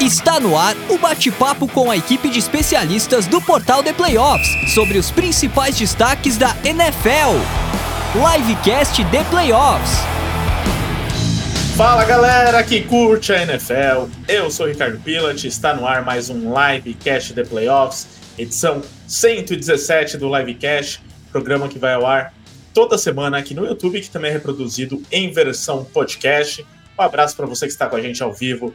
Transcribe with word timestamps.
Está 0.00 0.40
no 0.40 0.58
ar 0.58 0.76
o 0.90 0.98
bate-papo 0.98 1.68
com 1.68 1.88
a 1.88 1.96
equipe 1.96 2.28
de 2.28 2.38
especialistas 2.38 3.28
do 3.28 3.40
portal 3.40 3.82
The 3.82 3.92
Playoffs 3.92 4.74
sobre 4.74 4.98
os 4.98 5.10
principais 5.10 5.78
destaques 5.78 6.36
da 6.36 6.54
NFL. 6.64 7.38
Livecast 8.12 9.04
The 9.04 9.24
Playoffs. 9.30 9.92
Fala 11.76 12.04
galera 12.04 12.62
que 12.64 12.82
curte 12.82 13.32
a 13.32 13.42
NFL, 13.42 14.10
eu 14.28 14.50
sou 14.50 14.66
Ricardo 14.66 14.98
Pilat, 14.98 15.44
está 15.44 15.74
no 15.74 15.86
ar 15.86 16.04
mais 16.04 16.28
um 16.28 16.52
Livecast 16.52 17.32
The 17.32 17.44
Playoffs, 17.44 18.06
edição 18.36 18.82
117 19.06 20.18
do 20.18 20.36
Livecast, 20.36 21.02
programa 21.30 21.68
que 21.68 21.78
vai 21.78 21.94
ao 21.94 22.04
ar 22.04 22.34
toda 22.72 22.98
semana 22.98 23.38
aqui 23.38 23.54
no 23.54 23.64
YouTube, 23.64 24.00
que 24.00 24.10
também 24.10 24.30
é 24.30 24.34
reproduzido 24.34 25.00
em 25.10 25.32
versão 25.32 25.84
podcast. 25.84 26.66
Um 26.98 27.02
abraço 27.02 27.34
para 27.36 27.46
você 27.46 27.66
que 27.66 27.72
está 27.72 27.88
com 27.88 27.96
a 27.96 28.00
gente 28.00 28.22
ao 28.22 28.32
vivo 28.32 28.74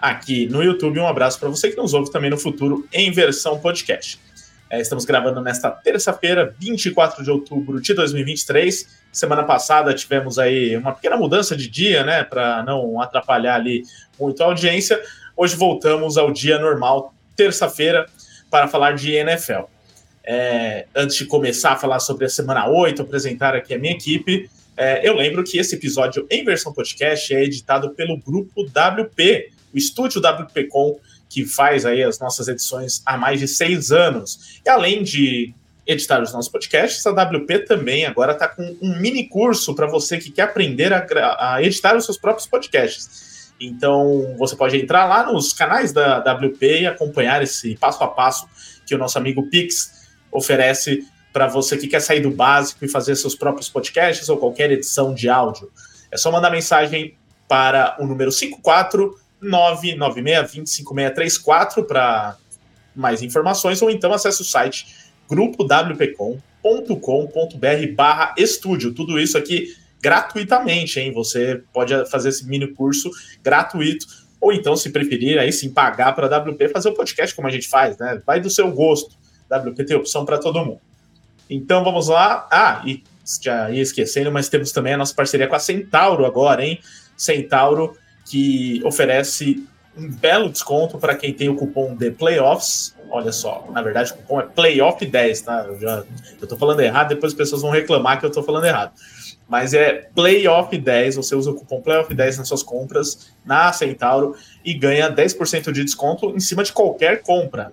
aqui 0.00 0.46
no 0.46 0.62
YouTube. 0.62 0.98
Um 0.98 1.06
abraço 1.06 1.38
para 1.38 1.48
você 1.48 1.70
que 1.70 1.76
nos 1.76 1.94
ouve 1.94 2.10
também 2.10 2.30
no 2.30 2.38
futuro 2.38 2.86
em 2.92 3.10
versão 3.10 3.58
podcast. 3.60 4.18
É, 4.70 4.80
estamos 4.80 5.04
gravando 5.04 5.40
nesta 5.40 5.68
terça-feira, 5.68 6.54
24 6.58 7.24
de 7.24 7.30
outubro 7.30 7.80
de 7.80 7.92
2023. 7.92 8.86
Semana 9.12 9.42
passada 9.42 9.92
tivemos 9.92 10.38
aí 10.38 10.76
uma 10.76 10.92
pequena 10.92 11.16
mudança 11.16 11.56
de 11.56 11.68
dia, 11.68 12.04
né, 12.04 12.22
para 12.22 12.62
não 12.62 13.00
atrapalhar 13.00 13.56
ali 13.56 13.82
muito 14.18 14.40
a 14.42 14.46
audiência. 14.46 15.02
Hoje 15.36 15.56
voltamos 15.56 16.16
ao 16.16 16.30
dia 16.30 16.56
normal, 16.58 17.12
terça-feira, 17.34 18.06
para 18.48 18.68
falar 18.68 18.92
de 18.92 19.12
NFL. 19.12 19.64
É, 20.22 20.86
antes 20.94 21.16
de 21.16 21.24
começar 21.24 21.72
a 21.72 21.76
falar 21.76 21.98
sobre 21.98 22.26
a 22.26 22.28
semana 22.28 22.68
8, 22.68 23.02
apresentar 23.02 23.56
aqui 23.56 23.74
a 23.74 23.78
minha 23.78 23.94
equipe, 23.94 24.48
é, 24.76 25.06
eu 25.06 25.14
lembro 25.14 25.42
que 25.42 25.58
esse 25.58 25.74
episódio 25.74 26.26
em 26.30 26.44
versão 26.44 26.72
podcast 26.72 27.34
é 27.34 27.42
editado 27.42 27.90
pelo 27.90 28.16
grupo 28.16 28.62
WP, 28.62 29.50
o 29.72 29.78
estúdio 29.78 30.20
WPcom, 30.20 30.98
que 31.28 31.44
faz 31.44 31.86
aí 31.86 32.02
as 32.02 32.18
nossas 32.18 32.48
edições 32.48 33.02
há 33.06 33.16
mais 33.16 33.40
de 33.40 33.46
seis 33.46 33.92
anos. 33.92 34.60
E 34.64 34.68
além 34.68 35.02
de 35.02 35.54
editar 35.86 36.22
os 36.22 36.32
nossos 36.32 36.50
podcasts, 36.50 37.04
a 37.06 37.10
WP 37.10 37.60
também 37.60 38.04
agora 38.04 38.32
está 38.32 38.48
com 38.48 38.62
um 38.80 38.98
mini 38.98 39.26
curso 39.28 39.74
para 39.74 39.86
você 39.86 40.18
que 40.18 40.30
quer 40.30 40.42
aprender 40.42 40.92
a, 40.92 41.54
a, 41.54 41.62
editar 41.62 41.96
os 41.96 42.04
seus 42.04 42.18
próprios 42.18 42.46
podcasts. 42.46 43.52
Então, 43.60 44.34
você 44.38 44.56
pode 44.56 44.76
entrar 44.76 45.06
lá 45.06 45.30
nos 45.30 45.52
canais 45.52 45.92
da 45.92 46.18
WP 46.18 46.80
e 46.80 46.86
acompanhar 46.86 47.42
esse 47.42 47.76
passo 47.76 48.02
a 48.02 48.08
passo 48.08 48.48
que 48.86 48.94
o 48.94 48.98
nosso 48.98 49.18
amigo 49.18 49.48
Pix 49.50 50.08
oferece 50.32 51.06
para 51.32 51.46
você 51.46 51.76
que 51.76 51.86
quer 51.86 52.00
sair 52.00 52.20
do 52.20 52.30
básico 52.30 52.84
e 52.84 52.88
fazer 52.88 53.14
seus 53.16 53.34
próprios 53.34 53.68
podcasts 53.68 54.28
ou 54.28 54.36
qualquer 54.36 54.70
edição 54.70 55.14
de 55.14 55.28
áudio. 55.28 55.70
É 56.10 56.16
só 56.16 56.30
mandar 56.30 56.50
mensagem 56.50 57.14
para 57.46 57.96
o 58.00 58.06
número 58.06 58.32
54 58.32 59.16
996205634 59.42 61.86
para 61.86 62.36
mais 62.94 63.22
informações, 63.22 63.80
ou 63.82 63.90
então 63.90 64.12
acesse 64.12 64.42
o 64.42 64.44
site 64.44 64.94
grupowpcom.com.br 65.28 67.94
barra 67.94 68.34
estúdio. 68.36 68.92
Tudo 68.92 69.18
isso 69.18 69.38
aqui 69.38 69.74
gratuitamente, 70.00 70.98
hein? 70.98 71.12
Você 71.12 71.62
pode 71.72 71.94
fazer 72.10 72.30
esse 72.30 72.46
mini 72.46 72.66
curso 72.68 73.10
gratuito, 73.42 74.06
ou 74.40 74.52
então, 74.52 74.74
se 74.74 74.90
preferir, 74.90 75.38
aí 75.38 75.52
sim 75.52 75.70
pagar 75.70 76.14
para 76.14 76.34
a 76.34 76.38
WP 76.38 76.68
fazer 76.68 76.88
o 76.88 76.94
podcast 76.94 77.36
como 77.36 77.46
a 77.46 77.50
gente 77.50 77.68
faz, 77.68 77.98
né? 77.98 78.20
Vai 78.26 78.40
do 78.40 78.48
seu 78.48 78.70
gosto. 78.72 79.14
WP 79.50 79.84
tem 79.84 79.96
opção 79.96 80.24
para 80.24 80.38
todo 80.38 80.64
mundo. 80.64 80.80
Então 81.48 81.84
vamos 81.84 82.08
lá. 82.08 82.48
Ah, 82.50 82.82
e 82.86 83.02
já 83.42 83.70
ia 83.70 83.82
esquecendo, 83.82 84.32
mas 84.32 84.48
temos 84.48 84.72
também 84.72 84.94
a 84.94 84.96
nossa 84.96 85.14
parceria 85.14 85.46
com 85.46 85.54
a 85.54 85.58
Centauro 85.58 86.24
agora, 86.24 86.64
hein? 86.64 86.80
Centauro 87.16 87.96
que 88.24 88.80
oferece 88.84 89.66
um 89.96 90.10
belo 90.10 90.48
desconto 90.48 90.98
para 90.98 91.14
quem 91.14 91.32
tem 91.32 91.48
o 91.48 91.56
cupom 91.56 91.94
de 91.94 92.10
Playoffs. 92.10 92.94
Olha 93.10 93.32
só, 93.32 93.66
na 93.72 93.82
verdade 93.82 94.12
o 94.12 94.16
cupom 94.16 94.40
é 94.40 94.44
Playoff 94.44 95.04
10, 95.04 95.40
tá? 95.42 95.64
Eu, 95.66 95.80
já, 95.80 96.04
eu 96.40 96.46
tô 96.46 96.56
falando 96.56 96.80
errado, 96.80 97.08
depois 97.08 97.32
as 97.32 97.36
pessoas 97.36 97.62
vão 97.62 97.70
reclamar 97.70 98.20
que 98.20 98.26
eu 98.26 98.30
tô 98.30 98.42
falando 98.42 98.66
errado. 98.66 98.92
Mas 99.48 99.74
é 99.74 100.08
Playoff 100.14 100.76
10, 100.76 101.16
você 101.16 101.34
usa 101.34 101.50
o 101.50 101.54
cupom 101.54 101.80
Playoff 101.80 102.14
10 102.14 102.38
nas 102.38 102.48
suas 102.48 102.62
compras 102.62 103.32
na 103.44 103.72
Centauro 103.72 104.36
e 104.64 104.72
ganha 104.72 105.12
10% 105.12 105.72
de 105.72 105.84
desconto 105.84 106.30
em 106.36 106.40
cima 106.40 106.62
de 106.62 106.72
qualquer 106.72 107.22
compra. 107.22 107.72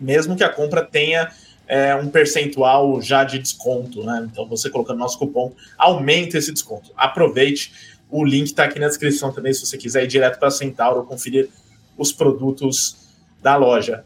Mesmo 0.00 0.36
que 0.36 0.42
a 0.42 0.48
compra 0.48 0.82
tenha 0.82 1.30
é, 1.68 1.94
um 1.94 2.08
percentual 2.08 3.00
já 3.00 3.24
de 3.24 3.38
desconto, 3.38 4.04
né? 4.04 4.28
Então 4.30 4.48
você 4.48 4.68
colocando 4.68 4.98
nosso 4.98 5.18
cupom, 5.18 5.52
aumenta 5.78 6.38
esse 6.38 6.52
desconto. 6.52 6.90
Aproveite 6.96 7.95
o 8.10 8.24
link 8.24 8.46
está 8.46 8.64
aqui 8.64 8.78
na 8.78 8.88
descrição 8.88 9.32
também, 9.32 9.52
se 9.52 9.64
você 9.64 9.76
quiser 9.76 10.04
ir 10.04 10.06
direto 10.06 10.38
para 10.38 10.48
a 10.48 10.50
Centauro 10.50 11.04
conferir 11.04 11.48
os 11.96 12.12
produtos 12.12 13.08
da 13.42 13.56
loja. 13.56 14.04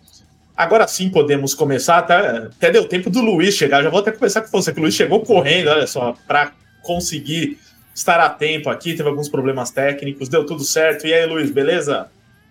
Agora 0.56 0.86
sim 0.86 1.08
podemos 1.08 1.54
começar, 1.54 1.98
até, 1.98 2.14
até 2.14 2.70
deu 2.70 2.86
tempo 2.86 3.08
do 3.08 3.20
Luiz 3.20 3.54
chegar, 3.54 3.82
já 3.82 3.90
vou 3.90 4.00
até 4.00 4.12
começar 4.12 4.42
com 4.42 4.50
você, 4.50 4.72
que 4.72 4.78
o 4.78 4.82
Luiz 4.82 4.94
chegou 4.94 5.20
correndo, 5.20 5.68
olha 5.68 5.86
só, 5.86 6.14
para 6.26 6.52
conseguir 6.82 7.58
estar 7.94 8.20
a 8.20 8.28
tempo 8.28 8.68
aqui, 8.70 8.94
teve 8.94 9.08
alguns 9.08 9.28
problemas 9.28 9.70
técnicos, 9.70 10.28
deu 10.28 10.44
tudo 10.44 10.64
certo. 10.64 11.06
E 11.06 11.12
aí, 11.12 11.26
Luiz, 11.26 11.50
beleza? 11.50 12.08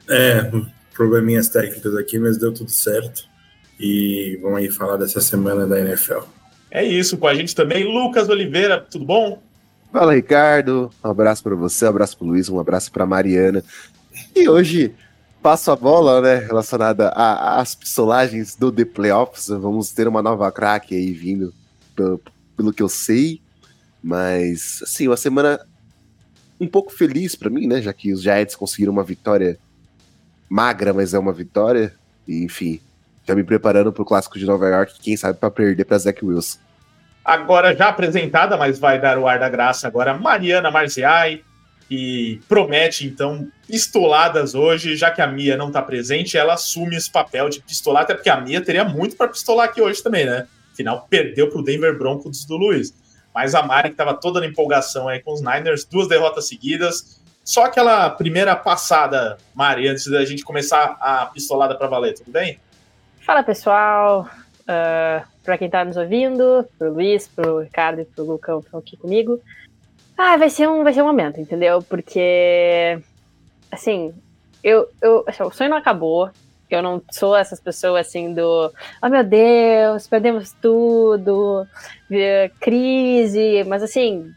É, 0.09 0.51
probleminhas 0.93 1.49
técnicos 1.49 1.95
aqui, 1.95 2.19
mas 2.19 2.37
deu 2.37 2.53
tudo 2.53 2.69
certo. 2.71 3.27
E 3.79 4.37
vamos 4.41 4.59
aí 4.59 4.69
falar 4.69 4.97
dessa 4.97 5.21
semana 5.21 5.65
da 5.65 5.79
NFL. 5.79 6.19
É 6.69 6.83
isso, 6.83 7.17
com 7.17 7.27
a 7.27 7.33
gente 7.33 7.55
também, 7.55 7.83
Lucas 7.83 8.29
Oliveira, 8.29 8.79
tudo 8.79 9.05
bom? 9.05 9.41
Fala, 9.91 10.13
Ricardo. 10.13 10.91
Um 11.03 11.09
abraço 11.09 11.41
para 11.41 11.55
você, 11.55 11.85
um 11.85 11.89
abraço 11.89 12.17
para 12.17 12.27
Luiz, 12.27 12.47
um 12.47 12.59
abraço 12.59 12.91
para 12.91 13.05
Mariana. 13.07 13.63
E 14.35 14.47
hoje 14.47 14.93
passo 15.41 15.71
a 15.71 15.75
bola, 15.75 16.21
né, 16.21 16.35
relacionada 16.35 17.09
às 17.09 17.73
pistolagens 17.73 18.55
do 18.55 18.71
The 18.71 18.85
Playoffs. 18.85 19.47
Vamos 19.47 19.91
ter 19.91 20.07
uma 20.07 20.21
nova 20.21 20.51
craque 20.51 20.93
aí 20.93 21.11
vindo, 21.11 21.53
pelo, 21.95 22.21
pelo 22.55 22.73
que 22.73 22.83
eu 22.83 22.89
sei. 22.89 23.41
Mas, 24.01 24.81
assim, 24.83 25.07
uma 25.07 25.17
semana 25.17 25.59
um 26.59 26.67
pouco 26.67 26.91
feliz 26.91 27.35
para 27.35 27.49
mim, 27.49 27.67
né, 27.67 27.81
já 27.81 27.91
que 27.91 28.13
os 28.13 28.21
Giants 28.21 28.55
conseguiram 28.55 28.93
uma 28.93 29.03
vitória 29.03 29.57
magra, 30.47 30.93
mas 30.93 31.15
é 31.15 31.19
uma 31.19 31.33
vitória. 31.33 31.93
E, 32.27 32.43
enfim, 32.43 32.79
já 33.27 33.33
me 33.33 33.43
preparando 33.43 33.91
para 33.91 34.03
o 34.03 34.05
clássico 34.05 34.37
de 34.37 34.45
Nova 34.45 34.67
York, 34.67 34.99
quem 35.01 35.17
sabe 35.17 35.39
para 35.39 35.49
perder 35.49 35.85
para 35.85 35.97
Zach 35.97 36.23
Wilson. 36.23 36.59
Agora 37.29 37.75
já 37.75 37.89
apresentada, 37.89 38.57
mas 38.57 38.79
vai 38.79 38.99
dar 38.99 39.19
o 39.19 39.27
ar 39.27 39.37
da 39.37 39.47
graça 39.47 39.87
agora, 39.87 40.15
Mariana 40.15 40.71
Marziai, 40.71 41.43
que 41.87 42.41
promete, 42.49 43.05
então, 43.05 43.47
pistoladas 43.67 44.55
hoje, 44.55 44.95
já 44.95 45.11
que 45.11 45.21
a 45.21 45.27
Mia 45.27 45.55
não 45.55 45.67
está 45.67 45.79
presente, 45.79 46.35
ela 46.35 46.55
assume 46.55 46.95
esse 46.95 47.11
papel 47.11 47.47
de 47.47 47.61
pistolar, 47.61 48.01
até 48.01 48.15
porque 48.15 48.31
a 48.31 48.41
Mia 48.41 48.59
teria 48.61 48.83
muito 48.83 49.15
para 49.15 49.27
pistolar 49.27 49.67
aqui 49.67 49.79
hoje 49.79 50.01
também, 50.01 50.25
né? 50.25 50.47
Afinal, 50.73 51.05
perdeu 51.07 51.51
para 51.51 51.59
o 51.59 51.63
Denver 51.63 51.95
Broncos 51.95 52.45
do 52.45 52.57
Luiz. 52.57 52.91
Mas 53.31 53.53
a 53.53 53.61
Mari, 53.61 53.89
que 53.89 53.93
estava 53.93 54.15
toda 54.15 54.39
na 54.39 54.47
empolgação 54.47 55.07
aí 55.07 55.19
com 55.19 55.31
os 55.31 55.39
Niners, 55.39 55.85
duas 55.85 56.07
derrotas 56.07 56.47
seguidas. 56.47 57.21
Só 57.43 57.65
aquela 57.65 58.09
primeira 58.09 58.55
passada, 58.55 59.37
Mari, 59.53 59.87
antes 59.87 60.07
da 60.09 60.25
gente 60.25 60.43
começar 60.43 60.97
a 60.99 61.27
pistolada 61.27 61.75
para 61.75 61.85
valer, 61.85 62.15
tudo 62.15 62.31
bem? 62.31 62.59
Fala 63.23 63.43
pessoal, 63.43 64.27
uh, 64.69 65.25
para 65.43 65.57
quem 65.57 65.65
está 65.65 65.83
nos 65.83 65.97
ouvindo, 65.97 66.65
pro 66.77 66.93
Luiz, 66.93 67.27
pro 67.27 67.59
Ricardo 67.59 68.01
e 68.01 68.05
pro 68.05 68.23
Lucão 68.23 68.59
que 68.59 68.67
estão 68.67 68.79
aqui 68.79 68.95
comigo. 68.95 69.41
Ah, 70.15 70.37
vai 70.37 70.49
ser 70.49 70.69
um, 70.69 70.83
vai 70.83 70.93
ser 70.93 71.01
um 71.01 71.07
momento, 71.07 71.39
entendeu? 71.39 71.81
Porque, 71.81 72.99
assim, 73.71 74.13
eu, 74.63 74.87
eu, 75.01 75.23
assim, 75.27 75.43
o 75.43 75.51
sonho 75.51 75.69
não 75.69 75.77
acabou. 75.77 76.29
Eu 76.69 76.83
não 76.83 77.01
sou 77.09 77.35
essas 77.35 77.59
pessoas 77.59 78.05
assim 78.05 78.31
do, 78.31 78.71
oh 79.01 79.09
meu 79.09 79.23
Deus, 79.23 80.05
perdemos 80.05 80.53
tudo, 80.61 81.65
crise, 82.59 83.63
mas 83.65 83.81
assim, 83.81 84.31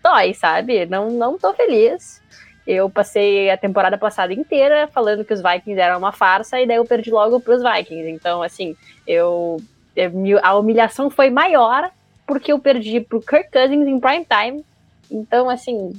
dói, 0.00 0.34
sabe? 0.34 0.86
Não, 0.86 1.10
não 1.10 1.36
tô 1.36 1.52
feliz. 1.52 2.22
Eu 2.66 2.88
passei 2.88 3.50
a 3.50 3.56
temporada 3.56 3.98
passada 3.98 4.32
inteira 4.32 4.88
falando 4.88 5.24
que 5.24 5.34
os 5.34 5.42
Vikings 5.42 5.80
eram 5.80 5.98
uma 5.98 6.12
farsa 6.12 6.60
e 6.60 6.66
daí 6.66 6.76
eu 6.76 6.84
perdi 6.84 7.10
logo 7.10 7.40
pros 7.40 7.62
Vikings. 7.62 8.08
Então, 8.08 8.42
assim, 8.42 8.74
eu 9.06 9.58
é, 9.96 10.10
a 10.42 10.54
humilhação 10.56 11.10
foi 11.10 11.30
maior 11.30 11.90
porque 12.26 12.52
eu 12.52 12.58
perdi 12.58 13.00
pro 13.00 13.20
Kirk 13.20 13.50
Cousins 13.50 13.86
em 13.86 14.00
prime 14.00 14.26
time. 14.26 14.64
Então, 15.10 15.48
assim. 15.48 15.92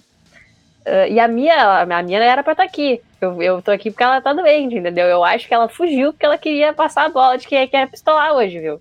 Uh, 0.85 1.09
e 1.09 1.19
a 1.19 1.27
minha, 1.27 1.81
a 1.81 2.03
minha 2.03 2.19
era 2.19 2.43
pra 2.43 2.53
estar 2.53 2.63
tá 2.63 2.69
aqui. 2.69 3.01
Eu, 3.19 3.41
eu 3.41 3.61
tô 3.61 3.71
aqui 3.71 3.89
porque 3.89 4.03
ela 4.03 4.21
tá 4.21 4.33
doente, 4.33 4.75
entendeu? 4.75 5.07
Eu 5.07 5.23
acho 5.23 5.47
que 5.47 5.53
ela 5.53 5.67
fugiu 5.67 6.13
porque 6.13 6.25
ela 6.25 6.37
queria 6.37 6.73
passar 6.73 7.05
a 7.05 7.09
bola 7.09 7.37
de 7.37 7.47
quem 7.47 7.67
quer 7.67 7.89
pistolar 7.89 8.33
hoje, 8.33 8.59
viu? 8.59 8.79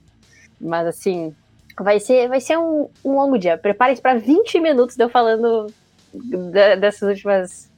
Mas 0.60 0.86
assim, 0.86 1.34
vai 1.78 1.98
ser, 1.98 2.28
vai 2.28 2.40
ser 2.40 2.58
um, 2.58 2.90
um 3.04 3.12
longo 3.12 3.38
dia. 3.38 3.56
Prepare-se 3.56 4.02
para 4.02 4.18
20 4.18 4.60
minutos 4.60 4.96
de 4.96 5.04
eu 5.04 5.08
falando 5.08 5.66
dessas 6.78 7.08
últimas. 7.08 7.72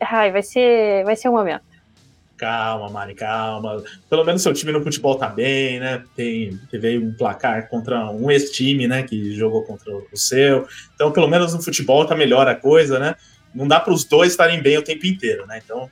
Ai, 0.00 0.30
vai 0.30 0.42
ser, 0.42 1.04
vai 1.04 1.16
ser 1.16 1.28
um 1.28 1.32
momento. 1.32 1.62
Calma, 2.36 2.88
Mari, 2.88 3.14
calma. 3.14 3.82
Pelo 4.08 4.24
menos 4.24 4.42
seu 4.42 4.52
time 4.52 4.70
no 4.70 4.82
futebol 4.82 5.16
tá 5.16 5.28
bem, 5.28 5.80
né? 5.80 6.04
Tem, 6.14 6.56
teve 6.70 6.96
um 6.98 7.12
placar 7.12 7.68
contra 7.68 8.10
um 8.10 8.30
ex-time, 8.30 8.86
né? 8.86 9.02
Que 9.02 9.34
jogou 9.34 9.64
contra 9.64 9.92
o 9.92 10.16
seu. 10.16 10.66
Então, 10.94 11.10
pelo 11.10 11.26
menos 11.26 11.52
no 11.52 11.60
futebol 11.60 12.04
tá 12.06 12.14
melhor 12.14 12.46
a 12.46 12.54
coisa, 12.54 12.98
né? 12.98 13.16
Não 13.52 13.66
dá 13.66 13.80
para 13.80 13.92
os 13.92 14.04
dois 14.04 14.30
estarem 14.30 14.62
bem 14.62 14.78
o 14.78 14.82
tempo 14.82 15.04
inteiro, 15.06 15.46
né? 15.46 15.60
Então, 15.64 15.90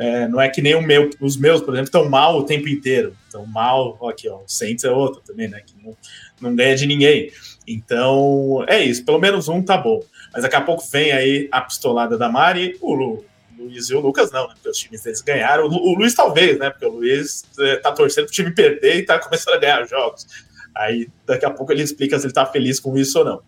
É, 0.00 0.28
não 0.28 0.40
é 0.40 0.48
que 0.48 0.62
nem 0.62 0.76
o 0.76 0.80
meu, 0.80 1.10
os 1.20 1.36
meus, 1.36 1.60
por 1.60 1.74
exemplo, 1.74 1.86
estão 1.88 2.08
mal 2.08 2.38
o 2.38 2.44
tempo 2.44 2.68
inteiro. 2.68 3.16
Estão 3.26 3.44
mal, 3.44 3.96
ó, 3.98 4.10
aqui, 4.10 4.28
ó, 4.28 4.36
o 4.36 4.44
Saints 4.46 4.84
é 4.84 4.90
outro 4.92 5.20
também, 5.26 5.48
né? 5.48 5.60
Que 5.66 5.74
não, 5.82 5.96
não 6.40 6.54
ganha 6.54 6.76
de 6.76 6.86
ninguém. 6.86 7.32
Então, 7.66 8.64
é 8.68 8.78
isso, 8.78 9.04
pelo 9.04 9.18
menos 9.18 9.48
um 9.48 9.60
tá 9.60 9.76
bom. 9.76 10.00
Mas 10.32 10.42
daqui 10.42 10.54
a 10.54 10.60
pouco 10.60 10.84
vem 10.92 11.10
aí 11.10 11.48
a 11.50 11.60
pistolada 11.62 12.16
da 12.16 12.28
Mari, 12.28 12.76
o 12.80 13.24
Luiz 13.68 13.90
e 13.90 13.94
o 13.94 14.00
Lucas 14.00 14.30
não, 14.30 14.48
né? 14.48 14.54
Porque 14.54 14.68
os 14.68 14.78
times 14.78 15.02
deles 15.02 15.20
ganharam. 15.20 15.66
O, 15.66 15.94
Luiz 15.96 16.14
talvez, 16.14 16.58
né? 16.58 16.70
Porque 16.70 16.86
o 16.86 16.90
Luiz 16.90 17.44
é, 17.60 17.76
tá 17.76 17.92
torcendo 17.92 18.24
pro 18.24 18.34
time 18.34 18.50
perder 18.50 18.96
e 18.96 19.02
tá 19.04 19.18
começando 19.18 19.54
a 19.54 19.58
ganhar 19.58 19.86
jogos. 19.86 20.26
Aí 20.74 21.08
daqui 21.26 21.44
a 21.44 21.50
pouco 21.50 21.72
ele 21.72 21.82
explica 21.82 22.18
se 22.18 22.26
ele 22.26 22.32
tá 22.32 22.46
feliz 22.46 22.80
com 22.80 22.96
isso 22.96 23.18
ou 23.18 23.24
não. 23.24 23.42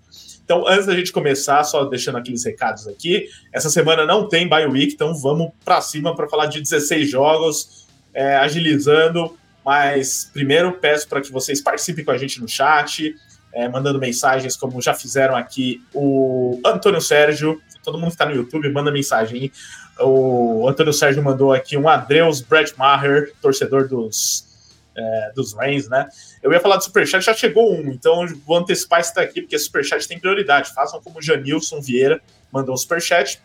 Então, 0.45 0.67
antes 0.67 0.87
da 0.87 0.97
gente 0.97 1.13
começar, 1.13 1.63
só 1.63 1.85
deixando 1.85 2.19
aqueles 2.19 2.45
recados 2.45 2.89
aqui, 2.89 3.29
essa 3.53 3.71
semana 3.71 4.05
não 4.05 4.29
tem 4.29 4.49
bye 4.49 4.67
week, 4.67 4.95
então 4.95 5.15
vamos 5.15 5.53
para 5.65 5.81
cima 5.81 6.15
para 6.17 6.29
falar 6.29 6.47
de 6.47 6.61
16 6.61 7.09
jogos, 7.09 7.87
é, 8.13 8.35
agilizando. 8.37 9.39
Mas 9.65 10.29
primeiro 10.33 10.73
peço 10.73 11.09
para 11.09 11.21
que 11.21 11.31
vocês 11.31 11.61
participem 11.61 12.05
com 12.05 12.11
a 12.11 12.19
gente 12.19 12.41
no 12.41 12.49
chat, 12.49 13.15
é, 13.53 13.69
mandando 13.69 13.99
mensagens, 13.99 14.57
como 14.57 14.81
já 14.83 14.95
fizeram 14.95 15.37
aqui 15.37 15.83
o 15.95 16.61
Antônio 16.65 17.01
Sérgio. 17.01 17.61
Todo 17.83 17.99
mundo 17.99 18.09
que 18.09 18.15
está 18.15 18.27
no 18.27 18.35
YouTube, 18.35 18.69
manda 18.71 18.91
mensagem. 18.91 19.51
O 19.99 20.67
Antônio 20.69 20.93
Sérgio 20.93 21.23
mandou 21.23 21.53
aqui 21.53 21.77
um 21.77 21.89
Adreus 21.89 22.41
Brett 22.41 22.79
Maher, 22.79 23.33
torcedor 23.41 23.89
dos 23.89 24.51
é, 24.97 25.33
dos 25.35 25.55
Reigns, 25.55 25.89
né? 25.89 26.09
Eu 26.43 26.53
ia 26.53 26.61
falar 26.61 26.77
do 26.77 26.85
Superchat, 26.85 27.25
já 27.25 27.35
chegou 27.35 27.73
um, 27.75 27.91
então 27.91 28.27
vou 28.47 28.59
antecipar 28.59 29.01
esse 29.01 29.15
daqui, 29.15 29.41
porque 29.41 29.59
Superchat 29.59 30.07
tem 30.07 30.19
prioridade. 30.19 30.73
Façam 30.75 31.01
como 31.01 31.19
o 31.19 31.23
Janilson 31.23 31.81
Vieira 31.81 32.21
mandou 32.53 32.75
um 32.75 32.79
Superchat, 32.79 33.41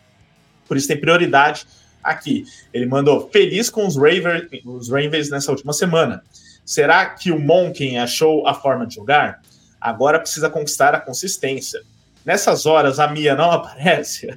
por 0.66 0.76
isso 0.76 0.88
tem 0.88 1.00
prioridade 1.00 1.66
aqui. 2.02 2.44
Ele 2.72 2.86
mandou 2.86 3.28
feliz 3.30 3.70
com 3.70 3.86
os 3.86 3.96
Ravens, 3.96 4.48
os 4.64 4.88
Ravens 4.90 5.30
nessa 5.30 5.50
última 5.50 5.72
semana. 5.72 6.22
Será 6.64 7.06
que 7.06 7.30
o 7.30 7.38
Monken 7.38 7.98
achou 7.98 8.46
a 8.46 8.54
forma 8.54 8.86
de 8.86 8.96
jogar? 8.96 9.40
Agora 9.80 10.18
precisa 10.18 10.50
conquistar 10.50 10.94
a 10.94 11.00
consistência. 11.00 11.80
Nessas 12.26 12.66
horas 12.66 12.98
a 12.98 13.06
Mia 13.06 13.36
não 13.36 13.50
aparece. 13.52 14.36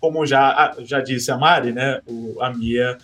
Como 0.00 0.24
já, 0.24 0.76
já 0.78 1.00
disse 1.00 1.32
a 1.32 1.36
Mari, 1.36 1.72
né? 1.72 2.00
O, 2.06 2.40
a 2.40 2.50
Mia 2.50 2.96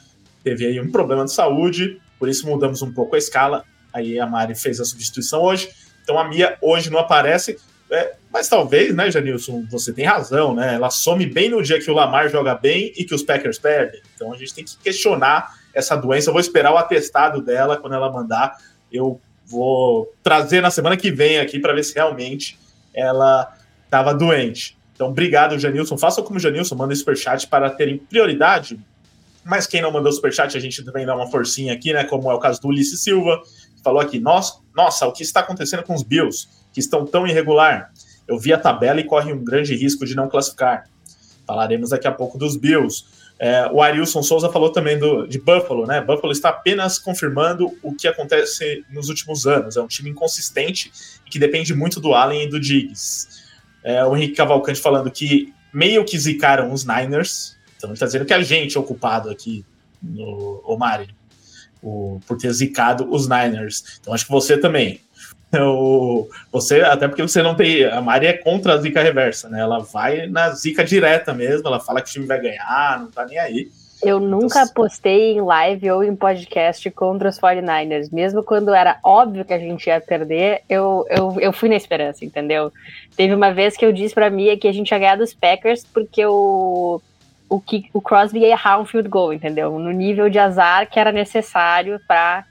teve 0.45 0.65
aí 0.65 0.81
um 0.81 0.93
problema 0.93 1.25
de 1.25 1.33
saúde, 1.33 2.01
por 2.19 2.29
isso 2.29 2.47
mudamos 2.47 2.81
um 2.81 2.93
pouco 2.93 3.17
a 3.17 3.19
escala. 3.19 3.65
Aí 3.93 4.21
a 4.21 4.27
Mari 4.27 4.55
fez 4.55 4.81
a 4.81 4.85
substituição 4.85 5.43
hoje. 5.43 5.69
Então 6.05 6.17
a 6.17 6.29
Mia 6.29 6.57
hoje 6.63 6.91
não 6.91 7.01
aparece. 7.01 7.59
É, 7.91 8.15
mas 8.33 8.49
talvez, 8.49 8.95
né, 8.95 9.11
Janilson, 9.11 9.67
você 9.71 9.93
tem 9.93 10.05
razão, 10.05 10.55
né? 10.55 10.75
Ela 10.75 10.91
some 10.91 11.27
bem 11.27 11.51
no 11.51 11.63
dia 11.63 11.81
que 11.81 11.91
o 11.91 11.95
Lamar 11.95 12.29
joga 12.29 12.55
bem 12.55 12.93
e 12.97 13.05
que 13.05 13.15
os 13.15 13.23
Packers 13.23 13.59
perdem. 13.59 14.01
Então 14.15 14.33
a 14.33 14.37
gente 14.37 14.55
tem 14.55 14.65
que 14.65 14.77
questionar 14.79 15.55
essa 15.73 15.97
doença. 15.97 16.29
Eu 16.29 16.33
vou 16.33 16.41
esperar 16.41 16.73
o 16.73 16.79
atestado 16.79 17.43
dela 17.43 17.77
quando 17.77 17.95
ela 17.95 18.11
mandar. 18.11 18.59
Eu 18.93 19.21
vou 19.45 20.13
trazer 20.23 20.61
na 20.61 20.71
semana 20.71 20.97
que 20.97 21.11
vem 21.11 21.39
aqui 21.39 21.59
para 21.59 21.73
ver 21.73 21.83
se 21.83 21.95
realmente 21.95 22.59
ela 22.93 23.54
estava 23.95 24.15
doente. 24.15 24.77
Então, 24.95 25.09
obrigado, 25.09 25.59
Janilson. 25.59 25.97
Faça 25.97 26.23
como 26.23 26.37
o 26.37 26.41
Janilson, 26.41 26.75
manda 26.75 26.95
superchat 26.95 27.47
para 27.47 27.71
terem 27.71 27.99
prioridade 27.99 28.79
mas 29.45 29.67
quem 29.67 29.83
não 29.83 29.93
mandou 29.93 30.11
superchat, 30.11 30.57
a 30.57 30.61
gente 30.61 30.83
também 30.83 31.05
dá 31.05 31.15
uma 31.15 31.31
forcinha 31.31 31.75
aqui, 31.75 31.93
né? 31.93 32.03
Como 32.05 32.31
é 32.31 32.35
o 32.35 32.39
caso 32.39 32.61
do 32.63 32.69
Ulisses 32.69 33.03
Silva, 33.03 33.43
que 33.77 33.83
falou 33.83 34.01
aqui: 34.01 34.19
nossa, 34.19 34.59
nossa, 34.75 35.07
o 35.07 35.13
que 35.13 35.23
está 35.23 35.41
acontecendo 35.41 35.83
com 35.83 35.95
os 35.95 36.03
Bills, 36.03 36.49
que 36.73 36.81
estão 36.81 37.05
tão 37.05 37.27
irregular? 37.27 37.93
Eu 38.27 38.39
vi 38.39 38.55
a 38.55 38.59
tabela 38.59 39.01
e 39.01 39.05
corre 39.05 39.33
um 39.33 39.45
grande 39.45 39.77
risco 39.77 40.07
de 40.07 40.17
não 40.17 40.29
classificar. 40.31 40.85
Falaremos 41.47 41.91
daqui 41.91 42.09
a 42.09 42.13
pouco 42.13 42.39
dos 42.39 42.57
Bills. 42.57 43.05
É, 43.39 43.69
o 43.71 43.83
Arilson 43.83 44.23
Souza 44.23 44.49
falou 44.49 44.71
também 44.71 44.99
do, 44.99 45.27
de 45.27 45.39
Buffalo, 45.39 45.87
né? 45.87 46.01
Buffalo 46.01 46.33
está 46.33 46.49
apenas 46.49 46.99
confirmando 46.99 47.71
o 47.83 47.95
que 47.95 48.09
acontece 48.09 48.83
nos 48.91 49.11
últimos 49.11 49.47
anos. 49.47 49.77
É 49.77 49.83
um 49.83 49.87
time 49.87 50.09
inconsistente 50.09 50.91
e 51.27 51.31
que 51.31 51.39
depende 51.39 51.75
muito 51.75 52.01
do 52.01 52.15
Allen 52.15 52.45
e 52.45 52.49
do 52.49 52.59
Diggs. 52.59 53.44
É, 53.85 54.05
o 54.05 54.17
Henrique 54.17 54.35
Cavalcante 54.35 54.81
falando 54.81 55.11
que 55.11 55.53
meio 55.73 56.05
que 56.05 56.19
zicaram 56.19 56.73
os 56.73 56.87
Niners, 56.87 57.57
então 57.77 57.91
ele 57.91 57.95
está 57.95 58.07
dizendo 58.07 58.25
que 58.25 58.33
a 58.33 58.43
gente 58.43 58.77
é 58.77 58.81
aqui, 59.31 59.65
no 60.03 60.63
Omari, 60.65 61.15
o, 61.83 62.19
por 62.27 62.39
ter 62.39 62.51
zicado 62.53 63.07
os 63.13 63.29
Niners. 63.29 63.99
Então 64.01 64.15
acho 64.15 64.25
que 64.25 64.33
você 64.33 64.59
também. 64.59 65.01
O, 65.57 66.29
você, 66.51 66.81
até 66.81 67.07
porque 67.07 67.23
você 67.23 67.41
não 67.41 67.55
tem. 67.55 67.85
A 67.85 68.01
Mari 68.01 68.27
é 68.27 68.33
contra 68.33 68.75
a 68.75 68.77
zica 68.77 69.01
reversa, 69.01 69.49
né? 69.49 69.61
Ela 69.61 69.79
vai 69.79 70.27
na 70.27 70.51
zica 70.51 70.83
direta 70.83 71.33
mesmo, 71.33 71.69
ela 71.69 71.79
fala 71.79 72.03
que 72.03 72.11
o 72.11 72.13
time 72.13 72.27
vai 72.27 72.41
ganhar, 72.41 72.99
não 72.99 73.09
tá 73.09 73.25
nem 73.25 73.39
aí. 73.39 73.71
Eu 74.05 74.21
nunca 74.21 74.63
então, 74.63 74.75
postei 74.75 75.33
em 75.33 75.41
live 75.41 75.91
ou 75.91 76.05
em 76.05 76.15
podcast 76.15 76.91
contra 76.91 77.29
os 77.29 77.39
49ers. 77.39 78.13
Mesmo 78.13 78.43
quando 78.43 78.75
era 78.75 78.99
óbvio 79.03 79.45
que 79.45 79.53
a 79.53 79.59
gente 79.59 79.87
ia 79.87 80.01
perder, 80.01 80.63
eu, 80.69 81.07
eu, 81.09 81.41
eu 81.41 81.53
fui 81.53 81.69
na 81.69 81.77
esperança, 81.77 82.25
entendeu? 82.25 82.73
Teve 83.17 83.35
uma 83.35 83.53
vez 83.53 83.77
que 83.77 83.85
eu 83.85 83.93
disse 83.93 84.15
pra 84.15 84.31
Mia 84.31 84.59
que 84.59 84.69
a 84.69 84.73
gente 84.73 84.91
ia 84.91 84.99
ganhar 84.99 85.17
dos 85.17 85.33
Packers 85.33 85.85
porque 85.85 86.25
o 86.25 87.01
o 87.49 87.61
que 87.61 87.89
o 87.93 88.01
Crosby 88.01 88.41
ia 88.41 88.49
errar 88.49 88.81
um 88.81 88.85
field 88.85 89.09
goal, 89.09 89.33
entendeu? 89.33 89.79
No 89.79 89.93
nível 89.93 90.29
de 90.29 90.39
azar 90.39 90.91
que 90.91 90.99
era 90.99 91.13
necessário 91.13 92.01
para 92.09 92.45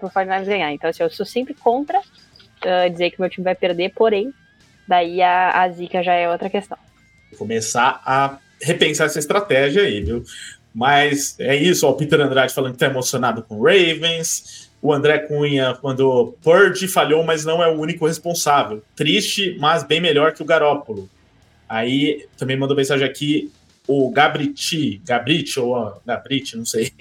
o 0.00 0.10
49 0.10 0.46
ganhar. 0.46 0.72
Então, 0.72 0.88
assim, 0.88 1.02
eu 1.02 1.10
sou 1.10 1.26
sempre 1.26 1.54
contra 1.54 1.98
uh, 1.98 2.90
dizer 2.90 3.10
que 3.10 3.20
meu 3.20 3.28
time 3.28 3.44
vai 3.44 3.54
perder, 3.54 3.92
porém, 3.94 4.32
daí 4.86 5.20
a, 5.20 5.62
a 5.62 5.68
zica 5.68 6.02
já 6.02 6.14
é 6.14 6.30
outra 6.30 6.48
questão. 6.48 6.78
Começar 7.36 8.00
a 8.04 8.38
repensar 8.60 9.06
essa 9.06 9.18
estratégia 9.18 9.82
aí, 9.82 10.00
viu? 10.02 10.24
Mas 10.74 11.38
é 11.38 11.56
isso, 11.56 11.86
ó, 11.86 11.90
o 11.90 11.94
Peter 11.94 12.20
Andrade 12.20 12.54
falando 12.54 12.72
que 12.72 12.78
tá 12.78 12.86
emocionado 12.86 13.42
com 13.42 13.60
Ravens. 13.60 14.68
O 14.80 14.92
André 14.92 15.18
Cunha 15.18 15.76
mandou 15.82 16.38
Purdy 16.42 16.86
falhou, 16.86 17.24
mas 17.24 17.44
não 17.44 17.62
é 17.62 17.68
o 17.68 17.78
único 17.78 18.06
responsável. 18.06 18.82
Triste, 18.94 19.56
mas 19.58 19.82
bem 19.82 20.00
melhor 20.00 20.32
que 20.32 20.42
o 20.42 20.46
Garópolo. 20.46 21.08
Aí 21.68 22.26
também 22.36 22.56
mandou 22.56 22.76
mensagem 22.76 23.06
aqui 23.06 23.50
o 23.86 24.10
Gabriti, 24.10 25.00
Gabriti 25.04 25.58
ou 25.58 26.00
Gabriti, 26.06 26.56
não 26.56 26.66
sei. 26.66 26.92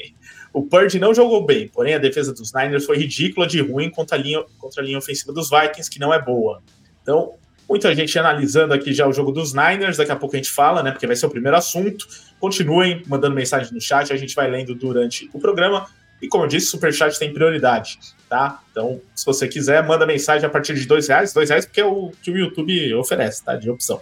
O 0.53 0.63
Purdy 0.63 0.97
não 0.97 1.13
jogou 1.13 1.45
bem, 1.45 1.67
porém 1.67 1.93
a 1.93 1.99
defesa 1.99 2.33
dos 2.33 2.51
Niners 2.53 2.85
foi 2.85 2.97
ridícula 2.97 3.45
de 3.45 3.61
ruim 3.61 3.89
contra 3.89 4.17
a 4.17 4.19
linha, 4.19 4.43
contra 4.57 4.81
a 4.81 4.85
linha 4.85 4.97
ofensiva 4.97 5.31
dos 5.31 5.49
Vikings, 5.49 5.89
que 5.89 5.99
não 5.99 6.13
é 6.13 6.19
boa. 6.19 6.63
Então, 7.03 7.33
muita 7.67 7.93
gente 7.93 8.17
analisando 8.17 8.73
aqui 8.73 8.93
já 8.93 9.07
o 9.07 9.13
jogo 9.13 9.31
dos 9.31 9.53
Niners, 9.53 9.97
daqui 9.97 10.11
a 10.11 10.15
pouco 10.15 10.35
a 10.35 10.39
gente 10.39 10.51
fala, 10.51 10.81
né? 10.81 10.91
Porque 10.91 11.05
vai 11.05 11.15
ser 11.15 11.25
o 11.25 11.29
primeiro 11.29 11.57
assunto. 11.57 12.07
Continuem 12.39 13.03
mandando 13.07 13.35
mensagem 13.35 13.73
no 13.73 13.81
chat, 13.81 14.11
a 14.11 14.17
gente 14.17 14.35
vai 14.35 14.49
lendo 14.49 14.73
durante 14.73 15.29
o 15.33 15.39
programa. 15.39 15.87
E 16.21 16.27
como 16.27 16.45
eu 16.45 16.47
disse, 16.47 16.67
Superchat 16.67 17.19
tem 17.19 17.31
prioridade, 17.31 17.99
tá? 18.27 18.59
Então, 18.71 18.99
se 19.13 19.25
você 19.25 19.47
quiser, 19.47 19.85
manda 19.85 20.05
mensagem 20.05 20.47
a 20.47 20.49
partir 20.49 20.73
de 20.73 20.87
dois 20.87 21.07
reais. 21.07 21.33
Dois 21.33 21.49
reais 21.49 21.65
porque 21.65 21.81
é 21.81 21.85
o 21.85 22.11
que 22.21 22.31
o 22.31 22.37
YouTube 22.37 22.93
oferece, 22.95 23.43
tá? 23.43 23.55
De 23.55 23.69
opção. 23.69 24.01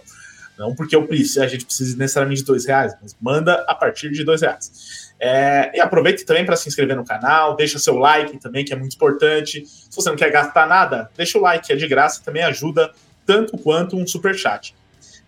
Não 0.58 0.74
porque 0.74 0.96
eu 0.96 1.06
preciso, 1.06 1.42
a 1.42 1.46
gente 1.46 1.66
precisa 1.66 1.96
necessariamente 1.98 2.40
de 2.40 2.46
dois 2.46 2.64
reais, 2.64 2.94
mas 3.02 3.14
manda 3.20 3.64
a 3.68 3.74
partir 3.74 4.10
de 4.10 4.24
dois 4.24 4.40
reais. 4.40 5.12
É, 5.20 5.72
e 5.74 5.80
aproveite 5.80 6.24
também 6.24 6.44
para 6.44 6.56
se 6.56 6.68
inscrever 6.68 6.96
no 6.96 7.04
canal, 7.04 7.56
deixa 7.56 7.78
seu 7.78 7.96
like 7.96 8.38
também, 8.38 8.64
que 8.64 8.72
é 8.72 8.76
muito 8.76 8.94
importante. 8.94 9.64
Se 9.66 9.94
você 9.94 10.08
não 10.08 10.16
quer 10.16 10.30
gastar 10.30 10.66
nada, 10.66 11.10
deixa 11.16 11.38
o 11.38 11.42
like, 11.42 11.70
é 11.70 11.76
de 11.76 11.86
graça, 11.86 12.22
também 12.24 12.42
ajuda 12.42 12.90
tanto 13.26 13.58
quanto 13.58 13.96
um 13.96 14.06
super 14.06 14.34
chat. 14.34 14.74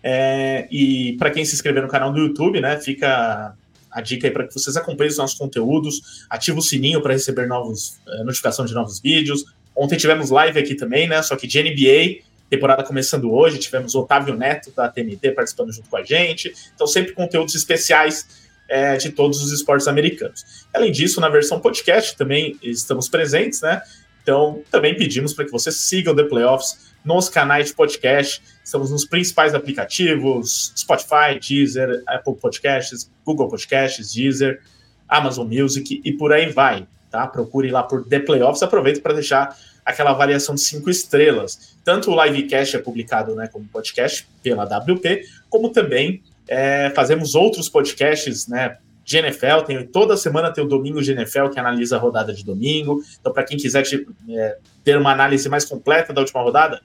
É, 0.01 0.67
e 0.71 1.17
para 1.17 1.29
quem 1.29 1.43
se 1.43 1.53
inscrever 1.53 1.83
no 1.83 1.89
canal 1.89 2.11
do 2.11 2.19
YouTube, 2.19 2.61
né, 2.61 2.79
fica 2.79 3.53
a 3.91 4.01
dica 4.01 4.27
aí 4.27 4.31
para 4.31 4.47
que 4.47 4.53
vocês 4.53 4.77
acompanhem 4.77 5.11
os 5.11 5.17
nossos 5.17 5.37
conteúdos, 5.37 6.25
ativa 6.29 6.59
o 6.59 6.61
sininho 6.61 7.01
para 7.01 7.13
receber 7.13 7.47
novos 7.47 7.99
é, 8.07 8.23
notificação 8.23 8.65
de 8.65 8.73
novos 8.73 8.99
vídeos. 8.99 9.43
Ontem 9.75 9.97
tivemos 9.97 10.29
live 10.29 10.57
aqui 10.57 10.75
também, 10.75 11.07
né, 11.07 11.21
só 11.21 11.35
que 11.35 11.47
de 11.47 11.61
NBA, 11.61 12.23
temporada 12.49 12.83
começando 12.83 13.31
hoje, 13.31 13.57
tivemos 13.57 13.93
Otávio 13.93 14.35
Neto 14.35 14.71
da 14.71 14.87
TNT 14.87 15.31
participando 15.31 15.71
junto 15.71 15.89
com 15.89 15.97
a 15.97 16.03
gente. 16.03 16.53
Então, 16.73 16.87
sempre 16.87 17.13
conteúdos 17.13 17.53
especiais 17.53 18.47
é, 18.67 18.97
de 18.97 19.09
todos 19.09 19.41
os 19.41 19.51
esportes 19.51 19.87
americanos. 19.87 20.67
Além 20.73 20.91
disso, 20.91 21.19
na 21.19 21.29
versão 21.29 21.59
podcast 21.59 22.15
também 22.15 22.57
estamos 22.61 23.09
presentes, 23.09 23.61
né? 23.61 23.81
Então, 24.21 24.61
também 24.69 24.95
pedimos 24.95 25.33
para 25.33 25.45
que 25.45 25.51
você 25.51 25.71
siga 25.71 26.11
o 26.11 26.15
The 26.15 26.23
Playoffs 26.23 26.88
nos 27.03 27.29
canais 27.29 27.67
de 27.67 27.73
podcast. 27.73 28.41
Estamos 28.63 28.91
nos 28.91 29.05
principais 29.05 29.53
aplicativos: 29.53 30.73
Spotify, 30.77 31.39
Deezer, 31.39 32.03
Apple 32.07 32.35
Podcasts, 32.35 33.09
Google 33.25 33.47
Podcasts, 33.47 34.13
Deezer, 34.13 34.61
Amazon 35.07 35.47
Music 35.47 36.01
e 36.03 36.13
por 36.13 36.31
aí 36.31 36.51
vai. 36.51 36.87
Tá? 37.09 37.25
Procure 37.27 37.71
lá 37.71 37.83
por 37.83 38.05
The 38.05 38.19
Playoffs. 38.19 38.61
Aproveite 38.61 39.01
para 39.01 39.13
deixar 39.13 39.57
aquela 39.83 40.11
avaliação 40.11 40.53
de 40.53 40.61
cinco 40.61 40.89
estrelas. 40.89 41.75
Tanto 41.83 42.11
o 42.11 42.23
livecast 42.23 42.75
é 42.75 42.79
publicado 42.79 43.33
né, 43.35 43.47
como 43.47 43.65
podcast 43.65 44.27
pela 44.43 44.63
WP, 44.63 45.23
como 45.49 45.69
também 45.69 46.21
é, 46.47 46.91
fazemos 46.95 47.33
outros 47.33 47.67
podcasts 47.67 48.47
né, 48.47 48.77
de 49.09 49.17
NFL. 49.17 49.61
Tem, 49.65 49.87
toda 49.87 50.15
semana 50.15 50.53
tem 50.53 50.63
o 50.63 50.67
Domingo 50.67 51.01
de 51.01 51.11
NFL, 51.11 51.47
que 51.47 51.59
analisa 51.59 51.95
a 51.95 51.99
rodada 51.99 52.31
de 52.31 52.45
domingo. 52.45 53.01
Então, 53.19 53.33
para 53.33 53.43
quem 53.43 53.57
quiser 53.57 53.81
te, 53.81 54.05
é, 54.29 54.57
ter 54.83 54.97
uma 54.97 55.11
análise 55.11 55.49
mais 55.49 55.65
completa 55.65 56.13
da 56.13 56.21
última 56.21 56.41
rodada, 56.41 56.79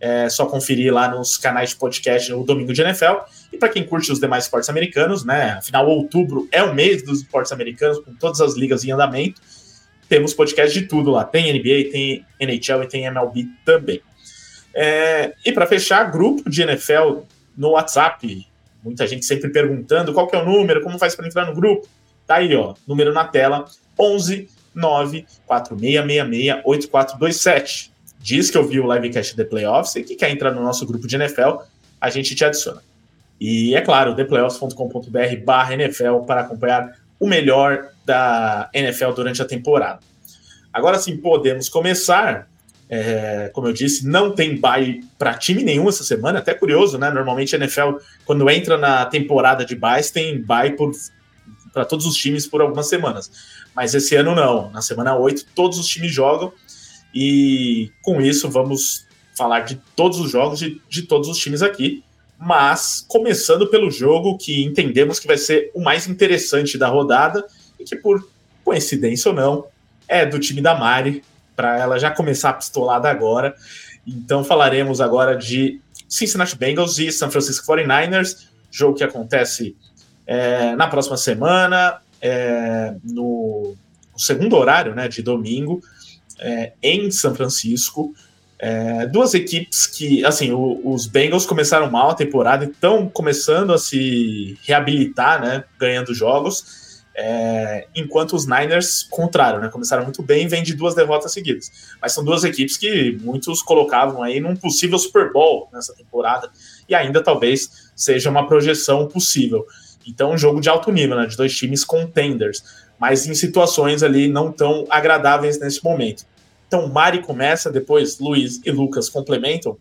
É 0.00 0.28
só 0.28 0.44
conferir 0.46 0.92
lá 0.92 1.08
nos 1.08 1.36
canais 1.36 1.70
de 1.70 1.76
podcast 1.76 2.30
no 2.30 2.44
Domingo 2.44 2.72
de 2.72 2.82
NFL. 2.82 3.24
E 3.52 3.56
para 3.56 3.70
quem 3.70 3.84
curte 3.84 4.12
os 4.12 4.20
demais 4.20 4.44
esportes 4.44 4.68
americanos, 4.68 5.24
né? 5.24 5.52
Afinal, 5.58 5.88
outubro 5.88 6.46
é 6.52 6.62
o 6.62 6.74
mês 6.74 7.02
dos 7.02 7.22
esportes 7.22 7.52
americanos, 7.52 7.98
com 8.00 8.12
todas 8.14 8.40
as 8.40 8.54
ligas 8.54 8.84
em 8.84 8.92
andamento. 8.92 9.40
Temos 10.08 10.34
podcast 10.34 10.78
de 10.78 10.86
tudo 10.86 11.10
lá. 11.10 11.24
Tem 11.24 11.52
NBA, 11.52 11.90
tem 11.90 12.26
NHL 12.38 12.82
e 12.82 12.88
tem 12.88 13.06
MLB 13.06 13.46
também. 13.64 14.00
É, 14.74 15.34
e 15.44 15.52
para 15.52 15.66
fechar, 15.66 16.10
grupo 16.10 16.48
de 16.50 16.62
NFL 16.62 17.22
no 17.56 17.70
WhatsApp. 17.70 18.46
Muita 18.84 19.06
gente 19.06 19.24
sempre 19.24 19.48
perguntando 19.50 20.12
qual 20.12 20.26
que 20.26 20.36
é 20.36 20.42
o 20.42 20.44
número, 20.44 20.82
como 20.82 20.98
faz 20.98 21.16
para 21.16 21.26
entrar 21.26 21.46
no 21.46 21.54
grupo. 21.54 21.88
Tá 22.26 22.36
aí, 22.36 22.54
ó, 22.54 22.74
número 22.86 23.12
na 23.12 23.24
tela: 23.24 23.64
11 23.98 24.48
9 24.74 25.26
4666 25.46 26.62
8427. 26.64 27.92
Diz 28.20 28.50
que 28.50 28.58
ouviu 28.58 28.84
o 28.84 28.94
livecast 28.94 29.36
The 29.36 29.44
Playoffs 29.44 29.96
e 29.96 30.02
que 30.02 30.16
quer 30.16 30.30
entrar 30.30 30.50
no 30.50 30.62
nosso 30.62 30.86
grupo 30.86 31.06
de 31.06 31.16
NFL, 31.16 31.62
a 32.00 32.10
gente 32.10 32.34
te 32.34 32.44
adiciona. 32.44 32.82
E 33.40 33.74
é 33.74 33.80
claro, 33.80 34.14
theplayoffs.com.br 34.14 35.44
barra 35.44 35.74
NFL 35.74 36.20
para 36.26 36.42
acompanhar 36.42 36.92
o 37.18 37.26
melhor 37.26 37.90
da 38.04 38.70
NFL 38.72 39.10
durante 39.12 39.42
a 39.42 39.44
temporada. 39.44 40.00
Agora 40.72 40.98
sim, 40.98 41.16
podemos 41.16 41.68
começar. 41.68 42.48
É, 42.96 43.50
como 43.52 43.66
eu 43.66 43.72
disse, 43.72 44.06
não 44.06 44.30
tem 44.30 44.56
bye 44.56 45.00
para 45.18 45.34
time 45.34 45.64
nenhum 45.64 45.88
essa 45.88 46.04
semana, 46.04 46.38
até 46.38 46.54
curioso, 46.54 46.96
né? 46.96 47.10
Normalmente 47.10 47.56
a 47.56 47.58
NFL, 47.58 47.96
quando 48.24 48.48
entra 48.48 48.78
na 48.78 49.04
temporada 49.04 49.64
de 49.64 49.74
buys, 49.74 50.12
tem 50.12 50.40
bye 50.40 50.76
para 51.72 51.84
todos 51.84 52.06
os 52.06 52.14
times 52.14 52.46
por 52.46 52.60
algumas 52.60 52.88
semanas. 52.88 53.32
Mas 53.74 53.96
esse 53.96 54.14
ano 54.14 54.32
não. 54.32 54.70
Na 54.70 54.80
semana 54.80 55.16
8, 55.16 55.44
todos 55.56 55.76
os 55.76 55.88
times 55.88 56.12
jogam. 56.12 56.52
E 57.12 57.90
com 58.00 58.20
isso, 58.20 58.48
vamos 58.48 59.04
falar 59.36 59.62
de 59.62 59.74
todos 59.96 60.20
os 60.20 60.30
jogos 60.30 60.60
de, 60.60 60.80
de 60.88 61.02
todos 61.02 61.28
os 61.28 61.36
times 61.36 61.62
aqui. 61.62 62.04
Mas 62.38 63.04
começando 63.08 63.66
pelo 63.66 63.90
jogo 63.90 64.38
que 64.38 64.62
entendemos 64.62 65.18
que 65.18 65.26
vai 65.26 65.36
ser 65.36 65.72
o 65.74 65.82
mais 65.82 66.06
interessante 66.06 66.78
da 66.78 66.86
rodada 66.86 67.44
e 67.80 67.82
que, 67.82 67.96
por 67.96 68.24
coincidência 68.64 69.30
ou 69.30 69.34
não, 69.34 69.66
é 70.06 70.24
do 70.24 70.38
time 70.38 70.60
da 70.60 70.76
Mari, 70.76 71.24
para 71.54 71.78
ela 71.78 71.98
já 71.98 72.10
começar 72.10 72.50
a 72.50 72.54
pistolada 72.54 73.10
agora. 73.10 73.54
Então 74.06 74.44
falaremos 74.44 75.00
agora 75.00 75.36
de 75.36 75.80
Cincinnati 76.08 76.56
Bengals 76.56 76.98
e 76.98 77.10
San 77.10 77.30
Francisco 77.30 77.66
49ers, 77.72 78.46
jogo 78.70 78.96
que 78.96 79.04
acontece 79.04 79.76
é, 80.26 80.74
na 80.76 80.86
próxima 80.86 81.16
semana, 81.16 81.98
é, 82.20 82.94
no, 83.04 83.74
no, 84.12 84.18
segundo 84.18 84.56
horário, 84.56 84.94
né, 84.94 85.08
de 85.08 85.22
domingo, 85.22 85.80
é, 86.38 86.72
em 86.82 87.10
São 87.10 87.34
Francisco. 87.34 88.14
É, 88.58 89.06
duas 89.06 89.34
equipes 89.34 89.86
que, 89.86 90.24
assim, 90.24 90.52
o, 90.52 90.80
os 90.84 91.06
Bengals 91.06 91.44
começaram 91.44 91.90
mal 91.90 92.10
a 92.10 92.14
temporada 92.14 92.64
e 92.64 92.68
estão 92.68 93.08
começando 93.08 93.72
a 93.72 93.78
se 93.78 94.58
reabilitar, 94.62 95.40
né, 95.40 95.64
ganhando 95.78 96.14
jogos. 96.14 96.83
É, 97.16 97.86
enquanto 97.94 98.34
os 98.34 98.44
Niners, 98.44 99.04
contrário, 99.04 99.60
né? 99.60 99.68
Começaram 99.68 100.02
muito 100.02 100.20
bem 100.20 100.48
vêm 100.48 100.64
de 100.64 100.74
duas 100.74 100.94
derrotas 100.94 101.32
seguidas. 101.32 101.70
Mas 102.02 102.12
são 102.12 102.24
duas 102.24 102.42
equipes 102.42 102.76
que 102.76 103.16
muitos 103.22 103.62
colocavam 103.62 104.22
aí 104.22 104.40
num 104.40 104.56
possível 104.56 104.98
Super 104.98 105.32
Bowl 105.32 105.68
nessa 105.72 105.94
temporada, 105.94 106.50
e 106.88 106.94
ainda 106.94 107.22
talvez 107.22 107.90
seja 107.94 108.28
uma 108.28 108.46
projeção 108.48 109.06
possível. 109.06 109.64
Então, 110.06 110.32
um 110.32 110.38
jogo 110.38 110.60
de 110.60 110.68
alto 110.68 110.90
nível, 110.90 111.16
né? 111.16 111.26
De 111.26 111.36
dois 111.36 111.56
times 111.56 111.84
contenders, 111.84 112.64
mas 112.98 113.26
em 113.26 113.34
situações 113.34 114.02
ali 114.02 114.28
não 114.28 114.50
tão 114.50 114.84
agradáveis 114.90 115.60
nesse 115.60 115.84
momento. 115.84 116.24
Então, 116.66 116.88
Mari 116.88 117.22
começa, 117.22 117.70
depois 117.70 118.18
Luiz 118.18 118.60
e 118.64 118.70
Lucas 118.72 119.08
complementam, 119.08 119.78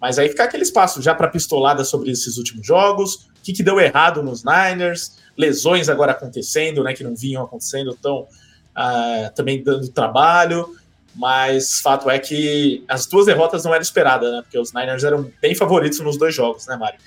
mas 0.00 0.18
aí 0.18 0.28
fica 0.28 0.44
aquele 0.44 0.62
espaço 0.62 1.02
já 1.02 1.14
para 1.14 1.28
pistolada 1.28 1.82
sobre 1.84 2.10
esses 2.10 2.36
últimos 2.36 2.64
jogos, 2.66 3.14
o 3.14 3.42
que, 3.42 3.52
que 3.52 3.62
deu 3.62 3.80
errado 3.80 4.22
nos 4.22 4.44
Niners 4.44 5.16
lesões 5.36 5.88
agora 5.88 6.12
acontecendo, 6.12 6.82
né, 6.82 6.94
que 6.94 7.04
não 7.04 7.14
vinham 7.14 7.44
acontecendo, 7.44 7.90
estão 7.90 8.20
uh, 8.20 9.34
também 9.34 9.62
dando 9.62 9.88
trabalho, 9.88 10.74
mas 11.14 11.80
fato 11.80 12.10
é 12.10 12.18
que 12.18 12.84
as 12.88 13.06
duas 13.06 13.26
derrotas 13.26 13.64
não 13.64 13.72
eram 13.72 13.82
esperadas, 13.82 14.30
né, 14.32 14.42
porque 14.42 14.58
os 14.58 14.72
Niners 14.72 15.04
eram 15.04 15.30
bem 15.40 15.54
favoritos 15.54 16.00
nos 16.00 16.16
dois 16.16 16.34
jogos, 16.34 16.66
né, 16.66 16.76
Mari? 16.76 16.98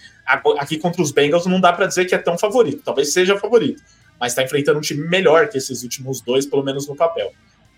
Aqui 0.59 0.77
contra 0.77 1.01
os 1.01 1.11
Bengals 1.11 1.45
não 1.45 1.59
dá 1.59 1.73
para 1.73 1.87
dizer 1.87 2.05
que 2.05 2.13
é 2.13 2.17
tão 2.17 2.37
favorito, 2.37 2.81
talvez 2.83 3.11
seja 3.11 3.37
favorito, 3.37 3.81
mas 4.19 4.31
está 4.31 4.43
enfrentando 4.43 4.77
um 4.77 4.81
time 4.81 5.07
melhor 5.07 5.47
que 5.47 5.57
esses 5.57 5.83
últimos 5.83 6.21
dois, 6.21 6.45
pelo 6.45 6.63
menos 6.63 6.87
no 6.87 6.95
papel. 6.95 7.31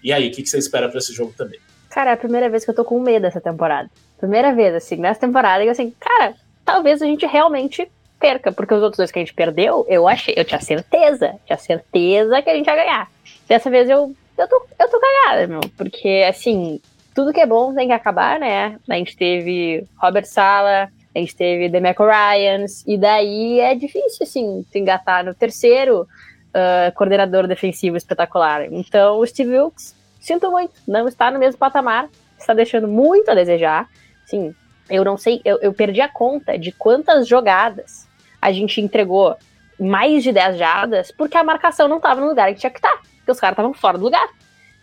E 0.03 0.11
aí, 0.11 0.29
o 0.29 0.31
que, 0.31 0.41
que 0.41 0.49
você 0.49 0.57
espera 0.57 0.89
para 0.89 0.97
esse 0.97 1.13
jogo 1.13 1.33
também? 1.37 1.59
Cara, 1.89 2.11
é 2.11 2.13
a 2.13 2.17
primeira 2.17 2.49
vez 2.49 2.65
que 2.65 2.71
eu 2.71 2.75
tô 2.75 2.83
com 2.83 2.99
medo 2.99 3.23
dessa 3.23 3.39
temporada. 3.39 3.89
Primeira 4.17 4.53
vez, 4.53 4.73
assim, 4.73 4.95
nessa 4.95 5.19
temporada, 5.19 5.63
que 5.63 5.69
assim, 5.69 5.93
cara, 5.99 6.33
talvez 6.65 7.01
a 7.01 7.05
gente 7.05 7.25
realmente 7.25 7.89
perca, 8.21 8.51
porque 8.51 8.73
os 8.73 8.83
outros 8.83 8.97
dois 8.97 9.11
que 9.11 9.17
a 9.17 9.21
gente 9.21 9.33
perdeu, 9.33 9.85
eu 9.89 10.07
achei, 10.07 10.35
eu 10.37 10.45
tinha 10.45 10.61
certeza, 10.61 11.33
tinha 11.45 11.57
certeza 11.57 12.41
que 12.41 12.49
a 12.49 12.55
gente 12.55 12.67
ia 12.67 12.75
ganhar. 12.75 13.11
Dessa 13.47 13.69
vez 13.69 13.89
eu, 13.89 14.15
eu, 14.37 14.47
tô, 14.47 14.65
eu 14.79 14.89
tô 14.89 14.99
cagada, 14.99 15.47
meu, 15.47 15.61
porque 15.75 16.23
assim, 16.29 16.79
tudo 17.15 17.33
que 17.33 17.41
é 17.41 17.45
bom 17.45 17.73
tem 17.73 17.87
que 17.87 17.93
acabar, 17.93 18.39
né? 18.39 18.77
A 18.87 18.95
gente 18.95 19.17
teve 19.17 19.85
Robert 19.97 20.25
Sala, 20.25 20.89
a 21.13 21.19
gente 21.19 21.35
teve 21.35 21.67
Demeco 21.67 22.05
Ryans, 22.05 22.85
e 22.87 22.97
daí 22.97 23.59
é 23.59 23.75
difícil, 23.75 24.23
assim, 24.23 24.65
se 24.71 24.79
engatar 24.79 25.25
no 25.25 25.33
terceiro 25.33 26.07
uh, 26.51 26.95
coordenador 26.95 27.47
defensivo 27.47 27.97
espetacular. 27.97 28.71
Então, 28.71 29.19
o 29.19 29.27
Steve 29.27 29.57
Wilkes, 29.57 29.95
sinto 30.19 30.49
muito, 30.49 30.73
não 30.87 31.07
está 31.07 31.31
no 31.31 31.39
mesmo 31.39 31.57
patamar, 31.57 32.07
está 32.39 32.53
deixando 32.53 32.87
muito 32.87 33.29
a 33.29 33.35
desejar. 33.35 33.89
Sim, 34.25 34.55
eu 34.89 35.03
não 35.03 35.17
sei, 35.17 35.41
eu, 35.43 35.59
eu 35.61 35.73
perdi 35.73 36.01
a 36.01 36.07
conta 36.07 36.57
de 36.57 36.71
quantas 36.71 37.27
jogadas 37.27 38.07
a 38.41 38.51
gente 38.51 38.81
entregou 38.81 39.35
mais 39.79 40.23
de 40.23 40.31
10 40.31 40.57
jardas 40.57 41.11
porque 41.11 41.37
a 41.37 41.43
marcação 41.43 41.87
não 41.87 41.97
estava 41.97 42.21
no 42.21 42.27
lugar 42.27 42.53
que 42.53 42.59
tinha 42.59 42.69
que 42.69 42.77
estar, 42.77 42.89
tá, 42.89 43.01
porque 43.17 43.31
os 43.31 43.39
caras 43.39 43.53
estavam 43.53 43.73
fora 43.73 43.97
do 43.97 44.03
lugar. 44.03 44.27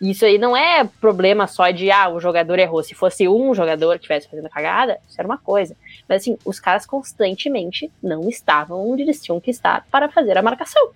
Isso 0.01 0.23
aí 0.23 0.37
não 0.37 0.55
é 0.55 0.85
problema 1.01 1.45
só 1.45 1.69
de, 1.71 1.91
ah, 1.91 2.07
o 2.07 2.21
jogador 2.21 2.57
errou. 2.57 2.81
Se 2.81 2.95
fosse 2.95 3.27
um 3.27 3.53
jogador 3.53 3.91
que 3.95 4.05
estivesse 4.05 4.29
fazendo 4.29 4.49
cagada, 4.49 4.97
isso 5.07 5.19
era 5.19 5.27
uma 5.27 5.37
coisa. 5.37 5.75
Mas 6.07 6.21
assim, 6.21 6.37
os 6.45 6.57
caras 6.57 6.85
constantemente 6.85 7.91
não 8.01 8.29
estavam 8.29 8.89
onde 8.89 9.01
eles 9.01 9.21
tinham 9.21 9.41
que 9.41 9.51
estar 9.51 9.85
para 9.91 10.07
fazer 10.07 10.37
a 10.37 10.41
marcação. 10.41 10.91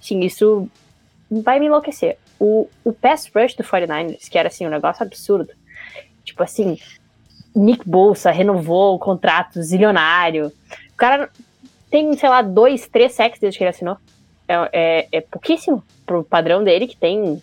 Sim, 0.00 0.20
isso 0.20 0.68
vai 1.30 1.60
me 1.60 1.66
enlouquecer. 1.66 2.18
O, 2.38 2.68
o 2.84 2.92
pass 2.92 3.30
rush 3.32 3.54
do 3.54 3.62
49ers, 3.62 4.28
que 4.28 4.36
era 4.36 4.48
assim, 4.48 4.66
um 4.66 4.70
negócio 4.70 5.04
absurdo. 5.04 5.52
Tipo 6.24 6.42
assim, 6.42 6.78
Nick 7.54 7.88
Bolsa 7.88 8.32
renovou 8.32 8.96
o 8.96 8.98
contrato 8.98 9.62
zilionário. 9.62 10.52
O 10.92 10.96
cara 10.96 11.30
tem, 11.90 12.16
sei 12.16 12.28
lá, 12.28 12.42
dois, 12.42 12.86
três 12.86 13.12
sacks 13.12 13.40
desde 13.40 13.58
que 13.58 13.64
ele 13.64 13.70
assinou. 13.70 13.96
É, 14.46 14.70
é, 14.72 15.08
é 15.12 15.20
pouquíssimo 15.20 15.82
pro 16.06 16.24
padrão 16.24 16.64
dele, 16.64 16.86
que 16.86 16.96
tem 16.96 17.42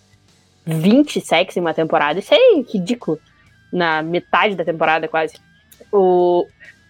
20 0.65 1.21
sacks 1.21 1.55
em 1.55 1.61
uma 1.61 1.73
temporada. 1.73 2.19
Isso 2.19 2.33
é 2.33 2.61
ridículo. 2.61 3.19
Na 3.71 4.01
metade 4.01 4.55
da 4.55 4.63
temporada, 4.63 5.07
quase. 5.07 5.35
O, 5.91 6.47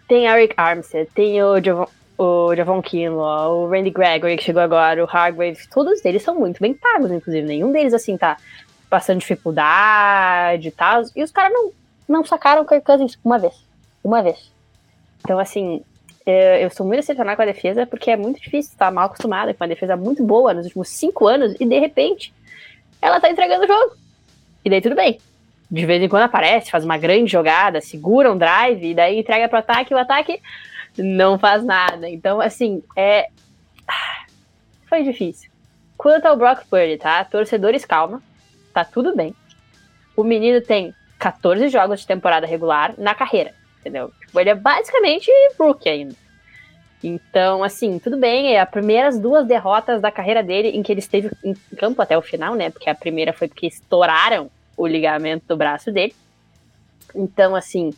tem 0.07 0.25
Eric 0.25 0.53
Armstead, 0.57 1.09
tem 1.13 1.41
o 1.41 1.61
Javon, 1.61 1.87
o 2.17 2.55
Javon 2.55 2.81
Kinlaw, 2.81 3.57
o 3.57 3.69
Randy 3.69 3.89
Gregory, 3.89 4.37
que 4.37 4.43
chegou 4.43 4.61
agora, 4.61 5.03
o 5.03 5.07
Hargrave. 5.09 5.67
Todos 5.69 6.03
eles 6.05 6.23
são 6.23 6.35
muito 6.35 6.61
bem 6.61 6.73
pagos, 6.73 7.11
inclusive. 7.11 7.45
Nenhum 7.45 7.71
deles, 7.71 7.93
assim, 7.93 8.17
tá 8.17 8.37
passando 8.89 9.19
dificuldade 9.19 10.67
e 10.67 10.71
tal. 10.71 11.03
E 11.15 11.23
os 11.23 11.31
caras 11.31 11.53
não, 11.53 11.71
não 12.07 12.25
sacaram 12.25 12.61
o 12.61 12.65
Kirk 12.65 12.85
Cousins 12.85 13.17
uma 13.23 13.39
vez. 13.39 13.55
Uma 14.03 14.21
vez. 14.21 14.51
Então, 15.23 15.39
assim, 15.39 15.83
eu 16.25 16.69
sou 16.71 16.85
muito 16.85 17.01
decepcionada 17.01 17.35
com 17.35 17.41
a 17.43 17.45
defesa, 17.45 17.85
porque 17.85 18.09
é 18.09 18.17
muito 18.17 18.41
difícil 18.41 18.71
estar 18.71 18.91
mal 18.91 19.05
acostumada 19.05 19.53
com 19.53 19.63
uma 19.63 19.67
defesa 19.67 19.95
muito 19.95 20.23
boa 20.23 20.53
nos 20.53 20.65
últimos 20.65 20.89
cinco 20.89 21.27
anos 21.27 21.55
e 21.59 21.65
de 21.65 21.79
repente 21.79 22.33
ela 23.01 23.19
tá 23.19 23.29
entregando 23.29 23.65
o 23.65 23.67
jogo. 23.67 23.95
E 24.63 24.69
daí 24.69 24.81
tudo 24.81 24.95
bem. 24.95 25.19
De 25.69 25.85
vez 25.85 26.01
em 26.01 26.09
quando 26.09 26.23
aparece, 26.23 26.71
faz 26.71 26.83
uma 26.83 26.97
grande 26.97 27.31
jogada, 27.31 27.81
segura 27.81 28.31
um 28.31 28.37
drive 28.37 28.83
e 28.83 28.93
daí 28.95 29.19
entrega 29.19 29.47
pro 29.47 29.59
ataque 29.59 29.93
e 29.93 29.95
o 29.95 29.99
ataque 29.99 30.41
não 30.97 31.37
faz 31.37 31.63
nada. 31.63 32.09
Então, 32.09 32.41
assim, 32.41 32.83
é. 32.95 33.27
Foi 34.87 35.03
difícil. 35.03 35.49
Quanto 35.97 36.25
ao 36.25 36.37
Brock 36.37 36.65
Purdy, 36.69 36.97
tá? 36.97 37.23
Torcedores, 37.25 37.85
calma. 37.85 38.21
Tá 38.73 38.85
tudo 38.85 39.15
bem. 39.15 39.35
O 40.15 40.23
menino 40.23 40.61
tem 40.61 40.93
14 41.19 41.69
jogos 41.69 42.01
de 42.01 42.07
temporada 42.07 42.47
regular 42.47 42.93
na 42.97 43.13
carreira 43.15 43.53
entendeu? 43.85 44.11
Tipo, 44.35 44.39
ele 44.41 44.49
é 44.49 44.55
basicamente 44.55 45.31
rookie 45.57 45.87
ainda. 45.87 46.15
Então, 47.01 47.63
assim, 47.63 47.99
tudo 47.99 48.17
bem, 48.17 48.53
é 48.53 48.59
as 48.59 48.69
primeiras 48.69 49.17
duas 49.17 49.47
derrotas 49.47 50.01
da 50.01 50.11
carreira 50.11 50.43
dele 50.43 50.69
em 50.69 50.83
que 50.83 50.91
ele 50.91 50.99
esteve 50.99 51.31
em 51.43 51.53
campo 51.77 52.01
até 52.01 52.17
o 52.17 52.21
final, 52.21 52.53
né? 52.55 52.69
Porque 52.69 52.89
a 52.89 52.95
primeira 52.95 53.31
foi 53.31 53.47
porque 53.47 53.67
estouraram 53.67 54.49
o 54.75 54.85
ligamento 54.85 55.45
do 55.47 55.55
braço 55.55 55.91
dele. 55.91 56.13
Então, 57.13 57.55
assim, 57.55 57.93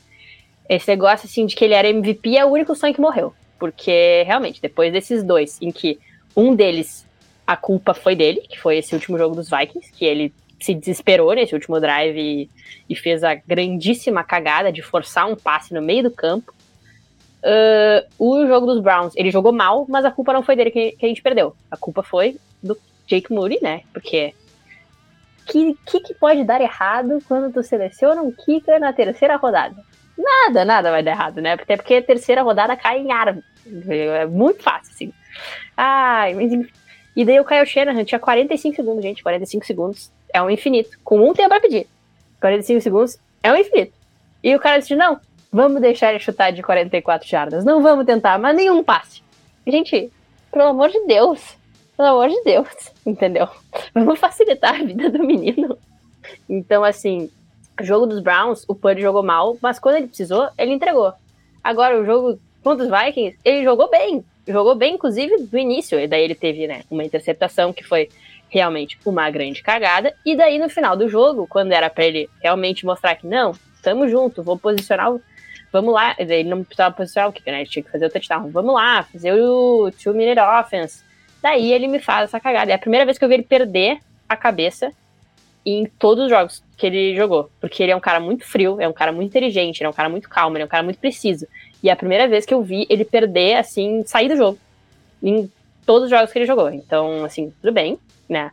esse 0.70 0.88
negócio 0.90 1.26
assim 1.26 1.46
de 1.46 1.56
que 1.56 1.66
ele 1.66 1.74
era 1.74 1.88
MVP 1.88 2.38
é 2.38 2.46
o 2.46 2.50
único 2.50 2.76
sonho 2.76 2.94
que 2.94 3.02
morreu. 3.02 3.34
Porque, 3.58 4.24
realmente, 4.28 4.62
depois 4.62 4.92
desses 4.94 5.24
dois, 5.24 5.58
em 5.60 5.72
que 5.72 5.98
um 6.36 6.54
deles, 6.54 7.08
a 7.48 7.58
culpa 7.58 7.96
foi 7.96 8.16
dele, 8.16 8.42
que 8.42 8.60
foi 8.60 8.78
esse 8.78 8.94
último 8.94 9.18
jogo 9.18 9.36
dos 9.36 9.50
Vikings, 9.50 9.92
que 9.92 10.06
ele 10.06 10.32
se 10.60 10.74
desesperou 10.74 11.34
nesse 11.34 11.54
último 11.54 11.80
drive 11.80 12.18
e, 12.18 12.50
e, 12.90 12.96
fez 12.96 13.24
a 13.24 13.36
grandíssima 13.36 14.24
cagada 14.24 14.72
de 14.72 14.82
forçar 14.82 15.30
um 15.30 15.36
passe 15.36 15.74
no 15.74 15.82
meio 15.82 16.04
do 16.04 16.12
campo. 16.12 16.54
Uh, 17.44 18.04
o 18.18 18.48
jogo 18.48 18.66
dos 18.66 18.82
Browns, 18.82 19.14
ele 19.16 19.30
jogou 19.30 19.54
mal, 19.54 19.86
mas 19.88 20.04
a 20.04 20.12
culpa 20.12 20.34
não 20.34 20.44
foi 20.44 20.56
dele 20.56 20.72
que, 20.72 20.94
que 20.94 21.06
a 21.06 21.10
gente 21.10 21.22
perdeu. 21.22 21.56
A 21.70 21.78
culpa 21.78 22.02
foi 22.02 22.38
do 22.62 22.78
Jake 23.06 23.32
Moody, 23.32 23.60
né? 23.62 23.84
Porque 23.94 24.34
que, 25.46 25.78
que, 25.86 26.00
que 26.02 26.14
pode 26.14 26.44
dar 26.44 26.60
errado 26.60 27.20
quando 27.28 27.54
tu 27.54 27.64
seleciona 27.64 28.22
um 28.22 28.32
kicker 28.32 28.80
na 28.80 28.92
terceira 28.92 29.36
rodada? 29.38 29.76
Nada, 30.18 30.66
nada 30.66 30.90
vai 30.92 31.04
dar 31.04 31.12
errado, 31.12 31.42
né? 31.42 31.54
Até 31.54 31.78
porque 31.78 31.96
a 31.96 32.02
terceira 32.02 32.42
rodada 32.42 32.76
cai 32.76 33.00
em 33.00 33.12
árvore. 33.12 33.46
É 33.88 34.26
muito 34.26 34.64
fácil, 34.64 34.92
assim. 34.94 35.14
Ai, 35.76 36.34
mas... 36.34 36.52
E 37.16 37.26
daí 37.26 37.40
o 37.40 37.46
Kyle 37.46 37.66
Shanahan 37.66 38.04
tinha 38.04 38.20
45 38.20 38.76
segundos, 38.76 39.04
gente. 39.04 39.24
45 39.24 39.66
segundos 39.66 40.12
é 40.34 40.42
um 40.42 40.50
infinito. 40.50 40.98
Com 41.04 41.28
um 41.28 41.34
tempo 41.34 41.50
pra 41.50 41.60
pedir. 41.60 41.88
45 42.40 42.82
segundos 42.82 43.20
é 43.44 43.52
um 43.52 43.56
infinito. 43.56 43.94
E 44.44 44.56
o 44.56 44.60
cara 44.60 44.80
disse, 44.80 44.96
não, 44.96 45.20
vamos 45.52 45.82
deixar 45.82 46.12
ele 46.12 46.20
chutar 46.20 46.52
de 46.52 46.62
44 46.62 47.28
jardas. 47.28 47.66
Não 47.66 47.82
vamos 47.82 48.06
tentar, 48.06 48.38
mas 48.38 48.56
nenhum 48.56 48.84
passe. 48.84 49.22
Gente, 49.66 50.12
pelo 50.52 50.70
amor 50.70 50.90
de 50.90 51.06
Deus. 51.06 51.58
Pelo 51.96 52.10
amor 52.10 52.30
de 52.30 52.42
Deus. 52.44 52.68
Entendeu? 53.06 53.48
Vamos 53.94 54.20
facilitar 54.20 54.76
a 54.76 54.84
vida 54.84 55.10
do 55.10 55.24
menino. 55.24 55.78
Então, 56.48 56.84
assim, 56.84 57.30
jogo 57.82 58.06
dos 58.06 58.22
Browns, 58.22 58.64
o 58.68 58.76
Purdy 58.76 59.02
jogou 59.02 59.24
mal, 59.24 59.58
mas 59.62 59.80
quando 59.80 59.96
ele 59.96 60.08
precisou, 60.08 60.50
ele 60.58 60.74
entregou. 60.74 61.14
Agora, 61.64 62.00
o 62.00 62.06
jogo 62.06 62.40
contra 62.64 62.86
os 62.86 62.92
Vikings, 62.92 63.38
ele 63.44 63.64
jogou 63.64 63.90
bem. 63.90 64.24
Jogou 64.48 64.76
bem, 64.76 64.96
inclusive, 64.96 65.44
do 65.44 65.58
início. 65.58 66.00
E 66.00 66.08
daí 66.08 66.24
ele 66.24 66.36
teve, 66.36 66.68
né, 66.68 66.84
uma 66.90 67.04
interceptação 67.04 67.74
que 67.74 67.84
foi 67.84 68.10
realmente 68.50 68.98
uma 69.06 69.30
grande 69.30 69.62
cagada. 69.62 70.14
E 70.26 70.36
daí, 70.36 70.58
no 70.60 70.70
final 70.70 70.96
do 70.96 71.10
jogo, 71.10 71.48
quando 71.48 71.72
era 71.72 71.90
para 71.90 72.06
ele 72.06 72.30
realmente 72.42 72.86
mostrar 72.86 73.16
que 73.16 73.28
não, 73.28 73.54
estamos 73.76 74.10
juntos, 74.10 74.44
vou 74.44 74.58
posicionar 74.58 75.14
o. 75.14 75.22
Vamos 75.72 75.94
lá. 75.94 76.16
Ele 76.18 76.46
não 76.46 76.64
precisava 76.64 76.96
posicionar 76.96 77.30
o 77.30 77.34
que, 77.34 77.50
né? 77.52 77.60
Ele 77.62 77.70
tinha 77.70 77.84
que 77.84 77.92
fazer 77.92 78.06
o 78.06 78.10
touchdown. 78.10 78.50
Vamos 78.50 78.74
lá, 78.74 79.04
fazer 79.04 79.34
o 79.34 79.92
two-minute 80.02 80.40
offense. 80.40 81.04
Daí 81.42 81.72
ele 81.72 81.88
me 81.88 82.00
faz 82.00 82.24
essa 82.24 82.40
cagada. 82.40 82.72
É 82.72 82.76
a 82.76 82.80
primeira 82.80 83.06
vez 83.06 83.18
que 83.18 83.26
eu 83.26 83.30
vi 83.30 83.36
ele 83.36 83.44
perder 83.44 84.00
a 84.28 84.36
cabeça 84.36 84.92
em 85.66 85.86
todos 85.86 86.26
os 86.26 86.30
jogos 86.30 86.64
que 86.78 86.88
ele 86.88 87.16
jogou. 87.16 87.52
Porque 87.60 87.84
ele 87.84 87.92
é 87.92 87.96
um 87.96 88.00
cara 88.00 88.20
muito 88.20 88.46
frio, 88.46 88.80
é 88.80 88.88
um 88.88 88.94
cara 88.94 89.12
muito 89.12 89.30
inteligente, 89.30 89.82
ele 89.82 89.88
é 89.88 89.90
um 89.90 89.94
cara 89.94 90.08
muito 90.08 90.30
calmo, 90.30 90.56
ele 90.56 90.64
é 90.64 90.66
um 90.66 90.70
cara 90.70 90.84
muito 90.84 91.00
preciso. 91.00 91.46
E 91.84 91.90
é 91.90 91.92
a 91.92 91.96
primeira 91.96 92.28
vez 92.28 92.46
que 92.46 92.54
eu 92.54 92.64
vi 92.64 92.88
ele 92.90 93.04
perder, 93.04 93.56
assim, 93.56 94.04
sair 94.06 94.30
do 94.30 94.38
jogo. 94.38 94.58
Em 95.22 95.52
todos 95.88 96.04
os 96.04 96.10
jogos 96.12 96.32
que 96.32 96.38
ele 96.38 96.46
jogou. 96.46 96.70
Então, 96.70 97.26
assim, 97.26 97.52
tudo 97.62 97.74
bem, 97.74 97.98
né? 98.30 98.52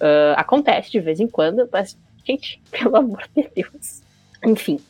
Uh, 0.00 0.34
acontece 0.34 0.90
de 0.90 0.98
vez 0.98 1.20
em 1.20 1.28
quando, 1.28 1.68
mas, 1.70 1.96
gente, 2.26 2.60
pelo 2.72 2.96
amor 2.96 3.22
de 3.36 3.48
Deus. 3.54 4.02
Enfim, 4.44 4.80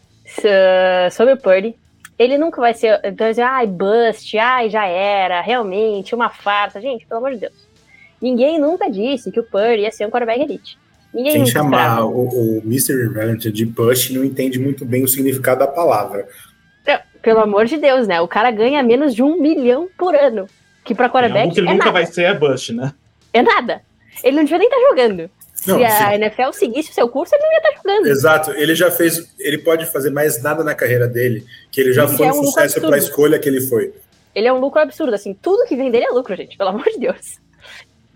sobre 1.11 1.35
o 1.35 1.37
Purdy, 1.37 1.75
ele 2.17 2.39
nunca 2.39 2.61
vai 2.61 2.73
ser. 2.73 3.01
Então, 3.05 3.27
assim, 3.27 3.43
ai, 3.43 3.67
bust, 3.67 4.39
ai, 4.39 4.71
já 4.71 4.87
era, 4.87 5.41
realmente, 5.41 6.15
uma 6.15 6.31
farsa. 6.31 6.81
Gente, 6.81 7.05
pelo 7.05 7.19
amor 7.19 7.33
de 7.33 7.41
Deus. 7.41 7.69
Ninguém 8.23 8.61
nunca 8.61 8.89
disse 8.89 9.33
que 9.33 9.41
o 9.41 9.45
Purdy 9.45 9.83
ia 9.83 9.91
ser 9.91 10.07
um 10.07 10.11
quarterback 10.11 10.41
elite. 10.41 10.79
Ninguém 11.13 11.33
Quem 11.33 11.47
chamar 11.47 12.05
o, 12.05 12.29
o 12.29 12.63
Mr. 12.65 12.93
Irrelevant 12.93 13.41
de 13.47 13.67
Bush 13.67 14.11
não 14.11 14.25
entende 14.25 14.61
muito 14.61 14.85
bem 14.85 15.03
o 15.03 15.09
significado 15.09 15.59
da 15.59 15.67
palavra. 15.67 16.29
Pelo 17.21 17.41
amor 17.41 17.67
de 17.67 17.77
Deus, 17.77 18.07
né? 18.07 18.21
O 18.21 18.29
cara 18.29 18.51
ganha 18.51 18.83
menos 18.83 19.15
de 19.15 19.23
um 19.23 19.41
milhão 19.41 19.89
por 19.99 20.15
ano. 20.15 20.47
Que 20.91 20.95
pra 20.97 21.09
quarterback. 21.09 21.55
que 21.55 21.61
é 21.61 21.63
nunca 21.63 21.77
nada. 21.77 21.93
vai 21.93 22.05
ser 22.05 22.25
é 22.25 22.35
Bush, 22.35 22.71
né? 22.71 22.93
É 23.33 23.41
nada. 23.41 23.81
Ele 24.25 24.35
não 24.35 24.43
devia 24.43 24.59
nem 24.59 24.67
estar 24.67 24.81
tá 24.81 24.89
jogando. 24.89 25.31
Não, 25.69 25.79
se 25.79 25.85
a 25.85 26.17
NFL 26.17 26.51
seguisse 26.53 26.91
o 26.91 26.95
seu 26.95 27.09
curso, 27.09 27.33
ele 27.33 27.45
não 27.45 27.53
ia 27.53 27.59
estar 27.59 27.71
tá 27.71 27.77
jogando. 27.77 28.07
Exato. 28.09 28.51
Ele 28.55 28.75
já 28.75 28.91
fez. 28.91 29.33
Ele 29.39 29.59
pode 29.59 29.87
fazer 29.87 30.11
mais 30.11 30.43
nada 30.43 30.65
na 30.65 30.75
carreira 30.75 31.07
dele, 31.07 31.47
que 31.71 31.81
ele 31.81 31.93
já 31.93 32.07
ele 32.07 32.17
foi 32.17 32.27
é 32.27 32.33
um, 32.33 32.41
um 32.41 32.45
sucesso 32.45 32.81
para 32.81 32.97
a 32.97 32.99
escolha 32.99 33.39
que 33.39 33.49
ele 33.49 33.61
foi. 33.61 33.95
Ele 34.35 34.49
é 34.49 34.53
um 34.53 34.59
lucro 34.59 34.81
absurdo, 34.81 35.15
assim. 35.15 35.33
Tudo 35.33 35.65
que 35.65 35.77
vem 35.77 35.93
dele 35.93 36.07
é 36.07 36.11
lucro, 36.11 36.35
gente, 36.35 36.59
pelo 36.59 36.71
amor 36.75 36.87
de 36.87 36.99
Deus. 36.99 37.39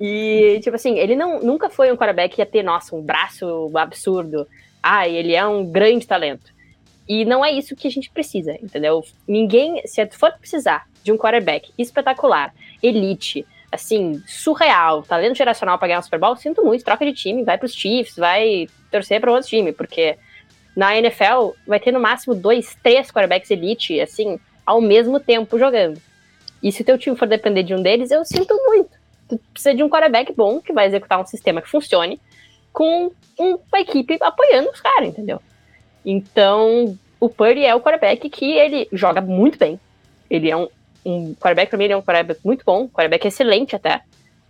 E, 0.00 0.58
tipo 0.64 0.74
assim, 0.74 0.98
ele 0.98 1.14
não, 1.14 1.40
nunca 1.40 1.70
foi 1.70 1.92
um 1.92 1.96
quarterback 1.96 2.34
que 2.34 2.42
ia 2.42 2.46
ter, 2.46 2.64
nossa, 2.64 2.96
um 2.96 3.02
braço 3.02 3.70
absurdo. 3.76 4.48
Ah, 4.82 5.08
ele 5.08 5.32
é 5.32 5.46
um 5.46 5.64
grande 5.64 6.08
talento. 6.08 6.52
E 7.08 7.24
não 7.24 7.44
é 7.44 7.52
isso 7.52 7.76
que 7.76 7.86
a 7.86 7.90
gente 7.90 8.10
precisa, 8.10 8.52
entendeu? 8.62 9.04
Ninguém, 9.28 9.82
se 9.86 10.06
for 10.12 10.32
precisar 10.32 10.86
de 11.02 11.12
um 11.12 11.18
quarterback 11.18 11.72
espetacular, 11.76 12.54
elite, 12.82 13.46
assim, 13.70 14.22
surreal, 14.26 15.02
talento 15.02 15.36
geracional 15.36 15.78
para 15.78 15.88
ganhar 15.88 15.98
um 15.98 16.02
Super 16.02 16.18
Bowl, 16.18 16.36
sinto 16.36 16.64
muito, 16.64 16.84
troca 16.84 17.04
de 17.04 17.12
time, 17.12 17.44
vai 17.44 17.58
para 17.58 17.66
os 17.66 17.74
Chiefs, 17.74 18.16
vai 18.16 18.66
torcer 18.90 19.20
para 19.20 19.32
outro 19.32 19.48
time, 19.48 19.72
porque 19.72 20.16
na 20.74 20.96
NFL 20.96 21.50
vai 21.66 21.78
ter 21.78 21.92
no 21.92 22.00
máximo 22.00 22.34
dois, 22.34 22.76
três 22.82 23.10
quarterbacks 23.10 23.50
elite, 23.50 24.00
assim, 24.00 24.40
ao 24.64 24.80
mesmo 24.80 25.20
tempo 25.20 25.58
jogando. 25.58 26.00
E 26.62 26.72
se 26.72 26.80
o 26.80 26.84
teu 26.84 26.96
time 26.96 27.16
for 27.16 27.28
depender 27.28 27.62
de 27.62 27.74
um 27.74 27.82
deles, 27.82 28.10
eu 28.10 28.24
sinto 28.24 28.54
muito 28.66 29.04
tu 29.28 29.38
precisa 29.52 29.74
de 29.74 29.82
um 29.82 29.88
quarterback 29.88 30.32
bom 30.32 30.60
que 30.60 30.72
vai 30.72 30.86
executar 30.86 31.20
um 31.20 31.26
sistema 31.26 31.60
que 31.60 31.68
funcione 31.68 32.20
com 32.72 33.10
uma 33.38 33.80
equipe 33.80 34.18
apoiando 34.20 34.70
os 34.70 34.80
caras, 34.80 35.08
entendeu? 35.08 35.40
Então, 36.04 36.98
o 37.18 37.28
Purdy 37.28 37.64
é 37.64 37.74
o 37.74 37.80
quarterback 37.80 38.28
que 38.28 38.52
ele 38.52 38.88
joga 38.92 39.20
muito 39.20 39.58
bem. 39.58 39.78
Ele 40.28 40.50
é 40.50 40.56
um, 40.56 40.68
um 41.04 41.34
quarterback, 41.34 41.70
pra 41.70 41.78
mim, 41.78 41.84
ele 41.84 41.92
é 41.92 41.96
um 41.96 42.02
quarterback 42.02 42.40
muito 42.44 42.64
bom, 42.64 42.82
um 42.82 42.88
quarterback 42.88 43.26
excelente 43.26 43.76
até, 43.76 44.02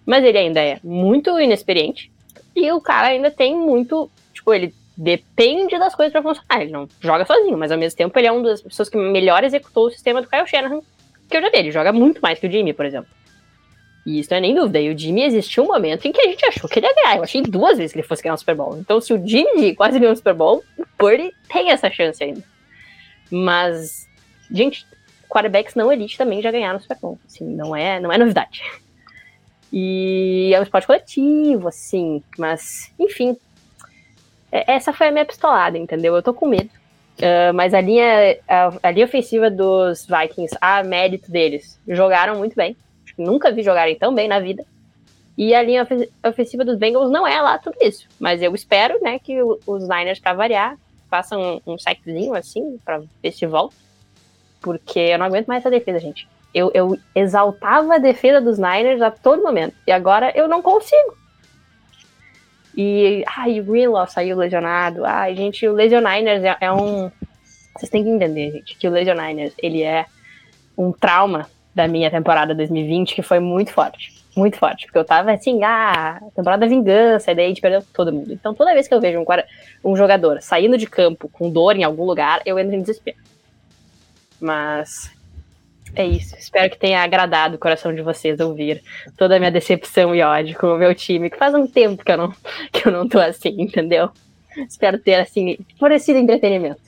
mas 0.06 0.24
ele 0.24 0.38
ainda 0.38 0.60
é 0.60 0.78
muito 0.82 1.38
inexperiente 1.38 2.10
e 2.54 2.70
o 2.70 2.80
cara 2.80 3.08
ainda 3.08 3.30
tem 3.30 3.56
muito, 3.56 4.10
tipo, 4.32 4.52
ele 4.52 4.74
depende 4.96 5.78
das 5.78 5.94
coisas 5.94 6.12
para 6.12 6.22
funcionar. 6.22 6.62
Ele 6.62 6.70
não 6.70 6.88
joga 7.00 7.24
sozinho, 7.24 7.58
mas 7.58 7.72
ao 7.72 7.78
mesmo 7.78 7.96
tempo 7.96 8.16
ele 8.18 8.28
é 8.28 8.32
uma 8.32 8.42
das 8.42 8.62
pessoas 8.62 8.88
que 8.88 8.96
melhor 8.96 9.42
executou 9.42 9.86
o 9.86 9.90
sistema 9.90 10.22
do 10.22 10.28
Kyle 10.28 10.46
Shanahan 10.46 10.80
que 11.28 11.36
eu 11.36 11.42
já 11.42 11.50
vi. 11.50 11.58
Ele 11.58 11.72
joga 11.72 11.92
muito 11.92 12.20
mais 12.20 12.38
que 12.38 12.46
o 12.46 12.50
Jimmy, 12.50 12.72
por 12.72 12.86
exemplo. 12.86 13.08
E 14.06 14.20
isso 14.20 14.30
não 14.30 14.38
é 14.38 14.40
nem 14.40 14.54
dúvida. 14.54 14.80
E 14.80 14.92
o 14.92 14.98
Jimmy 14.98 15.22
existiu 15.22 15.64
um 15.64 15.68
momento 15.68 16.06
em 16.06 16.12
que 16.12 16.20
a 16.20 16.24
gente 16.24 16.44
achou 16.44 16.68
que 16.68 16.78
ele 16.78 16.86
ia 16.86 16.94
ganhar. 16.94 17.16
Eu 17.16 17.22
achei 17.22 17.40
duas 17.42 17.78
vezes 17.78 17.92
que 17.92 17.98
ele 17.98 18.06
fosse 18.06 18.22
ganhar 18.22 18.34
um 18.34 18.38
Super 18.38 18.54
Bowl. 18.54 18.76
Então, 18.78 19.00
se 19.00 19.14
o 19.14 19.26
Jimmy 19.26 19.74
quase 19.74 19.98
ganhou 19.98 20.12
um 20.12 20.16
Super 20.16 20.34
Bowl, 20.34 20.62
o 20.76 20.84
Purdy 20.98 21.32
tem 21.50 21.70
essa 21.70 21.90
chance 21.90 22.22
ainda. 22.22 22.42
Mas, 23.30 24.06
gente, 24.50 24.86
quarterbacks 25.28 25.74
não 25.74 25.90
elite 25.90 26.18
também 26.18 26.42
já 26.42 26.50
ganharam 26.50 26.78
o 26.78 26.82
Super 26.82 26.98
Bowl. 26.98 27.18
Assim, 27.26 27.44
não 27.44 27.74
é, 27.74 27.98
não 27.98 28.12
é 28.12 28.18
novidade. 28.18 28.62
E 29.72 30.52
é 30.54 30.60
um 30.60 30.62
esporte 30.62 30.86
coletivo, 30.86 31.68
assim. 31.68 32.22
Mas, 32.38 32.92
enfim. 32.98 33.36
É, 34.52 34.74
essa 34.74 34.92
foi 34.92 35.08
a 35.08 35.10
minha 35.10 35.24
pistolada, 35.24 35.78
entendeu? 35.78 36.14
Eu 36.14 36.22
tô 36.22 36.34
com 36.34 36.46
medo. 36.46 36.70
Uh, 37.18 37.54
mas 37.54 37.72
a 37.72 37.80
linha, 37.80 38.38
a, 38.46 38.72
a 38.82 38.90
linha 38.90 39.06
ofensiva 39.06 39.50
dos 39.50 40.06
Vikings, 40.06 40.56
a 40.60 40.82
mérito 40.82 41.30
deles, 41.30 41.80
jogaram 41.88 42.36
muito 42.36 42.54
bem 42.54 42.76
nunca 43.16 43.52
vi 43.52 43.62
jogarem 43.62 43.96
tão 43.96 44.14
bem 44.14 44.28
na 44.28 44.40
vida. 44.40 44.64
E 45.36 45.54
a 45.54 45.62
linha 45.62 45.86
ofensiva 46.24 46.64
dos 46.64 46.76
Bengals 46.76 47.10
não 47.10 47.26
é 47.26 47.40
lá 47.40 47.58
tudo 47.58 47.76
isso. 47.80 48.06
Mas 48.20 48.40
eu 48.40 48.54
espero, 48.54 49.00
né, 49.02 49.18
que 49.18 49.36
os 49.42 49.88
Niners, 49.88 50.20
para 50.20 50.32
variar, 50.32 50.78
façam 51.10 51.60
um, 51.66 51.72
um 51.74 51.78
saquezinho 51.78 52.34
assim, 52.34 52.78
para 52.84 53.02
ver 53.22 53.32
se 53.32 53.46
volta. 53.46 53.74
Porque 54.60 54.98
eu 54.98 55.18
não 55.18 55.26
aguento 55.26 55.46
mais 55.46 55.62
essa 55.62 55.70
defesa, 55.70 55.98
gente. 55.98 56.28
Eu, 56.54 56.70
eu 56.72 56.96
exaltava 57.14 57.96
a 57.96 57.98
defesa 57.98 58.40
dos 58.40 58.58
Niners 58.58 59.02
a 59.02 59.10
todo 59.10 59.42
momento. 59.42 59.74
E 59.86 59.92
agora 59.92 60.32
eu 60.36 60.46
não 60.46 60.62
consigo. 60.62 61.16
E, 62.76 63.24
ai, 63.26 63.60
o 63.60 63.64
Greenlaw 63.64 64.06
saiu 64.06 64.36
lesionado. 64.36 65.04
Ai, 65.04 65.36
gente, 65.36 65.66
o 65.66 65.72
Lesioniners 65.72 66.42
é, 66.42 66.56
é 66.60 66.72
um. 66.72 67.10
Vocês 67.76 67.90
têm 67.90 68.02
que 68.02 68.10
entender, 68.10 68.52
gente, 68.52 68.76
que 68.76 68.88
o 68.88 68.90
Lesioniners, 68.90 69.52
ele 69.58 69.82
é 69.82 70.06
um 70.76 70.92
trauma 70.92 71.48
da 71.74 71.88
minha 71.88 72.10
temporada 72.10 72.54
2020, 72.54 73.14
que 73.14 73.22
foi 73.22 73.40
muito 73.40 73.72
forte. 73.72 74.12
Muito 74.36 74.58
forte, 74.58 74.86
porque 74.86 74.98
eu 74.98 75.04
tava 75.04 75.32
assim, 75.32 75.62
ah, 75.62 76.20
temporada 76.34 76.66
vingança, 76.66 77.30
e 77.30 77.34
daí 77.34 77.44
a 77.44 77.48
gente 77.48 77.60
perdeu 77.60 77.82
todo 77.92 78.12
mundo. 78.12 78.32
Então 78.32 78.52
toda 78.52 78.74
vez 78.74 78.88
que 78.88 78.94
eu 78.94 79.00
vejo 79.00 79.20
um, 79.20 79.24
um 79.84 79.96
jogador 79.96 80.42
saindo 80.42 80.76
de 80.76 80.86
campo 80.86 81.28
com 81.28 81.50
dor 81.50 81.76
em 81.76 81.84
algum 81.84 82.04
lugar, 82.04 82.40
eu 82.44 82.58
entro 82.58 82.74
em 82.74 82.80
desespero. 82.80 83.18
Mas 84.40 85.12
é 85.94 86.04
isso. 86.04 86.36
Espero 86.36 86.70
que 86.70 86.78
tenha 86.78 87.02
agradado 87.02 87.54
o 87.56 87.58
coração 87.58 87.94
de 87.94 88.02
vocês 88.02 88.40
ouvir 88.40 88.82
toda 89.16 89.36
a 89.36 89.38
minha 89.38 89.50
decepção 89.50 90.14
e 90.14 90.22
ódio 90.22 90.58
com 90.58 90.66
o 90.66 90.78
meu 90.78 90.94
time, 90.94 91.30
que 91.30 91.38
faz 91.38 91.54
um 91.54 91.66
tempo 91.66 92.04
que 92.04 92.10
eu 92.10 92.16
não, 92.16 92.32
que 92.72 92.88
eu 92.88 92.92
não 92.92 93.08
tô 93.08 93.18
assim, 93.18 93.54
entendeu? 93.60 94.10
Espero 94.68 94.98
ter, 94.98 95.14
assim, 95.14 95.58
fornecido 95.78 96.18
entretenimento. 96.18 96.80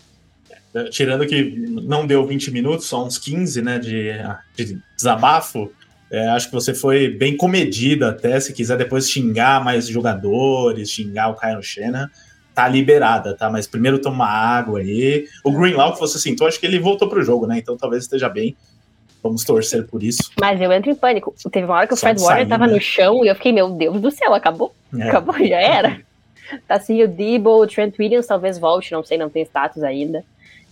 Tirando 0.84 1.26
que 1.26 1.42
não 1.68 2.06
deu 2.06 2.26
20 2.26 2.50
minutos, 2.50 2.86
só 2.86 3.04
uns 3.04 3.18
15, 3.18 3.62
né, 3.62 3.78
de, 3.78 4.12
de 4.56 4.78
desabafo, 4.96 5.70
é, 6.10 6.28
acho 6.28 6.48
que 6.48 6.54
você 6.54 6.72
foi 6.72 7.08
bem 7.08 7.36
comedida 7.36 8.10
até, 8.10 8.38
se 8.38 8.52
quiser 8.52 8.76
depois 8.76 9.10
xingar 9.10 9.62
mais 9.62 9.88
jogadores, 9.88 10.90
xingar 10.90 11.30
o 11.30 11.34
Kyle 11.34 11.62
Shannon, 11.62 12.06
tá 12.54 12.68
liberada, 12.68 13.36
tá? 13.36 13.50
Mas 13.50 13.66
primeiro 13.66 13.98
toma 13.98 14.26
água 14.26 14.80
aí. 14.80 15.26
O 15.44 15.52
Greenlaw 15.52 15.92
que 15.92 16.00
você 16.00 16.18
sentou, 16.18 16.46
acho 16.46 16.58
que 16.58 16.66
ele 16.66 16.78
voltou 16.78 17.08
pro 17.08 17.22
jogo, 17.22 17.46
né? 17.46 17.58
Então 17.58 17.76
talvez 17.76 18.04
esteja 18.04 18.28
bem. 18.28 18.56
Vamos 19.22 19.44
torcer 19.44 19.84
por 19.86 20.02
isso. 20.02 20.30
Mas 20.40 20.60
eu 20.60 20.70
entro 20.72 20.90
em 20.90 20.94
pânico. 20.94 21.34
Teve 21.50 21.66
uma 21.66 21.74
hora 21.74 21.86
que 21.86 21.94
o 21.94 21.96
Fred 21.96 22.20
Warner 22.20 22.46
tava 22.46 22.66
né? 22.66 22.74
no 22.74 22.80
chão 22.80 23.24
e 23.24 23.28
eu 23.28 23.34
fiquei, 23.34 23.52
meu 23.52 23.70
Deus 23.70 24.00
do 24.00 24.10
céu, 24.10 24.32
acabou. 24.32 24.72
É. 24.96 25.08
Acabou, 25.08 25.34
já 25.38 25.60
era. 25.60 26.00
tá 26.68 26.76
assim 26.76 27.02
o 27.02 27.08
Debo, 27.08 27.62
o 27.62 27.66
Trent 27.66 27.98
Williams 27.98 28.26
talvez 28.26 28.56
volte, 28.56 28.92
não 28.92 29.04
sei, 29.04 29.18
não 29.18 29.28
tem 29.28 29.42
status 29.42 29.82
ainda. 29.82 30.24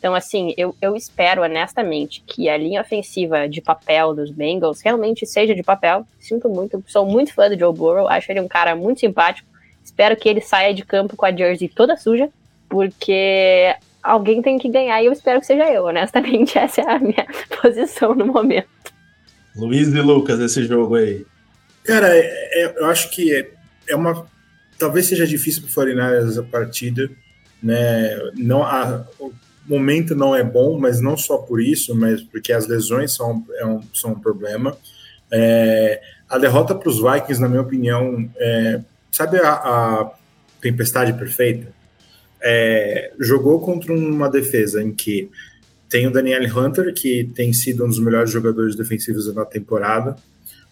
Então, 0.04 0.14
assim, 0.14 0.52
eu, 0.58 0.76
eu 0.82 0.94
espero 0.94 1.40
honestamente 1.40 2.22
que 2.26 2.46
a 2.46 2.58
linha 2.58 2.82
ofensiva 2.82 3.48
de 3.48 3.62
papel 3.62 4.14
dos 4.14 4.30
Bengals 4.30 4.82
realmente 4.82 5.24
seja 5.24 5.54
de 5.54 5.62
papel. 5.62 6.06
Sinto 6.20 6.46
muito, 6.46 6.84
sou 6.86 7.06
muito 7.06 7.32
fã 7.32 7.48
do 7.48 7.58
Joe 7.58 7.74
Burrow, 7.74 8.06
acho 8.06 8.30
ele 8.30 8.42
um 8.42 8.46
cara 8.46 8.76
muito 8.76 9.00
simpático. 9.00 9.48
Espero 9.82 10.14
que 10.14 10.28
ele 10.28 10.42
saia 10.42 10.74
de 10.74 10.84
campo 10.84 11.16
com 11.16 11.24
a 11.24 11.34
jersey 11.34 11.70
toda 11.70 11.96
suja, 11.96 12.28
porque 12.68 13.74
alguém 14.02 14.42
tem 14.42 14.58
que 14.58 14.68
ganhar 14.68 15.02
e 15.02 15.06
eu 15.06 15.12
espero 15.12 15.40
que 15.40 15.46
seja 15.46 15.72
eu. 15.72 15.86
Honestamente, 15.86 16.58
essa 16.60 16.82
é 16.82 16.90
a 16.96 16.98
minha 16.98 17.26
posição 17.62 18.14
no 18.14 18.26
momento. 18.26 18.68
Luiz 19.56 19.88
e 19.88 20.02
Lucas, 20.02 20.38
esse 20.38 20.64
jogo 20.64 20.96
aí. 20.96 21.24
Cara, 21.82 22.14
é, 22.14 22.20
é, 22.20 22.74
eu 22.76 22.84
acho 22.90 23.08
que 23.08 23.34
é, 23.34 23.50
é 23.88 23.96
uma. 23.96 24.26
Talvez 24.78 25.06
seja 25.06 25.26
difícil 25.26 25.62
para 25.62 25.70
o 25.70 25.74
49 25.74 26.30
essa 26.30 26.42
partida. 26.42 27.10
Né? 27.62 28.18
Não, 28.34 28.62
a, 28.62 29.06
momento 29.66 30.14
não 30.14 30.34
é 30.34 30.42
bom, 30.42 30.78
mas 30.78 31.00
não 31.00 31.16
só 31.16 31.38
por 31.38 31.60
isso, 31.60 31.94
mas 31.94 32.22
porque 32.22 32.52
as 32.52 32.66
lesões 32.66 33.14
são, 33.14 33.44
é 33.56 33.66
um, 33.66 33.80
são 33.92 34.12
um 34.12 34.18
problema. 34.18 34.76
É, 35.32 36.00
a 36.28 36.38
derrota 36.38 36.74
para 36.74 36.88
os 36.88 37.00
Vikings, 37.00 37.40
na 37.40 37.48
minha 37.48 37.62
opinião, 37.62 38.28
é, 38.36 38.80
sabe 39.10 39.38
a, 39.38 39.52
a 39.52 40.10
tempestade 40.60 41.12
perfeita? 41.12 41.72
É, 42.42 43.12
jogou 43.18 43.60
contra 43.60 43.92
uma 43.92 44.28
defesa 44.28 44.82
em 44.82 44.92
que 44.92 45.30
tem 45.88 46.06
o 46.06 46.10
Daniel 46.10 46.42
Hunter, 46.56 46.92
que 46.92 47.30
tem 47.34 47.52
sido 47.52 47.84
um 47.84 47.88
dos 47.88 47.98
melhores 47.98 48.30
jogadores 48.30 48.74
defensivos 48.76 49.32
da 49.32 49.44
temporada. 49.44 50.16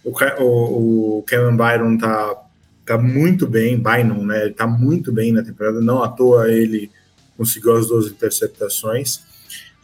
O, 0.05 0.11
o, 0.43 1.19
o 1.19 1.23
Kevin 1.23 1.57
Byron 1.57 1.97
tá, 1.97 2.43
tá 2.85 2.99
muito 2.99 3.47
bem, 3.47 3.79
Byron, 3.79 4.25
né? 4.25 4.49
Tá 4.51 4.67
muito 4.67 5.13
bem 5.13 5.33
na 5.33 5.43
temporada, 5.43 5.81
não 5.81 6.03
à 6.03 6.09
toa 6.09 6.51
ele 6.51 6.91
conseguiu 7.37 7.77
as 7.77 7.87
duas 7.87 8.07
interceptações. 8.07 9.21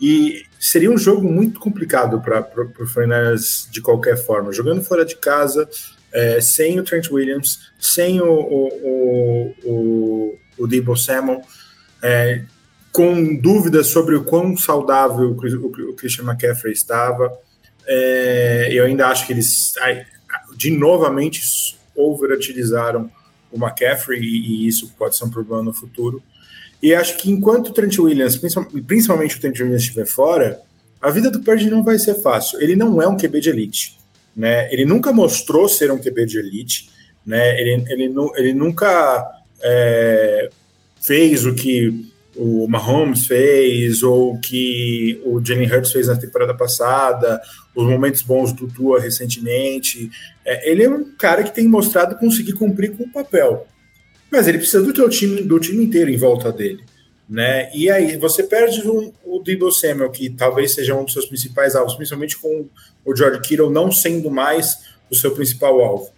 E 0.00 0.44
seria 0.58 0.90
um 0.90 0.98
jogo 0.98 1.28
muito 1.28 1.58
complicado 1.58 2.20
para 2.20 2.48
o 2.80 2.86
Fernandes 2.86 3.68
de 3.70 3.80
qualquer 3.80 4.16
forma. 4.16 4.52
Jogando 4.52 4.82
fora 4.82 5.04
de 5.04 5.16
casa, 5.16 5.68
é, 6.12 6.40
sem 6.40 6.78
o 6.78 6.84
Trent 6.84 7.10
Williams, 7.10 7.58
sem 7.78 8.20
o, 8.20 8.30
o, 8.30 9.54
o, 9.64 10.38
o, 10.56 10.92
o 10.92 10.96
Samuel, 10.96 11.42
é, 12.02 12.44
com 12.92 13.36
dúvidas 13.36 13.88
sobre 13.88 14.14
o 14.14 14.24
quão 14.24 14.56
saudável 14.56 15.30
o, 15.30 15.94
Christian 15.94 16.24
McCaffrey 16.24 16.72
estava. 16.72 17.36
É, 17.86 18.68
eu 18.72 18.84
ainda 18.84 19.08
acho 19.08 19.26
que 19.26 19.32
eles, 19.32 19.74
de 20.56 20.70
novamente, 20.70 21.42
overutilizaram 21.94 23.10
o 23.50 23.56
McCaffrey 23.56 24.20
e, 24.20 24.64
e 24.64 24.68
isso 24.68 24.92
pode 24.98 25.16
ser 25.16 25.24
um 25.24 25.30
problema 25.30 25.62
no 25.62 25.74
futuro. 25.74 26.22
E 26.82 26.94
acho 26.94 27.16
que 27.16 27.30
enquanto 27.30 27.68
o 27.68 27.72
Trent 27.72 27.98
Williams, 27.98 28.36
principalmente 28.86 29.36
o 29.36 29.40
Trent 29.40 29.58
Williams 29.58 29.82
estiver 29.82 30.06
fora, 30.06 30.60
a 31.00 31.10
vida 31.10 31.30
do 31.30 31.40
Purdy 31.40 31.70
não 31.70 31.82
vai 31.82 31.98
ser 31.98 32.14
fácil. 32.14 32.60
Ele 32.60 32.76
não 32.76 33.00
é 33.00 33.08
um 33.08 33.16
QB 33.16 33.40
de 33.40 33.50
elite. 33.50 33.98
Né? 34.36 34.72
Ele 34.72 34.84
nunca 34.84 35.12
mostrou 35.12 35.68
ser 35.68 35.90
um 35.90 35.98
QB 35.98 36.26
de 36.26 36.38
elite. 36.38 36.90
Né? 37.26 37.60
Ele, 37.60 37.84
ele, 37.88 38.14
ele 38.36 38.52
nunca 38.52 39.26
é, 39.62 40.50
fez 41.00 41.44
o 41.44 41.54
que 41.54 42.08
o 42.36 42.68
Mahomes 42.68 43.26
fez, 43.26 44.02
ou 44.02 44.34
o 44.34 44.40
que 44.40 45.20
o 45.24 45.44
Jalen 45.44 45.70
Hurts 45.70 45.90
fez 45.90 46.06
na 46.06 46.16
temporada 46.16 46.54
passada, 46.54 47.40
os 47.74 47.84
momentos 47.84 48.22
bons 48.22 48.52
do 48.52 48.68
Tua 48.68 49.00
recentemente. 49.00 50.08
É, 50.44 50.70
ele 50.70 50.84
é 50.84 50.88
um 50.88 51.04
cara 51.16 51.42
que 51.42 51.54
tem 51.54 51.66
mostrado 51.66 52.16
conseguir 52.16 52.52
cumprir 52.52 52.96
com 52.96 53.04
o 53.04 53.12
papel. 53.12 53.66
Mas 54.30 54.46
ele 54.46 54.58
precisa 54.58 54.82
do 54.82 54.92
teu 54.92 55.08
time, 55.08 55.42
do 55.42 55.58
time 55.58 55.84
inteiro 55.84 56.10
em 56.10 56.16
volta 56.16 56.52
dele. 56.52 56.84
Né? 57.28 57.70
E 57.74 57.90
aí 57.90 58.16
você 58.16 58.42
perde 58.42 58.88
um, 58.88 59.12
o 59.24 59.42
Debo 59.42 59.70
Samuel, 59.70 60.10
que 60.10 60.30
talvez 60.30 60.72
seja 60.72 60.94
um 60.94 61.04
dos 61.04 61.12
seus 61.12 61.26
principais 61.26 61.74
alvos, 61.76 61.94
principalmente 61.94 62.38
com 62.38 62.66
o 63.04 63.16
George 63.16 63.40
Kittle 63.40 63.70
não 63.70 63.92
sendo 63.92 64.30
mais 64.30 64.78
o 65.10 65.14
seu 65.14 65.32
principal 65.32 65.80
alvo. 65.80 66.10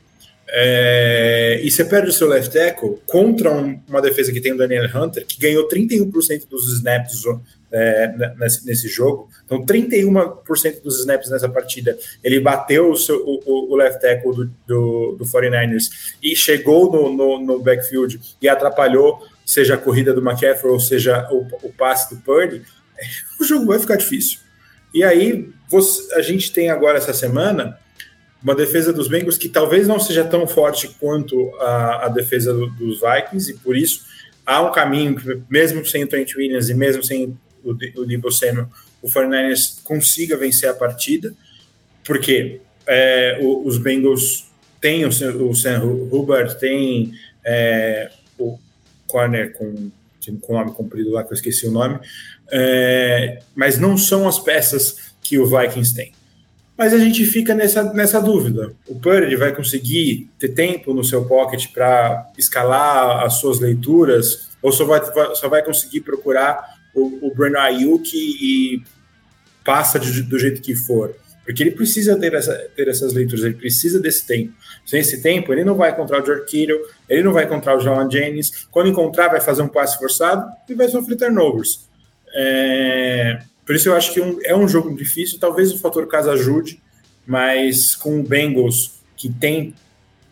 É, 0.52 1.60
e 1.62 1.70
você 1.70 1.84
perde 1.84 2.10
o 2.10 2.12
seu 2.12 2.26
left 2.26 2.52
tackle 2.52 2.98
contra 3.06 3.52
um, 3.52 3.80
uma 3.88 4.02
defesa 4.02 4.32
que 4.32 4.40
tem 4.40 4.52
o 4.52 4.56
Daniel 4.56 4.88
Hunter, 4.92 5.24
que 5.24 5.38
ganhou 5.38 5.68
31% 5.68 6.48
dos 6.48 6.72
snaps 6.72 7.24
é, 7.72 8.12
nesse, 8.38 8.66
nesse, 8.66 8.88
jogo. 8.88 9.28
Então, 9.44 9.64
31% 9.64 10.82
dos 10.82 11.00
snaps 11.00 11.30
nessa 11.30 11.48
partida, 11.48 11.96
ele 12.22 12.40
bateu 12.40 12.90
o, 12.90 12.96
seu, 12.96 13.22
o, 13.24 13.72
o 13.72 13.76
left 13.76 14.00
tackle 14.00 14.34
do, 14.34 14.44
do, 14.66 15.16
do 15.18 15.24
49ers 15.24 15.90
e 16.22 16.34
chegou 16.34 16.90
no, 16.90 17.12
no, 17.12 17.38
no, 17.38 17.62
backfield 17.62 18.20
e 18.40 18.48
atrapalhou, 18.48 19.24
seja 19.44 19.74
a 19.74 19.78
corrida 19.78 20.12
do 20.12 20.20
McCaffrey 20.20 20.72
ou 20.72 20.80
seja 20.80 21.28
o, 21.30 21.46
o 21.62 21.72
passe 21.72 22.14
do 22.14 22.20
Purdy. 22.20 22.62
O 23.40 23.44
jogo 23.44 23.64
vai 23.64 23.78
ficar 23.78 23.96
difícil. 23.96 24.40
E 24.92 25.02
aí, 25.02 25.48
você, 25.70 26.14
a 26.14 26.20
gente 26.20 26.52
tem 26.52 26.68
agora 26.68 26.98
essa 26.98 27.14
semana 27.14 27.78
uma 28.42 28.54
defesa 28.54 28.92
dos 28.92 29.08
Bengals 29.08 29.38
que 29.38 29.48
talvez 29.48 29.88
não 29.88 29.98
seja 29.98 30.24
tão 30.24 30.46
forte 30.46 30.88
quanto 31.00 31.54
a, 31.56 32.06
a 32.06 32.08
defesa 32.08 32.52
do, 32.52 32.68
dos 32.70 33.00
Vikings, 33.00 33.52
e 33.52 33.54
por 33.54 33.76
isso 33.76 34.04
há 34.44 34.60
um 34.62 34.72
caminho 34.72 35.16
mesmo 35.48 35.84
sem 35.86 36.04
o 36.04 36.08
Trent 36.08 36.34
Williams 36.34 36.68
e 36.68 36.74
mesmo 36.74 37.02
sem 37.02 37.38
o, 37.64 37.70
o 37.70 38.06
Debo 38.06 38.30
Samuel, 38.30 38.68
o 39.02 39.08
49ers 39.08 39.82
consiga 39.82 40.36
vencer 40.36 40.68
a 40.68 40.74
partida, 40.74 41.34
porque 42.04 42.60
é, 42.86 43.38
o, 43.40 43.66
os 43.66 43.78
Bengals 43.78 44.50
têm 44.80 45.04
o, 45.04 45.08
o 45.08 45.54
Sam 45.54 45.84
Hubbard, 45.84 46.58
tem 46.58 47.12
é, 47.44 48.10
o 48.38 48.58
corner 49.06 49.52
com, 49.52 49.90
com 50.40 50.52
nome 50.52 50.72
comprido 50.72 51.10
lá, 51.10 51.24
que 51.24 51.32
eu 51.32 51.36
esqueci 51.36 51.66
o 51.66 51.70
nome, 51.70 51.98
é, 52.50 53.40
mas 53.54 53.78
não 53.78 53.96
são 53.96 54.26
as 54.26 54.38
peças 54.38 55.14
que 55.22 55.38
o 55.38 55.46
Vikings 55.46 55.94
tem. 55.94 56.12
Mas 56.76 56.94
a 56.94 56.98
gente 56.98 57.26
fica 57.26 57.54
nessa, 57.54 57.92
nessa 57.92 58.20
dúvida. 58.20 58.72
O 58.88 58.98
Purdy 58.98 59.36
vai 59.36 59.54
conseguir 59.54 60.30
ter 60.38 60.48
tempo 60.48 60.94
no 60.94 61.04
seu 61.04 61.26
pocket 61.26 61.70
para 61.74 62.32
escalar 62.38 63.22
as 63.22 63.34
suas 63.34 63.60
leituras, 63.60 64.48
ou 64.62 64.72
só 64.72 64.86
vai, 64.86 65.00
só 65.34 65.48
vai 65.48 65.62
conseguir 65.62 66.00
procurar 66.00 66.79
o, 66.94 67.28
o 67.28 67.58
Ayuk 67.58 68.10
e 68.14 68.82
passa 69.64 69.98
de, 69.98 70.22
do 70.22 70.38
jeito 70.38 70.60
que 70.60 70.74
for? 70.74 71.14
Porque 71.44 71.62
ele 71.62 71.72
precisa 71.72 72.16
ter, 72.16 72.34
essa, 72.34 72.54
ter 72.76 72.88
essas 72.88 73.12
leituras, 73.12 73.44
ele 73.44 73.54
precisa 73.54 73.98
desse 73.98 74.26
tempo. 74.26 74.52
Sem 74.86 75.00
esse 75.00 75.20
tempo, 75.20 75.52
ele 75.52 75.64
não 75.64 75.74
vai 75.74 75.90
encontrar 75.90 76.22
o 76.22 76.26
George 76.26 76.44
Kittle, 76.46 76.80
ele 77.08 77.22
não 77.22 77.32
vai 77.32 77.44
encontrar 77.44 77.76
o 77.76 77.80
John 77.80 78.08
Jennings. 78.08 78.68
Quando 78.70 78.88
encontrar, 78.88 79.28
vai 79.28 79.40
fazer 79.40 79.62
um 79.62 79.68
passe 79.68 79.98
forçado 79.98 80.48
e 80.68 80.74
vai 80.74 80.88
sofrer 80.88 81.16
turnovers. 81.16 81.88
É, 82.34 83.40
por 83.66 83.74
isso 83.74 83.88
eu 83.88 83.96
acho 83.96 84.12
que 84.12 84.20
um, 84.20 84.38
é 84.44 84.54
um 84.54 84.68
jogo 84.68 84.94
difícil, 84.96 85.38
talvez 85.40 85.72
o 85.72 85.78
fator 85.78 86.06
casa 86.06 86.32
ajude, 86.32 86.80
mas 87.26 87.94
com 87.94 88.20
o 88.20 88.22
Bengals, 88.22 89.00
que 89.16 89.28
tem 89.28 89.74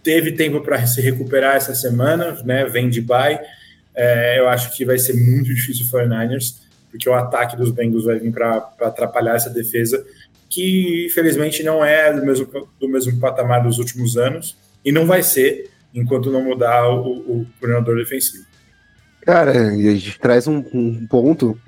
teve 0.03 0.33
tempo 0.33 0.61
para 0.61 0.87
se 0.87 1.01
recuperar 1.01 1.57
essa 1.57 1.75
semana, 1.75 2.41
né, 2.45 2.65
vem 2.65 2.89
de 2.89 3.01
bye, 3.01 3.39
é, 4.01 4.39
eu 4.39 4.49
acho 4.49 4.77
que 4.77 4.85
vai 4.85 4.97
ser 4.97 5.13
muito 5.15 5.53
difícil 5.53 5.85
o 5.85 5.89
49ers, 5.91 6.55
porque 6.89 7.09
o 7.09 7.15
ataque 7.15 7.57
dos 7.57 7.73
Bengals 7.73 8.05
vai 8.05 8.17
vir 8.17 8.33
para 8.33 8.59
atrapalhar 8.81 9.35
essa 9.35 9.51
defesa, 9.51 10.07
que 10.49 11.07
infelizmente 11.07 11.65
não 11.65 11.85
é 11.85 12.13
do 12.13 12.25
mesmo, 12.25 12.47
do 12.79 12.89
mesmo 12.89 13.19
patamar 13.19 13.61
dos 13.65 13.79
últimos 13.79 14.17
anos, 14.17 14.57
e 14.85 14.93
não 14.93 15.05
vai 15.05 15.25
ser 15.25 15.69
enquanto 15.93 16.31
não 16.31 16.45
mudar 16.45 16.89
o, 16.89 17.41
o 17.41 17.47
coordenador 17.59 17.97
defensivo. 17.97 18.45
Cara, 19.23 19.75
e 19.75 19.89
a 19.89 19.93
gente 19.93 20.17
traz 20.21 20.47
um, 20.47 20.65
um 20.73 21.05
ponto 21.09 21.61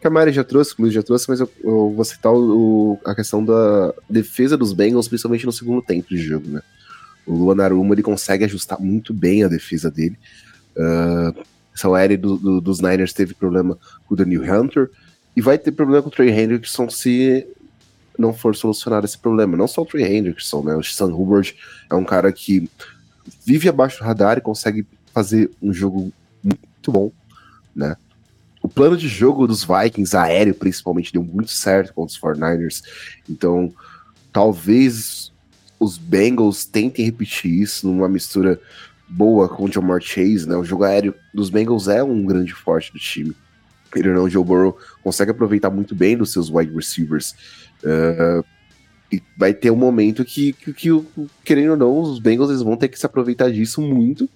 que 0.00 0.06
a 0.06 0.10
Mari 0.10 0.32
já 0.32 0.44
trouxe, 0.44 0.74
que 0.74 0.80
o 0.80 0.84
Luiz 0.84 0.94
já 0.94 1.02
trouxe, 1.02 1.28
mas 1.28 1.40
eu, 1.40 1.50
eu 1.62 1.90
vou 1.90 2.04
citar 2.06 2.32
o, 2.32 2.98
a 3.04 3.14
questão 3.14 3.44
da 3.44 3.92
defesa 4.08 4.56
dos 4.56 4.72
Bengals, 4.72 5.08
principalmente 5.08 5.44
no 5.44 5.52
segundo 5.52 5.82
tempo 5.82 6.08
de 6.08 6.16
jogo, 6.16 6.48
né? 6.48 6.62
O 7.26 7.34
Luan 7.34 7.62
Aruma, 7.62 7.94
ele 7.94 8.02
consegue 8.02 8.44
ajustar 8.44 8.80
muito 8.80 9.12
bem 9.12 9.44
a 9.44 9.48
defesa 9.48 9.90
dele. 9.90 10.18
Uh, 10.76 11.44
essa 11.74 11.88
OL 11.88 12.16
do, 12.16 12.36
do, 12.36 12.60
dos 12.60 12.80
Niners 12.80 13.12
teve 13.12 13.34
problema 13.34 13.78
com 14.06 14.14
o 14.14 14.16
Daniel 14.16 14.42
Hunter 14.42 14.90
e 15.36 15.40
vai 15.40 15.58
ter 15.58 15.72
problema 15.72 16.02
com 16.02 16.08
o 16.08 16.12
Trey 16.12 16.30
Hendrickson 16.30 16.88
se 16.88 17.46
não 18.16 18.32
for 18.32 18.54
solucionar 18.54 19.04
esse 19.04 19.18
problema. 19.18 19.56
Não 19.56 19.66
só 19.66 19.82
o 19.82 19.86
Trey 19.86 20.04
Hendrickson, 20.04 20.62
né? 20.62 20.76
O 20.76 20.82
Sam 20.82 21.14
Hubbard 21.14 21.56
é 21.90 21.94
um 21.94 22.04
cara 22.04 22.32
que 22.32 22.70
vive 23.44 23.68
abaixo 23.68 23.98
do 23.98 24.04
radar 24.04 24.38
e 24.38 24.40
consegue 24.40 24.86
fazer 25.12 25.50
um 25.60 25.72
jogo 25.72 26.12
muito 26.42 26.92
bom, 26.92 27.10
né? 27.74 27.96
o 28.64 28.68
plano 28.68 28.96
de 28.96 29.06
jogo 29.08 29.46
dos 29.46 29.62
Vikings, 29.62 30.16
aéreo 30.16 30.54
principalmente, 30.54 31.12
deu 31.12 31.22
muito 31.22 31.50
certo 31.50 31.92
contra 31.92 32.14
os 32.14 32.18
49ers. 32.18 32.82
Então, 33.28 33.70
talvez 34.32 35.30
os 35.78 35.98
Bengals 35.98 36.64
tentem 36.64 37.04
repetir 37.04 37.60
isso 37.60 37.86
numa 37.86 38.08
mistura 38.08 38.58
boa 39.14 39.48
com 39.48 39.64
o 39.64 39.72
Jamar 39.72 40.00
Chase, 40.00 40.48
né? 40.48 40.56
O 40.56 40.64
jogo 40.64 40.82
aéreo 40.84 41.14
dos 41.32 41.48
Bengals 41.48 41.86
é 41.86 42.02
um 42.02 42.24
grande 42.24 42.52
forte 42.52 42.92
do 42.92 42.98
time. 42.98 43.34
Ele 43.94 44.12
não, 44.12 44.24
o 44.24 44.30
Joe 44.30 44.44
Burrow 44.44 44.76
consegue 45.04 45.30
aproveitar 45.30 45.70
muito 45.70 45.94
bem 45.94 46.16
dos 46.16 46.32
seus 46.32 46.50
wide 46.50 46.74
receivers. 46.74 47.32
Uh, 47.84 48.44
e 49.12 49.22
vai 49.36 49.54
ter 49.54 49.70
um 49.70 49.76
momento 49.76 50.24
que, 50.24 50.52
que, 50.52 50.72
que, 50.72 50.88
querendo 51.44 51.70
ou 51.70 51.76
não, 51.76 51.98
os 52.00 52.18
Bengals 52.18 52.50
eles 52.50 52.62
vão 52.62 52.76
ter 52.76 52.88
que 52.88 52.98
se 52.98 53.06
aproveitar 53.06 53.52
disso 53.52 53.80
muito 53.80 54.28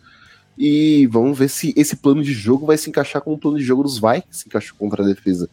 E 0.56 1.08
vamos 1.08 1.36
ver 1.36 1.48
se 1.48 1.74
esse 1.76 1.96
plano 1.96 2.22
de 2.22 2.32
jogo 2.32 2.66
vai 2.66 2.76
se 2.76 2.88
encaixar 2.88 3.20
com 3.20 3.32
o 3.32 3.38
plano 3.38 3.58
de 3.58 3.64
jogo 3.64 3.82
dos 3.82 3.98
Vikings, 3.98 4.38
se 4.38 4.46
encaixou 4.46 4.76
contra 4.78 5.02
a 5.02 5.06
defesa 5.06 5.50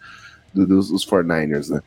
do, 0.53 0.67
dos, 0.67 0.89
dos 0.89 1.05
49ers, 1.05 1.69
né? 1.69 1.81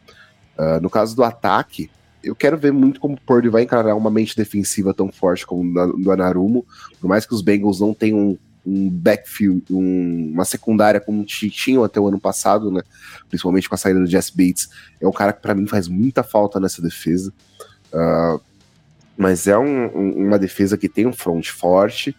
Uh, 0.58 0.80
no 0.80 0.90
caso 0.90 1.14
do 1.14 1.22
ataque, 1.22 1.88
eu 2.22 2.34
quero 2.34 2.56
ver 2.56 2.72
muito 2.72 3.00
como 3.00 3.14
o 3.14 3.20
Purdy 3.20 3.48
vai 3.48 3.62
encarar 3.62 3.94
uma 3.94 4.10
mente 4.10 4.36
defensiva 4.36 4.92
tão 4.92 5.10
forte 5.10 5.46
como 5.46 5.96
do 5.98 6.12
Anarumo, 6.12 6.66
por 7.00 7.08
mais 7.08 7.24
que 7.24 7.34
os 7.34 7.42
Bengals 7.42 7.80
não 7.80 7.94
tenham 7.94 8.18
um, 8.18 8.38
um 8.66 8.90
backfield, 8.90 9.64
um, 9.70 10.30
uma 10.32 10.44
secundária 10.44 11.00
como 11.00 11.24
tinham 11.24 11.84
até 11.84 12.00
o 12.00 12.08
ano 12.08 12.18
passado, 12.18 12.70
né? 12.70 12.82
Principalmente 13.28 13.68
com 13.68 13.74
a 13.74 13.78
saída 13.78 14.00
do 14.00 14.06
Jess 14.06 14.30
Bates, 14.30 14.68
é 15.00 15.06
um 15.06 15.12
cara 15.12 15.32
que 15.32 15.40
para 15.40 15.54
mim 15.54 15.66
faz 15.66 15.88
muita 15.88 16.22
falta 16.22 16.58
nessa 16.58 16.82
defesa. 16.82 17.32
Uh, 17.92 18.40
mas 19.16 19.46
é 19.46 19.58
um, 19.58 19.86
um, 19.86 20.26
uma 20.26 20.38
defesa 20.38 20.76
que 20.76 20.88
tem 20.88 21.06
um 21.06 21.12
front 21.12 21.48
forte, 21.48 22.14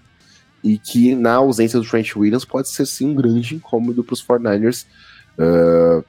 e 0.64 0.78
que 0.78 1.16
na 1.16 1.36
ausência 1.36 1.80
do 1.80 1.88
Trent 1.88 2.16
Williams 2.16 2.46
pode 2.46 2.70
ser 2.70 2.86
sim 2.86 3.10
um 3.10 3.16
grande 3.16 3.56
incômodo 3.56 4.04
para 4.04 4.14
os 4.14 4.24
49ers. 4.24 4.86
Uh, 5.38 6.04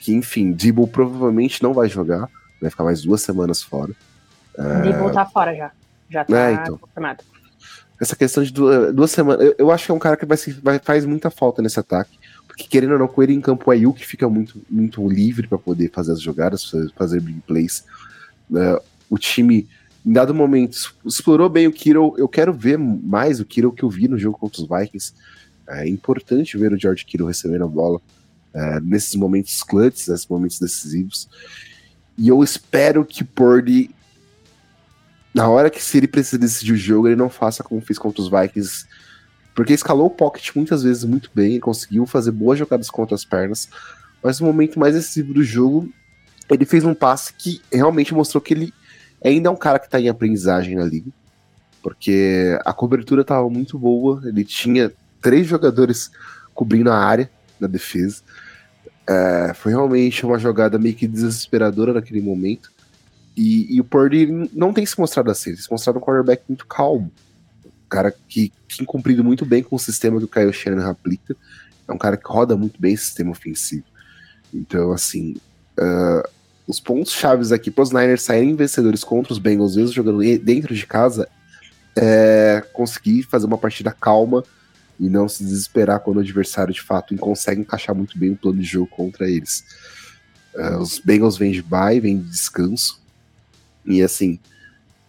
que, 0.00 0.12
enfim, 0.12 0.52
Debo 0.52 0.86
provavelmente 0.86 1.62
não 1.62 1.72
vai 1.72 1.88
jogar, 1.88 2.28
vai 2.64 2.70
ficar 2.70 2.84
mais 2.84 3.02
duas 3.02 3.22
semanas 3.22 3.62
fora. 3.62 3.92
Uh, 4.58 4.82
Debo 4.82 5.10
tá 5.10 5.24
fora 5.24 5.54
já. 5.54 5.72
Já 6.10 6.24
tá 6.24 6.50
é, 6.50 6.54
então. 6.54 6.78
confirmado. 6.78 7.24
Essa 8.00 8.16
questão 8.16 8.42
de 8.42 8.52
duas, 8.52 8.94
duas 8.94 9.10
semanas, 9.10 9.44
eu, 9.44 9.54
eu, 9.58 9.70
acho 9.70 9.86
que 9.86 9.92
é 9.92 9.94
um 9.94 9.98
cara 9.98 10.16
que 10.16 10.26
vai, 10.26 10.36
vai 10.62 10.78
faz 10.78 11.04
muita 11.04 11.30
falta 11.30 11.62
nesse 11.62 11.78
ataque. 11.78 12.18
Porque 12.46 12.64
querendo 12.64 12.92
ou 12.92 12.98
não, 12.98 13.08
com 13.08 13.22
ele 13.22 13.32
em 13.32 13.40
campo 13.40 13.72
é 13.72 13.86
o 13.86 13.92
que 13.92 14.06
fica 14.06 14.28
muito, 14.28 14.60
muito 14.70 15.08
livre 15.08 15.46
para 15.46 15.58
poder 15.58 15.90
fazer 15.90 16.12
as 16.12 16.20
jogadas, 16.20 16.70
fazer 16.96 17.20
big 17.20 17.40
plays. 17.40 17.84
Uh, 18.50 18.80
o 19.08 19.18
time 19.18 19.68
em 20.04 20.12
dado 20.12 20.34
momento, 20.34 20.94
explorou 21.04 21.48
bem 21.48 21.66
o 21.66 21.72
Kiro. 21.72 22.14
Eu 22.18 22.28
quero 22.28 22.52
ver 22.52 22.78
mais 22.78 23.40
o 23.40 23.44
Kiro 23.44 23.72
que 23.72 23.82
eu 23.82 23.88
vi 23.88 24.06
no 24.06 24.18
jogo 24.18 24.38
contra 24.38 24.60
os 24.60 24.68
Vikings. 24.68 25.14
É 25.66 25.88
importante 25.88 26.58
ver 26.58 26.74
o 26.74 26.78
George 26.78 27.06
Kiro 27.06 27.26
recebendo 27.26 27.64
a 27.64 27.68
bola 27.68 28.00
é, 28.52 28.80
nesses 28.80 29.14
momentos 29.14 29.62
clutches, 29.62 30.08
nesses 30.08 30.26
momentos 30.26 30.60
decisivos. 30.60 31.26
E 32.16 32.28
eu 32.28 32.42
espero 32.42 33.04
que 33.04 33.24
Purdy, 33.24 33.94
na 35.34 35.48
hora 35.48 35.70
que 35.70 35.82
se 35.82 35.98
ele 35.98 36.08
precisa 36.08 36.38
decidir 36.38 36.72
o 36.72 36.76
jogo, 36.76 37.08
ele 37.08 37.16
não 37.16 37.28
faça 37.28 37.62
como 37.62 37.80
fez 37.80 37.98
contra 37.98 38.22
os 38.22 38.30
Vikings. 38.30 38.86
Porque 39.54 39.72
escalou 39.72 40.06
o 40.06 40.10
pocket 40.10 40.54
muitas 40.54 40.82
vezes 40.82 41.04
muito 41.04 41.30
bem, 41.34 41.60
conseguiu 41.60 42.06
fazer 42.06 42.30
boas 42.30 42.58
jogadas 42.58 42.90
contra 42.90 43.14
as 43.14 43.24
pernas. 43.24 43.68
Mas 44.22 44.40
no 44.40 44.46
momento 44.46 44.78
mais 44.78 44.94
decisivo 44.94 45.34
do 45.34 45.44
jogo, 45.44 45.88
ele 46.50 46.64
fez 46.64 46.84
um 46.84 46.94
passe 46.94 47.32
que 47.34 47.60
realmente 47.72 48.14
mostrou 48.14 48.40
que 48.40 48.54
ele 48.54 48.72
Ainda 49.24 49.48
é 49.48 49.50
um 49.50 49.56
cara 49.56 49.78
que 49.78 49.88
tá 49.88 49.98
em 49.98 50.10
aprendizagem 50.10 50.76
na 50.76 50.84
liga, 50.84 51.10
porque 51.82 52.58
a 52.62 52.74
cobertura 52.74 53.22
estava 53.22 53.48
muito 53.48 53.78
boa, 53.78 54.20
ele 54.26 54.44
tinha 54.44 54.92
três 55.22 55.46
jogadores 55.46 56.10
cobrindo 56.52 56.90
a 56.90 56.98
área 56.98 57.30
na 57.58 57.66
defesa. 57.66 58.22
É, 59.06 59.52
foi 59.54 59.72
realmente 59.72 60.24
uma 60.24 60.38
jogada 60.38 60.78
meio 60.78 60.94
que 60.94 61.06
desesperadora 61.06 61.92
naquele 61.92 62.20
momento. 62.20 62.72
E, 63.36 63.74
e, 63.74 63.80
o 63.80 63.84
Purdy 63.84 64.48
não 64.52 64.72
tem 64.72 64.86
se 64.86 64.98
mostrado 64.98 65.30
assim, 65.30 65.52
tem 65.52 65.60
se 65.60 65.70
mostrado 65.70 65.98
um 65.98 66.02
quarterback 66.02 66.44
muito 66.48 66.66
calmo. 66.66 67.12
Um 67.64 67.88
cara 67.88 68.14
que 68.28 68.52
tem 68.76 68.86
cumprido 68.86 69.24
muito 69.24 69.44
bem 69.44 69.62
com 69.62 69.76
o 69.76 69.78
sistema 69.78 70.18
que 70.18 70.24
o 70.24 70.28
Kyle 70.28 70.52
Shanahan 70.52 70.90
aplica. 70.90 71.36
É 71.86 71.92
um 71.92 71.98
cara 71.98 72.16
que 72.16 72.26
roda 72.26 72.56
muito 72.56 72.80
bem 72.80 72.94
esse 72.94 73.04
sistema 73.06 73.30
ofensivo. 73.30 73.84
Então, 74.52 74.92
assim, 74.92 75.36
uh, 75.78 76.28
os 76.66 76.80
pontos 76.80 77.12
chaves 77.12 77.52
aqui 77.52 77.70
para 77.70 77.82
os 77.82 77.90
Niners 77.90 78.22
saírem 78.22 78.54
vencedores 78.54 79.04
contra 79.04 79.32
os 79.32 79.38
Bengals, 79.38 79.76
mesmo 79.76 79.92
jogando 79.92 80.20
dentro 80.38 80.74
de 80.74 80.86
casa, 80.86 81.28
é 81.96 82.64
conseguir 82.72 83.24
fazer 83.24 83.46
uma 83.46 83.58
partida 83.58 83.92
calma 83.92 84.44
e 84.98 85.08
não 85.08 85.28
se 85.28 85.42
desesperar 85.44 86.00
quando 86.00 86.18
o 86.18 86.20
adversário 86.20 86.72
de 86.72 86.82
fato 86.82 87.16
consegue 87.16 87.60
encaixar 87.60 87.94
muito 87.94 88.18
bem 88.18 88.32
o 88.32 88.36
plano 88.36 88.58
de 88.58 88.64
jogo 88.64 88.86
contra 88.86 89.28
eles. 89.28 89.64
Uh, 90.54 90.78
os 90.78 90.98
Bengals 90.98 91.36
vêm 91.36 91.52
de 91.52 91.62
bye, 91.62 92.00
vêm 92.00 92.18
de 92.18 92.30
descanso, 92.30 93.00
e 93.84 94.02
assim, 94.02 94.38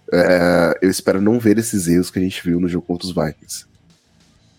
uh, 0.10 0.76
eu 0.82 0.90
espero 0.90 1.22
não 1.22 1.40
ver 1.40 1.58
esses 1.58 1.88
erros 1.88 2.10
que 2.10 2.20
a 2.20 2.22
gente 2.22 2.42
viu 2.44 2.60
no 2.60 2.68
jogo 2.68 2.86
contra 2.86 3.08
os 3.08 3.14
Vikings. 3.14 3.66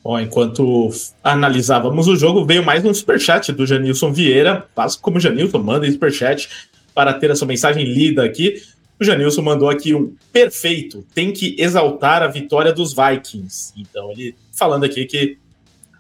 Bom, 0.03 0.21
enquanto 0.21 0.89
analisávamos 1.23 2.07
o 2.07 2.15
jogo, 2.15 2.47
veio 2.47 2.65
mais 2.65 2.85
um 2.85 2.95
superchat 2.95 3.51
do 3.53 3.67
Janilson 3.67 4.13
Vieira. 4.13 4.65
Faça 4.73 4.97
como 5.01 5.19
Janilson, 5.19 5.59
manda 5.59 5.91
superchat 5.91 6.49
para 6.95 7.13
ter 7.13 7.31
a 7.31 7.35
sua 7.35 7.49
mensagem 7.49 7.85
lida 7.85 8.25
aqui. 8.25 8.63
O 9.01 9.05
Janilson 9.05 9.43
mandou 9.43 9.69
aqui 9.69 9.95
um 9.95 10.15
perfeito, 10.33 11.05
tem 11.13 11.33
que 11.33 11.57
exaltar 11.59 12.23
a 12.23 12.29
vitória 12.29 12.73
dos 12.73 12.95
Vikings. 12.95 13.73
Então, 13.77 14.13
ele 14.13 14.35
falando 14.57 14.85
aqui 14.85 15.05
que 15.05 15.39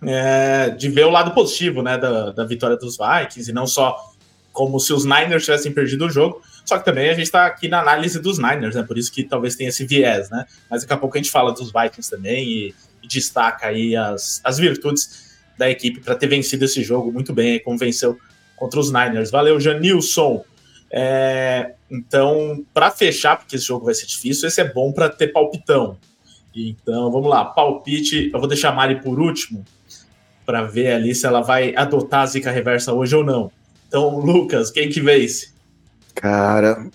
é, 0.02 0.70
de 0.70 0.88
ver 0.88 1.06
o 1.06 1.10
lado 1.10 1.32
positivo 1.32 1.82
né, 1.82 1.96
da, 1.96 2.30
da 2.30 2.44
vitória 2.44 2.76
dos 2.76 2.96
Vikings 2.96 3.50
e 3.50 3.54
não 3.54 3.66
só 3.66 3.96
como 4.52 4.80
se 4.80 4.92
os 4.92 5.04
Niners 5.04 5.44
tivessem 5.44 5.70
perdido 5.70 6.06
o 6.06 6.10
jogo. 6.10 6.40
Só 6.64 6.78
que 6.78 6.84
também 6.84 7.08
a 7.10 7.14
gente 7.14 7.26
está 7.26 7.46
aqui 7.46 7.68
na 7.68 7.80
análise 7.80 8.18
dos 8.18 8.38
Niners, 8.38 8.74
né? 8.74 8.82
Por 8.82 8.98
isso 8.98 9.12
que 9.12 9.22
talvez 9.22 9.54
tenha 9.54 9.68
esse 9.68 9.84
viés, 9.84 10.30
né? 10.30 10.46
Mas 10.68 10.80
daqui 10.80 10.94
a 10.94 10.96
pouco 10.96 11.16
a 11.16 11.20
gente 11.20 11.30
fala 11.30 11.52
dos 11.52 11.70
Vikings 11.70 12.10
também 12.10 12.48
e, 12.48 12.74
e 13.02 13.06
destaca 13.06 13.66
aí 13.68 13.94
as, 13.94 14.40
as 14.42 14.58
virtudes 14.58 15.36
da 15.58 15.70
equipe 15.70 16.00
para 16.00 16.14
ter 16.14 16.26
vencido 16.26 16.64
esse 16.64 16.82
jogo 16.82 17.12
muito 17.12 17.32
bem, 17.32 17.62
como 17.62 17.78
venceu 17.78 18.18
contra 18.56 18.80
os 18.80 18.90
Niners. 18.90 19.30
Valeu, 19.30 19.60
Janilson! 19.60 20.44
É, 20.90 21.72
então, 21.90 22.64
para 22.72 22.90
fechar, 22.90 23.36
porque 23.36 23.56
esse 23.56 23.66
jogo 23.66 23.84
vai 23.84 23.94
ser 23.94 24.06
difícil, 24.06 24.48
esse 24.48 24.60
é 24.60 24.64
bom 24.64 24.92
para 24.92 25.08
ter 25.08 25.28
palpitão. 25.28 25.98
Então, 26.56 27.10
vamos 27.10 27.28
lá, 27.28 27.44
palpite. 27.44 28.30
Eu 28.32 28.38
vou 28.38 28.48
deixar 28.48 28.70
a 28.70 28.74
Mari 28.74 29.02
por 29.02 29.20
último, 29.20 29.64
para 30.46 30.62
ver 30.62 30.92
ali 30.92 31.14
se 31.14 31.26
ela 31.26 31.42
vai 31.42 31.74
adotar 31.76 32.22
a 32.22 32.26
zica 32.26 32.50
reversa 32.50 32.94
hoje 32.94 33.14
ou 33.14 33.22
não. 33.22 33.52
Então, 33.86 34.18
Lucas, 34.18 34.70
quem 34.70 34.88
que 34.88 35.00
vence? 35.00 35.50
Cara, 36.14 36.88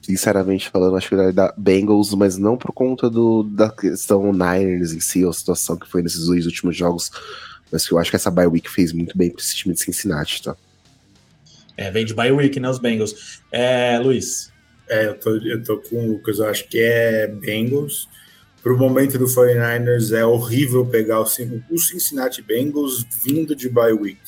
sinceramente 0.00 0.70
falando, 0.70 0.96
acho 0.96 1.10
que 1.10 1.16
vai 1.16 1.32
dar 1.32 1.52
Bengals, 1.58 2.14
mas 2.14 2.38
não 2.38 2.56
por 2.56 2.72
conta 2.72 3.10
do, 3.10 3.42
da 3.42 3.70
questão 3.70 4.32
Niners 4.32 4.92
em 4.92 5.00
si, 5.00 5.26
a 5.26 5.32
situação 5.32 5.76
que 5.76 5.88
foi 5.88 6.02
nesses 6.02 6.26
dois 6.26 6.46
últimos 6.46 6.74
jogos, 6.74 7.10
mas 7.70 7.86
que 7.86 7.92
eu 7.92 7.98
acho 7.98 8.10
que 8.10 8.16
essa 8.16 8.30
bye 8.30 8.46
week 8.46 8.70
fez 8.70 8.92
muito 8.92 9.16
bem 9.16 9.30
para 9.30 9.42
esse 9.42 9.54
time 9.54 9.74
de 9.74 9.80
Cincinnati, 9.80 10.42
tá? 10.42 10.56
É, 11.76 11.90
vem 11.90 12.04
de 12.04 12.14
bye 12.14 12.32
week, 12.32 12.58
né, 12.58 12.68
os 12.68 12.78
Bengals. 12.78 13.42
É, 13.50 13.98
Luiz. 13.98 14.50
É, 14.88 15.06
eu 15.06 15.18
tô, 15.18 15.30
eu 15.36 15.62
tô 15.62 15.78
com 15.78 15.96
o 15.96 16.12
Lucas, 16.12 16.38
eu 16.38 16.46
acho 16.46 16.66
que 16.68 16.78
é 16.80 17.26
Bengals. 17.26 18.08
Pro 18.62 18.78
momento 18.78 19.18
do 19.18 19.24
49ers 19.24 20.16
é 20.16 20.24
horrível 20.24 20.86
pegar 20.86 21.20
o, 21.20 21.26
o 21.70 21.78
Cincinnati 21.78 22.40
Bengals 22.40 23.04
vindo 23.24 23.56
de 23.56 23.68
bye 23.68 23.92
week. 23.92 24.20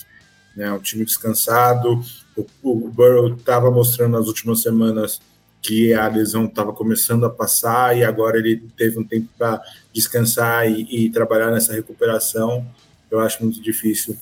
Né, 0.56 0.70
um 0.72 0.80
time 0.80 1.04
descansado. 1.04 2.00
O, 2.36 2.46
o 2.62 2.88
Burrow 2.88 3.34
estava 3.34 3.70
mostrando 3.70 4.12
nas 4.12 4.26
últimas 4.26 4.60
semanas 4.60 5.20
que 5.62 5.94
a 5.94 6.08
lesão 6.08 6.44
estava 6.46 6.72
começando 6.72 7.24
a 7.24 7.30
passar 7.30 7.96
e 7.96 8.04
agora 8.04 8.36
ele 8.36 8.62
teve 8.76 8.98
um 8.98 9.04
tempo 9.04 9.28
para 9.38 9.62
descansar 9.92 10.68
e, 10.68 11.06
e, 11.06 11.10
trabalhar 11.10 11.50
nessa 11.50 11.72
recuperação. 11.72 12.66
Eu 13.10 13.20
acho 13.20 13.42
muito 13.42 13.62
difícil 13.62 14.16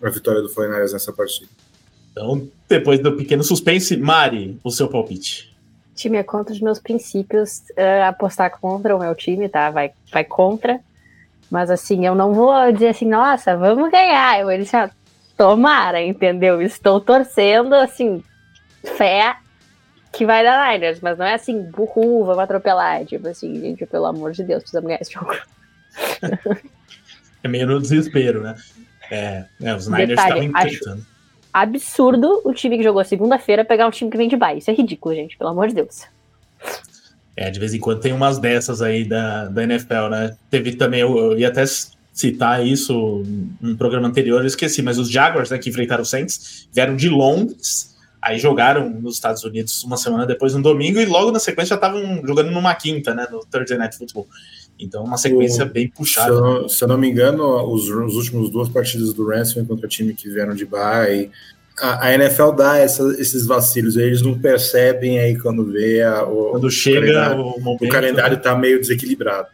a 0.00 0.08
vitória 0.08 0.40
do 0.40 0.48
49ers 0.48 0.92
nessa 0.92 1.12
partida. 1.12 1.50
Então, 2.12 2.48
depois 2.68 3.00
do 3.00 3.16
pequeno 3.16 3.42
suspense, 3.42 3.96
Mari, 3.96 4.58
o 4.64 4.70
seu 4.70 4.88
palpite. 4.88 5.55
Time 5.96 6.18
é 6.18 6.22
contra 6.22 6.54
os 6.54 6.60
meus 6.60 6.78
princípios. 6.78 7.62
Uh, 7.70 8.04
apostar 8.06 8.50
contra 8.60 8.94
o 8.94 9.00
meu 9.00 9.14
time, 9.14 9.48
tá? 9.48 9.70
Vai, 9.70 9.90
vai 10.12 10.22
contra. 10.22 10.78
Mas 11.50 11.70
assim, 11.70 12.06
eu 12.06 12.14
não 12.14 12.32
vou 12.32 12.72
dizer 12.72 12.88
assim, 12.88 13.08
nossa, 13.08 13.56
vamos 13.56 13.90
ganhar. 13.90 14.38
Eu 14.38 14.46
vou 14.46 14.56
dizer, 14.56 14.76
assim, 14.76 14.94
tomara, 15.36 16.00
entendeu? 16.02 16.62
Estou 16.62 17.00
torcendo, 17.00 17.74
assim, 17.74 18.22
fé 18.84 19.36
que 20.12 20.24
vai 20.24 20.42
dar 20.42 20.72
Niners, 20.72 21.00
mas 21.00 21.18
não 21.18 21.26
é 21.26 21.34
assim, 21.34 21.62
burro, 21.62 22.24
vamos 22.24 22.42
atropelar. 22.42 23.02
É 23.02 23.04
tipo 23.04 23.28
assim, 23.28 23.54
gente, 23.60 23.84
pelo 23.84 24.06
amor 24.06 24.32
de 24.32 24.44
Deus, 24.44 24.62
precisamos 24.62 24.86
ganhar 24.86 25.00
esse 25.00 25.12
jogo. 25.12 25.34
é 27.42 27.48
meio 27.48 27.66
no 27.66 27.80
desespero, 27.80 28.42
né? 28.42 28.54
É, 29.10 29.44
é 29.62 29.74
os 29.74 29.88
Niners 29.88 30.18
estavam 30.18 30.42
encantando 30.42 31.15
absurdo 31.62 32.42
o 32.44 32.52
time 32.52 32.76
que 32.76 32.84
jogou 32.84 33.02
segunda-feira 33.02 33.64
pegar 33.64 33.86
um 33.86 33.90
time 33.90 34.10
que 34.10 34.16
vem 34.16 34.28
de 34.28 34.36
baixo. 34.36 34.58
Isso 34.58 34.70
é 34.70 34.74
ridículo, 34.74 35.14
gente, 35.14 35.38
pelo 35.38 35.50
amor 35.50 35.68
de 35.68 35.74
Deus. 35.74 36.02
É, 37.34 37.50
de 37.50 37.58
vez 37.58 37.72
em 37.72 37.80
quando 37.80 38.00
tem 38.00 38.12
umas 38.12 38.38
dessas 38.38 38.82
aí 38.82 39.04
da, 39.04 39.46
da 39.46 39.62
NFL, 39.62 40.08
né? 40.10 40.36
Teve 40.50 40.76
também, 40.76 41.00
eu, 41.00 41.16
eu 41.16 41.38
ia 41.38 41.48
até 41.48 41.64
citar 42.12 42.66
isso 42.66 43.22
num 43.60 43.76
programa 43.76 44.08
anterior, 44.08 44.40
eu 44.40 44.46
esqueci, 44.46 44.82
mas 44.82 44.98
os 44.98 45.10
Jaguars, 45.10 45.50
né, 45.50 45.58
que 45.58 45.68
enfrentaram 45.68 46.02
o 46.02 46.06
Saints, 46.06 46.68
vieram 46.72 46.96
de 46.96 47.10
Londres, 47.10 47.94
aí 48.22 48.38
jogaram 48.38 48.88
nos 48.88 49.16
Estados 49.16 49.44
Unidos 49.44 49.84
uma 49.84 49.98
semana 49.98 50.26
depois, 50.26 50.54
no 50.54 50.62
domingo, 50.62 50.98
e 50.98 51.04
logo 51.04 51.30
na 51.30 51.38
sequência 51.38 51.70
já 51.70 51.74
estavam 51.74 52.26
jogando 52.26 52.50
numa 52.50 52.74
quinta, 52.74 53.14
né, 53.14 53.26
no 53.30 53.40
Thursday 53.44 53.76
Night 53.76 53.96
Football. 53.96 54.26
Então, 54.78 55.04
uma 55.04 55.16
sequência 55.16 55.64
o, 55.64 55.68
bem 55.68 55.88
puxada. 55.88 56.34
Se 56.34 56.40
eu, 56.40 56.68
se 56.68 56.84
eu, 56.84 56.88
não 56.88 56.98
me 56.98 57.08
engano, 57.08 57.44
os, 57.72 57.88
os 57.88 58.14
últimos 58.14 58.50
duas 58.50 58.68
partidas 58.68 59.12
do 59.14 59.26
Ransom 59.26 59.64
contra 59.64 59.88
time 59.88 60.12
que 60.14 60.28
vieram 60.28 60.54
de 60.54 60.66
bye, 60.66 61.30
a, 61.80 62.06
a 62.06 62.14
NFL 62.14 62.52
dá 62.52 62.78
essa, 62.78 63.02
esses 63.18 63.46
vacilos, 63.46 63.96
eles 63.96 64.22
não 64.22 64.38
percebem 64.38 65.18
aí 65.18 65.38
quando 65.38 65.64
vê 65.72 66.02
a, 66.02 66.24
o, 66.24 66.50
quando 66.50 66.70
chega 66.70 67.36
o, 67.36 67.56
o, 67.56 67.60
momento, 67.60 67.84
o 67.84 67.88
calendário 67.88 68.36
está 68.36 68.54
meio 68.54 68.80
desequilibrado. 68.80 69.48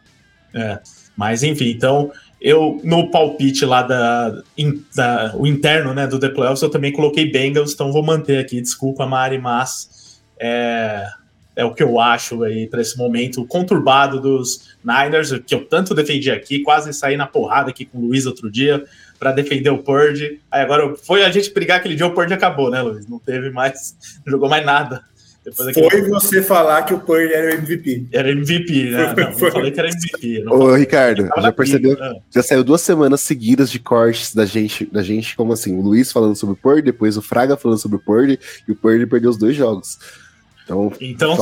É, 0.54 0.80
mas 1.16 1.42
enfim, 1.42 1.70
então 1.70 2.12
Eu, 2.40 2.80
no 2.82 3.10
palpite 3.10 3.64
lá 3.64 3.82
da, 3.82 4.42
in, 4.58 4.84
da, 4.94 5.32
o 5.36 5.46
interno, 5.46 5.94
né, 5.94 6.06
do 6.06 6.18
The 6.18 6.28
Playoffs, 6.28 6.62
eu 6.62 6.68
também 6.68 6.92
coloquei 6.92 7.30
Bengals, 7.30 7.72
então 7.72 7.92
vou 7.92 8.02
manter 8.02 8.38
aqui. 8.38 8.60
Desculpa, 8.60 9.06
Mari, 9.06 9.38
mas 9.38 10.20
é, 10.40 11.06
é 11.54 11.64
o 11.64 11.74
que 11.74 11.82
eu 11.82 12.00
acho 12.00 12.42
aí 12.42 12.66
para 12.66 12.80
esse 12.80 12.96
momento 12.96 13.44
conturbado 13.46 14.20
dos 14.20 14.76
Niners, 14.84 15.32
que 15.46 15.54
eu 15.54 15.64
tanto 15.64 15.94
defendi 15.94 16.30
aqui, 16.30 16.60
quase 16.60 16.92
saí 16.92 17.16
na 17.16 17.26
porrada 17.26 17.70
aqui 17.70 17.84
com 17.84 17.98
o 17.98 18.06
Luiz 18.06 18.26
outro 18.26 18.50
dia 18.50 18.84
para 19.18 19.32
defender 19.32 19.70
o 19.70 19.78
Purdy. 19.78 20.40
Aí 20.50 20.62
agora 20.62 20.96
foi 20.96 21.24
a 21.24 21.30
gente 21.30 21.52
brigar 21.52 21.78
aquele 21.78 21.94
dia, 21.94 22.06
o 22.06 22.14
Purdy 22.14 22.34
acabou, 22.34 22.70
né, 22.70 22.80
Luiz? 22.82 23.06
Não 23.06 23.18
teve 23.18 23.50
mais, 23.50 23.96
não 24.24 24.32
jogou 24.32 24.48
mais 24.48 24.64
nada. 24.64 25.04
Depois 25.44 25.74
foi 25.74 26.08
você 26.08 26.40
falar 26.40 26.82
que 26.84 26.94
o 26.94 27.00
Purdy 27.00 27.32
era 27.32 27.54
MVP. 27.54 28.06
Era 28.12 28.30
MVP, 28.30 28.90
né? 28.90 29.12
Não, 29.12 29.30
eu 29.30 29.50
falei 29.50 29.72
que 29.72 29.80
era 29.80 29.88
MVP. 29.88 30.44
Ô, 30.48 30.72
Ricardo, 30.72 31.28
já 31.36 31.52
percebeu? 31.52 31.96
Ah. 32.00 32.14
Já 32.30 32.44
saiu 32.44 32.62
duas 32.62 32.80
semanas 32.80 33.22
seguidas 33.22 33.68
de 33.68 33.80
cortes 33.80 34.32
da 34.32 34.46
gente, 34.46 34.86
da 34.86 35.02
gente, 35.02 35.34
como 35.34 35.52
assim? 35.52 35.76
O 35.76 35.80
Luiz 35.80 36.12
falando 36.12 36.36
sobre 36.36 36.54
o 36.54 36.56
Purdy, 36.56 36.82
depois 36.82 37.16
o 37.16 37.22
Fraga 37.22 37.56
falando 37.56 37.78
sobre 37.78 37.96
o 37.96 38.00
Purdy, 38.00 38.38
e 38.68 38.72
o 38.72 38.76
Purdy 38.76 39.04
perdeu 39.04 39.30
os 39.30 39.36
dois 39.36 39.56
jogos. 39.56 39.98
Então, 40.64 40.92
então 41.00 41.36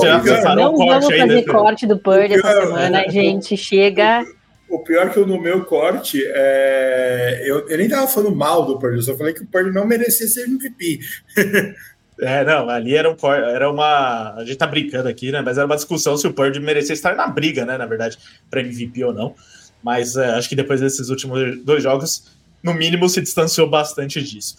Não 0.56 0.76
vamos 0.76 1.04
fazer 1.04 1.26
né, 1.26 1.42
corte 1.42 1.86
do 1.86 1.98
Purdy 1.98 2.34
essa 2.34 2.60
semana, 2.62 3.00
a 3.00 3.10
gente 3.10 3.56
chega... 3.56 4.24
O 4.68 4.78
pior 4.78 5.08
é 5.08 5.10
que 5.10 5.18
eu, 5.18 5.26
no 5.26 5.40
meu 5.40 5.64
corte, 5.64 6.22
é... 6.24 7.42
eu, 7.44 7.68
eu 7.68 7.76
nem 7.76 7.88
tava 7.88 8.06
falando 8.06 8.34
mal 8.36 8.64
do 8.64 8.78
Purdy, 8.78 8.96
eu 8.96 9.02
só 9.02 9.16
falei 9.16 9.34
que 9.34 9.42
o 9.42 9.46
Purdy 9.46 9.72
não 9.72 9.84
merecia 9.84 10.28
ser 10.28 10.44
MVP. 10.44 11.00
É, 12.22 12.44
não, 12.44 12.68
ali 12.68 12.94
era, 12.94 13.10
um, 13.10 13.16
era 13.32 13.70
uma. 13.70 14.34
A 14.34 14.44
gente 14.44 14.58
tá 14.58 14.66
brincando 14.66 15.08
aqui, 15.08 15.32
né? 15.32 15.40
Mas 15.40 15.56
era 15.56 15.64
uma 15.64 15.74
discussão 15.74 16.18
se 16.18 16.26
o 16.26 16.32
Purdy 16.34 16.60
merecia 16.60 16.92
estar 16.92 17.16
na 17.16 17.26
briga, 17.26 17.64
né? 17.64 17.78
Na 17.78 17.86
verdade, 17.86 18.18
para 18.50 18.60
MVP 18.60 19.02
ou 19.04 19.14
não. 19.14 19.34
Mas 19.82 20.16
é, 20.16 20.32
acho 20.32 20.48
que 20.48 20.54
depois 20.54 20.80
desses 20.80 21.08
últimos 21.08 21.64
dois 21.64 21.82
jogos, 21.82 22.30
no 22.62 22.74
mínimo, 22.74 23.08
se 23.08 23.22
distanciou 23.22 23.70
bastante 23.70 24.22
disso. 24.22 24.54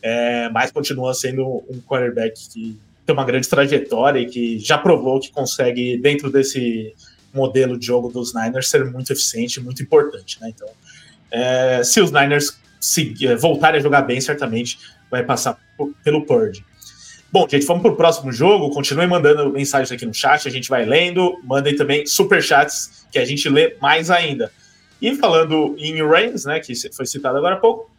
É, 0.00 0.48
mas 0.48 0.72
continua 0.72 1.12
sendo 1.12 1.62
um 1.68 1.80
quarterback 1.86 2.48
que 2.48 2.78
tem 3.04 3.14
uma 3.14 3.24
grande 3.24 3.48
trajetória 3.48 4.20
e 4.20 4.26
que 4.26 4.58
já 4.58 4.78
provou 4.78 5.20
que 5.20 5.30
consegue, 5.30 5.96
dentro 5.98 6.30
desse 6.30 6.94
modelo 7.32 7.78
de 7.78 7.86
jogo 7.86 8.08
dos 8.10 8.34
Niners, 8.34 8.68
ser 8.68 8.84
muito 8.84 9.12
eficiente 9.12 9.58
e 9.58 9.62
muito 9.62 9.82
importante, 9.82 10.40
né? 10.40 10.50
Então, 10.54 10.68
é, 11.30 11.82
se 11.82 12.00
os 12.00 12.12
Niners 12.12 12.58
seguir, 12.80 13.36
voltarem 13.36 13.80
a 13.80 13.82
jogar 13.82 14.02
bem, 14.02 14.20
certamente 14.20 14.78
vai 15.10 15.24
passar 15.24 15.58
por, 15.76 15.92
pelo 16.04 16.24
Purdy. 16.26 16.64
Bom, 17.32 17.48
gente, 17.48 17.64
vamos 17.64 17.82
para 17.82 17.92
o 17.92 17.96
próximo 17.96 18.30
jogo. 18.30 18.68
Continuem 18.70 19.08
mandando 19.08 19.50
mensagens 19.50 19.90
aqui 19.90 20.04
no 20.04 20.12
chat, 20.12 20.46
a 20.46 20.50
gente 20.50 20.68
vai 20.68 20.84
lendo. 20.84 21.40
Mandem 21.44 21.74
também 21.74 22.06
super 22.06 22.42
chats 22.42 23.06
que 23.10 23.18
a 23.18 23.24
gente 23.24 23.48
lê 23.48 23.74
mais 23.80 24.10
ainda. 24.10 24.52
E 25.00 25.16
falando 25.16 25.74
em 25.78 26.06
Reigns, 26.06 26.44
né, 26.44 26.60
que 26.60 26.74
foi 26.94 27.06
citado 27.06 27.38
agora 27.38 27.54
há 27.54 27.58
pouco, 27.58 27.90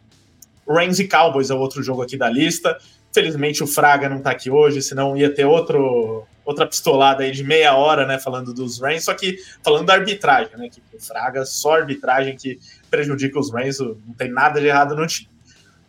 Reigns 0.68 1.00
e 1.00 1.08
Cowboys 1.08 1.50
é 1.50 1.54
outro 1.54 1.82
jogo 1.82 2.00
aqui 2.00 2.16
da 2.16 2.30
lista. 2.30 2.78
Felizmente 3.14 3.62
o 3.62 3.66
Fraga 3.66 4.08
não 4.08 4.18
está 4.18 4.32
aqui 4.32 4.50
hoje, 4.50 4.82
senão 4.82 5.16
ia 5.16 5.32
ter 5.32 5.44
outro, 5.44 6.26
outra 6.44 6.66
pistolada 6.66 7.22
aí 7.22 7.30
de 7.30 7.44
meia 7.44 7.76
hora, 7.76 8.04
né, 8.04 8.18
falando 8.18 8.52
dos 8.52 8.80
Reigns, 8.80 9.04
só 9.04 9.14
que 9.14 9.38
falando 9.62 9.86
da 9.86 9.94
arbitragem, 9.94 10.56
né, 10.56 10.68
que 10.68 10.82
o 10.92 11.00
Fraga, 11.00 11.44
só 11.44 11.76
arbitragem 11.76 12.36
que 12.36 12.58
prejudica 12.90 13.38
os 13.38 13.52
Reigns, 13.52 13.78
não 13.78 14.14
tem 14.18 14.30
nada 14.30 14.60
de 14.60 14.66
errado 14.66 14.96
no 14.96 15.06
time. 15.06 15.30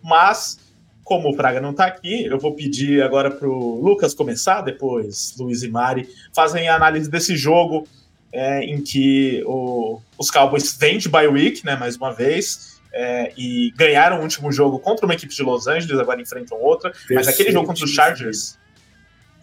Mas 0.04 0.60
como 1.04 1.30
o 1.30 1.36
Praga 1.36 1.60
não 1.60 1.72
está 1.72 1.86
aqui, 1.86 2.26
eu 2.26 2.40
vou 2.40 2.54
pedir 2.54 3.02
agora 3.02 3.30
para 3.30 3.48
o 3.48 3.80
Lucas 3.82 4.14
começar, 4.14 4.62
depois 4.62 5.36
Luiz 5.38 5.64
e 5.64 5.68
Mari 5.68 6.08
fazem 6.34 6.68
a 6.68 6.76
análise 6.76 7.10
desse 7.10 7.36
jogo 7.36 7.88
é, 8.32 8.62
em 8.66 8.82
que 8.82 9.44
o, 9.46 10.02
os 10.18 10.30
Cowboys 10.30 10.76
vêm 10.76 10.98
de 10.98 11.08
bye 11.08 11.28
week, 11.28 11.66
né, 11.66 11.76
mais 11.76 11.96
uma 11.96 12.12
vez, 12.12 12.75
é, 12.96 13.32
e 13.38 13.72
ganharam 13.76 14.20
o 14.20 14.22
último 14.24 14.52
jogo 14.52 14.80
contra 14.80 15.06
uma 15.06 15.14
equipe 15.14 15.36
de 15.36 15.44
Los 15.44 15.68
Angeles, 15.68 16.00
agora 16.00 16.20
enfrentam 16.22 16.58
outra, 16.60 16.92
Terceiro 16.92 17.16
mas 17.16 17.28
aquele 17.28 17.52
jogo 17.52 17.68
contra 17.68 17.86
os 17.86 17.92
Chargers... 17.92 18.58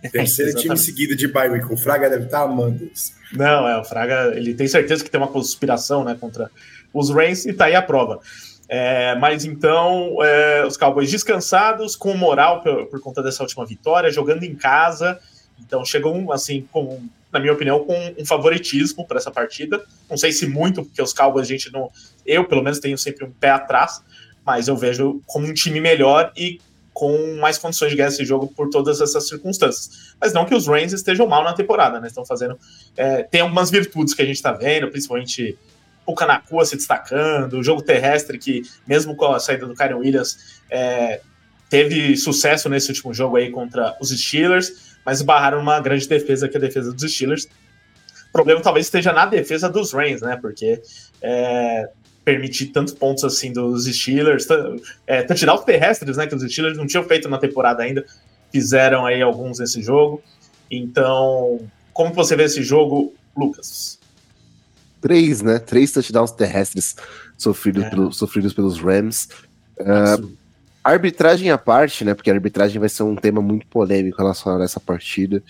Terceiro 0.10 0.58
time 0.58 0.76
seguido 0.76 1.14
de 1.14 1.28
bye 1.28 1.48
week, 1.48 1.72
o 1.72 1.76
Fraga 1.76 2.10
deve 2.10 2.24
estar 2.24 2.42
amando 2.42 2.90
isso. 2.92 3.12
Não, 3.32 3.68
é, 3.68 3.78
o 3.78 3.84
Fraga, 3.84 4.32
ele 4.34 4.52
tem 4.52 4.66
certeza 4.66 5.04
que 5.04 5.08
tem 5.08 5.20
uma 5.20 5.28
conspiração, 5.28 6.02
né, 6.02 6.16
contra 6.18 6.50
os 6.92 7.08
Rams 7.08 7.46
e 7.46 7.52
tá 7.52 7.66
aí 7.66 7.74
a 7.76 7.82
prova. 7.82 8.20
É, 8.68 9.14
mas 9.16 9.44
então, 9.44 10.16
é, 10.22 10.64
os 10.66 10.76
Cowboys 10.76 11.10
descansados, 11.10 11.94
com 11.94 12.14
moral 12.14 12.62
por, 12.62 12.86
por, 12.86 13.00
conta 13.00 13.22
dessa 13.22 13.42
última 13.42 13.66
vitória, 13.66 14.10
jogando 14.10 14.44
em 14.44 14.54
casa. 14.54 15.20
Então, 15.60 15.84
chegou, 15.84 16.32
assim, 16.32 16.66
com, 16.72 17.00
na 17.30 17.38
minha 17.38 17.52
opinião, 17.52 17.84
com 17.84 18.14
um 18.18 18.24
favoritismo 18.24 19.06
para 19.06 19.18
essa 19.18 19.30
partida. 19.30 19.84
Não 20.08 20.16
sei 20.16 20.32
se 20.32 20.46
muito, 20.46 20.82
porque 20.84 21.02
os 21.02 21.12
Cowboys, 21.12 21.46
a 21.46 21.50
gente 21.50 21.70
não. 21.70 21.90
Eu, 22.24 22.44
pelo 22.44 22.62
menos, 22.62 22.78
tenho 22.78 22.98
sempre 22.98 23.24
um 23.24 23.30
pé 23.30 23.50
atrás, 23.50 24.02
mas 24.44 24.68
eu 24.68 24.76
vejo 24.76 25.20
como 25.26 25.46
um 25.46 25.54
time 25.54 25.80
melhor 25.80 26.32
e 26.37 26.61
com 26.92 27.37
mais 27.37 27.56
condições 27.56 27.90
de 27.90 27.96
ganhar 27.96 28.08
esse 28.08 28.24
jogo 28.24 28.48
por 28.48 28.68
todas 28.68 29.00
essas 29.00 29.26
circunstâncias. 29.26 30.14
Mas 30.20 30.32
não 30.32 30.44
que 30.44 30.54
os 30.54 30.66
Rams 30.66 30.92
estejam 30.92 31.26
mal 31.26 31.42
na 31.42 31.54
temporada, 31.54 31.98
né? 31.98 32.06
Estão 32.06 32.24
fazendo. 32.24 32.58
É, 32.96 33.22
tem 33.22 33.40
algumas 33.40 33.70
virtudes 33.70 34.14
que 34.14 34.22
a 34.22 34.26
gente 34.26 34.37
está 34.37 34.52
vendo, 34.52 34.88
principalmente 34.88 35.56
o 36.04 36.14
Kanakua 36.14 36.64
se 36.64 36.76
destacando, 36.76 37.54
o 37.54 37.62
jogo 37.62 37.80
terrestre 37.80 38.38
que, 38.38 38.62
mesmo 38.87 39.14
com 39.16 39.26
a 39.26 39.40
saída 39.40 39.66
do 39.66 39.74
Kyron 39.74 39.98
Williams, 39.98 40.61
é, 40.70 41.20
teve 41.70 42.16
sucesso 42.16 42.68
nesse 42.68 42.90
último 42.90 43.14
jogo 43.14 43.37
aí 43.37 43.50
contra 43.50 43.96
os 44.00 44.11
Steelers, 44.11 44.96
mas 45.06 45.22
barraram 45.22 45.61
uma 45.61 45.80
grande 45.80 46.06
defesa 46.06 46.48
que 46.48 46.56
é 46.56 46.58
a 46.58 46.61
defesa 46.61 46.92
dos 46.92 47.11
Steelers. 47.11 47.44
O 48.28 48.32
problema 48.32 48.61
talvez 48.61 48.87
esteja 48.87 49.12
na 49.12 49.26
defesa 49.26 49.68
dos 49.68 49.92
Rams, 49.92 50.20
né? 50.20 50.37
Porque 50.40 50.82
é, 51.22 51.88
permitir 52.24 52.66
tantos 52.66 52.94
pontos 52.94 53.24
assim 53.24 53.52
dos 53.52 53.87
Steelers, 53.87 54.46
é, 55.06 55.22
touchdowns 55.22 55.64
terrestres, 55.64 56.16
né? 56.16 56.26
Que 56.26 56.35
os 56.35 56.42
Steelers 56.42 56.76
não 56.76 56.87
tinham 56.87 57.04
feito 57.04 57.28
na 57.28 57.38
temporada 57.38 57.82
ainda, 57.82 58.04
fizeram 58.50 59.04
aí 59.06 59.20
alguns 59.20 59.58
nesse 59.58 59.82
jogo. 59.82 60.22
Então, 60.70 61.61
como 61.92 62.14
você 62.14 62.37
vê 62.37 62.44
esse 62.44 62.62
jogo, 62.62 63.12
Lucas? 63.37 63.98
três, 65.02 65.42
né? 65.42 65.58
Três 65.58 65.92
touchdowns 65.92 66.30
terrestres 66.30 66.96
sofridos, 67.37 67.85
é. 67.85 67.90
pelo, 67.90 68.12
sofridos 68.12 68.54
pelos 68.54 68.78
Rams. 68.78 69.28
Uh, 69.78 70.32
arbitragem 70.82 71.50
à 71.50 71.58
parte, 71.58 72.04
né? 72.04 72.14
Porque 72.14 72.30
a 72.30 72.35
arbitragem 72.35 72.78
vai 72.78 72.88
ser 72.88 73.02
um 73.02 73.16
tema 73.16 73.42
muito 73.42 73.66
polêmico 73.66 74.16
relacionado 74.16 74.62
a 74.62 74.64
essa 74.64 74.80
partida. 74.80 75.42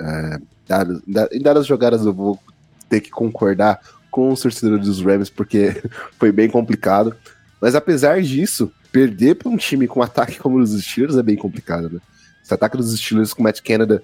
Uh, 0.00 0.46
dado, 0.66 1.02
em 1.32 1.42
dadas 1.42 1.66
jogadas 1.66 2.06
eu 2.06 2.14
vou 2.14 2.38
ter 2.88 3.00
que 3.00 3.10
concordar 3.10 3.80
com 4.10 4.30
os 4.30 4.40
torcedores 4.40 4.86
dos 4.86 5.02
Rams, 5.02 5.30
porque 5.30 5.82
foi 6.18 6.32
bem 6.32 6.48
complicado. 6.48 7.14
Mas 7.60 7.74
apesar 7.74 8.20
disso, 8.22 8.72
perder 8.90 9.36
para 9.36 9.48
um 9.48 9.56
time 9.56 9.86
com 9.86 10.02
ataque 10.02 10.38
como 10.38 10.58
os 10.58 10.70
Steelers 10.82 11.16
é 11.16 11.22
bem 11.22 11.36
complicado, 11.36 11.90
né? 11.90 12.00
Esse 12.42 12.54
ataque 12.54 12.76
dos 12.76 12.98
Steelers 12.98 13.32
com 13.32 13.42
o 13.42 13.44
Matt 13.44 13.60
Canada 13.60 14.02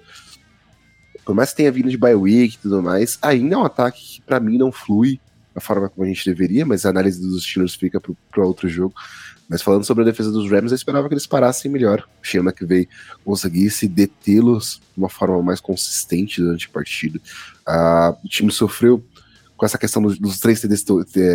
por 1.27 1.35
mais 1.35 1.49
que 1.49 1.57
tenha 1.57 1.71
vindo 1.73 1.89
de 1.89 1.97
bye 1.97 2.15
week 2.15 2.55
e 2.55 2.57
tudo 2.57 2.81
mais, 2.81 3.19
ainda 3.21 3.55
é 3.55 3.57
um 3.57 3.65
ataque 3.65 4.01
que 4.01 4.21
para 4.21 4.39
mim 4.39 4.57
não 4.57 4.71
flui 4.71 5.19
da 5.53 5.59
forma 5.59 5.89
como 5.89 6.05
a 6.05 6.07
gente 6.07 6.23
deveria, 6.23 6.65
mas 6.65 6.85
a 6.85 6.89
análise 6.89 7.19
dos 7.19 7.43
Steelers 7.43 7.75
fica 7.75 7.99
para 7.99 8.45
outro 8.45 8.69
jogo. 8.69 8.95
Mas 9.49 9.61
falando 9.61 9.83
sobre 9.83 10.03
a 10.03 10.05
defesa 10.05 10.31
dos 10.31 10.49
Rams, 10.49 10.71
eu 10.71 10.75
esperava 10.77 11.05
que 11.09 11.13
eles 11.13 11.27
parassem 11.27 11.69
melhor. 11.69 12.07
O 12.23 12.25
Sean 12.25 12.43
McVay 12.43 12.87
conseguisse 13.25 13.89
detê-los 13.89 14.79
de 14.93 14.99
uma 14.99 15.09
forma 15.09 15.41
mais 15.43 15.59
consistente 15.59 16.41
durante 16.41 16.67
a 16.67 16.69
partida. 16.69 17.19
Uh, 17.67 18.17
o 18.23 18.29
time 18.29 18.49
sofreu 18.49 19.03
com 19.57 19.65
essa 19.65 19.77
questão 19.77 20.01
dos, 20.01 20.19
dos 20.19 20.39
três 20.39 20.61
TDs 20.61 20.85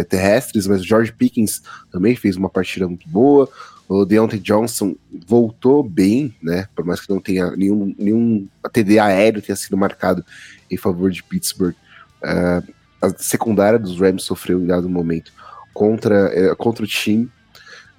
terrestres, 0.09 0.67
mas 0.67 0.81
o 0.81 0.85
George 0.85 1.13
Pickens 1.13 1.63
também 1.91 2.15
fez 2.15 2.37
uma 2.37 2.49
partida 2.49 2.87
muito 2.87 3.09
boa. 3.09 3.49
O 3.89 4.07
Deontay 4.07 4.39
Johnson 4.39 4.95
voltou 5.27 5.83
bem, 5.83 6.35
né? 6.41 6.67
Por 6.75 6.85
mais 6.85 7.01
que 7.01 7.11
não 7.11 7.21
tenha 7.21 7.51
nenhum, 7.51 7.95
nenhum 7.99 8.49
TD 8.73 8.99
aéreo 8.99 9.43
tenha 9.43 9.57
sido 9.57 9.77
marcado 9.77 10.25
em 10.71 10.77
favor 10.77 11.11
de 11.11 11.23
Pittsburgh. 11.23 11.75
Uh, 12.23 12.73
a 13.03 13.11
secundária 13.19 13.79
dos 13.79 14.01
Rams 14.01 14.23
sofreu 14.23 14.61
em 14.61 14.67
dado 14.67 14.89
momento 14.89 15.33
contra, 15.75 16.53
uh, 16.53 16.57
contra 16.57 16.85
o 16.85 16.89
time. 16.89 17.25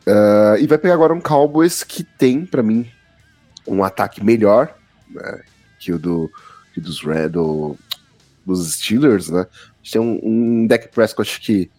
Uh, 0.07 0.57
e 0.59 0.65
vai 0.65 0.77
pegar 0.77 0.95
agora 0.95 1.13
um 1.13 1.21
Cowboys 1.21 1.83
que 1.83 2.03
tem, 2.03 2.45
para 2.45 2.63
mim, 2.63 2.89
um 3.67 3.83
ataque 3.83 4.23
melhor 4.23 4.73
né, 5.09 5.41
que 5.79 5.91
o 5.91 5.99
do, 5.99 6.31
que 6.73 6.81
dos, 6.81 7.03
Red, 7.03 7.29
do, 7.29 7.77
dos 8.45 8.73
Steelers, 8.73 9.29
né? 9.29 9.45
Gente 9.83 9.91
tem 9.91 10.01
um, 10.01 10.19
um 10.23 10.67
Dak 10.67 10.87
Prescott 10.87 11.39
que 11.39 11.69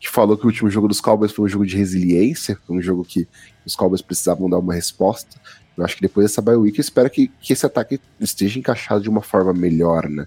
que 0.00 0.08
falou 0.08 0.36
que 0.36 0.44
o 0.44 0.46
último 0.46 0.70
jogo 0.70 0.88
dos 0.88 1.00
Cowboys 1.00 1.30
foi 1.30 1.44
um 1.44 1.48
jogo 1.48 1.66
de 1.66 1.76
resiliência, 1.76 2.58
foi 2.66 2.74
um 2.74 2.80
jogo 2.80 3.04
que 3.04 3.28
os 3.66 3.76
Cowboys 3.76 4.00
precisavam 4.00 4.48
dar 4.48 4.58
uma 4.58 4.72
resposta. 4.72 5.38
Eu 5.76 5.84
acho 5.84 5.94
que 5.94 6.00
depois 6.00 6.26
dessa 6.26 6.40
bye 6.40 6.56
week, 6.56 6.78
eu 6.78 6.80
espero 6.80 7.10
que, 7.10 7.28
que 7.40 7.52
esse 7.52 7.66
ataque 7.66 8.00
esteja 8.18 8.58
encaixado 8.58 9.02
de 9.02 9.10
uma 9.10 9.20
forma 9.20 9.52
melhor, 9.52 10.08
né? 10.08 10.26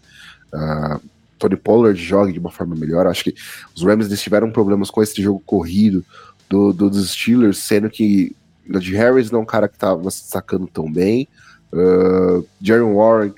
Uh, 0.54 1.02
Tony 1.40 1.56
Pollard 1.56 2.00
jogue 2.00 2.32
de 2.32 2.40
uma 2.40 2.52
forma 2.52 2.76
melhor. 2.76 3.06
Eu 3.06 3.12
acho 3.12 3.24
que 3.24 3.36
os 3.76 3.82
Rams 3.82 4.06
eles 4.06 4.22
tiveram 4.22 4.52
problemas 4.52 4.92
com 4.92 5.02
esse 5.02 5.20
jogo 5.22 5.42
corrido 5.44 6.06
do, 6.48 6.72
do 6.72 6.88
dos 6.88 7.10
Steelers, 7.10 7.58
sendo 7.58 7.90
que 7.90 8.36
o 8.70 8.80
de 8.80 8.96
Harris 8.96 9.32
não 9.32 9.40
é 9.40 9.42
um 9.42 9.46
cara 9.46 9.68
que 9.68 9.76
estava 9.76 10.10
se 10.12 10.22
destacando 10.22 10.68
tão 10.68 10.92
bem. 10.92 11.28
Uh, 11.74 12.48
Warren 12.62 13.34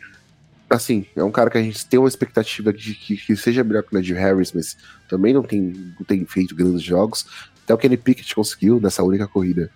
assim, 0.70 1.05
é 1.16 1.24
um 1.24 1.32
cara 1.32 1.49
que 1.49 1.57
a 1.57 1.61
gente 1.61 1.86
tem 1.86 1.99
uma 1.99 2.07
expectativa 2.07 2.74
de 2.74 2.95
que, 2.95 3.18
que 3.18 3.36
seja 3.36 3.63
melhor 3.63 3.84
que 3.84 3.93
o 3.93 3.97
Ned 3.97 4.13
Harris, 4.13 4.51
mas 4.51 4.78
também 5.07 5.34
não 5.34 5.43
tem, 5.43 5.61
não 5.61 6.05
tem 6.05 6.26
feito 6.26 6.55
grandes 6.55 6.82
jogos. 6.82 7.26
Até 7.63 7.74
o 7.74 7.78
Kenny 7.78 7.97
Pickett 7.97 8.36
conseguiu 8.36 8.80
nessa 8.80 9.03
única 9.03 9.28
corrida. 9.28 9.70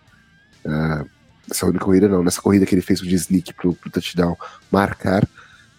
Uh, 0.66 1.08
nessa 1.48 1.66
única 1.66 1.84
corrida 1.84 2.08
não, 2.08 2.24
nessa 2.24 2.42
corrida 2.42 2.66
que 2.66 2.76
ele 2.76 2.82
fez 2.82 3.02
o 3.02 3.08
de 3.08 3.16
sneak 3.16 3.54
pro, 3.54 3.74
pro 3.74 3.90
touchdown 3.90 4.36
marcar. 4.72 5.24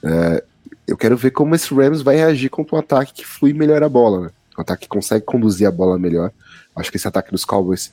Uh, 0.02 0.42
eu 0.86 0.96
quero 0.96 1.16
ver 1.16 1.30
como 1.30 1.54
esse 1.54 1.72
Rams 1.72 2.02
vai 2.02 2.16
reagir 2.16 2.50
contra 2.50 2.76
um 2.76 2.78
ataque 2.78 3.12
que 3.12 3.26
flui 3.26 3.52
melhor 3.52 3.82
a 3.82 3.88
bola, 3.88 4.26
né? 4.26 4.30
Um 4.58 4.62
ataque 4.62 4.82
que 4.82 4.88
consegue 4.88 5.24
conduzir 5.24 5.66
a 5.66 5.70
bola 5.70 5.98
melhor. 5.98 6.32
Acho 6.74 6.90
que 6.90 6.96
esse 6.96 7.06
ataque 7.06 7.30
dos 7.30 7.44
Cowboys, 7.44 7.92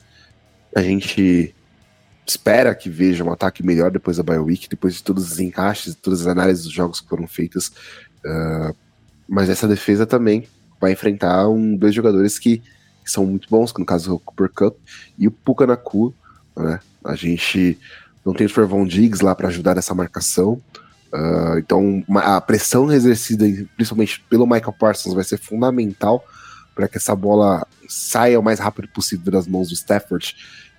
a 0.74 0.82
gente 0.82 1.54
espera 2.28 2.74
que 2.74 2.90
veja 2.90 3.24
um 3.24 3.32
ataque 3.32 3.64
melhor 3.64 3.90
depois 3.90 4.16
da 4.16 4.22
bye 4.22 4.38
week, 4.38 4.68
depois 4.68 4.94
de 4.94 5.02
todos 5.02 5.32
os 5.32 5.40
encaixes, 5.40 5.94
todas 5.94 6.22
as 6.22 6.26
análises 6.26 6.64
dos 6.64 6.72
jogos 6.72 7.00
que 7.00 7.08
foram 7.08 7.26
feitas. 7.26 7.68
Uh, 8.24 8.74
mas 9.28 9.48
essa 9.48 9.66
defesa 9.66 10.06
também 10.06 10.46
vai 10.80 10.92
enfrentar 10.92 11.48
um, 11.48 11.76
dois 11.76 11.94
jogadores 11.94 12.38
que, 12.38 12.58
que, 12.58 13.10
são 13.10 13.26
muito 13.26 13.48
bons, 13.48 13.72
que 13.72 13.80
no 13.80 13.86
caso 13.86 14.10
é 14.10 14.14
o 14.14 14.18
Cooper 14.18 14.50
Cup 14.50 14.76
e 15.18 15.26
o 15.26 15.30
Puka 15.30 15.66
Naku. 15.66 16.14
Né? 16.56 16.80
A 17.04 17.14
gente 17.14 17.78
não 18.24 18.34
tem 18.34 18.46
o 18.46 18.50
Trevon 18.50 18.86
Diggs 18.86 19.24
lá 19.24 19.34
para 19.34 19.48
ajudar 19.48 19.74
nessa 19.74 19.94
marcação. 19.94 20.60
Uh, 21.12 21.58
então 21.58 22.04
a 22.16 22.38
pressão 22.40 22.92
exercida 22.92 23.46
principalmente 23.74 24.22
pelo 24.28 24.46
Michael 24.46 24.74
Parsons 24.78 25.14
vai 25.14 25.24
ser 25.24 25.38
fundamental 25.38 26.22
para 26.74 26.86
que 26.86 26.98
essa 26.98 27.16
bola 27.16 27.66
saia 27.88 28.38
o 28.38 28.42
mais 28.42 28.58
rápido 28.58 28.88
possível 28.88 29.32
das 29.32 29.46
mãos 29.46 29.68
do 29.68 29.74
Stafford 29.74 30.36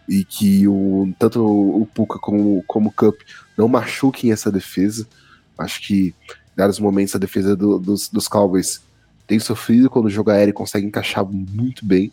e 0.09 0.25
que 0.25 0.67
o, 0.67 1.13
tanto 1.19 1.45
o 1.45 1.85
Puka 1.85 2.17
como, 2.17 2.63
como 2.65 2.89
o 2.89 2.91
Cup 2.91 3.15
não 3.55 3.67
machuquem 3.67 4.31
essa 4.31 4.51
defesa. 4.51 5.07
Acho 5.55 5.79
que, 5.85 6.15
em 6.27 6.55
dados 6.55 6.79
momentos, 6.79 7.15
a 7.15 7.19
defesa 7.19 7.55
do, 7.55 7.77
dos, 7.77 8.09
dos 8.09 8.27
Cowboys 8.27 8.81
tem 9.27 9.37
sofrido 9.37 9.87
quando 9.87 10.05
o 10.05 10.09
jogo 10.09 10.31
aéreo 10.31 10.53
consegue 10.53 10.87
encaixar 10.87 11.23
muito 11.23 11.85
bem. 11.85 12.11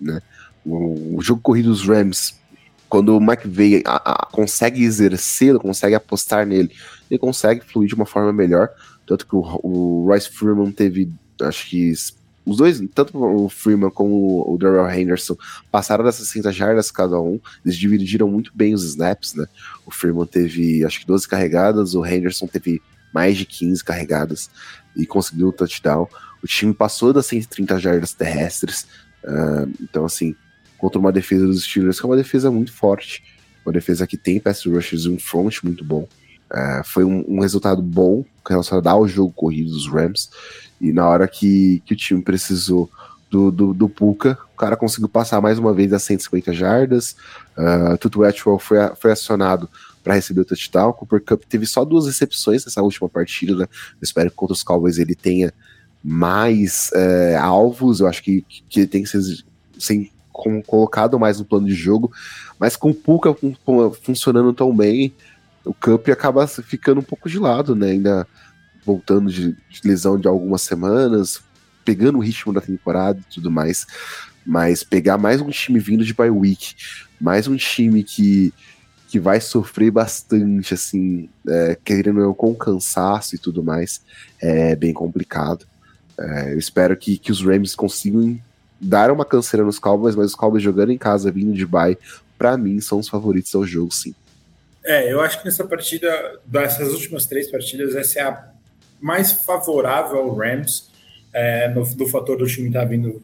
Né? 0.00 0.20
O, 0.64 1.18
o 1.18 1.22
jogo 1.22 1.40
corrido 1.40 1.68
dos 1.68 1.86
Rams, 1.86 2.34
quando 2.88 3.16
o 3.16 3.20
a, 3.84 4.28
consegue 4.32 4.82
exercer, 4.82 5.56
consegue 5.60 5.94
apostar 5.94 6.44
nele, 6.44 6.72
ele 7.08 7.18
consegue 7.18 7.64
fluir 7.64 7.88
de 7.88 7.94
uma 7.94 8.06
forma 8.06 8.32
melhor. 8.32 8.70
Tanto 9.06 9.24
que 9.24 9.36
o, 9.36 9.60
o 9.62 10.06
Royce 10.06 10.28
Freeman 10.30 10.72
teve, 10.72 11.12
acho 11.40 11.70
que 11.70 11.92
os 12.46 12.58
dois, 12.58 12.80
tanto 12.94 13.18
o 13.18 13.48
Freeman 13.48 13.90
como 13.90 14.48
o 14.48 14.56
Darrell 14.56 14.88
Henderson, 14.88 15.36
passaram 15.70 16.04
das 16.04 16.14
60 16.14 16.52
jardas 16.52 16.92
cada 16.92 17.20
um. 17.20 17.40
Eles 17.64 17.76
dividiram 17.76 18.28
muito 18.28 18.52
bem 18.54 18.72
os 18.72 18.84
snaps, 18.84 19.34
né? 19.34 19.46
O 19.84 19.90
Freeman 19.90 20.26
teve, 20.26 20.84
acho 20.84 21.00
que 21.00 21.06
12 21.06 21.26
carregadas, 21.28 21.96
o 21.96 22.06
Henderson 22.06 22.46
teve 22.46 22.80
mais 23.12 23.36
de 23.36 23.44
15 23.44 23.82
carregadas 23.82 24.48
e 24.96 25.04
conseguiu 25.04 25.48
o 25.48 25.52
touchdown. 25.52 26.08
O 26.42 26.46
time 26.46 26.72
passou 26.72 27.12
das 27.12 27.26
130 27.26 27.80
jardas 27.80 28.12
terrestres. 28.12 28.86
Uh, 29.24 29.68
então, 29.80 30.04
assim, 30.04 30.36
contra 30.78 31.00
uma 31.00 31.10
defesa 31.10 31.46
dos 31.46 31.64
Steelers, 31.64 31.98
que 31.98 32.06
é 32.06 32.08
uma 32.08 32.16
defesa 32.16 32.48
muito 32.50 32.72
forte, 32.72 33.24
uma 33.64 33.72
defesa 33.72 34.06
que 34.06 34.16
tem 34.16 34.38
pass 34.38 34.64
rushers 34.64 35.04
e 35.04 35.08
um 35.08 35.18
front 35.18 35.64
muito 35.64 35.84
bom. 35.84 36.08
Uh, 36.52 36.84
foi 36.84 37.04
um, 37.04 37.24
um, 37.26 37.40
resultado 37.40 37.82
bom 37.82 38.24
relacionado 38.48 38.86
ao 38.86 39.08
jogo 39.08 39.32
corrido 39.32 39.70
dos 39.70 39.88
Rams. 39.88 40.30
E 40.80 40.92
na 40.92 41.08
hora 41.08 41.26
que, 41.26 41.82
que 41.86 41.94
o 41.94 41.96
time 41.96 42.22
precisou 42.22 42.90
do, 43.30 43.50
do, 43.50 43.74
do 43.74 43.88
Puka, 43.88 44.38
o 44.54 44.56
cara 44.56 44.76
conseguiu 44.76 45.08
passar 45.08 45.40
mais 45.40 45.58
uma 45.58 45.72
vez 45.72 45.90
das 45.90 46.02
150 46.02 46.52
jardas. 46.52 47.16
Uh, 47.56 47.96
Tutu 47.98 48.24
Atwell 48.24 48.58
foi, 48.58 48.78
foi 48.96 49.12
acionado 49.12 49.68
para 50.02 50.14
receber 50.14 50.42
o 50.42 50.44
touchdown. 50.44 50.92
Cooper 50.92 51.20
Cup 51.20 51.42
teve 51.48 51.66
só 51.66 51.84
duas 51.84 52.06
recepções 52.06 52.64
nessa 52.64 52.82
última 52.82 53.08
partida, 53.08 53.56
né? 53.56 53.64
Eu 53.64 53.98
espero 54.02 54.30
que 54.30 54.36
contra 54.36 54.54
os 54.54 54.62
Cowboys 54.62 54.98
ele 54.98 55.14
tenha 55.14 55.52
mais 56.02 56.90
é, 56.94 57.36
alvos. 57.36 58.00
Eu 58.00 58.06
acho 58.06 58.22
que, 58.22 58.44
que 58.68 58.80
ele 58.80 58.86
tem 58.86 59.02
que 59.02 59.08
ser, 59.08 59.44
ser 59.78 60.10
colocado 60.64 61.18
mais 61.18 61.38
no 61.38 61.44
plano 61.44 61.66
de 61.66 61.74
jogo. 61.74 62.12
Mas 62.58 62.76
com 62.76 62.90
o 62.90 62.94
Puka 62.94 63.34
funcionando 64.02 64.52
tão 64.52 64.74
bem, 64.74 65.12
o 65.64 65.74
Cup 65.74 66.08
acaba 66.08 66.46
ficando 66.46 67.00
um 67.00 67.04
pouco 67.04 67.28
de 67.28 67.38
lado, 67.38 67.74
né? 67.74 67.90
Ainda 67.90 68.26
voltando 68.86 69.30
de, 69.30 69.52
de 69.52 69.80
lesão 69.84 70.18
de 70.18 70.28
algumas 70.28 70.62
semanas, 70.62 71.40
pegando 71.84 72.18
o 72.18 72.22
ritmo 72.22 72.52
da 72.52 72.60
temporada 72.60 73.18
e 73.18 73.34
tudo 73.34 73.50
mais. 73.50 73.84
Mas 74.46 74.84
pegar 74.84 75.18
mais 75.18 75.40
um 75.40 75.50
time 75.50 75.80
vindo 75.80 76.04
de 76.04 76.14
bye 76.14 76.30
week, 76.30 76.76
mais 77.20 77.48
um 77.48 77.56
time 77.56 78.04
que, 78.04 78.54
que 79.08 79.18
vai 79.18 79.40
sofrer 79.40 79.90
bastante, 79.90 80.72
assim, 80.72 81.28
é, 81.48 81.76
querendo 81.84 82.20
eu, 82.20 82.32
com 82.32 82.54
cansaço 82.54 83.34
e 83.34 83.38
tudo 83.38 83.60
mais, 83.60 84.00
é 84.40 84.76
bem 84.76 84.92
complicado. 84.92 85.66
É, 86.16 86.52
eu 86.52 86.58
espero 86.58 86.96
que, 86.96 87.18
que 87.18 87.32
os 87.32 87.42
Rams 87.42 87.74
consigam 87.74 88.38
dar 88.80 89.10
uma 89.10 89.24
canseira 89.24 89.66
nos 89.66 89.80
Cowboys, 89.80 90.14
mas 90.14 90.26
os 90.26 90.34
Cowboys 90.36 90.62
jogando 90.62 90.92
em 90.92 90.98
casa, 90.98 91.32
vindo 91.32 91.52
de 91.52 91.66
bye, 91.66 91.98
para 92.38 92.56
mim 92.56 92.80
são 92.80 93.00
os 93.00 93.08
favoritos 93.08 93.52
ao 93.52 93.66
jogo, 93.66 93.92
sim. 93.92 94.14
É, 94.84 95.12
eu 95.12 95.20
acho 95.20 95.40
que 95.40 95.44
nessa 95.44 95.64
partida, 95.64 96.38
dessas 96.44 96.92
últimas 96.92 97.26
três 97.26 97.50
partidas, 97.50 97.96
essa 97.96 98.20
é 98.20 98.22
a 98.22 98.55
mais 99.00 99.32
favorável 99.32 100.18
ao 100.18 100.34
Rams 100.34 100.90
é, 101.32 101.68
no, 101.68 101.84
do 101.94 102.06
fator 102.06 102.36
do 102.36 102.46
time 102.46 102.68
estar 102.68 102.80
tá 102.80 102.86
vindo, 102.86 103.22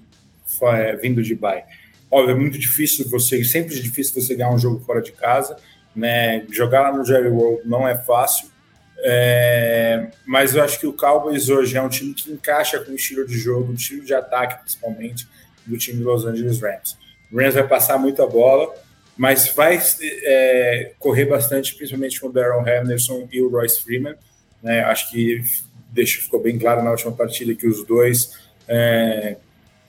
é, 0.62 0.97
vindo 0.97 1.23
de 1.23 1.35
bye. 1.35 1.64
Óbvio, 2.11 2.35
é 2.35 2.39
muito 2.39 2.59
difícil 2.59 3.09
você, 3.09 3.43
sempre 3.43 3.75
é 3.75 3.81
difícil 3.81 4.20
você 4.20 4.35
ganhar 4.35 4.51
um 4.51 4.59
jogo 4.59 4.85
fora 4.85 5.01
de 5.01 5.12
casa, 5.12 5.57
né? 5.97 6.45
Jogar 6.51 6.83
lá 6.83 6.97
no 6.97 7.05
Jerry 7.05 7.29
World 7.29 7.66
não 7.66 7.89
é 7.89 7.97
fácil, 7.97 8.53
é, 9.05 10.11
mas 10.25 10.55
eu 10.55 10.62
acho 10.62 10.79
que 10.79 10.87
o 10.87 10.93
Cowboys 10.93 11.49
hoje 11.49 11.77
é 11.77 11.83
um 11.83 11.89
time 11.89 12.14
que 12.14 12.31
encaixa 12.31 12.79
com 12.79 12.93
o 12.93 12.95
estilo 12.95 13.27
de 13.27 13.37
jogo, 13.37 13.73
o 13.73 13.75
estilo 13.75 14.05
de 14.05 14.14
ataque, 14.14 14.62
principalmente, 14.62 15.27
do 15.66 15.77
time 15.77 15.99
de 15.99 16.05
Los 16.05 16.25
Angeles 16.25 16.61
Rams. 16.61 16.97
O 17.31 17.37
Rams 17.39 17.55
vai 17.55 17.66
passar 17.66 17.99
muita 17.99 18.27
bola, 18.27 18.73
mas 19.16 19.49
vai 19.49 19.81
é, 20.03 20.93
correr 20.99 21.25
bastante, 21.25 21.75
principalmente 21.75 22.20
com 22.20 22.29
o 22.29 22.33
Darren 22.33 22.61
Henderson 22.61 23.29
e 23.33 23.43
o 23.43 23.49
Royce 23.49 23.83
Freeman. 23.83 24.14
Né? 24.62 24.80
Acho 24.84 25.10
que 25.10 25.42
deixa, 25.90 26.20
ficou 26.20 26.40
bem 26.40 26.58
claro 26.58 26.82
na 26.82 26.90
última 26.90 27.12
partida 27.12 27.54
que 27.54 27.66
os 27.66 27.84
dois 27.84 28.38
é, 28.66 29.36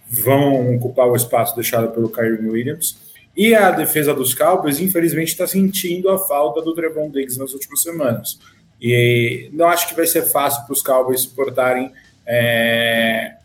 vão 0.10 0.76
ocupar 0.76 1.08
o 1.08 1.16
espaço 1.16 1.56
deixado 1.56 1.92
pelo 1.92 2.10
Kyrie 2.10 2.50
Williams. 2.50 3.02
E 3.36 3.56
a 3.56 3.72
defesa 3.72 4.14
dos 4.14 4.34
Cowboys, 4.34 4.80
infelizmente, 4.80 5.30
está 5.30 5.48
sentindo 5.48 6.10
a 6.10 6.20
falta 6.20 6.62
do 6.62 6.74
Trevon 6.74 7.10
Diggs 7.10 7.40
nas 7.40 7.54
últimas 7.54 7.82
semanas. 7.82 8.40
E 8.80 9.50
não 9.54 9.68
acho 9.68 9.88
que 9.88 9.96
vai 9.96 10.06
ser 10.06 10.24
fácil 10.24 10.64
para 10.66 10.74
os 10.74 10.82
Cowboys 10.82 11.22
suportarem 11.22 11.92
é, 12.28 13.36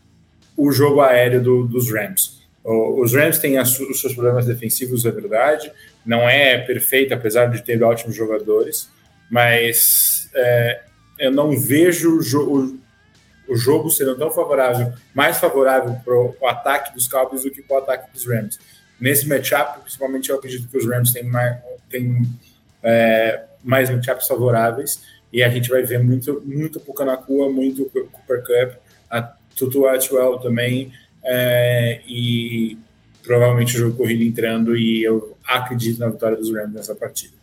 o 0.55 0.71
jogo 0.71 1.01
aéreo 1.01 1.41
do, 1.41 1.67
dos 1.67 1.91
Rams. 1.91 2.39
Os 2.63 3.13
Rams 3.13 3.39
têm 3.39 3.57
os 3.57 3.73
seus 3.99 4.13
problemas 4.13 4.45
defensivos, 4.45 5.05
é 5.05 5.11
verdade. 5.11 5.71
Não 6.05 6.29
é 6.29 6.57
perfeito, 6.59 7.13
apesar 7.13 7.47
de 7.47 7.63
ter 7.63 7.81
ótimos 7.81 8.15
jogadores. 8.15 8.89
Mas 9.31 10.29
é, 10.35 10.81
eu 11.19 11.31
não 11.31 11.59
vejo 11.59 12.17
o, 12.17 12.21
jo 12.21 12.79
o, 13.47 13.55
jogo 13.55 13.89
sendo 13.89 14.15
tão 14.15 14.31
favorável, 14.31 14.93
mais 15.13 15.37
favorável 15.37 15.95
para 16.03 16.15
o 16.15 16.47
ataque 16.47 16.93
dos 16.93 17.07
Cowboys 17.07 17.43
do 17.43 17.51
que 17.51 17.61
para 17.61 17.75
o 17.75 17.79
ataque 17.79 18.11
dos 18.13 18.25
Rams. 18.25 18.57
Nesse 18.99 19.27
matchup, 19.27 19.81
principalmente, 19.81 20.29
eu 20.29 20.37
acredito 20.37 20.67
que 20.67 20.77
os 20.77 20.85
Rams 20.85 21.11
têm 21.11 21.23
mais, 21.23 21.57
têm, 21.89 22.23
é, 22.81 23.43
mais 23.63 23.89
matchups 23.89 24.27
favoráveis 24.27 25.01
e 25.31 25.43
a 25.43 25.49
gente 25.49 25.69
vai 25.69 25.83
ver 25.83 25.99
muito, 25.99 26.41
muito 26.45 26.79
Pucanacua, 26.79 27.49
muito 27.51 27.85
Cooper 27.85 28.43
Cup, 28.43 28.77
a 29.09 29.21
Tutu 29.55 29.85
Atwell 29.87 30.39
também, 30.39 30.91
é, 31.23 32.01
e 32.07 32.77
provavelmente 33.23 33.75
o 33.75 33.79
jogo 33.79 33.97
corrido 33.97 34.23
entrando, 34.23 34.75
e 34.75 35.03
eu 35.03 35.37
acredito 35.45 35.99
na 35.99 36.09
vitória 36.09 36.37
dos 36.37 36.51
Rams 36.51 36.73
nessa 36.73 36.95
partida. 36.95 37.38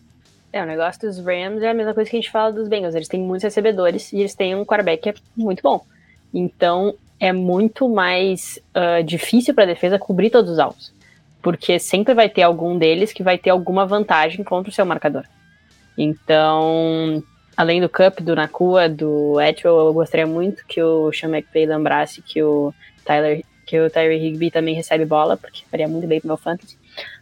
É, 0.57 0.63
o 0.63 0.67
negócio 0.67 1.03
dos 1.03 1.19
Rams 1.19 1.63
é 1.63 1.69
a 1.69 1.75
mesma 1.75 1.93
coisa 1.93 2.09
que 2.09 2.17
a 2.17 2.19
gente 2.19 2.31
fala 2.31 2.51
dos 2.51 2.67
Bengals. 2.67 2.95
Eles 2.95 3.09
têm 3.09 3.21
muitos 3.21 3.45
recebedores 3.45 4.11
e 4.11 4.21
eles 4.21 4.35
têm 4.35 4.55
um 4.55 4.65
quarterback 4.65 5.03
que 5.03 5.11
é 5.11 5.15
muito 5.37 5.63
bom. 5.63 5.85
Então 6.33 6.95
é 7.21 7.31
muito 7.31 7.87
mais 7.91 8.59
uh, 8.75 9.05
difícil 9.05 9.53
para 9.53 9.65
a 9.65 9.67
defesa 9.67 9.99
cobrir 9.99 10.31
todos 10.31 10.53
os 10.53 10.59
alvos. 10.59 10.95
Porque 11.43 11.79
sempre 11.79 12.15
vai 12.15 12.31
ter 12.31 12.41
algum 12.41 12.79
deles 12.79 13.13
que 13.13 13.23
vai 13.23 13.37
ter 13.37 13.51
alguma 13.51 13.85
vantagem 13.85 14.43
contra 14.43 14.71
o 14.71 14.73
seu 14.73 14.87
marcador. 14.87 15.25
Então, 15.97 17.23
além 17.55 17.79
do 17.79 17.89
Cup, 17.91 18.21
do 18.23 18.35
Nakua, 18.35 18.89
do 18.89 19.39
Etchell, 19.39 19.77
eu 19.77 19.93
gostaria 19.93 20.27
muito 20.27 20.67
que 20.67 20.83
o 20.83 21.13
Sean 21.13 21.29
McVay 21.29 21.67
lembrasse 21.67 22.23
que 22.23 22.43
o 22.43 22.73
Tyler, 23.05 23.45
que 23.67 23.79
o 23.79 23.91
Tyree 23.91 24.27
Higby 24.27 24.51
também 24.51 24.75
recebe 24.75 25.05
bola, 25.05 25.37
porque 25.37 25.65
faria 25.71 25.87
muito 25.87 26.07
bem 26.07 26.19
pro 26.19 26.29
meu 26.29 26.39
fantasy. 26.39 26.79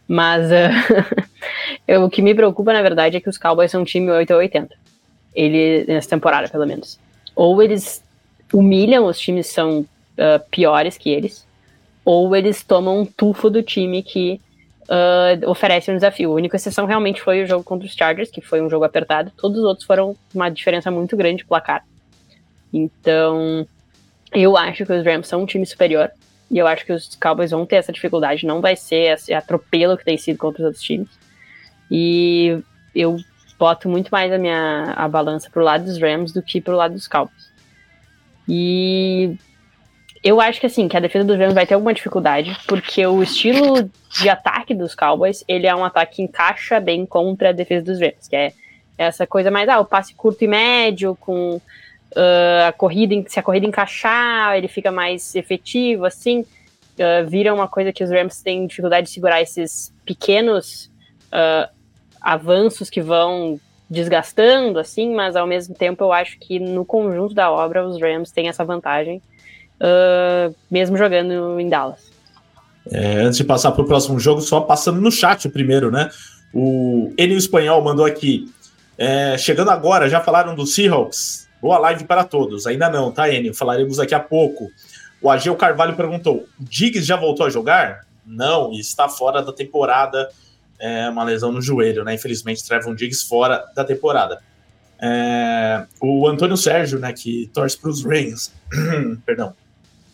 Mas 0.07 0.49
uh, 1.89 2.01
o 2.03 2.09
que 2.09 2.21
me 2.21 2.35
preocupa, 2.35 2.73
na 2.73 2.81
verdade, 2.81 3.17
é 3.17 3.19
que 3.19 3.29
os 3.29 3.37
Cowboys 3.37 3.71
são 3.71 3.81
um 3.81 3.85
time 3.85 4.11
8 4.11 4.31
ou 4.31 4.39
80. 4.39 4.75
Ele, 5.33 5.85
nessa 5.87 6.09
temporada, 6.09 6.47
pelo 6.47 6.65
menos. 6.65 6.99
Ou 7.35 7.61
eles 7.61 8.03
humilham 8.53 9.05
os 9.05 9.19
times 9.19 9.47
são 9.47 9.79
uh, 9.79 10.39
piores 10.49 10.97
que 10.97 11.09
eles, 11.09 11.45
ou 12.03 12.35
eles 12.35 12.63
tomam 12.63 13.01
um 13.01 13.05
tufo 13.05 13.49
do 13.49 13.63
time 13.63 14.01
que 14.03 14.39
uh, 14.83 15.49
oferece 15.49 15.91
um 15.91 15.95
desafio. 15.95 16.31
A 16.31 16.35
única 16.35 16.55
exceção 16.55 16.85
realmente 16.85 17.21
foi 17.21 17.43
o 17.43 17.47
jogo 17.47 17.63
contra 17.63 17.87
os 17.87 17.93
Chargers, 17.93 18.29
que 18.29 18.41
foi 18.41 18.61
um 18.61 18.69
jogo 18.69 18.85
apertado. 18.85 19.31
Todos 19.37 19.59
os 19.59 19.65
outros 19.65 19.85
foram 19.85 20.15
uma 20.33 20.49
diferença 20.49 20.89
muito 20.91 21.17
grande 21.17 21.37
de 21.37 21.45
placar. 21.45 21.83
Então, 22.71 23.65
eu 24.31 24.55
acho 24.57 24.85
que 24.85 24.93
os 24.93 25.05
Rams 25.05 25.27
são 25.27 25.43
um 25.43 25.45
time 25.45 25.65
superior. 25.65 26.11
E 26.49 26.57
eu 26.57 26.67
acho 26.67 26.85
que 26.85 26.93
os 26.93 27.15
Cowboys 27.15 27.51
vão 27.51 27.65
ter 27.65 27.77
essa 27.77 27.91
dificuldade. 27.91 28.45
Não 28.45 28.61
vai 28.61 28.75
ser 28.75 29.13
esse 29.13 29.33
atropelo 29.33 29.97
que 29.97 30.05
tem 30.05 30.17
sido 30.17 30.37
contra 30.37 30.61
os 30.61 30.65
outros 30.67 30.83
times. 30.83 31.09
E 31.89 32.59
eu 32.93 33.17
boto 33.57 33.89
muito 33.89 34.09
mais 34.09 34.31
a 34.31 34.37
minha 34.37 34.93
a 34.95 35.07
balança 35.07 35.49
pro 35.49 35.63
lado 35.63 35.85
dos 35.85 35.99
Rams 35.99 36.31
do 36.31 36.41
que 36.41 36.61
pro 36.61 36.75
lado 36.75 36.93
dos 36.93 37.07
Cowboys. 37.07 37.51
E 38.47 39.37
eu 40.23 40.41
acho 40.41 40.59
que 40.59 40.65
assim, 40.65 40.87
que 40.87 40.97
a 40.97 40.99
defesa 40.99 41.25
dos 41.25 41.37
Rams 41.37 41.53
vai 41.53 41.65
ter 41.65 41.73
alguma 41.73 41.93
dificuldade, 41.93 42.57
porque 42.67 43.05
o 43.05 43.21
estilo 43.23 43.89
de 44.09 44.29
ataque 44.29 44.73
dos 44.73 44.95
Cowboys, 44.95 45.43
ele 45.47 45.67
é 45.67 45.75
um 45.75 45.85
ataque 45.85 46.17
que 46.17 46.21
encaixa 46.23 46.79
bem 46.79 47.05
contra 47.05 47.49
a 47.49 47.51
defesa 47.51 47.85
dos 47.85 47.99
Rams, 47.99 48.27
que 48.27 48.35
é 48.35 48.53
essa 48.97 49.27
coisa 49.27 49.51
mais, 49.51 49.67
ah, 49.67 49.79
o 49.79 49.85
passe 49.85 50.13
curto 50.15 50.43
e 50.43 50.47
médio, 50.47 51.15
com 51.19 51.59
uh, 52.11 52.67
a 52.67 52.71
corrida, 52.71 53.15
se 53.27 53.39
a 53.39 53.43
corrida 53.43 53.65
encaixar, 53.65 54.57
ele 54.57 54.67
fica 54.67 54.91
mais 54.91 55.35
efetivo, 55.35 56.05
assim, 56.05 56.41
uh, 56.41 57.27
vira 57.27 57.53
uma 57.53 57.67
coisa 57.67 57.91
que 57.91 58.03
os 58.03 58.09
Rams 58.09 58.41
têm 58.41 58.67
dificuldade 58.67 59.07
de 59.07 59.13
segurar 59.13 59.41
esses 59.41 59.93
pequenos 60.05 60.91
uh, 61.27 61.69
avanços 62.21 62.89
que 62.89 63.01
vão 63.01 63.59
desgastando, 63.89 64.79
assim, 64.79 65.13
mas 65.13 65.35
ao 65.35 65.45
mesmo 65.45 65.75
tempo 65.75 66.03
eu 66.03 66.11
acho 66.11 66.39
que 66.39 66.59
no 66.59 66.83
conjunto 66.83 67.35
da 67.35 67.51
obra 67.51 67.85
os 67.87 68.01
Rams 68.01 68.31
têm 68.31 68.47
essa 68.47 68.63
vantagem 68.63 69.21
mesmo 70.71 70.95
jogando 70.95 71.59
em 71.59 71.67
Dallas. 71.67 72.09
É, 72.89 73.21
antes 73.21 73.37
de 73.37 73.43
passar 73.43 73.71
para 73.71 73.81
o 73.81 73.85
próximo 73.85 74.19
jogo, 74.19 74.41
só 74.41 74.61
passando 74.61 75.01
no 75.01 75.11
chat 75.11 75.49
primeiro, 75.49 75.91
né? 75.91 76.09
O 76.53 77.13
Enio 77.17 77.37
Espanhol 77.37 77.83
mandou 77.83 78.05
aqui. 78.05 78.49
É, 78.97 79.37
chegando 79.37 79.71
agora, 79.71 80.07
já 80.07 80.21
falaram 80.21 80.55
do 80.55 80.65
Seahawks? 80.65 81.44
Boa 81.65 81.79
live 81.79 82.03
para 82.03 82.23
todos. 82.23 82.67
Ainda 82.67 82.87
não, 82.91 83.11
tá, 83.11 83.27
Enio? 83.27 83.51
Falaremos 83.51 83.97
daqui 83.97 84.13
a 84.13 84.19
pouco. 84.19 84.69
O 85.19 85.31
Ageu 85.31 85.55
Carvalho 85.55 85.95
perguntou: 85.95 86.47
Diggs 86.59 87.07
já 87.07 87.15
voltou 87.15 87.43
a 87.43 87.49
jogar? 87.49 88.05
Não, 88.23 88.71
está 88.71 89.09
fora 89.09 89.41
da 89.41 89.51
temporada. 89.51 90.29
É 90.77 91.09
uma 91.09 91.23
lesão 91.23 91.51
no 91.51 91.59
joelho, 91.59 92.03
né? 92.03 92.13
Infelizmente, 92.13 92.63
Trevon 92.63 92.93
Diggs 92.93 93.27
fora 93.27 93.65
da 93.75 93.83
temporada. 93.83 94.43
É, 95.01 95.87
o 95.99 96.27
Antônio 96.27 96.55
Sérgio, 96.55 96.99
né, 96.99 97.11
que 97.11 97.49
torce 97.51 97.75
para 97.75 97.89
os 97.89 98.05
Reigns, 98.05 98.53
perdão, 99.25 99.51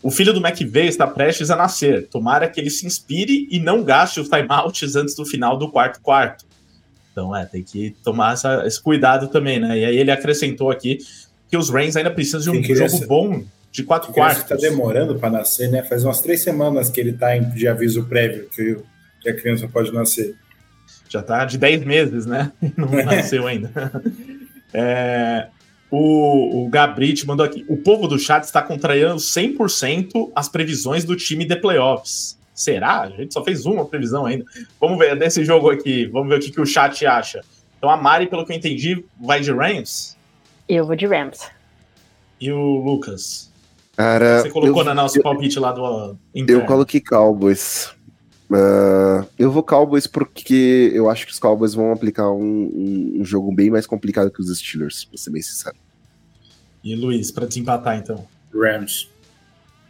o 0.01 0.09
filho 0.09 0.33
do 0.33 0.39
McVeigh 0.39 0.87
está 0.87 1.05
prestes 1.05 1.51
a 1.51 1.57
nascer. 1.57 2.07
Tomara 2.07 2.47
que 2.47 2.61
ele 2.61 2.69
se 2.69 2.85
inspire 2.85 3.49
e 3.51 3.59
não 3.59 3.83
gaste 3.83 4.21
os 4.21 4.29
timeouts 4.29 4.95
antes 4.95 5.15
do 5.15 5.25
final 5.25 5.57
do 5.57 5.69
quarto 5.69 5.99
quarto. 5.99 6.45
Então, 7.11 7.35
é, 7.35 7.45
tem 7.45 7.61
que 7.61 7.93
tomar 8.05 8.35
essa, 8.35 8.65
esse 8.65 8.81
cuidado 8.81 9.27
também, 9.27 9.59
né? 9.59 9.77
E 9.77 9.83
aí 9.83 9.97
ele 9.97 10.11
acrescentou 10.11 10.71
aqui 10.71 10.99
que 11.51 11.57
os 11.57 11.69
Reigns 11.69 11.97
ainda 11.97 12.09
precisam 12.09 12.53
de 12.53 12.59
um 12.59 12.75
jogo 12.75 12.89
ser, 12.89 13.05
bom 13.05 13.43
de 13.69 13.83
quatro 13.83 14.13
quartos. 14.13 14.43
Está 14.43 14.55
demorando 14.55 15.19
para 15.19 15.29
nascer, 15.29 15.69
né? 15.69 15.83
Faz 15.83 16.05
umas 16.05 16.21
três 16.21 16.41
semanas 16.41 16.89
que 16.89 16.97
ele 16.99 17.11
está 17.11 17.37
de 17.37 17.67
aviso 17.67 18.05
prévio 18.05 18.47
que, 18.55 18.77
que 19.19 19.29
a 19.29 19.35
criança 19.35 19.67
pode 19.67 19.93
nascer. 19.93 20.33
Já 21.09 21.19
está 21.19 21.43
de 21.43 21.57
dez 21.57 21.83
meses, 21.83 22.25
né? 22.25 22.53
Não 22.77 22.89
nasceu 22.89 23.45
ainda. 23.45 23.69
É, 24.73 25.47
o, 25.91 26.63
o 26.63 26.69
Gabrit 26.69 27.27
mandou 27.27 27.45
aqui. 27.45 27.65
O 27.67 27.75
povo 27.75 28.07
do 28.07 28.17
chat 28.17 28.45
está 28.45 28.61
contrariando 28.61 29.17
100% 29.17 30.31
as 30.33 30.47
previsões 30.47 31.03
do 31.03 31.13
time 31.13 31.43
de 31.43 31.57
playoffs. 31.57 32.37
Será? 32.53 33.01
A 33.01 33.09
gente 33.09 33.33
só 33.33 33.43
fez 33.43 33.65
uma 33.65 33.85
previsão 33.85 34.25
ainda. 34.25 34.45
Vamos 34.79 34.97
ver 34.97 35.17
desse 35.19 35.43
jogo 35.43 35.69
aqui. 35.69 36.05
Vamos 36.05 36.29
ver 36.29 36.35
o 36.35 36.39
que, 36.39 36.51
que 36.51 36.61
o 36.61 36.65
chat 36.65 37.05
acha. 37.05 37.41
Então 37.77 37.89
a 37.89 37.97
Mari, 37.97 38.27
pelo 38.27 38.45
que 38.45 38.53
eu 38.53 38.55
entendi, 38.55 39.03
vai 39.19 39.41
de 39.41 39.51
Rams? 39.51 40.15
Eu 40.67 40.85
vou 40.85 40.95
de 40.95 41.05
Rams. 41.05 41.49
E 42.39 42.51
o 42.51 42.77
Lucas? 42.77 43.51
Cara, 43.95 44.41
Você 44.41 44.49
colocou 44.49 44.81
eu, 44.81 44.85
na 44.85 44.93
nosso 44.93 45.19
eu, 45.19 45.23
palpite 45.23 45.59
lá 45.59 45.71
do. 45.71 46.17
Interno. 46.33 46.61
Eu 46.61 46.65
coloquei 46.65 47.01
Cowboys. 47.01 47.91
Uh, 48.49 49.25
eu 49.39 49.51
vou 49.51 49.63
Cowboys 49.63 50.07
porque 50.07 50.91
eu 50.93 51.09
acho 51.09 51.25
que 51.25 51.31
os 51.31 51.39
Cowboys 51.39 51.73
vão 51.73 51.91
aplicar 51.91 52.29
um, 52.31 52.41
um, 52.41 53.17
um 53.19 53.25
jogo 53.25 53.53
bem 53.53 53.69
mais 53.69 53.87
complicado 53.87 54.31
que 54.31 54.41
os 54.41 54.57
Steelers, 54.57 55.05
pra 55.05 55.17
ser 55.17 55.29
bem 55.29 55.41
sincero. 55.41 55.75
E 56.83 56.95
Luiz, 56.95 57.31
para 57.31 57.45
desempatar 57.45 57.97
então? 57.97 58.25
Rams. 58.53 59.09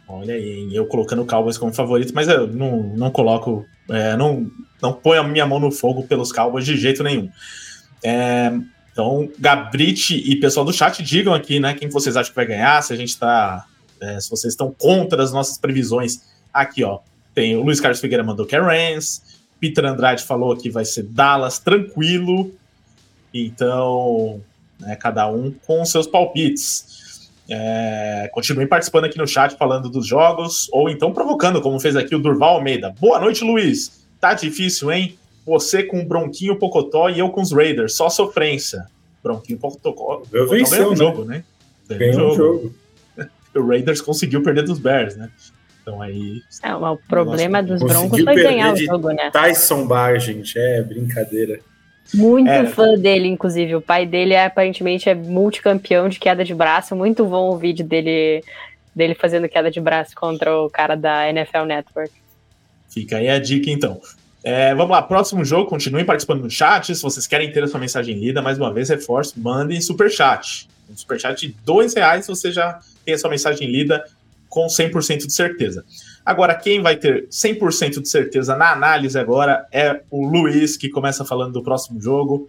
Olha 0.06 0.34
aí, 0.34 0.68
eu 0.74 0.86
colocando 0.86 1.22
o 1.22 1.26
Cowboys 1.26 1.56
como 1.56 1.72
favorito, 1.72 2.12
mas 2.14 2.28
eu 2.28 2.46
não, 2.46 2.82
não 2.94 3.10
coloco, 3.10 3.64
é, 3.88 4.14
não, 4.16 4.50
não 4.80 4.92
ponho 4.92 5.22
a 5.22 5.26
minha 5.26 5.46
mão 5.46 5.58
no 5.58 5.72
fogo 5.72 6.02
pelos 6.06 6.30
Cowboys 6.30 6.66
de 6.66 6.76
jeito 6.76 7.02
nenhum. 7.02 7.30
É, 8.02 8.52
então, 8.92 9.30
Gabrite 9.38 10.14
e 10.14 10.36
pessoal 10.36 10.66
do 10.66 10.72
chat, 10.72 11.02
digam 11.02 11.32
aqui, 11.32 11.58
né, 11.58 11.72
quem 11.72 11.88
vocês 11.88 12.14
acham 12.14 12.30
que 12.30 12.36
vai 12.36 12.46
ganhar, 12.46 12.82
se 12.82 12.92
a 12.92 12.96
gente 12.96 13.18
tá, 13.18 13.66
é, 13.98 14.20
se 14.20 14.28
vocês 14.28 14.52
estão 14.52 14.70
contra 14.70 15.22
as 15.22 15.32
nossas 15.32 15.56
previsões. 15.56 16.20
Aqui, 16.52 16.84
ó, 16.84 16.98
tem 17.34 17.56
o 17.56 17.62
Luiz 17.62 17.80
Carlos 17.80 18.00
Figueira 18.00 18.22
mandou 18.22 18.44
que 18.44 18.54
é 18.54 18.98
Peter 19.58 19.84
Andrade 19.86 20.24
falou 20.24 20.56
que 20.56 20.68
vai 20.68 20.84
ser 20.84 21.04
Dallas, 21.04 21.58
tranquilo. 21.58 22.52
Então, 23.32 24.42
né, 24.78 24.94
cada 24.96 25.30
um 25.30 25.50
com 25.66 25.84
seus 25.84 26.06
palpites. 26.06 27.30
É, 27.48 28.30
continuem 28.32 28.66
participando 28.66 29.04
aqui 29.04 29.16
no 29.16 29.26
chat 29.26 29.56
falando 29.56 29.88
dos 29.88 30.06
jogos, 30.06 30.68
ou 30.70 30.90
então 30.90 31.12
provocando, 31.12 31.62
como 31.62 31.80
fez 31.80 31.96
aqui 31.96 32.14
o 32.14 32.18
Durval 32.18 32.56
Almeida. 32.56 32.94
Boa 33.00 33.18
noite, 33.18 33.42
Luiz. 33.42 34.06
Tá 34.20 34.34
difícil, 34.34 34.92
hein? 34.92 35.16
Você 35.44 35.82
com 35.82 36.00
o 36.00 36.04
Bronquinho 36.04 36.58
Pocotó 36.58 37.08
e 37.08 37.18
eu 37.18 37.28
com 37.30 37.40
os 37.40 37.52
Raiders, 37.52 37.94
só 37.96 38.08
sofrência. 38.08 38.86
Bronquinho 39.22 39.58
Pocotó. 39.58 40.22
Eu 40.32 40.48
venci 40.48 40.80
o 40.80 40.94
jogo, 40.94 41.24
né? 41.24 41.44
Ganhou 41.88 42.32
o 42.32 42.34
jogo. 42.34 42.74
o 43.54 43.66
Raiders 43.66 44.00
conseguiu 44.00 44.42
perder 44.42 44.64
dos 44.64 44.78
Bears, 44.78 45.16
né? 45.16 45.30
Então 45.82 46.00
aí. 46.00 46.40
É, 46.62 46.74
o 46.74 46.96
problema 47.08 47.60
Nossa, 47.60 47.74
dos 47.74 47.82
Broncos 47.82 48.20
foi 48.22 48.34
ganhar 48.34 48.72
o 48.72 48.76
jogo, 48.76 49.10
né? 49.10 49.30
Tyson 49.30 49.86
Bar, 49.86 50.18
gente, 50.18 50.58
é 50.58 50.82
brincadeira. 50.82 51.60
Muito 52.14 52.50
é. 52.50 52.66
fã 52.66 52.94
dele, 52.94 53.28
inclusive. 53.28 53.74
O 53.74 53.80
pai 53.80 54.06
dele 54.06 54.34
é, 54.34 54.44
aparentemente 54.44 55.08
é 55.08 55.14
multicampeão 55.14 56.08
de 56.08 56.18
queda 56.18 56.44
de 56.44 56.54
braço. 56.54 56.94
Muito 56.94 57.24
bom 57.24 57.50
o 57.50 57.56
vídeo 57.56 57.84
dele, 57.84 58.42
dele 58.94 59.14
fazendo 59.14 59.48
queda 59.48 59.70
de 59.70 59.80
braço 59.80 60.14
contra 60.14 60.56
o 60.56 60.70
cara 60.70 60.94
da 60.94 61.28
NFL 61.28 61.64
Network. 61.64 62.12
Fica 62.88 63.16
aí 63.16 63.28
a 63.28 63.38
dica, 63.38 63.70
então. 63.70 64.00
É, 64.44 64.74
vamos 64.74 64.90
lá, 64.90 65.00
próximo 65.02 65.44
jogo, 65.44 65.70
continuem 65.70 66.04
participando 66.04 66.42
no 66.42 66.50
chat. 66.50 66.94
Se 66.94 67.02
vocês 67.02 67.26
querem 67.26 67.52
ter 67.52 67.62
a 67.62 67.68
sua 67.68 67.78
mensagem 67.78 68.18
lida, 68.18 68.42
mais 68.42 68.58
uma 68.58 68.72
vez, 68.72 68.88
reforço, 68.88 69.34
mandem 69.38 69.80
superchat. 69.80 70.68
Um 70.90 70.96
superchat 70.96 71.46
de 71.46 71.54
dois 71.64 71.94
reais 71.94 72.26
você 72.26 72.50
já 72.50 72.80
tem 73.04 73.14
a 73.14 73.18
sua 73.18 73.30
mensagem 73.30 73.70
lida 73.70 74.04
com 74.48 74.66
100% 74.66 75.26
de 75.26 75.32
certeza. 75.32 75.84
Agora, 76.26 76.54
quem 76.54 76.82
vai 76.82 76.96
ter 76.96 77.26
100% 77.28 78.02
de 78.02 78.08
certeza 78.08 78.54
na 78.54 78.72
análise 78.72 79.18
agora 79.18 79.66
é 79.72 80.02
o 80.10 80.26
Luiz, 80.26 80.76
que 80.76 80.88
começa 80.88 81.24
falando 81.24 81.54
do 81.54 81.62
próximo 81.62 82.00
jogo 82.00 82.48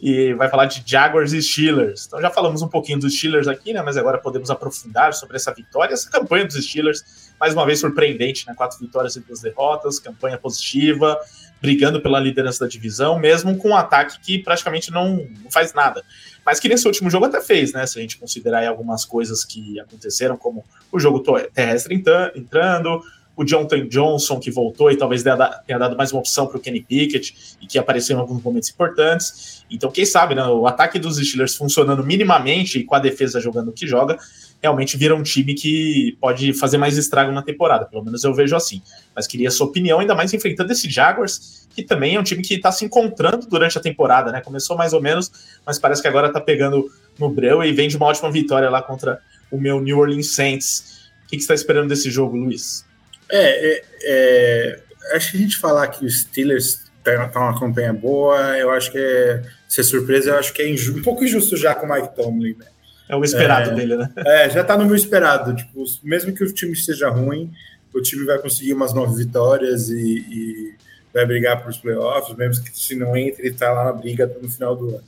e 0.00 0.34
vai 0.34 0.48
falar 0.48 0.66
de 0.66 0.82
Jaguars 0.84 1.32
e 1.32 1.42
Steelers. 1.42 2.06
Então 2.06 2.20
já 2.20 2.30
falamos 2.30 2.62
um 2.62 2.68
pouquinho 2.68 2.98
dos 2.98 3.16
Steelers 3.16 3.48
aqui, 3.48 3.72
né? 3.72 3.82
Mas 3.82 3.96
agora 3.96 4.18
podemos 4.18 4.50
aprofundar 4.50 5.14
sobre 5.14 5.36
essa 5.36 5.52
vitória, 5.52 5.94
essa 5.94 6.10
campanha 6.10 6.44
dos 6.44 6.54
Steelers, 6.54 7.32
mais 7.40 7.54
uma 7.54 7.64
vez 7.64 7.80
surpreendente, 7.80 8.46
né? 8.46 8.54
Quatro 8.54 8.78
vitórias 8.78 9.16
e 9.16 9.20
duas 9.20 9.40
derrotas, 9.40 9.98
campanha 9.98 10.36
positiva, 10.36 11.18
brigando 11.60 12.00
pela 12.00 12.20
liderança 12.20 12.64
da 12.64 12.68
divisão, 12.68 13.18
mesmo 13.18 13.56
com 13.56 13.70
um 13.70 13.76
ataque 13.76 14.20
que 14.20 14.38
praticamente 14.38 14.90
não, 14.90 15.26
faz 15.50 15.72
nada. 15.72 16.04
Mas 16.44 16.60
que 16.60 16.68
nesse 16.68 16.86
último 16.86 17.10
jogo 17.10 17.24
até 17.24 17.40
fez, 17.40 17.72
né? 17.72 17.86
Se 17.86 17.98
a 17.98 18.02
gente 18.02 18.18
considerar 18.18 18.66
algumas 18.66 19.04
coisas 19.04 19.44
que 19.44 19.80
aconteceram, 19.80 20.36
como 20.36 20.64
o 20.92 20.98
jogo 21.00 21.20
terrestre 21.52 22.02
entrando, 22.34 23.02
o 23.36 23.44
Jonathan 23.44 23.86
Johnson 23.86 24.40
que 24.40 24.50
voltou 24.50 24.90
e 24.90 24.96
talvez 24.96 25.22
tenha 25.22 25.78
dado 25.78 25.96
mais 25.96 26.10
uma 26.10 26.20
opção 26.20 26.46
para 26.46 26.56
o 26.56 26.60
Kenny 26.60 26.80
Pickett 26.80 27.56
e 27.60 27.66
que 27.66 27.78
apareceu 27.78 28.16
em 28.16 28.20
alguns 28.20 28.42
momentos 28.42 28.70
importantes. 28.70 29.64
Então, 29.70 29.90
quem 29.90 30.06
sabe, 30.06 30.34
né, 30.34 30.44
o 30.46 30.66
ataque 30.66 30.98
dos 30.98 31.18
Steelers 31.18 31.54
funcionando 31.54 32.02
minimamente 32.02 32.78
e 32.78 32.84
com 32.84 32.94
a 32.94 32.98
defesa 32.98 33.38
jogando 33.38 33.68
o 33.68 33.72
que 33.72 33.86
joga, 33.86 34.16
realmente 34.62 34.96
vira 34.96 35.14
um 35.14 35.22
time 35.22 35.52
que 35.52 36.16
pode 36.18 36.54
fazer 36.54 36.78
mais 36.78 36.96
estrago 36.96 37.30
na 37.30 37.42
temporada, 37.42 37.84
pelo 37.84 38.02
menos 38.02 38.24
eu 38.24 38.32
vejo 38.32 38.56
assim. 38.56 38.80
Mas 39.14 39.26
queria 39.26 39.50
sua 39.50 39.66
opinião, 39.66 40.00
ainda 40.00 40.14
mais 40.14 40.32
enfrentando 40.32 40.72
esse 40.72 40.88
Jaguars, 40.88 41.68
que 41.74 41.82
também 41.82 42.14
é 42.14 42.20
um 42.20 42.22
time 42.22 42.42
que 42.42 42.54
está 42.54 42.72
se 42.72 42.86
encontrando 42.86 43.46
durante 43.46 43.76
a 43.76 43.80
temporada, 43.82 44.32
né? 44.32 44.40
Começou 44.40 44.78
mais 44.78 44.94
ou 44.94 45.02
menos, 45.02 45.30
mas 45.66 45.78
parece 45.78 46.00
que 46.00 46.08
agora 46.08 46.28
está 46.28 46.40
pegando 46.40 46.90
no 47.18 47.28
breu 47.28 47.62
e 47.62 47.70
vem 47.72 47.86
de 47.86 47.98
uma 47.98 48.06
ótima 48.06 48.30
vitória 48.30 48.70
lá 48.70 48.80
contra 48.80 49.20
o 49.50 49.58
meu 49.58 49.78
New 49.80 49.98
Orleans 49.98 50.28
Saints. 50.28 51.10
O 51.24 51.28
que, 51.28 51.36
que 51.36 51.42
você 51.42 51.52
está 51.52 51.54
esperando 51.54 51.88
desse 51.88 52.10
jogo, 52.10 52.36
Luiz? 52.36 52.85
É, 53.30 53.72
é, 53.72 53.84
é, 54.04 55.16
acho 55.16 55.30
que 55.30 55.36
a 55.36 55.40
gente 55.40 55.56
falar 55.56 55.88
que 55.88 56.04
os 56.04 56.22
Steelers 56.22 56.84
tá, 57.02 57.28
tá 57.28 57.40
uma 57.40 57.58
campanha 57.58 57.92
boa, 57.92 58.56
eu 58.58 58.70
acho 58.70 58.90
que 58.90 58.98
é 58.98 59.42
ser 59.68 59.84
surpresa, 59.84 60.30
eu 60.30 60.38
acho 60.38 60.52
que 60.52 60.62
é 60.62 60.74
um 60.90 61.02
pouco 61.02 61.24
injusto 61.24 61.56
já 61.56 61.74
com 61.74 61.86
o 61.86 61.92
Mike 61.92 62.14
Tomlin, 62.14 62.56
né? 62.58 62.66
É 63.08 63.14
o 63.14 63.22
esperado 63.22 63.70
é, 63.70 63.74
dele, 63.74 63.96
né? 63.96 64.10
É, 64.18 64.50
já 64.50 64.64
tá 64.64 64.76
no 64.76 64.84
meu 64.84 64.96
esperado. 64.96 65.54
Tipo, 65.54 65.84
mesmo 66.02 66.32
que 66.32 66.42
o 66.42 66.52
time 66.52 66.72
esteja 66.72 67.08
ruim, 67.08 67.52
o 67.94 68.02
time 68.02 68.24
vai 68.24 68.38
conseguir 68.38 68.74
umas 68.74 68.92
nove 68.92 69.16
vitórias 69.16 69.88
e, 69.88 70.18
e 70.28 70.74
vai 71.14 71.24
brigar 71.24 71.60
para 71.60 71.70
os 71.70 71.78
playoffs, 71.78 72.36
mesmo 72.36 72.64
que 72.64 72.76
se 72.76 72.96
não 72.96 73.16
entre, 73.16 73.46
ele 73.46 73.54
tá 73.54 73.72
lá 73.72 73.84
na 73.84 73.92
briga 73.92 74.30
no 74.42 74.48
final 74.50 74.74
do 74.74 74.88
ano. 74.88 75.04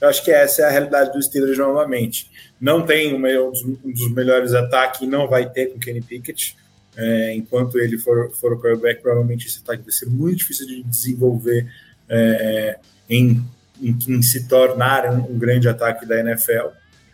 Eu 0.00 0.08
acho 0.08 0.24
que 0.24 0.30
essa 0.30 0.62
é 0.62 0.64
a 0.66 0.70
realidade 0.70 1.12
do 1.12 1.22
Steelers 1.22 1.58
novamente. 1.58 2.30
Não 2.60 2.84
tem 2.84 3.14
um 3.14 3.92
dos 3.92 4.12
melhores 4.12 4.52
ataques 4.54 5.00
e 5.00 5.06
não 5.06 5.26
vai 5.26 5.48
ter 5.48 5.66
com 5.66 5.78
Kenny 5.78 6.00
Pickett. 6.00 6.56
É, 7.00 7.32
enquanto 7.32 7.78
ele 7.78 7.96
for, 7.96 8.32
for 8.32 8.54
o 8.54 8.60
quarterback, 8.60 9.00
provavelmente 9.00 9.46
esse 9.46 9.60
ataque 9.60 9.84
vai 9.84 9.92
ser 9.92 10.06
muito 10.06 10.38
difícil 10.38 10.66
de 10.66 10.82
desenvolver 10.82 11.64
é, 12.08 12.76
em, 13.08 13.40
em, 13.80 13.96
em, 14.08 14.20
se 14.20 14.48
tornar 14.48 15.06
um, 15.06 15.30
um, 15.30 15.38
grande 15.38 15.68
ataque 15.68 16.04
da 16.04 16.18
NFL. 16.18 16.70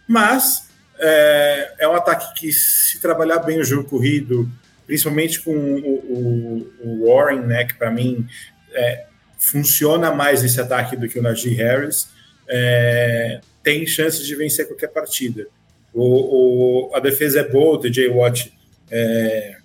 Mas 0.09 0.71
é, 0.99 1.75
é, 1.81 1.89
um 1.89 1.95
ataque 1.95 2.41
que, 2.41 2.51
se 2.51 2.99
trabalhar 2.99 3.41
bem 3.41 3.61
o 3.61 3.65
jogo 3.65 3.87
corrido, 3.87 4.51
principalmente 4.87 5.41
com 5.41 5.55
o, 5.55 5.95
o, 6.09 6.73
o 6.83 7.07
Warren, 7.07 7.41
né, 7.41 7.65
que 7.67 7.75
para 7.75 7.91
mim 7.91 8.27
é, 8.73 9.05
funciona 9.39 10.15
mais 10.15 10.43
esse 10.43 10.59
ataque 10.59 10.97
do 10.97 11.07
que 11.07 11.19
o 11.19 11.23
Najee 11.23 11.53
Harris, 11.57 12.09
é, 12.49 13.39
tem 13.63 13.87
chances 13.87 14.27
de 14.27 14.35
vencer 14.35 14.67
qualquer 14.67 14.89
partida. 14.89 15.47
O, 15.93 16.89
o, 16.89 16.97
a 16.97 17.01
defesa 17.01 17.41
é 17.41 17.49
boa, 17.49 17.77
o 17.77 17.79
TJ 17.79 18.09
Watt 18.09 18.51
é, 18.91 19.57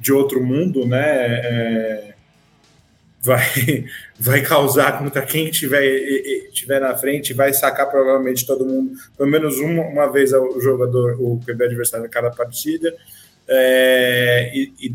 de 0.00 0.12
outro 0.12 0.42
mundo, 0.42 0.86
né? 0.86 1.04
É, 1.04 2.14
vai, 3.26 3.84
vai 4.18 4.42
causar 4.42 4.98
contra 4.98 5.22
quem 5.22 5.50
tiver, 5.50 5.82
tiver 6.52 6.80
na 6.80 6.96
frente, 6.96 7.34
vai 7.34 7.52
sacar 7.52 7.90
provavelmente 7.90 8.46
todo 8.46 8.64
mundo, 8.64 8.92
pelo 9.16 9.28
menos 9.28 9.58
uma, 9.58 9.82
uma 9.82 10.06
vez 10.06 10.32
o 10.32 10.60
jogador, 10.60 11.16
o 11.20 11.40
QB 11.44 11.64
adversário 11.64 12.06
em 12.06 12.10
cada 12.10 12.30
partida, 12.30 12.94
é, 13.48 14.52
e, 14.54 14.72
e, 14.80 14.94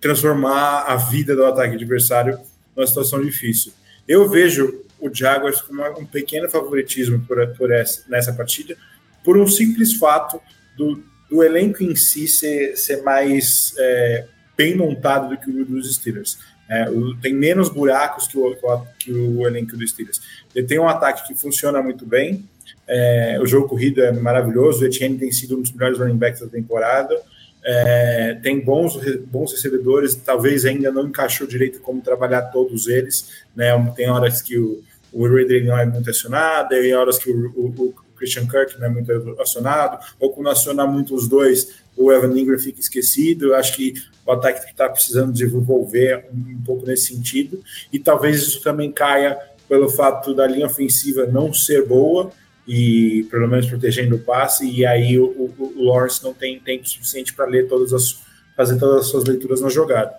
transformar 0.00 0.84
a 0.84 0.96
vida 0.96 1.36
do 1.36 1.44
ataque 1.44 1.74
adversário 1.74 2.38
numa 2.74 2.86
situação 2.86 3.20
difícil. 3.20 3.72
Eu 4.08 4.26
vejo 4.28 4.82
o 4.98 5.12
Jaguars 5.12 5.60
com 5.60 5.74
um 6.00 6.06
pequeno 6.06 6.48
favoritismo 6.48 7.20
por, 7.26 7.46
por 7.48 7.70
essa, 7.70 8.02
nessa 8.08 8.32
partida, 8.32 8.76
por 9.22 9.36
um 9.36 9.46
simples 9.46 9.94
fato 9.94 10.40
do, 10.74 11.02
do 11.28 11.42
elenco 11.42 11.82
em 11.82 11.94
si 11.94 12.26
ser, 12.26 12.76
ser 12.76 13.02
mais 13.02 13.74
é, 13.78 14.26
bem 14.60 14.76
montado 14.76 15.30
do 15.30 15.38
que 15.38 15.50
o 15.50 15.64
dos 15.64 15.94
Steelers. 15.94 16.38
É, 16.68 16.84
tem 17.22 17.32
menos 17.32 17.70
buracos 17.70 18.28
que 18.28 18.36
o, 18.36 18.54
que 18.98 19.10
o 19.10 19.46
elenco 19.46 19.74
dos 19.74 19.90
Steelers. 19.90 20.20
Ele 20.54 20.66
tem 20.66 20.78
um 20.78 20.86
ataque 20.86 21.26
que 21.26 21.40
funciona 21.40 21.82
muito 21.82 22.04
bem, 22.04 22.44
é, 22.86 23.38
o 23.40 23.46
jogo 23.46 23.68
corrido 23.68 24.02
é 24.02 24.12
maravilhoso, 24.12 24.82
o 24.82 24.86
Etienne 24.86 25.18
tem 25.18 25.32
sido 25.32 25.56
um 25.56 25.62
dos 25.62 25.72
melhores 25.72 25.98
running 25.98 26.18
backs 26.18 26.40
da 26.40 26.46
temporada, 26.46 27.18
é, 27.64 28.38
tem 28.42 28.60
bons, 28.60 29.00
bons 29.26 29.52
recebedores, 29.52 30.14
talvez 30.14 30.64
ainda 30.64 30.92
não 30.92 31.06
encaixou 31.06 31.46
direito 31.46 31.80
como 31.80 32.02
trabalhar 32.02 32.42
todos 32.42 32.86
eles, 32.86 33.44
né? 33.56 33.70
Tem 33.96 34.10
horas 34.10 34.42
que 34.42 34.58
o, 34.58 34.82
o 35.12 35.26
Ridley 35.26 35.64
não 35.64 35.78
é 35.78 35.86
muito 35.86 36.08
acionado, 36.10 36.68
tem 36.68 36.94
horas 36.94 37.18
que 37.18 37.30
o, 37.30 37.50
o, 37.56 37.66
o, 37.66 37.94
Christian 38.16 38.46
Kirk 38.46 38.78
não 38.78 38.86
é 38.86 38.90
muito 38.90 39.40
acionado, 39.40 39.98
ou 40.18 40.30
quando 40.30 40.50
aciona 40.50 40.86
muito 40.86 41.14
os 41.14 41.26
dois, 41.26 41.80
o 42.00 42.12
Evan 42.12 42.36
Ingram 42.38 42.58
fica 42.58 42.80
esquecido. 42.80 43.48
Eu 43.48 43.54
acho 43.54 43.76
que 43.76 43.94
o 44.24 44.32
ataque 44.32 44.64
está 44.70 44.88
precisando 44.88 45.32
desenvolver 45.32 46.26
um, 46.32 46.62
pouco 46.64 46.86
nesse 46.86 47.14
sentido, 47.14 47.62
e 47.92 47.98
talvez 47.98 48.42
isso 48.42 48.62
também 48.62 48.90
caia 48.90 49.38
pelo 49.68 49.88
fato 49.88 50.34
da 50.34 50.46
linha 50.46 50.66
ofensiva 50.66 51.26
não 51.26 51.52
ser 51.52 51.86
boa, 51.86 52.30
e 52.66 53.26
pelo 53.30 53.48
menos 53.48 53.66
protegendo 53.66 54.16
o 54.16 54.20
passe, 54.20 54.68
e 54.68 54.86
aí 54.86 55.18
o, 55.18 55.24
o, 55.24 55.74
o 55.76 55.84
Lawrence 55.84 56.22
não 56.22 56.32
tem 56.32 56.58
tempo 56.60 56.88
suficiente 56.88 57.34
para 57.34 57.46
ler 57.46 57.68
todas 57.68 57.92
as 57.92 58.30
fazer 58.56 58.78
todas 58.78 59.02
as 59.02 59.06
suas 59.06 59.24
leituras 59.24 59.62
na 59.62 59.70
jogada. 59.70 60.14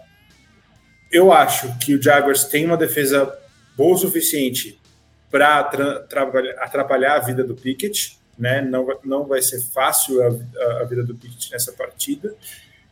Eu 1.11 1.31
acho 1.31 1.77
que 1.77 1.93
o 1.93 2.01
Jaguars 2.01 2.45
tem 2.45 2.65
uma 2.65 2.77
defesa 2.77 3.31
boa 3.77 3.93
o 3.93 3.97
suficiente 3.97 4.79
para 5.29 5.69
atrapalhar 6.59 7.17
a 7.17 7.19
vida 7.19 7.43
do 7.43 7.53
Pickett, 7.53 8.17
né? 8.37 8.61
Não, 8.61 8.87
não 9.03 9.25
vai 9.25 9.41
ser 9.41 9.61
fácil 9.61 10.21
a, 10.23 10.81
a, 10.81 10.83
vida 10.85 11.03
do 11.03 11.15
Pickett 11.15 11.51
nessa 11.51 11.71
partida. 11.71 12.33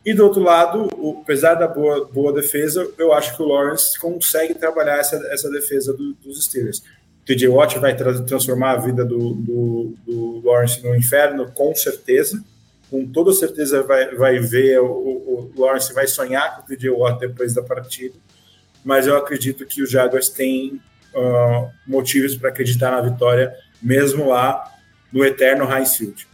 E 0.04 0.14
do 0.14 0.24
outro 0.24 0.42
lado, 0.42 0.88
o, 0.96 1.20
apesar 1.22 1.54
da 1.54 1.68
boa, 1.68 2.06
boa 2.06 2.32
defesa, 2.32 2.88
eu 2.96 3.12
acho 3.12 3.36
que 3.36 3.42
o 3.42 3.46
Lawrence 3.46 3.98
consegue 3.98 4.54
trabalhar 4.54 4.98
essa, 4.98 5.16
essa 5.32 5.50
defesa 5.50 5.92
do, 5.92 6.14
dos 6.14 6.44
Steelers. 6.44 6.82
TJ 7.26 7.48
Watt 7.48 7.78
vai 7.78 7.94
tra 7.94 8.22
transformar 8.22 8.72
a 8.72 8.76
vida 8.76 9.04
do, 9.04 9.34
do, 9.34 9.94
do, 10.06 10.40
Lawrence 10.44 10.82
no 10.82 10.96
inferno, 10.96 11.50
com 11.52 11.74
certeza. 11.74 12.42
Com 12.90 13.06
toda 13.06 13.32
certeza 13.32 13.82
vai, 13.82 14.14
vai 14.14 14.38
ver, 14.40 14.80
o, 14.80 14.86
o 14.86 15.52
Lawrence 15.54 15.92
vai 15.92 16.06
sonhar 16.06 16.56
com 16.56 16.62
o 16.62 16.76
TJ 16.76 16.90
Watt 16.90 17.20
depois 17.20 17.54
da 17.54 17.62
partida. 17.62 18.14
Mas 18.84 19.06
eu 19.06 19.16
acredito 19.16 19.66
que 19.66 19.82
os 19.82 19.90
Jaguars 19.90 20.28
têm 20.28 20.80
uh, 21.14 21.70
motivos 21.86 22.34
para 22.34 22.48
acreditar 22.48 22.90
na 22.90 23.00
vitória, 23.00 23.54
mesmo 23.82 24.28
lá 24.28 24.64
no 25.12 25.24
eterno 25.24 25.70
Heinz 25.70 25.96
Field. 25.96 26.26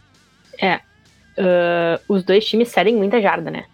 É, 0.61 0.75
uh, 0.75 1.99
os 2.07 2.23
dois 2.23 2.45
times 2.45 2.69
cedem 2.69 2.95
muita 2.95 3.21
jarda, 3.21 3.51
né? 3.51 3.65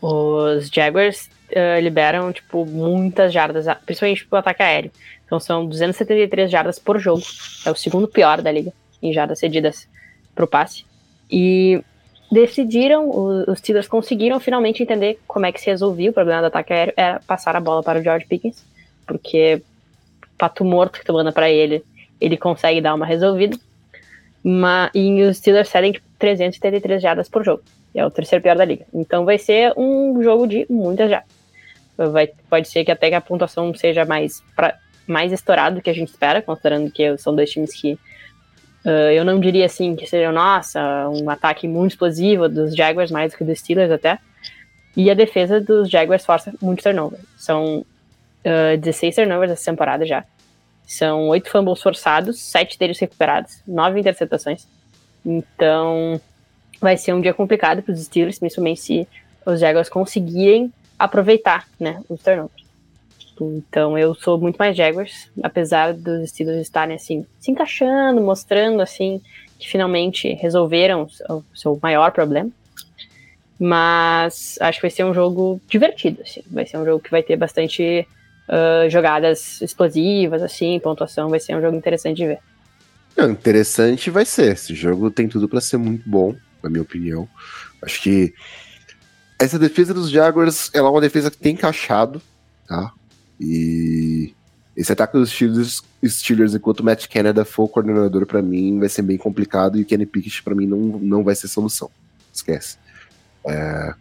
Os 0.00 0.68
Jaguars 0.68 1.28
uh, 1.50 1.80
liberam, 1.80 2.32
tipo, 2.32 2.64
muitas 2.64 3.32
jardas, 3.32 3.66
principalmente 3.84 4.26
pro 4.26 4.38
ataque 4.38 4.62
aéreo. 4.62 4.92
Então 5.24 5.38
são 5.38 5.66
273 5.66 6.50
jardas 6.50 6.78
por 6.78 6.98
jogo. 6.98 7.22
É 7.66 7.70
o 7.70 7.74
segundo 7.74 8.08
pior 8.08 8.40
da 8.40 8.50
liga 8.50 8.72
em 9.02 9.12
jardas 9.12 9.38
cedidas 9.38 9.88
pro 10.34 10.46
passe. 10.46 10.84
E 11.30 11.82
decidiram, 12.30 13.10
os 13.10 13.58
Steelers 13.58 13.88
conseguiram 13.88 14.38
finalmente 14.38 14.82
entender 14.82 15.18
como 15.26 15.46
é 15.46 15.52
que 15.52 15.60
se 15.60 15.66
resolvia 15.66 16.10
o 16.10 16.12
problema 16.12 16.40
do 16.40 16.46
ataque 16.46 16.72
aéreo, 16.72 16.94
era 16.96 17.20
passar 17.26 17.56
a 17.56 17.60
bola 17.60 17.82
para 17.82 17.98
o 17.98 18.02
George 18.02 18.26
Pickens, 18.26 18.64
porque 19.06 19.62
pato 20.36 20.64
morto 20.64 20.98
que 20.98 21.04
tu 21.04 21.12
manda 21.12 21.32
para 21.32 21.50
ele, 21.50 21.82
ele 22.20 22.36
consegue 22.36 22.80
dar 22.80 22.94
uma 22.94 23.06
resolvida. 23.06 23.58
Mas, 24.42 24.90
e 24.94 25.22
os 25.22 25.38
Steelers 25.38 25.68
cedem 25.68 25.92
tipo, 25.92 26.06
373 26.18 27.02
jardas 27.02 27.28
por 27.28 27.44
jogo. 27.44 27.62
É 27.94 28.04
o 28.04 28.10
terceiro 28.10 28.42
pior 28.42 28.56
da 28.56 28.64
liga. 28.64 28.84
Então 28.92 29.24
vai 29.24 29.38
ser 29.38 29.72
um 29.76 30.22
jogo 30.22 30.46
de 30.46 30.66
muitas 30.68 31.10
jardas. 31.10 31.30
Vai, 31.96 32.28
pode 32.48 32.68
ser 32.68 32.84
que 32.84 32.92
até 32.92 33.08
que 33.08 33.14
a 33.14 33.20
pontuação 33.20 33.74
seja 33.74 34.04
mais 34.04 34.40
pra, 34.54 34.76
mais 35.06 35.32
estourado 35.32 35.76
do 35.76 35.82
que 35.82 35.90
a 35.90 35.94
gente 35.94 36.10
espera, 36.10 36.40
considerando 36.40 36.90
que 36.90 37.16
são 37.18 37.34
dois 37.34 37.50
times 37.50 37.74
que 37.74 37.94
uh, 38.84 39.10
eu 39.12 39.24
não 39.24 39.40
diria 39.40 39.66
assim 39.66 39.96
que 39.96 40.06
seja, 40.06 40.30
nossa, 40.30 41.08
um 41.08 41.28
ataque 41.28 41.66
muito 41.66 41.92
explosivo 41.92 42.48
dos 42.48 42.76
Jaguars, 42.76 43.10
mais 43.10 43.32
do 43.32 43.38
que 43.38 43.44
dos 43.44 43.58
Steelers 43.58 43.90
até. 43.90 44.18
E 44.96 45.10
a 45.10 45.14
defesa 45.14 45.60
dos 45.60 45.90
Jaguars 45.90 46.24
força 46.24 46.52
muito 46.62 46.82
turnover. 46.82 47.20
São 47.36 47.78
uh, 47.78 48.78
16 48.78 49.16
turnovers 49.16 49.52
essa 49.52 49.70
temporada 49.70 50.06
já. 50.06 50.24
São 50.88 51.28
oito 51.28 51.50
fumbles 51.50 51.82
forçados, 51.82 52.40
sete 52.40 52.78
deles 52.78 52.98
recuperados, 52.98 53.60
nove 53.68 54.00
interceptações. 54.00 54.66
Então, 55.24 56.18
vai 56.80 56.96
ser 56.96 57.12
um 57.12 57.20
dia 57.20 57.34
complicado 57.34 57.82
para 57.82 57.92
os 57.92 58.02
Steelers, 58.02 58.38
principalmente 58.38 58.80
se 58.80 59.08
os 59.44 59.60
Jaguars 59.60 59.90
conseguirem 59.90 60.72
aproveitar 60.98 61.68
né, 61.78 62.02
os 62.08 62.22
turnovers. 62.22 62.66
Então 63.38 63.98
eu 63.98 64.14
sou 64.14 64.38
muito 64.38 64.56
mais 64.56 64.76
Jaguars, 64.76 65.30
apesar 65.42 65.92
dos 65.92 66.30
Steelers 66.30 66.62
estarem 66.62 66.96
assim, 66.96 67.24
se 67.38 67.50
encaixando, 67.50 68.20
mostrando 68.22 68.80
assim 68.80 69.20
que 69.58 69.68
finalmente 69.68 70.32
resolveram 70.34 71.06
o 71.28 71.44
seu 71.54 71.78
maior 71.82 72.12
problema. 72.12 72.50
Mas 73.58 74.56
acho 74.60 74.78
que 74.78 74.82
vai 74.82 74.90
ser 74.90 75.04
um 75.04 75.12
jogo 75.12 75.60
divertido, 75.68 76.22
assim. 76.22 76.42
Vai 76.50 76.64
ser 76.64 76.78
um 76.78 76.84
jogo 76.84 77.02
que 77.02 77.10
vai 77.10 77.22
ter 77.22 77.36
bastante 77.36 78.06
uh, 78.48 78.88
jogadas 78.90 79.60
explosivas, 79.60 80.42
assim, 80.42 80.80
pontuação. 80.80 81.28
Vai 81.28 81.40
ser 81.40 81.56
um 81.56 81.60
jogo 81.60 81.76
interessante 81.76 82.16
de 82.16 82.26
ver. 82.26 82.38
Interessante 83.18 84.10
vai 84.10 84.24
ser. 84.24 84.52
Esse 84.52 84.74
jogo 84.74 85.10
tem 85.10 85.28
tudo 85.28 85.48
para 85.48 85.60
ser 85.60 85.76
muito 85.76 86.08
bom, 86.08 86.34
na 86.62 86.70
minha 86.70 86.82
opinião. 86.82 87.28
Acho 87.82 88.02
que 88.02 88.34
essa 89.38 89.58
defesa 89.58 89.94
dos 89.94 90.10
Jaguars 90.10 90.70
ela 90.74 90.88
é 90.88 90.90
uma 90.90 91.00
defesa 91.00 91.30
que 91.30 91.36
tem 91.36 91.54
encaixado, 91.54 92.20
tá? 92.66 92.92
E 93.40 94.34
esse 94.76 94.92
ataque 94.92 95.16
dos 95.16 95.30
Steelers, 95.30 95.82
Steelers 96.04 96.54
enquanto 96.54 96.80
o 96.80 96.84
Matt 96.84 97.08
Canada 97.08 97.44
for 97.44 97.68
coordenador, 97.68 98.26
para 98.26 98.42
mim 98.42 98.78
vai 98.78 98.88
ser 98.88 99.02
bem 99.02 99.16
complicado 99.16 99.78
e 99.78 99.82
o 99.82 99.84
Kenny 99.84 100.06
Pickett 100.06 100.42
para 100.42 100.54
mim 100.54 100.66
não, 100.66 100.78
não 100.78 101.24
vai 101.24 101.34
ser 101.34 101.48
solução. 101.48 101.90
Esquece. 102.32 102.78
É, 103.44 103.94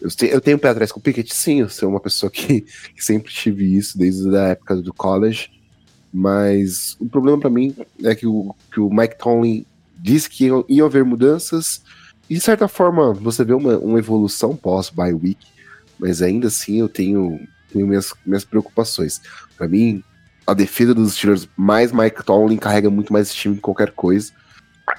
eu, 0.00 0.08
te, 0.08 0.26
eu 0.26 0.40
tenho 0.40 0.56
um 0.56 0.60
pé 0.60 0.68
atrás 0.68 0.92
com 0.92 1.00
o 1.00 1.02
Pickett, 1.02 1.34
sim, 1.34 1.60
eu 1.60 1.68
sou 1.68 1.88
uma 1.88 2.00
pessoa 2.00 2.30
que, 2.30 2.62
que 2.94 3.04
sempre 3.04 3.32
tive 3.32 3.76
isso 3.76 3.98
desde 3.98 4.34
a 4.36 4.48
época 4.48 4.76
do 4.76 4.92
college, 4.92 5.50
mas 6.12 6.96
o 6.98 7.06
problema 7.06 7.38
para 7.38 7.50
mim 7.50 7.74
é 8.02 8.14
que 8.14 8.26
o, 8.26 8.54
que 8.72 8.80
o 8.80 8.90
Mike 8.90 9.18
Tomlin 9.18 9.64
disse 9.96 10.30
que 10.30 10.48
iam 10.68 10.86
haver 10.86 11.04
mudanças 11.04 11.82
e 12.30 12.34
de 12.34 12.40
certa 12.40 12.68
forma 12.68 13.12
você 13.12 13.44
vê 13.44 13.52
uma, 13.52 13.78
uma 13.78 13.98
evolução 13.98 14.56
pós-bye 14.56 15.12
week, 15.12 15.46
mas 15.98 16.22
ainda 16.22 16.48
assim 16.48 16.78
eu 16.78 16.88
tenho 16.88 17.40
tenho 17.70 17.86
minhas, 17.86 18.12
minhas 18.24 18.44
preocupações. 18.44 19.20
Para 19.56 19.68
mim, 19.68 20.02
a 20.46 20.54
defesa 20.54 20.94
dos 20.94 21.14
Steelers 21.14 21.48
mais 21.56 21.92
Mike 21.92 22.24
Tomlin 22.24 22.56
carrega 22.56 22.90
muito 22.90 23.12
mais 23.12 23.32
time 23.32 23.56
que 23.56 23.60
qualquer 23.60 23.92
coisa. 23.92 24.32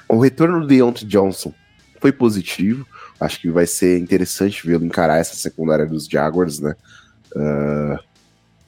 O 0.08 0.20
retorno 0.20 0.62
do 0.62 0.68
Deontay 0.68 1.08
Johnson 1.08 1.54
foi 2.00 2.12
positivo. 2.12 2.86
Acho 3.20 3.42
que 3.42 3.50
vai 3.50 3.68
ser 3.68 4.00
interessante 4.00 4.66
vê-lo 4.66 4.86
encarar 4.86 5.18
essa 5.18 5.36
secundária 5.36 5.86
dos 5.86 6.08
Jaguars, 6.08 6.60
né? 6.60 6.76
Uh, 7.36 8.00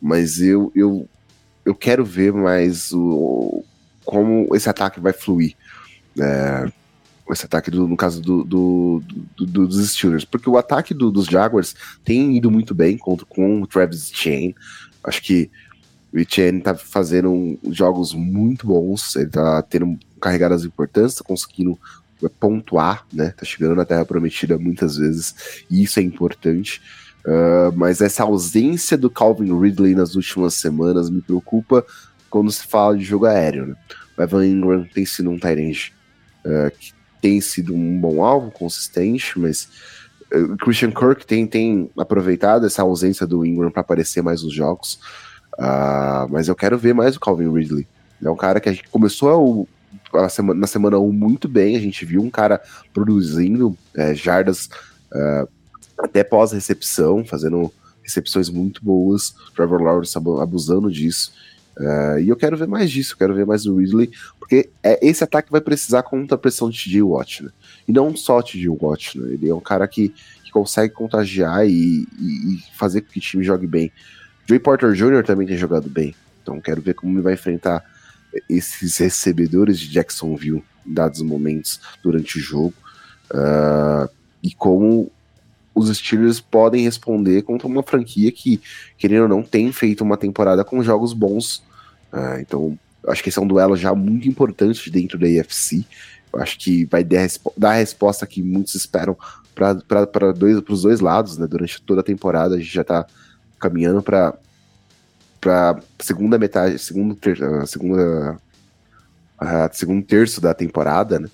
mas 0.02 0.41
eu, 0.41 0.72
eu, 0.76 1.08
eu 1.64 1.76
quero 1.76 2.04
ver 2.04 2.34
mais 2.34 2.91
o, 2.91 3.64
como 4.04 4.54
esse 4.56 4.70
ataque 4.70 4.99
vai 4.99 5.14
fluir. 5.14 5.56
É, 6.20 6.72
esse 7.34 7.45
ataque, 7.45 7.72
do, 7.72 7.88
no 7.88 7.95
caso 7.95 8.22
do, 8.22 8.43
do, 8.43 9.04
do, 9.38 9.68
dos 9.68 9.89
Steelers, 9.89 10.26
porque 10.26 10.49
o 10.49 10.58
ataque 10.58 10.93
dos 10.93 11.26
Jaguars 11.26 11.76
tem 12.04 12.36
ido 12.36 12.52
muito 12.52 12.76
bem 12.76 12.97
contra, 12.97 13.26
com 13.26 13.62
o 13.62 13.68
Travis 13.68 14.12
Chain. 14.14 14.54
Acho 15.04 15.22
que 15.22 15.49
o 16.14 16.20
Etienne 16.20 16.62
tá 16.62 16.76
fazendo 16.76 17.58
jogos 17.70 18.14
muito 18.14 18.68
bons, 18.68 19.16
ele 19.16 19.30
tá 19.30 19.62
tendo 19.62 19.97
carregadas 20.20 20.66
importantes, 20.66 21.16
tá 21.16 21.24
conseguindo 21.24 21.80
pontuar, 22.30 23.05
né? 23.11 23.34
Tá 23.38 23.45
chegando 23.45 23.76
na 23.76 23.86
Terra 23.86 24.05
Prometida 24.05 24.57
muitas 24.57 24.97
vezes, 24.97 25.65
e 25.69 25.84
isso 25.84 25.99
é 25.99 26.03
importante. 26.03 26.82
Uh, 27.26 27.72
mas 27.76 28.01
essa 28.01 28.24
ausência 28.24 28.97
do 28.97 29.09
Calvin 29.09 29.57
Ridley 29.59 29.93
nas 29.93 30.15
últimas 30.15 30.55
semanas 30.55 31.09
me 31.09 31.22
preocupa 31.22 31.86
quando 32.30 32.51
se 32.51 32.65
fala 32.65 32.97
de 32.97 33.03
jogo 33.03 33.26
aéreo. 33.28 33.67
Né? 33.67 33.76
O 34.17 34.22
Evan 34.22 34.45
Ingram 34.45 34.88
tem 34.91 35.05
sido 35.05 35.30
um 35.30 35.38
Tyrande 35.38 35.93
uh, 36.45 36.72
que 36.78 36.93
tem 37.22 37.39
sido 37.39 37.76
um 37.76 37.99
bom 37.99 38.24
alvo, 38.24 38.49
consistente, 38.49 39.38
mas 39.38 39.69
uh, 40.34 40.57
Christian 40.57 40.91
Kirk 40.91 41.26
tem, 41.28 41.45
tem 41.45 41.91
aproveitado 41.95 42.65
essa 42.65 42.82
ausência 42.82 43.28
do 43.28 43.45
Ingram 43.45 43.69
para 43.69 43.82
aparecer 43.82 44.24
mais 44.24 44.41
nos 44.41 44.53
jogos. 44.53 44.99
Mas 46.32 46.47
eu 46.47 46.55
quero 46.55 46.76
ver 46.76 46.95
mais 46.95 47.15
o 47.15 47.19
Calvin 47.19 47.53
Ridley. 47.53 47.88
Ele 48.19 48.28
é 48.28 48.32
um 48.32 48.38
cara 48.38 48.59
que 48.59 48.67
a 48.67 48.72
gente 48.72 48.89
começou 48.89 49.30
a 49.30 49.81
semana, 50.30 50.59
na 50.59 50.68
semana 50.68 50.99
1 50.99 51.12
muito 51.12 51.47
bem, 51.47 51.76
a 51.76 51.80
gente 51.80 52.05
viu 52.05 52.22
um 52.22 52.30
cara 52.30 52.62
produzindo 52.93 53.78
é, 53.95 54.14
jardas 54.14 54.70
uh, 55.12 55.47
até 55.97 56.24
pós-recepção, 56.24 57.24
fazendo 57.26 57.72
recepções 58.03 58.49
muito 58.49 58.84
boas, 58.84 59.36
Trevor 59.55 59.82
Lawrence 59.82 60.18
abusando 60.18 60.91
disso. 60.91 61.32
Uh, 61.78 62.20
e 62.20 62.30
eu 62.30 62.36
quero 62.36 62.57
ver 62.57 62.68
mais 62.68 62.91
disso, 62.91 63.18
quero 63.18 63.34
ver 63.34 63.45
mais 63.45 63.64
do 63.64 63.78
Ridley, 63.78 64.12
porque 64.39 64.70
é, 64.84 64.99
esse 65.05 65.24
ataque 65.24 65.51
vai 65.51 65.62
precisar 65.62 66.03
contra 66.03 66.36
a 66.36 66.38
pressão 66.38 66.70
de 66.70 66.84
TJ 66.84 67.01
Watt, 67.01 67.43
né? 67.43 67.49
E 67.88 67.91
não 67.91 68.16
só 68.16 68.41
TJ 68.41 68.68
Watt, 68.70 69.18
né? 69.18 69.34
Ele 69.34 69.49
é 69.49 69.55
um 69.55 69.62
cara 69.62 69.88
que, 69.88 70.09
que 70.43 70.51
consegue 70.51 70.93
contagiar 70.93 71.66
e, 71.66 72.05
e, 72.20 72.55
e 72.55 72.64
fazer 72.74 73.01
com 73.01 73.12
que 73.12 73.20
o 73.20 73.22
time 73.22 73.43
jogue 73.43 73.66
bem. 73.66 73.91
Joey 74.45 74.59
Porter 74.59 74.91
Jr. 74.91 75.24
também 75.24 75.47
tem 75.47 75.57
jogado 75.57 75.89
bem. 75.89 76.14
Então 76.41 76.59
quero 76.59 76.82
ver 76.82 76.93
como 76.93 77.14
ele 77.14 77.22
vai 77.22 77.34
enfrentar 77.34 77.84
esses 78.50 78.98
recebedores 78.98 79.80
de 79.80 79.90
Jacksonville 79.90 80.64
em 80.86 80.94
dados 80.94 81.22
momentos 81.22 81.80
durante 82.04 82.38
o 82.38 82.42
jogo. 82.42 82.74
Uh, 83.30 84.10
e 84.44 84.54
como 84.54 85.12
os 85.74 85.96
Steelers 85.96 86.40
podem 86.40 86.84
responder 86.84 87.44
contra 87.44 87.68
uma 87.68 87.84
franquia 87.84 88.32
que, 88.32 88.62
querendo 88.98 89.24
ou 89.24 89.30
não, 89.30 89.44
tem 89.44 89.72
feito 89.72 90.04
uma 90.04 90.18
temporada 90.18 90.64
com 90.64 90.84
jogos 90.84 91.14
bons. 91.14 91.64
Uh, 92.12 92.40
então, 92.40 92.80
acho 93.08 93.24
que 93.24 93.30
esse 93.30 93.40
é 93.40 93.42
um 93.42 93.48
duelo 93.48 93.76
já 93.76 93.96
muito 93.96 94.28
importante 94.28 94.90
dentro 94.90 95.18
da 95.18 95.28
AFC. 95.28 95.86
Acho 96.34 96.58
que 96.58 96.86
vai 96.86 97.04
dar, 97.04 97.28
dar 97.58 97.72
a 97.72 97.76
resposta 97.76 98.26
que 98.26 98.42
muitos 98.42 98.76
esperam 98.76 99.18
para 99.54 100.32
dois, 100.32 100.58
os 100.68 100.82
dois 100.82 101.00
lados, 101.00 101.38
né? 101.38 101.46
Durante 101.46 101.82
toda 101.82 102.02
a 102.02 102.04
temporada, 102.04 102.56
a 102.56 102.58
gente 102.58 102.74
já 102.74 102.82
está 102.82 103.06
caminhando 103.60 104.02
para 104.02 104.34
para 105.42 105.82
segunda 106.00 106.38
metade, 106.38 106.78
segundo 106.78 107.16
ter, 107.16 107.38
segunda 107.66 108.39
a 109.38 109.70
segundo 109.74 110.06
terço 110.06 110.39
da 110.39 110.54
temporada, 110.54 111.20
né? 111.20 111.28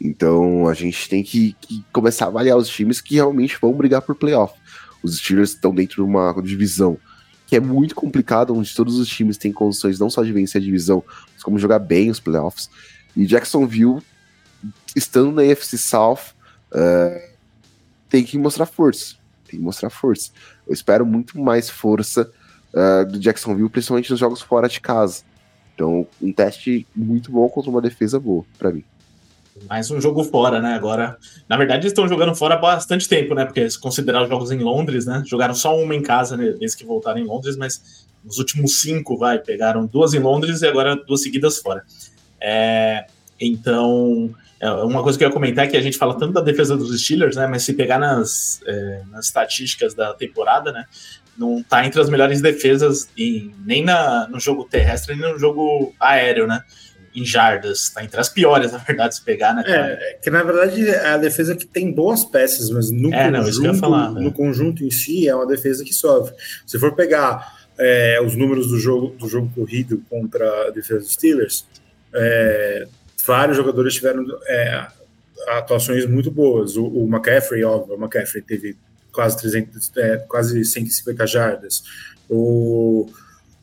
Então 0.00 0.66
a 0.66 0.72
gente 0.72 1.06
tem 1.10 1.22
que, 1.22 1.54
que, 1.60 1.84
começar 1.92 2.24
a 2.24 2.28
avaliar 2.28 2.56
os 2.56 2.70
times 2.70 3.02
que 3.02 3.16
realmente 3.16 3.58
vão 3.60 3.74
brigar 3.74 4.00
por 4.00 4.14
playoff. 4.14 4.54
Os 5.02 5.18
Steelers 5.18 5.50
estão 5.50 5.74
dentro 5.74 5.96
de 5.96 6.00
uma 6.00 6.32
divisão 6.42 6.98
que 7.46 7.56
é 7.56 7.60
muito 7.60 7.94
complicada, 7.94 8.52
onde 8.52 8.74
todos 8.74 8.98
os 8.98 9.08
times 9.08 9.36
têm 9.36 9.52
condições 9.52 9.98
não 9.98 10.08
só 10.08 10.22
de 10.22 10.32
vencer 10.32 10.60
a 10.60 10.64
divisão, 10.64 11.04
mas 11.34 11.42
como 11.42 11.58
jogar 11.58 11.80
bem 11.80 12.08
os 12.08 12.20
playoffs. 12.20 12.70
E 13.14 13.26
Jacksonville, 13.26 14.00
estando 14.94 15.32
na 15.32 15.42
AFC 15.42 15.76
South, 15.76 16.32
uh, 16.72 17.30
tem 18.08 18.24
que 18.24 18.38
mostrar 18.38 18.66
força. 18.66 19.16
Tem 19.44 19.58
que 19.58 19.64
mostrar 19.64 19.90
força. 19.90 20.30
Eu 20.64 20.72
espero 20.72 21.04
muito 21.04 21.40
mais 21.40 21.68
força 21.68 22.30
uh, 22.74 23.10
do 23.10 23.18
Jacksonville, 23.18 23.68
principalmente 23.68 24.10
nos 24.10 24.20
jogos 24.20 24.40
fora 24.40 24.68
de 24.68 24.80
casa. 24.80 25.22
Então, 25.74 26.06
um 26.20 26.32
teste 26.32 26.86
muito 26.94 27.32
bom 27.32 27.48
contra 27.48 27.70
uma 27.70 27.80
defesa 27.80 28.20
boa, 28.20 28.44
para 28.58 28.70
mim. 28.70 28.84
Mais 29.68 29.90
um 29.90 30.00
jogo 30.00 30.22
fora, 30.24 30.60
né? 30.60 30.74
Agora, 30.74 31.18
na 31.48 31.56
verdade, 31.56 31.82
eles 31.82 31.92
estão 31.92 32.08
jogando 32.08 32.34
fora 32.34 32.54
há 32.54 32.58
bastante 32.58 33.08
tempo, 33.08 33.34
né? 33.34 33.44
Porque 33.44 33.68
se 33.68 33.78
considerar 33.78 34.22
os 34.22 34.28
jogos 34.28 34.50
em 34.50 34.58
Londres, 34.58 35.06
né? 35.06 35.22
Jogaram 35.26 35.54
só 35.54 35.76
uma 35.76 35.94
em 35.94 36.02
casa, 36.02 36.36
né? 36.36 36.54
Desde 36.58 36.76
que 36.76 36.84
voltaram 36.84 37.18
em 37.18 37.24
Londres, 37.24 37.56
mas 37.56 38.06
nos 38.24 38.38
últimos 38.38 38.80
cinco, 38.80 39.16
vai, 39.16 39.38
pegaram 39.38 39.86
duas 39.86 40.14
em 40.14 40.18
Londres 40.18 40.62
e 40.62 40.66
agora 40.66 40.96
duas 40.96 41.22
seguidas 41.22 41.58
fora. 41.58 41.82
É, 42.40 43.06
então, 43.40 44.34
é, 44.60 44.70
uma 44.70 45.02
coisa 45.02 45.18
que 45.18 45.24
eu 45.24 45.28
ia 45.28 45.34
comentar 45.34 45.66
é 45.66 45.68
que 45.68 45.76
a 45.76 45.82
gente 45.82 45.98
fala 45.98 46.18
tanto 46.18 46.34
da 46.34 46.40
defesa 46.40 46.76
dos 46.76 46.98
Steelers, 47.02 47.36
né? 47.36 47.46
Mas 47.46 47.62
se 47.62 47.74
pegar 47.74 47.98
nas, 47.98 48.60
é, 48.66 49.02
nas 49.10 49.26
estatísticas 49.26 49.94
da 49.94 50.14
temporada, 50.14 50.72
né? 50.72 50.84
Não 51.40 51.62
tá 51.62 51.86
entre 51.86 51.98
as 51.98 52.10
melhores 52.10 52.42
defesas 52.42 53.08
em, 53.16 53.50
nem 53.64 53.82
na, 53.82 54.28
no 54.28 54.38
jogo 54.38 54.64
terrestre, 54.64 55.16
nem 55.16 55.32
no 55.32 55.38
jogo 55.38 55.94
aéreo, 55.98 56.46
né? 56.46 56.62
Em 57.14 57.24
jardas. 57.24 57.88
Tá 57.88 58.04
entre 58.04 58.20
as 58.20 58.28
piores, 58.28 58.72
na 58.72 58.78
verdade, 58.78 59.14
se 59.16 59.24
pegar, 59.24 59.54
né? 59.54 59.64
É, 59.66 60.18
que 60.22 60.28
na 60.28 60.42
verdade 60.42 60.86
é 60.86 61.06
a 61.06 61.16
defesa 61.16 61.56
que 61.56 61.64
tem 61.64 61.90
boas 61.90 62.26
peças, 62.26 62.68
mas 62.68 62.90
no, 62.90 63.10
é, 63.14 63.32
conjunto, 63.32 63.66
não, 63.66 63.74
falar, 63.74 64.10
no 64.10 64.20
né? 64.20 64.30
conjunto 64.36 64.84
em 64.84 64.90
si 64.90 65.26
é 65.26 65.34
uma 65.34 65.46
defesa 65.46 65.82
que 65.82 65.94
sofre. 65.94 66.34
Se 66.66 66.78
for 66.78 66.94
pegar 66.94 67.58
é, 67.78 68.20
os 68.22 68.36
números 68.36 68.68
do 68.68 68.78
jogo, 68.78 69.16
do 69.16 69.26
jogo 69.26 69.50
corrido 69.54 70.04
contra 70.10 70.66
a 70.66 70.70
defesa 70.70 71.00
dos 71.00 71.14
Steelers, 71.14 71.66
é, 72.14 72.86
vários 73.26 73.56
jogadores 73.56 73.94
tiveram 73.94 74.26
é, 74.46 74.86
atuações 75.48 76.04
muito 76.04 76.30
boas. 76.30 76.76
O, 76.76 76.84
o 76.84 77.08
McCaffrey, 77.08 77.64
óbvio, 77.64 77.96
o 77.96 77.98
McCaffrey 77.98 78.42
teve 78.42 78.76
quase 79.12 79.38
300, 79.38 79.92
é, 79.96 80.16
quase 80.28 80.64
150 80.64 81.26
jardas. 81.26 81.82
O, 82.28 83.10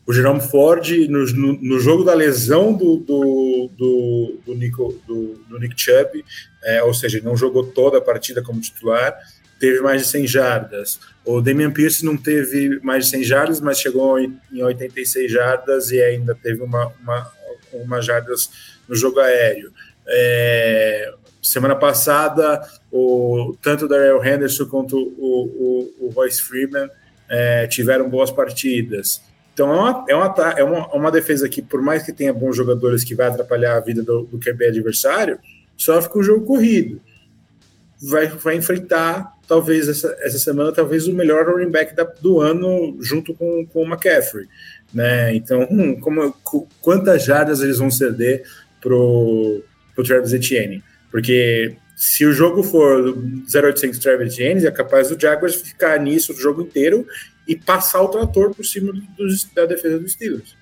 o 0.06 0.14
Jerome 0.14 0.42
Ford, 0.42 0.90
no, 1.10 1.26
no, 1.26 1.62
no, 1.62 1.80
jogo 1.80 2.04
da 2.04 2.14
lesão 2.14 2.74
do, 2.74 2.98
do, 2.98 3.70
do, 3.78 4.40
do, 4.46 4.56
Nico, 4.56 5.02
do, 5.08 5.36
do 5.50 5.60
Nick 5.60 5.80
Chubb, 5.80 6.24
é, 6.64 6.84
ou 6.84 6.94
seja, 6.94 7.22
não 7.22 7.36
jogou 7.36 7.68
toda 7.68 7.98
a 7.98 8.02
partida 8.02 8.42
como 8.42 8.62
titular, 8.62 9.18
teve 9.60 9.82
mais 9.82 10.04
de 10.04 10.08
100 10.08 10.28
jardas. 10.28 11.00
O 11.26 11.42
Damian 11.42 11.72
Pierce 11.72 12.06
não 12.06 12.16
teve 12.16 12.80
mais 12.82 13.06
de 13.06 13.12
100 13.12 13.24
jardas, 13.24 13.62
mas 13.62 13.80
chegou 13.80 14.20
em 14.20 14.40
86 14.54 15.32
jardas 15.32 15.92
e 15.92 16.02
ainda 16.02 16.36
teve 16.36 16.62
uma, 16.62 16.88
uma, 17.02 17.32
uma 17.74 18.02
jardas 18.02 18.50
no 18.88 18.96
jogo 18.96 19.20
aéreo. 19.20 19.74
É, 20.08 21.14
semana 21.48 21.76
passada, 21.76 22.62
o, 22.92 23.56
tanto 23.62 23.86
o 23.86 23.88
Daryl 23.88 24.24
Henderson 24.24 24.66
quanto 24.66 24.98
o, 24.98 25.92
o, 26.00 26.08
o 26.08 26.10
Royce 26.10 26.42
Freeman 26.42 26.90
é, 27.30 27.68
tiveram 27.68 28.10
boas 28.10 28.32
partidas. 28.32 29.22
Então 29.54 29.72
é 29.74 29.80
uma, 29.80 30.06
é, 30.08 30.16
uma, 30.16 30.52
é 30.58 30.64
uma, 30.64 30.88
uma, 30.94 31.12
defesa 31.12 31.50
que, 31.50 31.62
por 31.62 31.82
mais 31.82 32.04
que 32.04 32.14
tenha 32.14 32.34
bons 32.34 32.56
jogadores 32.56 33.04
que 33.04 33.16
vai 33.16 33.28
atrapalhar 33.28 33.76
a 33.76 33.80
vida 33.80 34.04
do, 34.04 34.24
do 34.24 34.38
QB 34.38 34.68
adversário, 34.68 35.40
sofre 35.76 36.12
com 36.12 36.20
o 36.20 36.24
jogo 36.24 36.46
corrido. 36.46 37.02
Vai, 38.00 38.28
vai 38.28 38.56
enfrentar, 38.56 39.34
talvez, 39.48 39.88
essa, 39.88 40.16
essa 40.20 40.38
semana, 40.38 40.72
talvez 40.72 41.08
o 41.08 41.14
melhor 41.14 41.48
running 41.50 41.72
back 41.72 41.96
da, 41.96 42.04
do 42.04 42.40
ano, 42.40 42.98
junto 43.02 43.34
com, 43.34 43.66
com 43.66 43.82
o 43.82 43.86
McCaffrey. 43.86 44.48
Né? 44.94 45.34
Então, 45.36 45.68
hum, 45.72 46.00
como, 46.00 46.36
quantas 46.80 47.26
jardas 47.26 47.62
eles 47.62 47.80
vão 47.80 47.90
ceder 47.90 48.44
pro, 48.80 49.64
pro 49.96 50.04
Travis 50.04 50.34
Etienne? 50.34 50.84
Porque 51.18 51.74
se 51.96 52.28
o 52.28 52.32
jogo 52.32 52.62
for 52.62 53.18
0800 53.52 53.98
Travis 53.98 54.34
Etienne, 54.34 54.68
é 54.68 54.70
capaz 54.70 55.10
do 55.10 55.20
Jaguars 55.20 55.56
ficar 55.56 56.00
nisso 56.00 56.32
o 56.32 56.36
jogo 56.36 56.62
inteiro 56.62 57.08
e 57.48 57.56
passar 57.56 58.04
o 58.04 58.08
trator 58.08 58.54
por 58.54 58.64
cima 58.64 58.94
do, 58.94 59.28
da 59.56 59.66
defesa 59.66 59.98
dos 59.98 60.12
Steelers. 60.12 60.56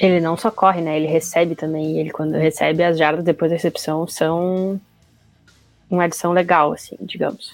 Ele 0.00 0.18
não 0.18 0.36
só 0.36 0.50
corre, 0.50 0.80
né? 0.80 0.96
Ele 0.96 1.06
recebe 1.06 1.54
também. 1.54 2.00
Ele, 2.00 2.10
quando 2.10 2.32
recebe 2.32 2.82
as 2.82 2.98
jardas 2.98 3.24
depois 3.24 3.52
da 3.52 3.56
recepção, 3.56 4.04
são 4.08 4.80
uma 5.88 6.02
adição 6.02 6.32
legal, 6.32 6.72
assim, 6.72 6.96
digamos. 7.00 7.52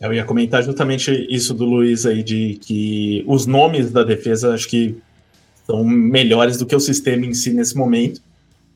Eu 0.00 0.12
ia 0.12 0.24
comentar 0.24 0.64
justamente 0.64 1.12
isso 1.30 1.54
do 1.54 1.64
Luiz 1.64 2.04
aí, 2.04 2.24
de 2.24 2.58
que 2.60 3.22
os 3.24 3.46
nomes 3.46 3.92
da 3.92 4.02
defesa 4.02 4.52
acho 4.52 4.68
que 4.68 5.00
são 5.64 5.84
melhores 5.84 6.58
do 6.58 6.66
que 6.66 6.74
o 6.74 6.80
sistema 6.80 7.24
em 7.24 7.32
si 7.32 7.52
nesse 7.52 7.76
momento. 7.76 8.20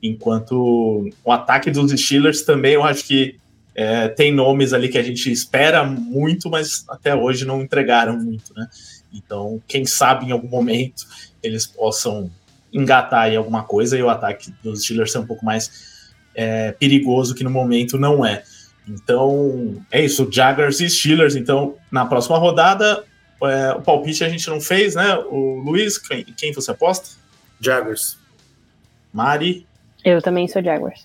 Enquanto 0.03 1.11
o 1.25 1.33
ataque 1.33 1.71
dos 1.71 1.91
Steelers 1.93 2.43
também 2.43 2.75
eu 2.75 2.85
acho 2.85 3.05
que 3.05 3.37
é, 3.75 4.09
tem 4.09 4.33
nomes 4.33 4.73
ali 4.73 4.89
que 4.89 4.97
a 4.97 5.03
gente 5.03 5.31
espera 5.31 5.85
muito, 5.85 6.49
mas 6.49 6.85
até 6.89 7.15
hoje 7.15 7.45
não 7.45 7.61
entregaram 7.61 8.19
muito, 8.19 8.55
né? 8.55 8.69
Então, 9.13 9.61
quem 9.69 9.85
sabe 9.85 10.27
em 10.27 10.33
algum 10.33 10.49
momento 10.49 11.07
eles 11.43 11.67
possam 11.67 12.31
engatar 12.73 13.25
aí 13.25 13.37
alguma 13.37 13.65
coisa 13.65 13.97
e 13.97 14.03
o 14.03 14.09
ataque 14.09 14.53
dos 14.63 14.83
Steelers 14.83 15.13
ser 15.13 15.19
um 15.19 15.27
pouco 15.27 15.45
mais 15.45 16.15
é, 16.35 16.73
perigoso 16.73 17.35
que 17.35 17.45
no 17.45 17.51
momento 17.51 17.99
não 17.99 18.25
é. 18.25 18.43
Então, 18.89 19.83
é 19.91 20.05
isso, 20.05 20.29
Jaguars 20.31 20.81
e 20.81 20.89
Steelers. 20.89 21.35
Então, 21.35 21.75
na 21.91 22.07
próxima 22.07 22.39
rodada, 22.39 23.05
é, 23.43 23.73
o 23.73 23.83
palpite 23.83 24.25
a 24.25 24.29
gente 24.29 24.49
não 24.49 24.61
fez, 24.61 24.95
né? 24.95 25.17
O 25.17 25.61
Luiz, 25.61 25.99
quem, 25.99 26.25
quem 26.25 26.53
você 26.53 26.71
aposta? 26.71 27.09
Jaguars. 27.61 28.17
Mari? 29.13 29.67
Eu 30.07 30.23
também 30.23 30.47
sou 30.47 30.63
Jaguars. 30.63 31.05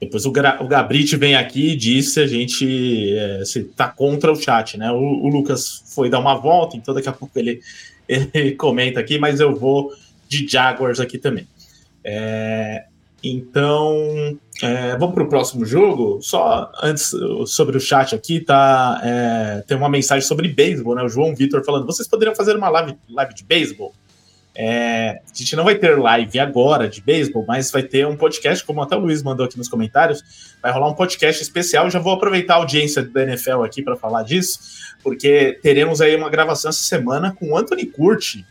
Depois 0.00 0.26
o, 0.26 0.32
Gra 0.32 0.58
o 0.60 1.18
vem 1.18 1.36
aqui 1.36 1.70
e 1.70 1.76
disse 1.76 2.18
a 2.18 2.26
gente 2.26 3.14
é, 3.16 3.44
se 3.44 3.62
tá 3.62 3.86
contra 3.86 4.32
o 4.32 4.34
chat, 4.34 4.76
né? 4.76 4.90
O, 4.90 4.96
o, 4.96 5.28
Lucas 5.28 5.84
foi 5.94 6.10
dar 6.10 6.18
uma 6.18 6.34
volta, 6.34 6.76
então 6.76 6.92
daqui 6.92 7.08
a 7.08 7.12
pouco 7.12 7.38
ele, 7.38 7.60
ele 8.34 8.52
comenta 8.56 8.98
aqui, 8.98 9.20
mas 9.20 9.38
eu 9.38 9.54
vou 9.54 9.92
de 10.28 10.48
Jaguars 10.48 10.98
aqui 10.98 11.16
também. 11.16 11.46
É, 12.02 12.86
então, 13.22 14.36
é, 14.60 14.96
vamos 14.96 15.14
para 15.14 15.22
o 15.22 15.28
próximo 15.28 15.64
jogo. 15.64 16.18
Só 16.20 16.72
antes 16.82 17.12
sobre 17.46 17.76
o 17.76 17.80
chat 17.80 18.16
aqui, 18.16 18.40
tá? 18.40 19.00
É, 19.04 19.62
tem 19.64 19.76
uma 19.76 19.88
mensagem 19.88 20.26
sobre 20.26 20.48
beisebol, 20.48 20.96
né? 20.96 21.04
O 21.04 21.08
João 21.08 21.36
Vitor 21.36 21.64
falando: 21.64 21.86
vocês 21.86 22.08
poderiam 22.08 22.34
fazer 22.34 22.56
uma 22.56 22.68
live, 22.68 22.96
live 23.08 23.32
de 23.32 23.44
beisebol? 23.44 23.94
É, 24.54 25.20
a 25.24 25.34
gente 25.34 25.54
não 25.54 25.64
vai 25.64 25.76
ter 25.76 25.96
live 25.98 26.38
agora 26.38 26.88
de 26.88 27.00
beisebol, 27.00 27.44
mas 27.46 27.70
vai 27.70 27.82
ter 27.82 28.06
um 28.06 28.16
podcast, 28.16 28.64
como 28.64 28.82
até 28.82 28.96
o 28.96 28.98
Luiz 28.98 29.22
mandou 29.22 29.46
aqui 29.46 29.56
nos 29.56 29.68
comentários. 29.68 30.54
Vai 30.60 30.72
rolar 30.72 30.88
um 30.88 30.94
podcast 30.94 31.42
especial. 31.42 31.88
Já 31.90 31.98
vou 31.98 32.12
aproveitar 32.12 32.54
a 32.54 32.56
audiência 32.56 33.02
da 33.02 33.22
NFL 33.22 33.62
aqui 33.62 33.82
para 33.82 33.96
falar 33.96 34.22
disso, 34.22 34.58
porque 35.02 35.58
teremos 35.62 36.00
aí 36.00 36.16
uma 36.16 36.28
gravação 36.28 36.70
essa 36.70 36.84
semana 36.84 37.32
com 37.32 37.52
o 37.52 37.56
Anthony 37.56 37.86
Curti. 37.86 38.44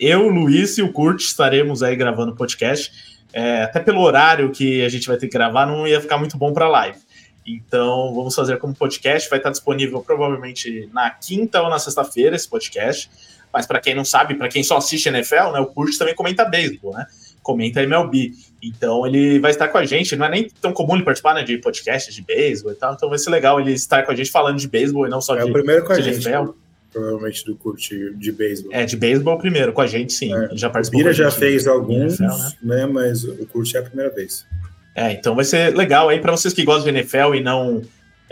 Eu, 0.00 0.26
o 0.26 0.28
Luiz 0.28 0.78
e 0.78 0.82
o 0.82 0.92
Curti 0.92 1.24
estaremos 1.24 1.82
aí 1.82 1.94
gravando 1.94 2.32
o 2.32 2.36
podcast. 2.36 3.20
É, 3.32 3.62
até 3.62 3.80
pelo 3.80 4.00
horário 4.00 4.50
que 4.50 4.82
a 4.82 4.88
gente 4.88 5.06
vai 5.06 5.16
ter 5.16 5.26
que 5.28 5.32
gravar, 5.32 5.66
não 5.66 5.86
ia 5.86 6.00
ficar 6.00 6.18
muito 6.18 6.36
bom 6.36 6.52
para 6.52 6.68
live. 6.68 6.98
Então, 7.46 8.14
vamos 8.14 8.34
fazer 8.34 8.58
como 8.58 8.74
podcast. 8.74 9.28
Vai 9.28 9.38
estar 9.38 9.50
disponível 9.50 10.00
provavelmente 10.00 10.88
na 10.92 11.10
quinta 11.10 11.62
ou 11.62 11.68
na 11.68 11.78
sexta-feira 11.78 12.36
esse 12.36 12.48
podcast. 12.48 13.10
Mas 13.52 13.66
para 13.66 13.80
quem 13.80 13.94
não 13.94 14.04
sabe, 14.04 14.34
para 14.34 14.48
quem 14.48 14.62
só 14.62 14.78
assiste 14.78 15.08
NFL, 15.08 15.52
né, 15.52 15.60
o 15.60 15.66
Curtis 15.66 15.98
também 15.98 16.14
comenta 16.14 16.44
beisebol, 16.44 16.94
né? 16.94 17.06
Comenta 17.42 17.82
MLB. 17.82 18.32
Então 18.62 19.06
ele 19.06 19.40
vai 19.40 19.50
estar 19.50 19.68
com 19.68 19.76
a 19.76 19.84
gente. 19.84 20.14
Não 20.16 20.26
é 20.26 20.30
nem 20.30 20.48
tão 20.60 20.72
comum 20.72 20.94
ele 20.94 21.04
participar 21.04 21.34
né, 21.34 21.42
de 21.42 21.58
podcasts 21.58 22.14
de 22.14 22.22
beisebol 22.22 22.72
e 22.72 22.76
tal. 22.76 22.94
Então 22.94 23.08
vai 23.08 23.18
ser 23.18 23.30
legal 23.30 23.60
ele 23.60 23.72
estar 23.72 24.04
com 24.04 24.12
a 24.12 24.14
gente 24.14 24.30
falando 24.30 24.58
de 24.58 24.68
beisebol 24.68 25.06
e 25.06 25.10
não 25.10 25.20
só 25.20 25.36
é 25.36 25.44
de, 25.44 25.50
o 25.50 25.52
primeiro 25.52 25.84
com 25.84 25.92
a 25.92 26.00
gente, 26.00 26.26
NFL. 26.26 26.52
Provavelmente 26.92 27.44
do 27.44 27.56
curte 27.56 28.14
de 28.14 28.32
beisebol. 28.32 28.72
É, 28.72 28.84
de 28.84 28.96
beisebol 28.96 29.38
primeiro, 29.38 29.72
com 29.72 29.80
a 29.80 29.86
gente 29.86 30.12
sim. 30.12 30.32
É. 30.34 30.50
Já 30.52 30.70
participou. 30.70 31.00
Bira 31.00 31.12
já 31.12 31.30
fez 31.30 31.66
alguns, 31.66 32.20
NFL, 32.20 32.36
né? 32.62 32.76
né? 32.76 32.86
Mas 32.86 33.24
o 33.24 33.46
curte 33.46 33.76
é 33.76 33.80
a 33.80 33.82
primeira 33.82 34.14
vez. 34.14 34.46
É, 34.94 35.12
então 35.12 35.34
vai 35.34 35.44
ser 35.44 35.74
legal 35.74 36.08
aí 36.08 36.20
para 36.20 36.32
vocês 36.32 36.52
que 36.52 36.64
gostam 36.64 36.92
de 36.92 36.98
NFL 36.98 37.34
e 37.34 37.42
não 37.42 37.82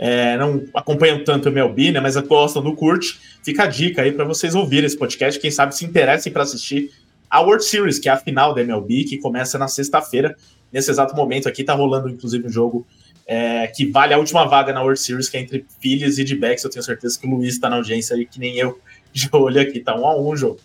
é, 0.03 0.35
não 0.35 0.65
acompanham 0.73 1.23
tanto 1.23 1.45
o 1.45 1.49
MLB, 1.49 1.91
né, 1.91 1.99
mas 1.99 2.17
gostam 2.17 2.59
do 2.63 2.73
Curte, 2.75 3.19
fica 3.45 3.65
a 3.65 3.67
dica 3.67 4.01
aí 4.01 4.11
para 4.11 4.25
vocês 4.25 4.55
ouvirem 4.55 4.87
esse 4.87 4.97
podcast, 4.97 5.39
quem 5.39 5.51
sabe 5.51 5.75
se 5.77 5.85
interessem 5.85 6.33
para 6.33 6.41
assistir 6.41 6.89
a 7.29 7.39
World 7.39 7.63
Series, 7.63 7.99
que 7.99 8.09
é 8.09 8.11
a 8.11 8.17
final 8.17 8.51
da 8.55 8.61
MLB, 8.61 9.03
que 9.03 9.19
começa 9.19 9.59
na 9.59 9.67
sexta-feira. 9.67 10.35
Nesse 10.73 10.89
exato 10.89 11.15
momento 11.15 11.47
aqui 11.47 11.63
tá 11.63 11.73
rolando, 11.73 12.09
inclusive, 12.09 12.45
um 12.45 12.49
jogo 12.49 12.85
é, 13.27 13.67
que 13.67 13.85
vale 13.85 14.13
a 14.13 14.17
última 14.17 14.43
vaga 14.45 14.73
na 14.73 14.81
World 14.81 14.99
Series, 14.99 15.29
que 15.29 15.37
é 15.37 15.39
entre 15.39 15.65
Phillies 15.79 16.17
e 16.17 16.23
D-backs. 16.23 16.63
Eu 16.63 16.69
tenho 16.69 16.83
certeza 16.83 17.17
que 17.17 17.27
o 17.27 17.29
Luiz 17.29 17.53
está 17.53 17.69
na 17.69 17.77
audiência 17.77 18.15
aí, 18.15 18.25
que 18.25 18.39
nem 18.39 18.57
eu, 18.57 18.77
de 19.13 19.29
olho 19.31 19.61
aqui. 19.61 19.79
Tá 19.79 19.95
um 19.95 20.05
a 20.05 20.17
um 20.17 20.29
o 20.29 20.35
jogo. 20.35 20.59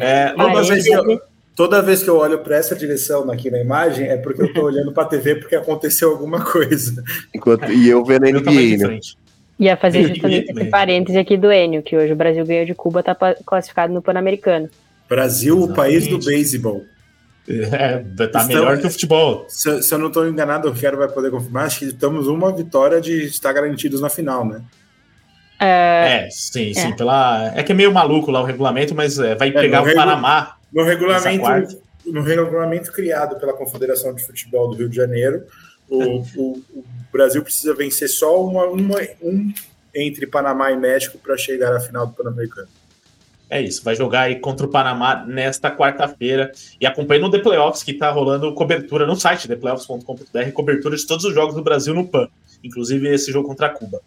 É, 0.00 0.32
que 0.82 0.88
eu, 0.88 1.20
toda 1.56 1.82
vez 1.82 2.02
que 2.02 2.10
eu 2.10 2.18
olho 2.18 2.38
para 2.40 2.56
essa 2.56 2.76
direção 2.76 3.28
aqui 3.30 3.50
na 3.50 3.58
imagem, 3.58 4.06
é 4.06 4.16
porque 4.16 4.42
eu 4.42 4.46
estou 4.46 4.64
olhando 4.64 4.92
para 4.92 5.04
a 5.04 5.06
TV 5.06 5.36
porque 5.36 5.56
aconteceu 5.56 6.10
alguma 6.10 6.44
coisa. 6.44 7.02
Enquanto, 7.34 7.72
e 7.72 7.88
eu 7.88 8.04
vendo 8.04 8.26
a 8.26 8.30
NBA, 8.30 8.88
né? 8.88 9.00
Ia 9.58 9.76
fazer 9.76 10.06
justamente 10.08 10.52
esse 10.52 10.64
parêntese 10.66 11.18
aqui 11.18 11.34
do 11.36 11.50
Enio, 11.50 11.82
que 11.82 11.96
hoje 11.96 12.12
o 12.12 12.16
Brasil 12.16 12.44
ganhou 12.44 12.66
de 12.66 12.74
Cuba, 12.74 13.00
está 13.00 13.16
classificado 13.46 13.92
no 13.92 14.02
Pan-Americano. 14.02 14.68
Brasil, 15.08 15.56
Exatamente. 15.56 15.72
o 15.72 15.76
país 15.76 16.06
do 16.08 16.18
beisebol. 16.18 16.84
É, 17.48 18.26
tá 18.26 18.44
melhor 18.44 18.76
que 18.78 18.86
o 18.86 18.90
futebol. 18.90 19.46
Se, 19.48 19.82
se 19.82 19.94
eu 19.94 19.98
não 19.98 20.08
estou 20.08 20.28
enganado, 20.28 20.68
o 20.68 20.72
Ricardo 20.72 20.98
vai 20.98 21.08
poder 21.08 21.30
confirmar, 21.30 21.66
acho 21.66 21.78
que 21.78 21.84
estamos 21.86 22.26
uma 22.26 22.54
vitória 22.54 23.00
de 23.00 23.24
estar 23.24 23.52
garantidos 23.52 24.00
na 24.00 24.10
final, 24.10 24.44
né? 24.44 24.60
É, 25.58 26.26
é 26.26 26.28
sim, 26.30 26.74
sim. 26.74 26.92
É. 26.92 26.96
Pela... 26.96 27.52
é 27.54 27.62
que 27.62 27.72
é 27.72 27.74
meio 27.74 27.92
maluco 27.92 28.30
lá 28.30 28.42
o 28.42 28.44
regulamento, 28.44 28.94
mas 28.94 29.18
é, 29.18 29.34
vai 29.34 29.48
é, 29.48 29.52
pegar 29.52 29.80
o 29.80 29.84
regu... 29.84 29.96
Panamá. 29.96 30.56
No 30.76 30.84
regulamento, 30.84 31.80
no 32.04 32.20
regulamento 32.20 32.92
criado 32.92 33.40
pela 33.40 33.54
Confederação 33.54 34.14
de 34.14 34.22
Futebol 34.22 34.68
do 34.68 34.76
Rio 34.76 34.90
de 34.90 34.96
Janeiro, 34.96 35.46
o, 35.88 36.18
o, 36.36 36.62
o 36.74 36.84
Brasil 37.10 37.42
precisa 37.42 37.72
vencer 37.72 38.10
só 38.10 38.44
uma, 38.44 38.66
uma, 38.66 38.98
um 39.22 39.54
entre 39.94 40.26
Panamá 40.26 40.70
e 40.70 40.76
México 40.76 41.16
para 41.16 41.34
chegar 41.38 41.74
à 41.74 41.80
final 41.80 42.06
do 42.06 42.12
Pan-Americano. 42.12 42.68
É 43.48 43.62
isso, 43.62 43.82
vai 43.82 43.96
jogar 43.96 44.22
aí 44.22 44.38
contra 44.38 44.66
o 44.66 44.68
Panamá 44.68 45.24
nesta 45.24 45.74
quarta-feira. 45.74 46.52
E 46.78 46.84
acompanhe 46.84 47.22
no 47.22 47.30
The 47.30 47.38
Playoffs, 47.38 47.82
que 47.82 47.92
está 47.92 48.10
rolando 48.10 48.52
cobertura 48.52 49.06
no 49.06 49.16
site 49.16 49.48
theplayoffs.com.br, 49.48 50.52
cobertura 50.52 50.94
de 50.94 51.06
todos 51.06 51.24
os 51.24 51.32
jogos 51.32 51.54
do 51.54 51.62
Brasil 51.62 51.94
no 51.94 52.06
PAN, 52.06 52.28
inclusive 52.62 53.08
esse 53.08 53.32
jogo 53.32 53.48
contra 53.48 53.70
Cuba. 53.70 54.02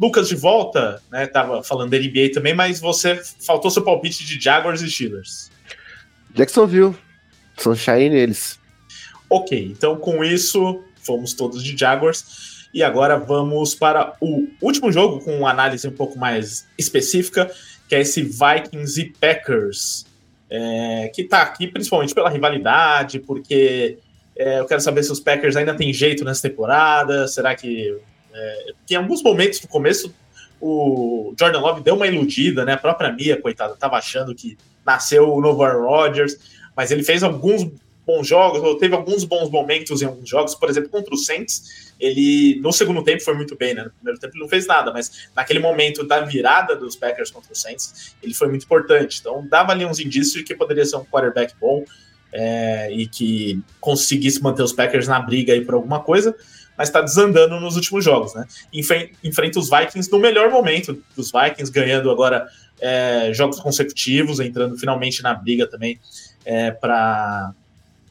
Lucas 0.00 0.28
de 0.28 0.34
volta, 0.34 1.00
né? 1.08 1.28
Tava 1.28 1.62
falando 1.62 1.90
da 1.90 1.98
NBA 1.98 2.32
também, 2.34 2.52
mas 2.52 2.80
você 2.80 3.22
faltou 3.46 3.70
seu 3.70 3.84
palpite 3.84 4.24
de 4.24 4.42
Jaguars 4.42 4.80
e 4.80 4.90
Steelers. 4.90 5.52
Jacksonville, 6.34 6.96
Sunshine 7.58 8.10
neles. 8.10 8.58
Ok, 9.28 9.66
então 9.70 9.96
com 9.96 10.24
isso, 10.24 10.82
fomos 11.02 11.32
todos 11.34 11.62
de 11.62 11.76
Jaguars. 11.76 12.50
E 12.72 12.82
agora 12.82 13.16
vamos 13.16 13.74
para 13.74 14.14
o 14.20 14.46
último 14.62 14.92
jogo, 14.92 15.20
com 15.24 15.38
uma 15.38 15.50
análise 15.50 15.86
um 15.88 15.92
pouco 15.92 16.18
mais 16.18 16.66
específica, 16.78 17.50
que 17.88 17.94
é 17.96 18.00
esse 18.00 18.22
Vikings 18.22 19.00
e 19.00 19.10
Packers, 19.10 20.06
é, 20.48 21.10
que 21.12 21.22
está 21.22 21.42
aqui 21.42 21.66
principalmente 21.66 22.14
pela 22.14 22.30
rivalidade, 22.30 23.18
porque 23.18 23.98
é, 24.36 24.60
eu 24.60 24.66
quero 24.66 24.80
saber 24.80 25.02
se 25.02 25.10
os 25.10 25.18
Packers 25.18 25.56
ainda 25.56 25.74
têm 25.74 25.92
jeito 25.92 26.24
nessa 26.24 26.48
temporada, 26.48 27.26
será 27.26 27.54
que... 27.54 27.96
É, 28.32 28.72
em 28.90 28.94
alguns 28.94 29.20
momentos 29.22 29.60
no 29.60 29.68
começo 29.68 30.14
o 30.60 31.34
Jordan 31.38 31.60
Love 31.60 31.82
deu 31.82 31.96
uma 31.96 32.06
iludida, 32.06 32.64
né? 32.64 32.74
A 32.74 32.76
própria 32.76 33.10
Mia, 33.10 33.40
coitada, 33.40 33.72
estava 33.72 33.96
achando 33.96 34.34
que 34.34 34.58
nasceu 34.84 35.32
o 35.32 35.40
novo 35.40 35.62
Aaron 35.62 35.86
Rodgers, 35.86 36.36
mas 36.76 36.90
ele 36.90 37.02
fez 37.02 37.22
alguns 37.22 37.70
bons 38.06 38.26
jogos, 38.26 38.62
ou 38.62 38.76
teve 38.76 38.94
alguns 38.94 39.24
bons 39.24 39.50
momentos 39.50 40.02
em 40.02 40.06
alguns 40.06 40.28
jogos, 40.28 40.54
por 40.54 40.68
exemplo, 40.68 40.90
contra 40.90 41.14
o 41.14 41.16
Saints, 41.16 41.94
ele 42.00 42.58
no 42.60 42.72
segundo 42.72 43.04
tempo 43.04 43.22
foi 43.22 43.34
muito 43.34 43.56
bem, 43.56 43.74
né? 43.74 43.84
No 43.84 43.90
primeiro 43.90 44.18
tempo 44.18 44.34
ele 44.34 44.42
não 44.42 44.48
fez 44.48 44.66
nada, 44.66 44.92
mas 44.92 45.28
naquele 45.36 45.60
momento 45.60 46.04
da 46.04 46.20
virada 46.22 46.74
dos 46.74 46.96
Packers 46.96 47.30
contra 47.30 47.52
o 47.52 47.56
Saints, 47.56 48.16
ele 48.22 48.34
foi 48.34 48.48
muito 48.48 48.64
importante. 48.64 49.18
Então 49.20 49.46
dava 49.46 49.72
ali 49.72 49.84
uns 49.84 50.00
indícios 50.00 50.34
de 50.34 50.42
que 50.42 50.54
poderia 50.54 50.84
ser 50.84 50.96
um 50.96 51.04
quarterback 51.04 51.54
bom 51.60 51.84
é, 52.32 52.90
e 52.90 53.06
que 53.06 53.60
conseguisse 53.80 54.42
manter 54.42 54.62
os 54.62 54.72
Packers 54.72 55.06
na 55.06 55.20
briga 55.20 55.52
aí 55.52 55.64
por 55.64 55.74
alguma 55.74 56.00
coisa, 56.00 56.34
mas 56.76 56.88
está 56.88 57.02
desandando 57.02 57.60
nos 57.60 57.76
últimos 57.76 58.02
jogos, 58.02 58.34
né? 58.34 58.46
Enfrenta 58.72 59.58
os 59.58 59.68
Vikings 59.68 60.10
no 60.10 60.18
melhor 60.18 60.50
momento 60.50 61.02
dos 61.14 61.30
Vikings, 61.30 61.70
ganhando 61.70 62.10
agora 62.10 62.48
é, 62.80 63.32
jogos 63.32 63.60
consecutivos, 63.60 64.40
entrando 64.40 64.76
finalmente 64.78 65.22
na 65.22 65.34
briga 65.34 65.66
também 65.66 66.00
é, 66.44 66.70
para 66.70 67.52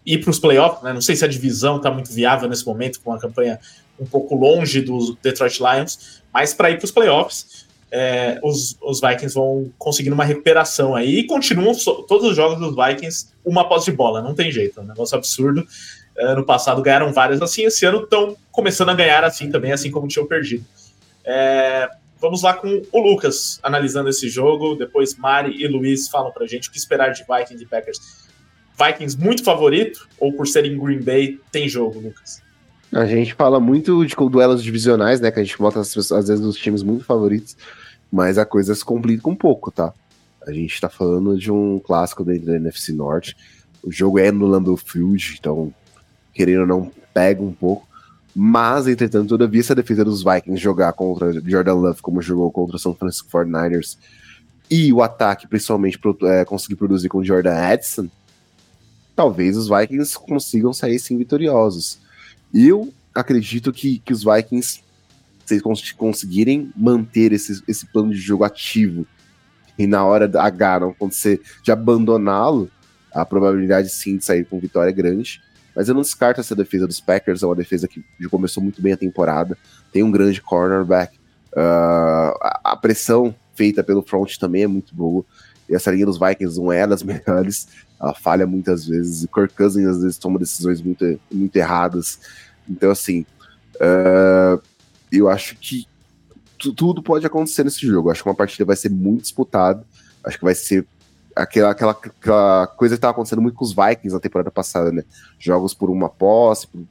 ir 0.05 0.19
para 0.19 0.31
os 0.31 0.39
playoffs. 0.39 0.83
Né? 0.83 0.93
Não 0.93 1.01
sei 1.01 1.15
se 1.15 1.25
a 1.25 1.27
divisão 1.27 1.77
está 1.77 1.91
muito 1.91 2.11
viável 2.11 2.47
nesse 2.47 2.65
momento, 2.65 2.99
com 3.01 3.13
a 3.13 3.19
campanha 3.19 3.59
um 3.99 4.05
pouco 4.05 4.35
longe 4.35 4.81
dos 4.81 5.15
Detroit 5.21 5.59
Lions, 5.59 6.21
mas 6.33 6.53
para 6.53 6.71
ir 6.71 6.77
para 6.77 6.85
os 6.85 6.91
playoffs, 6.91 7.67
é, 7.91 8.39
os, 8.43 8.77
os, 8.81 9.01
Vikings 9.01 9.33
vão 9.33 9.71
conseguindo 9.77 10.13
uma 10.13 10.23
recuperação 10.23 10.95
aí 10.95 11.19
e 11.19 11.23
continuam 11.27 11.73
so, 11.73 12.03
todos 12.03 12.29
os 12.29 12.35
jogos 12.35 12.59
dos 12.59 12.75
Vikings 12.75 13.29
uma 13.43 13.67
posse 13.67 13.89
de 13.89 13.97
bola, 13.97 14.21
não 14.21 14.35
tem 14.35 14.51
jeito, 14.51 14.79
é 14.79 14.83
um 14.83 14.87
negócio 14.87 15.17
absurdo. 15.17 15.65
Ano 16.17 16.45
passado 16.45 16.81
ganharam 16.81 17.11
várias 17.11 17.41
assim, 17.41 17.63
esse 17.63 17.85
ano 17.85 18.03
estão 18.03 18.37
começando 18.51 18.89
a 18.89 18.93
ganhar 18.93 19.23
assim 19.23 19.49
também, 19.49 19.71
assim 19.71 19.89
como 19.89 20.07
tinham 20.07 20.27
perdido. 20.27 20.63
É, 21.25 21.89
vamos 22.19 22.43
lá 22.43 22.53
com 22.53 22.81
o 22.91 22.99
Lucas 22.99 23.59
analisando 23.63 24.09
esse 24.09 24.29
jogo. 24.29 24.75
Depois 24.75 25.15
Mari 25.15 25.61
e 25.61 25.67
Luiz 25.67 26.07
falam 26.07 26.31
pra 26.31 26.45
gente 26.45 26.69
o 26.69 26.71
que 26.71 26.77
esperar 26.77 27.11
de 27.11 27.23
Vikings 27.23 27.63
e 27.63 27.67
Packers. 27.67 27.99
Vikings 28.77 29.17
muito 29.17 29.43
favorito 29.43 30.07
ou 30.19 30.33
por 30.33 30.47
serem 30.47 30.77
Green 30.77 31.01
Bay 31.01 31.39
tem 31.51 31.67
jogo, 31.67 31.99
Lucas? 31.99 32.41
A 32.91 33.05
gente 33.05 33.33
fala 33.33 33.59
muito 33.59 34.05
de 34.05 34.15
duelos 34.15 34.63
divisionais, 34.63 35.19
né? 35.19 35.31
Que 35.31 35.39
a 35.39 35.43
gente 35.43 35.57
bota 35.57 35.79
às 35.79 35.93
vezes 35.93 36.41
os 36.41 36.57
times 36.57 36.81
muito 36.81 37.03
favoritos, 37.03 37.55
mas 38.11 38.37
a 38.37 38.45
coisa 38.45 38.73
se 38.73 38.83
complica 38.83 39.29
um 39.29 39.35
pouco, 39.35 39.69
tá? 39.69 39.93
A 40.45 40.51
gente 40.51 40.79
tá 40.79 40.89
falando 40.89 41.37
de 41.37 41.51
um 41.51 41.79
clássico 41.79 42.23
dentro 42.23 42.47
da 42.47 42.55
NFC 42.55 42.91
Norte. 42.93 43.35
O 43.83 43.91
jogo 43.91 44.17
é 44.17 44.31
no 44.31 44.47
Lambeau 44.47 44.77
Field, 44.77 45.35
então, 45.39 45.73
querendo 46.33 46.61
ou 46.61 46.67
não, 46.67 46.91
pega 47.13 47.41
um 47.41 47.51
pouco. 47.51 47.87
Mas, 48.35 48.87
entretanto, 48.87 49.29
todavia, 49.29 49.63
se 49.63 49.71
a 49.71 49.75
defesa 49.75 50.05
dos 50.05 50.23
Vikings 50.23 50.61
jogar 50.61 50.93
contra 50.93 51.33
Jordan 51.41 51.73
Love 51.73 52.01
como 52.01 52.21
jogou 52.21 52.51
contra 52.51 52.75
o 52.75 52.79
São 52.79 52.93
Francisco 52.93 53.29
49ers 53.29 53.97
e 54.69 54.93
o 54.93 55.01
ataque, 55.01 55.47
principalmente, 55.47 55.99
é, 56.23 56.45
conseguir 56.45 56.75
produzir 56.75 57.09
com 57.09 57.23
Jordan 57.23 57.71
Edson, 57.71 58.07
talvez 59.15 59.57
os 59.57 59.67
Vikings 59.67 60.17
consigam 60.17 60.71
sair 60.71 60.99
sim 60.99 61.17
vitoriosos. 61.17 61.99
Eu 62.53 62.93
acredito 63.13 63.73
que, 63.73 63.99
que 63.99 64.13
os 64.13 64.23
Vikings, 64.23 64.81
se 65.45 65.55
eles 65.55 65.91
conseguirem 65.93 66.71
manter 66.75 67.33
esse, 67.33 67.63
esse 67.67 67.85
plano 67.87 68.11
de 68.11 68.19
jogo 68.19 68.43
ativo 68.43 69.05
e 69.77 69.87
na 69.87 70.05
hora 70.05 70.27
da 70.27 70.43
H 70.43 70.81
não 70.81 70.89
acontecer 70.89 71.41
de 71.63 71.71
abandoná-lo, 71.71 72.69
a 73.11 73.25
probabilidade 73.25 73.89
sim 73.89 74.17
de 74.17 74.25
sair 74.25 74.45
com 74.45 74.59
vitória 74.59 74.89
é 74.89 74.93
grande. 74.93 75.41
Mas 75.79 75.87
eu 75.87 75.95
não 75.95 76.01
descarto 76.01 76.41
essa 76.41 76.53
defesa 76.53 76.85
dos 76.85 76.99
Packers, 76.99 77.41
é 77.41 77.45
uma 77.45 77.55
defesa 77.55 77.87
que 77.87 78.03
começou 78.29 78.61
muito 78.61 78.81
bem 78.81 78.91
a 78.91 78.97
temporada, 78.97 79.57
tem 79.93 80.03
um 80.03 80.11
grande 80.11 80.41
cornerback, 80.41 81.17
uh, 81.53 82.35
a 82.65 82.75
pressão 82.75 83.33
feita 83.53 83.81
pelo 83.81 84.01
front 84.01 84.35
também 84.35 84.63
é 84.63 84.67
muito 84.67 84.93
boa, 84.93 85.23
e 85.69 85.75
essa 85.75 85.89
linha 85.89 86.05
dos 86.05 86.19
Vikings 86.19 86.59
não 86.59 86.69
é 86.69 86.85
das 86.85 87.01
melhores, 87.01 87.69
ela 87.97 88.13
falha 88.13 88.45
muitas 88.45 88.85
vezes, 88.85 89.23
e 89.23 89.27
Kirk 89.29 89.55
Cousins 89.55 89.87
às 89.87 90.01
vezes 90.01 90.17
toma 90.17 90.37
decisões 90.37 90.81
muito, 90.81 91.17
muito 91.31 91.55
erradas, 91.55 92.19
então 92.69 92.91
assim, 92.91 93.25
uh, 93.75 94.61
eu 95.09 95.29
acho 95.29 95.55
que 95.55 95.87
tudo 96.57 97.01
pode 97.01 97.25
acontecer 97.25 97.63
nesse 97.63 97.87
jogo, 97.87 98.11
acho 98.11 98.21
que 98.21 98.27
uma 98.27 98.35
partida 98.35 98.65
vai 98.65 98.75
ser 98.75 98.89
muito 98.89 99.21
disputada, 99.21 99.81
acho 100.25 100.37
que 100.37 100.43
vai 100.43 100.55
ser 100.55 100.85
aquela, 101.41 101.71
aquela, 101.71 101.91
aquela 101.91 102.67
coisa 102.67 102.95
que 102.95 102.97
estava 102.97 103.11
acontecendo 103.11 103.41
muito 103.41 103.55
com 103.55 103.63
os 103.63 103.73
Vikings 103.73 104.13
na 104.13 104.19
temporada 104.19 104.51
passada, 104.51 104.91
né? 104.91 105.03
Jogos 105.39 105.73
por 105.73 105.89
uma 105.89 106.09
posse, 106.09 106.67
por, 106.67 106.81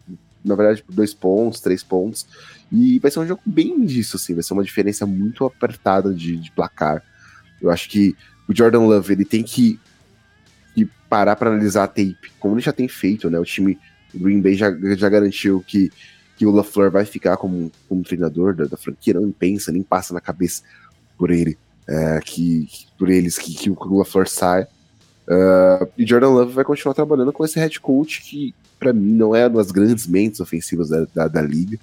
na 0.44 0.54
verdade 0.54 0.82
por 0.82 0.94
dois 0.94 1.12
pontos, 1.12 1.60
três 1.60 1.82
pontos. 1.82 2.26
E 2.72 2.98
vai 2.98 3.10
ser 3.10 3.20
um 3.20 3.26
jogo 3.26 3.42
bem 3.44 3.84
disso, 3.84 4.16
assim, 4.16 4.34
vai 4.34 4.42
ser 4.42 4.54
uma 4.54 4.64
diferença 4.64 5.06
muito 5.06 5.44
apertada 5.44 6.12
de, 6.12 6.36
de 6.36 6.50
placar. 6.52 7.02
Eu 7.60 7.70
acho 7.70 7.88
que 7.88 8.16
o 8.48 8.56
Jordan 8.56 8.80
Love 8.80 9.12
ele 9.12 9.24
tem 9.24 9.42
que, 9.42 9.78
que 10.74 10.88
parar 11.08 11.36
para 11.36 11.50
analisar 11.50 11.84
a 11.84 11.88
tape, 11.88 12.32
como 12.38 12.54
ele 12.54 12.62
já 12.62 12.72
tem 12.72 12.88
feito, 12.88 13.28
né? 13.28 13.38
O 13.38 13.44
time 13.44 13.78
Green 14.14 14.40
Bay 14.40 14.54
já, 14.54 14.70
já 14.96 15.08
garantiu 15.08 15.62
que, 15.66 15.90
que 16.36 16.46
o 16.46 16.50
LaFleur 16.50 16.90
vai 16.90 17.04
ficar 17.04 17.36
como, 17.36 17.70
como 17.88 18.02
treinador 18.02 18.54
da, 18.54 18.64
da 18.64 18.76
franquia, 18.76 19.14
não 19.14 19.30
pensa, 19.30 19.70
nem 19.70 19.82
passa 19.82 20.14
na 20.14 20.20
cabeça 20.20 20.62
por 21.18 21.30
ele 21.30 21.58
é, 21.88 22.20
que, 22.20 22.66
que, 22.66 22.86
por 22.98 23.08
eles 23.08 23.38
que, 23.38 23.54
que 23.54 23.70
o 23.70 23.98
LaFleur 23.98 24.28
sai. 24.28 24.64
Uh, 25.26 25.88
e 25.96 26.06
Jordan 26.06 26.28
Love 26.28 26.52
vai 26.52 26.64
continuar 26.64 26.94
trabalhando 26.94 27.32
com 27.32 27.44
esse 27.44 27.58
head 27.58 27.80
coach 27.80 28.22
que, 28.22 28.54
para 28.78 28.92
mim, 28.92 29.12
não 29.12 29.34
é 29.34 29.46
uma 29.46 29.62
das 29.62 29.70
grandes 29.70 30.06
mentes 30.06 30.40
ofensivas 30.40 30.90
da, 30.90 31.06
da, 31.14 31.28
da 31.28 31.42
liga. 31.42 31.78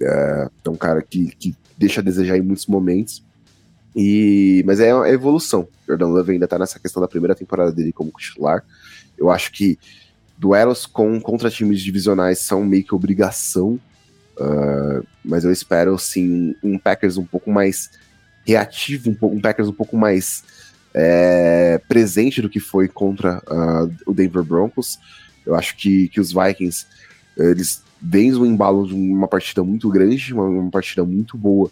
É, 0.00 0.48
é 0.64 0.70
um 0.70 0.76
cara 0.76 1.02
que, 1.02 1.34
que 1.36 1.54
deixa 1.76 2.00
a 2.00 2.04
desejar 2.04 2.38
em 2.38 2.42
muitos 2.42 2.66
momentos. 2.66 3.22
E, 3.94 4.62
mas 4.66 4.80
é 4.80 4.92
a 4.92 5.08
evolução. 5.10 5.68
Jordan 5.86 6.08
Love 6.08 6.32
ainda 6.32 6.48
tá 6.48 6.58
nessa 6.58 6.80
questão 6.80 7.00
da 7.00 7.08
primeira 7.08 7.34
temporada 7.34 7.70
dele 7.70 7.92
como 7.92 8.10
titular. 8.18 8.64
Eu 9.16 9.30
acho 9.30 9.52
que 9.52 9.78
duelos 10.36 10.84
com 10.84 11.20
contra 11.20 11.50
times 11.50 11.80
divisionais 11.80 12.40
são 12.40 12.64
meio 12.64 12.84
que 12.84 12.94
obrigação. 12.94 13.78
Uh, 14.36 15.06
mas 15.24 15.44
eu 15.44 15.52
espero 15.52 15.96
sim 15.96 16.56
um 16.62 16.76
Packers 16.76 17.16
um 17.16 17.24
pouco 17.24 17.52
mais 17.52 17.90
reativo, 18.46 19.10
um, 19.10 19.26
um 19.28 19.40
Packers 19.40 19.68
um 19.68 19.72
pouco 19.72 19.96
mais 19.96 20.42
é, 20.94 21.80
presente 21.88 22.40
do 22.40 22.48
que 22.48 22.60
foi 22.60 22.86
contra 22.86 23.42
uh, 23.48 23.92
o 24.06 24.14
Denver 24.14 24.44
Broncos. 24.44 24.98
Eu 25.44 25.54
acho 25.54 25.76
que, 25.76 26.08
que 26.08 26.20
os 26.20 26.32
Vikings 26.32 26.86
eles 27.36 27.82
vêm 28.00 28.34
um 28.34 28.46
embalo 28.46 28.86
de 28.86 28.94
uma 28.94 29.26
partida 29.26 29.62
muito 29.64 29.88
grande, 29.90 30.32
uma, 30.32 30.44
uma 30.44 30.70
partida 30.70 31.04
muito 31.04 31.36
boa 31.36 31.70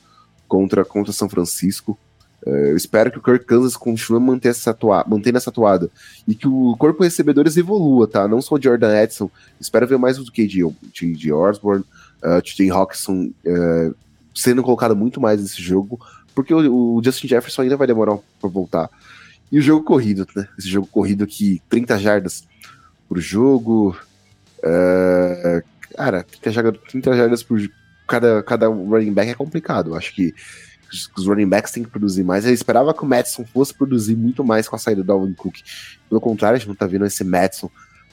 contra 0.48 0.84
contra 0.84 1.12
São 1.12 1.28
Francisco. 1.28 1.96
Uh, 2.44 2.50
eu 2.50 2.76
espero 2.76 3.12
que 3.12 3.18
o 3.18 3.22
Kirk 3.22 3.44
Kansas 3.44 3.76
continue 3.76 4.20
manter 4.20 4.48
essa 4.48 4.70
atua 4.70 5.04
mantendo 5.06 5.38
essa 5.38 5.50
atuada 5.50 5.88
e 6.26 6.34
que 6.34 6.48
o 6.48 6.76
corpo 6.76 6.98
de 6.98 7.04
recebedores 7.04 7.56
evolua, 7.56 8.08
tá? 8.08 8.26
Não 8.26 8.42
só 8.42 8.56
o 8.56 8.62
Jordan 8.62 9.00
Edson, 9.00 9.30
espero 9.60 9.86
ver 9.86 9.98
mais 9.98 10.16
do 10.16 10.32
que 10.32 10.46
de 10.46 11.32
Osborne, 11.32 11.84
uh, 12.22 12.42
TJ 12.42 12.70
Hawkinson 12.70 13.30
uh, 13.46 13.94
sendo 14.34 14.62
colocado 14.62 14.96
muito 14.96 15.20
mais 15.20 15.40
nesse 15.40 15.62
jogo, 15.62 16.00
porque 16.34 16.52
o, 16.54 16.96
o 16.96 17.02
Justin 17.04 17.28
Jefferson 17.28 17.62
ainda 17.62 17.76
vai 17.76 17.86
demorar 17.86 18.18
para 18.40 18.50
voltar. 18.50 18.90
E 19.50 19.58
o 19.58 19.62
jogo 19.62 19.84
corrido, 19.84 20.26
né? 20.34 20.48
Esse 20.58 20.68
jogo 20.68 20.86
corrido 20.86 21.24
aqui, 21.24 21.60
30 21.68 21.98
jardas 21.98 22.44
por 23.08 23.20
jogo. 23.20 23.96
Uh, 24.58 25.62
cara, 25.94 26.22
30 26.22 26.50
jardas, 26.52 26.80
30 26.88 27.16
jardas 27.16 27.42
por 27.42 27.60
cada, 28.08 28.42
cada 28.42 28.68
running 28.68 29.12
back 29.12 29.30
é 29.30 29.34
complicado. 29.34 29.94
Acho 29.94 30.14
que 30.14 30.34
os 31.16 31.26
running 31.26 31.48
backs 31.48 31.72
têm 31.72 31.82
que 31.82 31.90
produzir 31.90 32.22
mais. 32.22 32.46
Eu 32.46 32.52
esperava 32.52 32.94
que 32.94 33.02
o 33.02 33.06
Madison 33.06 33.44
fosse 33.44 33.74
produzir 33.74 34.16
muito 34.16 34.44
mais 34.44 34.68
com 34.68 34.76
a 34.76 34.78
saída 34.78 35.02
do 35.02 35.12
Alvin 35.12 35.34
Cook. 35.34 35.56
Pelo 36.08 36.20
contrário, 36.20 36.56
a 36.56 36.58
gente 36.58 36.68
não 36.68 36.74
tá 36.74 36.86
vendo 36.86 37.06
esse 37.06 37.24
Madison 37.24 37.70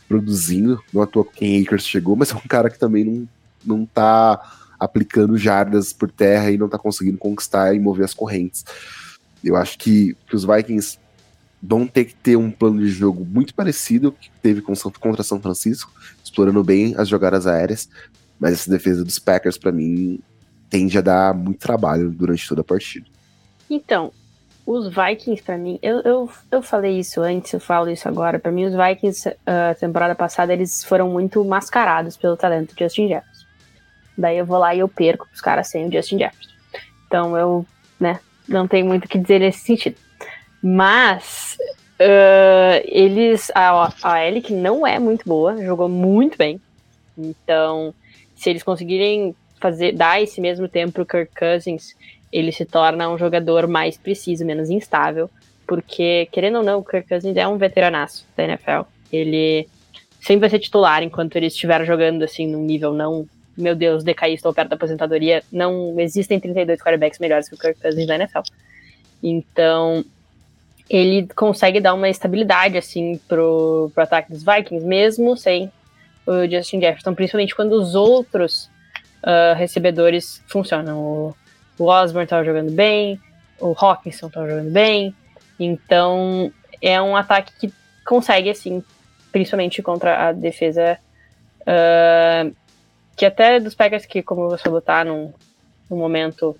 produzindo. 0.07 0.81
Não 0.93 1.01
à 1.01 1.07
toa 1.07 1.25
que 1.25 1.39
Ken 1.39 1.61
Akers 1.61 1.85
chegou, 1.85 2.15
mas 2.15 2.31
é 2.31 2.35
um 2.35 2.47
cara 2.47 2.69
que 2.69 2.79
também 2.79 3.05
não, 3.05 3.29
não 3.65 3.85
tá 3.85 4.58
aplicando 4.79 5.37
jardas 5.37 5.91
por 5.91 6.09
terra 6.09 6.51
e 6.51 6.57
não 6.57 6.69
tá 6.69 6.77
conseguindo 6.77 7.17
conquistar 7.17 7.73
e 7.73 7.79
mover 7.79 8.05
as 8.05 8.13
correntes. 8.13 8.63
Eu 9.43 9.55
acho 9.55 9.77
que, 9.77 10.15
que 10.27 10.35
os 10.35 10.45
Vikings 10.45 10.97
vão 11.61 11.85
ter 11.85 12.05
que 12.05 12.15
ter 12.15 12.35
um 12.35 12.49
plano 12.49 12.79
de 12.79 12.89
jogo 12.89 13.25
muito 13.25 13.53
parecido 13.53 14.11
que 14.11 14.31
teve 14.41 14.61
com, 14.61 14.73
contra 14.99 15.23
São 15.23 15.41
Francisco, 15.41 15.91
explorando 16.23 16.63
bem 16.63 16.95
as 16.97 17.07
jogadas 17.07 17.45
aéreas, 17.45 17.89
mas 18.39 18.53
essa 18.53 18.69
defesa 18.69 19.03
dos 19.03 19.19
Packers, 19.19 19.57
para 19.57 19.71
mim, 19.71 20.19
tende 20.69 20.97
a 20.97 21.01
dar 21.01 21.33
muito 21.33 21.59
trabalho 21.59 22.09
durante 22.09 22.47
toda 22.47 22.61
a 22.61 22.63
partida. 22.63 23.05
Então, 23.69 24.11
os 24.65 24.87
Vikings, 24.87 25.41
para 25.41 25.57
mim, 25.57 25.79
eu, 25.81 25.99
eu, 26.01 26.29
eu 26.51 26.61
falei 26.61 26.99
isso 26.99 27.21
antes, 27.21 27.51
eu 27.51 27.59
falo 27.59 27.89
isso 27.89 28.07
agora. 28.07 28.39
Para 28.39 28.51
mim, 28.51 28.65
os 28.65 28.73
Vikings, 28.73 29.27
uh, 29.27 29.79
temporada 29.79 30.15
passada, 30.15 30.53
eles 30.53 30.83
foram 30.83 31.09
muito 31.09 31.43
mascarados 31.43 32.15
pelo 32.15 32.37
talento 32.37 32.75
de 32.75 32.83
Justin 32.83 33.07
Jefferson. 33.07 33.28
Daí 34.19 34.37
eu 34.37 34.45
vou 34.45 34.57
lá 34.57 34.75
e 34.75 34.79
eu 34.79 34.87
perco 34.89 35.27
os 35.33 35.39
caras 35.39 35.69
sem 35.69 35.87
o 35.87 35.91
Justin 35.91 36.19
Jefferson. 36.19 36.51
Então 37.07 37.37
eu, 37.37 37.65
né, 37.99 38.19
não 38.47 38.67
tenho 38.67 38.85
muito 38.85 39.05
o 39.05 39.07
que 39.07 39.17
dizer 39.17 39.39
nesse 39.39 39.59
sentido. 39.59 39.95
Mas 40.61 41.57
uh, 41.99 42.83
eles. 42.85 43.49
A, 43.55 43.93
a 44.03 44.27
Ellie, 44.27 44.43
não 44.51 44.85
é 44.85 44.99
muito 44.99 45.23
boa, 45.25 45.63
jogou 45.63 45.87
muito 45.87 46.37
bem. 46.37 46.59
Então, 47.17 47.93
se 48.35 48.49
eles 48.49 48.63
conseguirem 48.63 49.35
fazer 49.59 49.93
dar 49.93 50.21
esse 50.21 50.39
mesmo 50.41 50.67
tempo 50.67 50.93
pro 50.93 51.05
Kirk 51.05 51.33
Cousins, 51.37 51.95
ele 52.31 52.51
se 52.51 52.65
torna 52.65 53.09
um 53.09 53.17
jogador 53.17 53.67
mais 53.67 53.97
preciso, 53.97 54.45
menos 54.45 54.69
instável. 54.69 55.29
Porque, 55.65 56.27
querendo 56.31 56.57
ou 56.57 56.63
não, 56.63 56.79
o 56.79 56.83
Kirk 56.83 57.07
Cousins 57.07 57.37
é 57.37 57.47
um 57.47 57.57
veteranaço 57.57 58.25
da 58.35 58.43
NFL. 58.43 58.81
Ele 59.11 59.67
sempre 60.19 60.41
vai 60.41 60.49
ser 60.49 60.59
titular 60.59 61.03
enquanto 61.03 61.35
ele 61.35 61.47
estiver 61.47 61.85
jogando 61.85 62.23
assim 62.23 62.47
num 62.47 62.63
nível 62.63 62.93
não 62.93 63.27
meu 63.59 63.75
Deus, 63.75 64.03
decaí, 64.03 64.33
estou 64.33 64.53
perto 64.53 64.69
da 64.69 64.75
aposentadoria. 64.75 65.43
Não 65.51 65.99
existem 65.99 66.39
32 66.39 66.79
quarterbacks 66.79 67.19
melhores 67.19 67.49
que 67.49 67.55
o 67.55 67.57
Kirk 67.57 67.79
Cousins 67.81 68.07
na 68.07 68.15
NFL. 68.15 68.39
Então, 69.21 70.03
ele 70.89 71.27
consegue 71.35 71.79
dar 71.79 71.93
uma 71.93 72.09
estabilidade, 72.09 72.77
assim, 72.77 73.19
pro, 73.27 73.91
pro 73.93 74.03
ataque 74.03 74.31
dos 74.31 74.43
Vikings, 74.43 74.85
mesmo 74.85 75.37
sem 75.37 75.71
o 76.25 76.47
Justin 76.49 76.79
Jefferson, 76.79 77.13
principalmente 77.13 77.55
quando 77.55 77.73
os 77.73 77.95
outros 77.95 78.69
uh, 79.23 79.55
recebedores 79.55 80.41
funcionam. 80.47 80.99
O, 80.99 81.35
o 81.77 81.85
Osborne 81.85 82.25
estava 82.25 82.43
jogando 82.43 82.71
bem, 82.71 83.19
o 83.59 83.75
Hawkinson 83.77 84.27
estava 84.27 84.49
jogando 84.49 84.71
bem, 84.71 85.13
então 85.59 86.51
é 86.81 87.01
um 87.01 87.15
ataque 87.15 87.51
que 87.59 87.73
consegue, 88.05 88.49
assim, 88.49 88.83
principalmente 89.31 89.81
contra 89.81 90.29
a 90.29 90.31
defesa 90.31 90.97
uh, 91.61 92.55
que 93.19 93.25
até 93.25 93.59
dos 93.59 93.75
Packers 93.75 94.05
que, 94.05 94.23
como 94.23 94.47
você 94.47 94.63
falou, 94.63 94.79
tá 94.79 95.03
num, 95.03 95.33
num 95.89 95.97
momento 95.97 96.55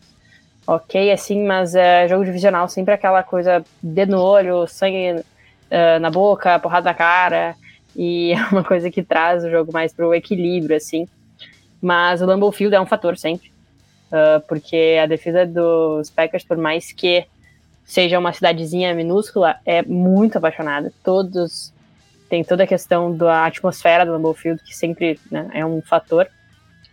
ok, 0.68 1.10
assim, 1.10 1.42
mas 1.46 1.74
é, 1.74 2.06
jogo 2.06 2.26
divisional 2.26 2.68
sempre 2.68 2.94
aquela 2.94 3.24
coisa 3.24 3.64
dedo 3.82 4.12
no 4.12 4.22
olho, 4.22 4.68
sangue 4.68 5.22
uh, 5.22 6.00
na 6.02 6.12
boca, 6.12 6.60
porrada 6.60 6.90
na 6.90 6.94
cara, 6.94 7.56
e 7.96 8.34
é 8.36 8.44
uma 8.52 8.62
coisa 8.62 8.92
que 8.92 9.02
traz 9.02 9.42
o 9.46 9.50
jogo 9.50 9.72
mais 9.72 9.94
pro 9.94 10.14
equilíbrio, 10.14 10.76
assim. 10.76 11.08
Mas 11.82 12.22
o 12.22 12.26
Lambeau 12.26 12.52
Field 12.52 12.76
é 12.76 12.82
um 12.82 12.86
fator 12.86 13.18
sempre, 13.18 13.50
uh, 14.12 14.46
porque 14.46 15.00
a 15.02 15.06
defesa 15.06 15.46
dos 15.46 16.10
Packers, 16.10 16.44
por 16.44 16.58
mais 16.58 16.92
que 16.92 17.26
seja 17.86 18.20
uma 18.20 18.34
cidadezinha 18.34 18.94
minúscula, 18.94 19.56
é 19.66 19.82
muito 19.82 20.38
apaixonada. 20.38 20.92
Todos 21.06 21.74
tem 22.30 22.44
toda 22.44 22.66
a 22.66 22.68
questão 22.68 23.16
da 23.16 23.46
atmosfera 23.46 24.06
do 24.06 24.12
Lambeau 24.12 24.34
Field, 24.34 24.62
que 24.62 24.76
sempre 24.76 25.18
né, 25.32 25.50
é 25.54 25.66
um 25.66 25.82
fator. 25.82 26.28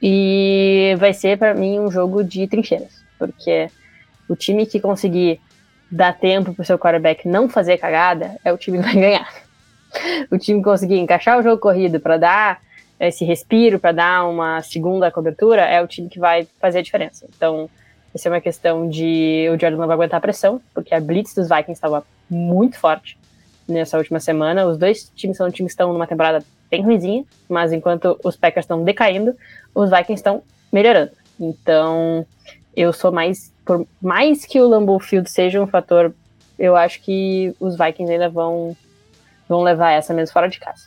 E 0.03 0.95
vai 0.99 1.13
ser 1.13 1.39
para 1.39 1.55
mim 1.55 1.79
um 1.79 1.91
jogo 1.91 2.23
de 2.23 2.47
trincheiras, 2.47 3.03
porque 3.19 3.69
o 4.29 4.37
time 4.37 4.67
que 4.67 4.81
conseguir 4.81 5.41
dar 5.91 6.13
tempo 6.13 6.53
pro 6.53 6.65
seu 6.65 6.79
quarterback 6.79 7.27
não 7.27 7.49
fazer 7.49 7.79
cagada 7.79 8.37
é 8.45 8.53
o 8.53 8.59
time 8.59 8.79
que 8.79 8.85
vai 8.85 8.95
ganhar. 8.95 9.29
O 10.31 10.37
time 10.37 10.63
conseguir 10.63 10.99
encaixar 10.99 11.39
o 11.39 11.43
jogo 11.43 11.59
corrido 11.59 11.99
para 11.99 12.19
dar 12.19 12.61
esse 13.01 13.25
respiro, 13.25 13.79
para 13.79 13.93
dar 13.93 14.29
uma 14.29 14.61
segunda 14.61 15.11
cobertura, 15.11 15.63
é 15.63 15.81
o 15.81 15.87
time 15.87 16.09
que 16.09 16.19
vai 16.19 16.47
fazer 16.61 16.81
a 16.81 16.83
diferença. 16.83 17.27
Então, 17.35 17.71
essa 18.15 18.29
é 18.29 18.33
uma 18.33 18.41
questão 18.41 18.91
de 18.91 19.47
o 19.49 19.59
Jordan 19.59 19.79
não 19.79 19.87
vai 19.87 19.95
aguentar 19.95 20.19
a 20.19 20.21
pressão, 20.21 20.61
porque 20.75 20.95
a 20.95 21.01
blitz 21.01 21.35
dos 21.35 21.49
Vikings 21.49 21.73
estava 21.73 22.05
muito 22.29 22.79
forte 22.79 23.19
nessa 23.69 23.97
última 23.99 24.21
semana. 24.21 24.67
Os 24.67 24.77
dois 24.77 25.11
times 25.15 25.37
são 25.37 25.51
times 25.51 25.73
que 25.73 25.75
estão 25.75 25.93
numa 25.93 26.07
temporada 26.07 26.45
bem 26.71 26.83
ruimzinha, 26.83 27.25
mas 27.49 27.73
enquanto 27.73 28.19
os 28.25 28.37
Packers 28.37 28.65
estão 28.65 28.83
decaindo, 28.83 29.35
os 29.75 29.91
Vikings 29.91 30.15
estão 30.15 30.43
melhorando. 30.73 31.13
Então, 31.39 32.27
eu 32.75 32.93
sou 32.93 33.13
mais. 33.13 33.53
Por 33.65 33.87
mais 34.01 34.45
que 34.45 34.61
o 34.61 34.69
Lambeau 34.69 35.01
Field 35.01 35.31
seja 35.31 35.61
um 35.61 35.67
fator, 35.67 36.15
eu 36.59 36.77
acho 36.77 37.03
que 37.03 37.55
os 37.59 37.77
Vikings 37.77 38.13
ainda 38.13 38.29
vão, 38.29 38.77
vão 39.49 39.63
levar 39.63 39.93
essa 39.93 40.15
mesmo 40.15 40.33
fora 40.33 40.49
de 40.49 40.61
casa. 40.61 40.85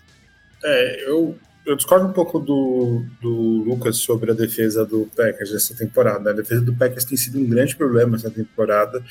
É, 0.63 1.03
eu, 1.09 1.37
eu 1.65 1.75
discordo 1.75 2.07
um 2.07 2.13
pouco 2.13 2.39
do, 2.39 3.03
do 3.21 3.63
Lucas 3.63 3.97
sobre 3.97 4.31
a 4.31 4.33
defesa 4.33 4.85
do 4.85 5.09
Packers 5.15 5.53
essa 5.53 5.75
temporada. 5.75 6.29
A 6.29 6.33
defesa 6.33 6.61
do 6.61 6.73
Packers 6.73 7.05
tem 7.05 7.17
sido 7.17 7.39
um 7.39 7.47
grande 7.47 7.75
problema 7.75 8.15
essa 8.15 8.31
temporada. 8.31 9.03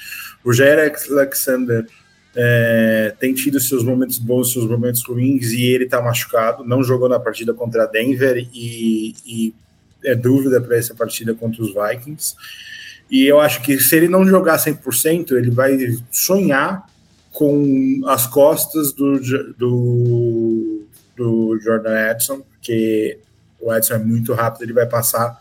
O 0.44 0.52
Jair 0.52 0.92
Alexander 1.10 1.86
é, 2.34 3.14
tem 3.18 3.34
tido 3.34 3.58
seus 3.60 3.82
momentos 3.82 4.18
bons, 4.18 4.52
seus 4.52 4.66
momentos 4.66 5.02
ruins, 5.04 5.52
e 5.52 5.62
ele 5.62 5.84
está 5.84 6.00
machucado. 6.00 6.64
Não 6.64 6.82
jogou 6.82 7.08
na 7.08 7.18
partida 7.18 7.52
contra 7.54 7.84
a 7.84 7.86
Denver 7.86 8.48
e, 8.52 9.14
e 9.26 9.54
é 10.04 10.14
dúvida 10.14 10.60
para 10.60 10.76
essa 10.76 10.94
partida 10.94 11.34
contra 11.34 11.62
os 11.62 11.72
Vikings. 11.74 12.34
E 13.10 13.24
eu 13.24 13.40
acho 13.40 13.62
que 13.62 13.78
se 13.78 13.96
ele 13.96 14.08
não 14.08 14.26
jogar 14.26 14.58
100%, 14.58 15.32
ele 15.32 15.50
vai 15.50 15.76
sonhar 16.10 16.86
com 17.32 18.02
as 18.06 18.26
costas 18.26 18.92
do, 18.92 19.18
do, 19.56 20.82
do 21.16 21.58
Jordan 21.60 22.10
Edson, 22.10 22.40
porque 22.40 23.18
o 23.60 23.74
Edson 23.74 23.94
é 23.94 23.98
muito 23.98 24.34
rápido, 24.34 24.62
ele 24.62 24.72
vai 24.72 24.86
passar. 24.86 25.38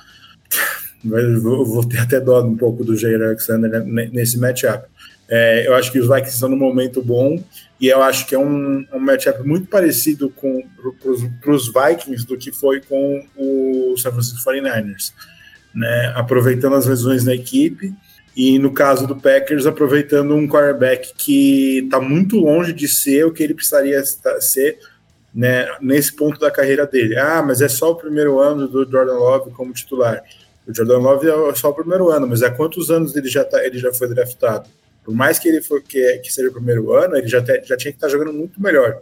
Eu 1.03 1.41
vou 1.63 1.88
ter 1.88 1.99
até 1.99 2.19
dó 2.19 2.43
um 2.43 2.57
pouco 2.57 2.83
do 2.83 2.97
Jair 2.97 3.21
Alexander 3.21 3.85
nesse 3.85 4.38
matchup. 4.38 4.88
É, 5.30 5.67
eu 5.67 5.75
acho 5.75 5.91
que 5.91 5.99
os 5.99 6.07
Vikings 6.07 6.36
estão 6.36 6.47
num 6.47 6.57
momento 6.57 7.01
bom 7.01 7.43
e 7.80 7.88
eu 7.88 8.01
acho 8.01 8.25
que 8.25 8.34
é 8.34 8.39
um, 8.39 8.86
um 8.93 8.99
matchup 8.99 9.45
muito 9.45 9.67
parecido 9.67 10.30
com 10.30 10.63
para 11.41 11.51
os 11.51 11.67
Vikings 11.67 12.25
do 12.25 12.38
que 12.38 12.51
foi 12.51 12.82
com 12.82 13.25
o 13.36 13.95
San 13.97 14.11
Francisco 14.11 14.49
49ers, 14.49 15.11
né? 15.75 16.13
Aproveitando 16.15 16.75
as 16.75 16.86
lesões 16.86 17.25
na 17.25 17.36
equipe 17.36 17.93
e 18.36 18.57
no 18.57 18.71
caso 18.71 19.05
do 19.05 19.15
Packers 19.15 19.65
aproveitando 19.65 20.34
um 20.34 20.47
quarterback 20.47 21.13
que 21.17 21.80
está 21.80 21.99
muito 21.99 22.38
longe 22.38 22.71
de 22.71 22.88
ser 22.88 23.25
o 23.25 23.34
que 23.34 23.43
ele 23.43 23.53
precisaria 23.53 24.01
ser, 24.39 24.80
né? 25.36 25.67
Nesse 25.82 26.15
ponto 26.15 26.39
da 26.39 26.49
carreira 26.49 26.88
dele. 26.88 27.17
Ah, 27.17 27.43
mas 27.45 27.61
é 27.61 27.67
só 27.67 27.91
o 27.91 27.95
primeiro 27.95 28.39
ano 28.39 28.65
do 28.65 28.89
Jordan 28.89 29.17
Love 29.17 29.51
como 29.51 29.73
titular. 29.73 30.23
O 30.65 30.73
Jordan 30.73 30.99
Love 30.99 31.28
é 31.30 31.55
só 31.55 31.69
o 31.69 31.73
primeiro 31.73 32.09
ano, 32.09 32.28
mas 32.28 32.41
há 32.41 32.49
quantos 32.49 32.89
anos 32.89 33.15
ele 33.15 33.28
já 33.28 33.43
tá, 33.43 33.65
ele 33.65 33.78
já 33.78 33.93
foi 33.93 34.07
draftado? 34.07 34.69
Por 35.07 35.15
mais 35.15 35.39
que 35.39 35.47
ele 35.47 35.61
for, 35.61 35.81
que, 35.81 36.17
que 36.17 36.29
seja 36.29 36.49
o 36.49 36.51
primeiro 36.51 36.91
ano, 36.91 37.15
ele 37.15 37.29
já, 37.29 37.41
te, 37.41 37.63
já 37.63 37.77
tinha 37.77 37.93
que 37.93 37.97
estar 37.97 38.09
jogando 38.09 38.33
muito 38.33 38.61
melhor. 38.61 38.99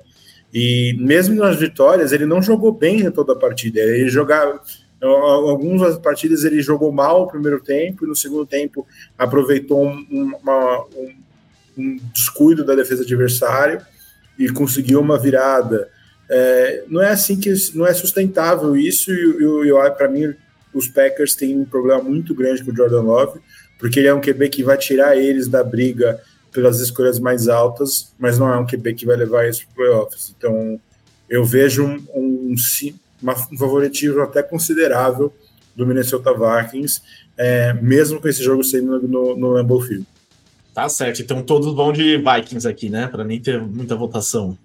E 0.54 0.96
mesmo 1.00 1.34
nas 1.34 1.58
vitórias, 1.58 2.12
ele 2.12 2.28
não 2.28 2.44
jogou 2.44 2.72
bem 2.72 3.00
em 3.00 3.10
toda 3.10 3.34
a 3.34 3.36
partida. 3.36 3.80
Ele 3.80 4.08
jogava. 4.08 4.62
Algumas 5.02 5.98
partidas 5.98 6.44
ele 6.44 6.62
jogou 6.62 6.92
mal 6.92 7.24
o 7.24 7.28
primeiro 7.28 7.60
tempo, 7.60 8.06
e 8.06 8.08
no 8.08 8.16
segundo 8.16 8.46
tempo 8.46 8.86
aproveitou 9.18 9.84
um, 9.84 10.38
uma, 10.40 10.86
um, 10.96 11.14
um 11.76 12.00
descuido 12.14 12.64
da 12.64 12.76
defesa 12.76 13.02
adversária 13.02 13.82
e 14.38 14.48
conseguiu 14.50 15.00
uma 15.00 15.18
virada. 15.18 15.90
É, 16.30 16.84
não 16.88 17.02
é 17.02 17.10
assim 17.10 17.40
que 17.40 17.52
não 17.74 17.86
é 17.86 17.96
sustentável 17.96 18.78
isso, 18.78 19.12
e, 19.12 19.70
e 19.70 19.92
para 19.98 20.08
mim 20.08 20.36
os 20.72 20.88
Packers 20.88 21.34
têm 21.34 21.58
um 21.60 21.66
problema 21.66 22.04
muito 22.04 22.36
grande 22.36 22.64
com 22.64 22.72
o 22.72 22.76
Jordan 22.76 23.02
Love 23.02 23.40
porque 23.78 24.00
ele 24.00 24.08
é 24.08 24.14
um 24.14 24.22
QB 24.22 24.50
que 24.50 24.64
vai 24.64 24.78
tirar 24.78 25.18
eles 25.18 25.48
da 25.48 25.64
briga 25.64 26.22
pelas 26.52 26.80
escolhas 26.80 27.20
mais 27.20 27.48
altas, 27.48 28.14
mas 28.18 28.40
não 28.40 28.52
é 28.52 28.58
um 28.58 28.66
QB 28.66 28.94
que 28.94 29.06
vai 29.06 29.18
levar 29.18 29.44
eles 29.44 29.60
para 29.60 29.72
o 29.72 29.76
playoffs. 29.76 30.34
Então, 30.38 30.80
eu 31.30 31.44
vejo 31.44 31.84
um, 31.84 32.04
um, 32.16 32.56
um 33.52 33.58
favoritismo 33.58 34.22
até 34.22 34.42
considerável 34.42 35.34
do 35.76 35.86
Minnesota 35.86 36.32
Vikings, 36.34 37.02
é, 37.38 37.74
mesmo 37.74 38.22
com 38.22 38.28
esse 38.28 38.42
jogo 38.42 38.64
sendo 38.64 39.06
no, 39.08 39.36
no 39.36 39.50
Lambeau 39.50 39.82
Field. 39.82 40.06
Tá 40.74 40.90
certo, 40.90 41.22
então 41.22 41.42
todos 41.42 41.74
vão 41.74 41.92
de 41.92 42.18
Vikings 42.18 42.68
aqui, 42.68 42.90
né? 42.90 43.08
Para 43.08 43.24
nem 43.24 43.40
ter 43.40 43.62
muita 43.62 43.96
votação. 43.96 44.58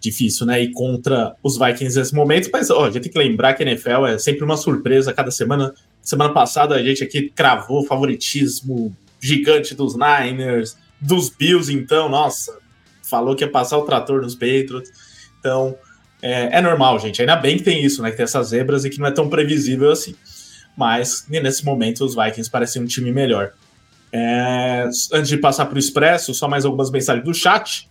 Difícil, 0.00 0.46
né? 0.46 0.62
E 0.62 0.72
contra 0.72 1.34
os 1.42 1.58
Vikings 1.58 1.98
nesse 1.98 2.14
momento, 2.14 2.48
mas 2.52 2.70
ó, 2.70 2.86
a 2.86 2.90
gente 2.90 3.04
tem 3.04 3.12
que 3.12 3.18
lembrar 3.18 3.54
que 3.54 3.62
a 3.62 3.66
NFL 3.66 4.06
é 4.06 4.18
sempre 4.18 4.44
uma 4.44 4.56
surpresa 4.56 5.12
cada 5.12 5.30
semana. 5.30 5.74
Semana 6.08 6.32
passada 6.32 6.74
a 6.74 6.82
gente 6.82 7.04
aqui 7.04 7.28
cravou 7.28 7.84
favoritismo 7.84 8.96
gigante 9.20 9.74
dos 9.74 9.94
Niners, 9.94 10.74
dos 10.98 11.28
Bills, 11.28 11.70
então, 11.70 12.08
nossa, 12.08 12.56
falou 13.02 13.36
que 13.36 13.44
ia 13.44 13.50
passar 13.50 13.76
o 13.76 13.82
trator 13.82 14.22
nos 14.22 14.34
Patriots. 14.34 14.90
Então, 15.38 15.76
é, 16.22 16.56
é, 16.56 16.62
normal, 16.62 16.98
gente. 16.98 17.20
Ainda 17.20 17.36
bem 17.36 17.58
que 17.58 17.62
tem 17.62 17.84
isso, 17.84 18.00
né? 18.00 18.10
Que 18.10 18.16
tem 18.16 18.24
essas 18.24 18.48
zebras 18.48 18.86
e 18.86 18.90
que 18.90 18.98
não 18.98 19.06
é 19.06 19.10
tão 19.10 19.28
previsível 19.28 19.90
assim. 19.90 20.14
Mas 20.74 21.26
nesse 21.28 21.62
momento 21.62 22.02
os 22.06 22.14
Vikings 22.14 22.50
parecem 22.50 22.80
um 22.80 22.86
time 22.86 23.12
melhor. 23.12 23.52
É, 24.10 24.88
antes 25.12 25.28
de 25.28 25.36
passar 25.36 25.66
para 25.66 25.76
o 25.76 25.78
Expresso, 25.78 26.32
só 26.32 26.48
mais 26.48 26.64
algumas 26.64 26.90
mensagens 26.90 27.22
do 27.22 27.34
chat. 27.34 27.86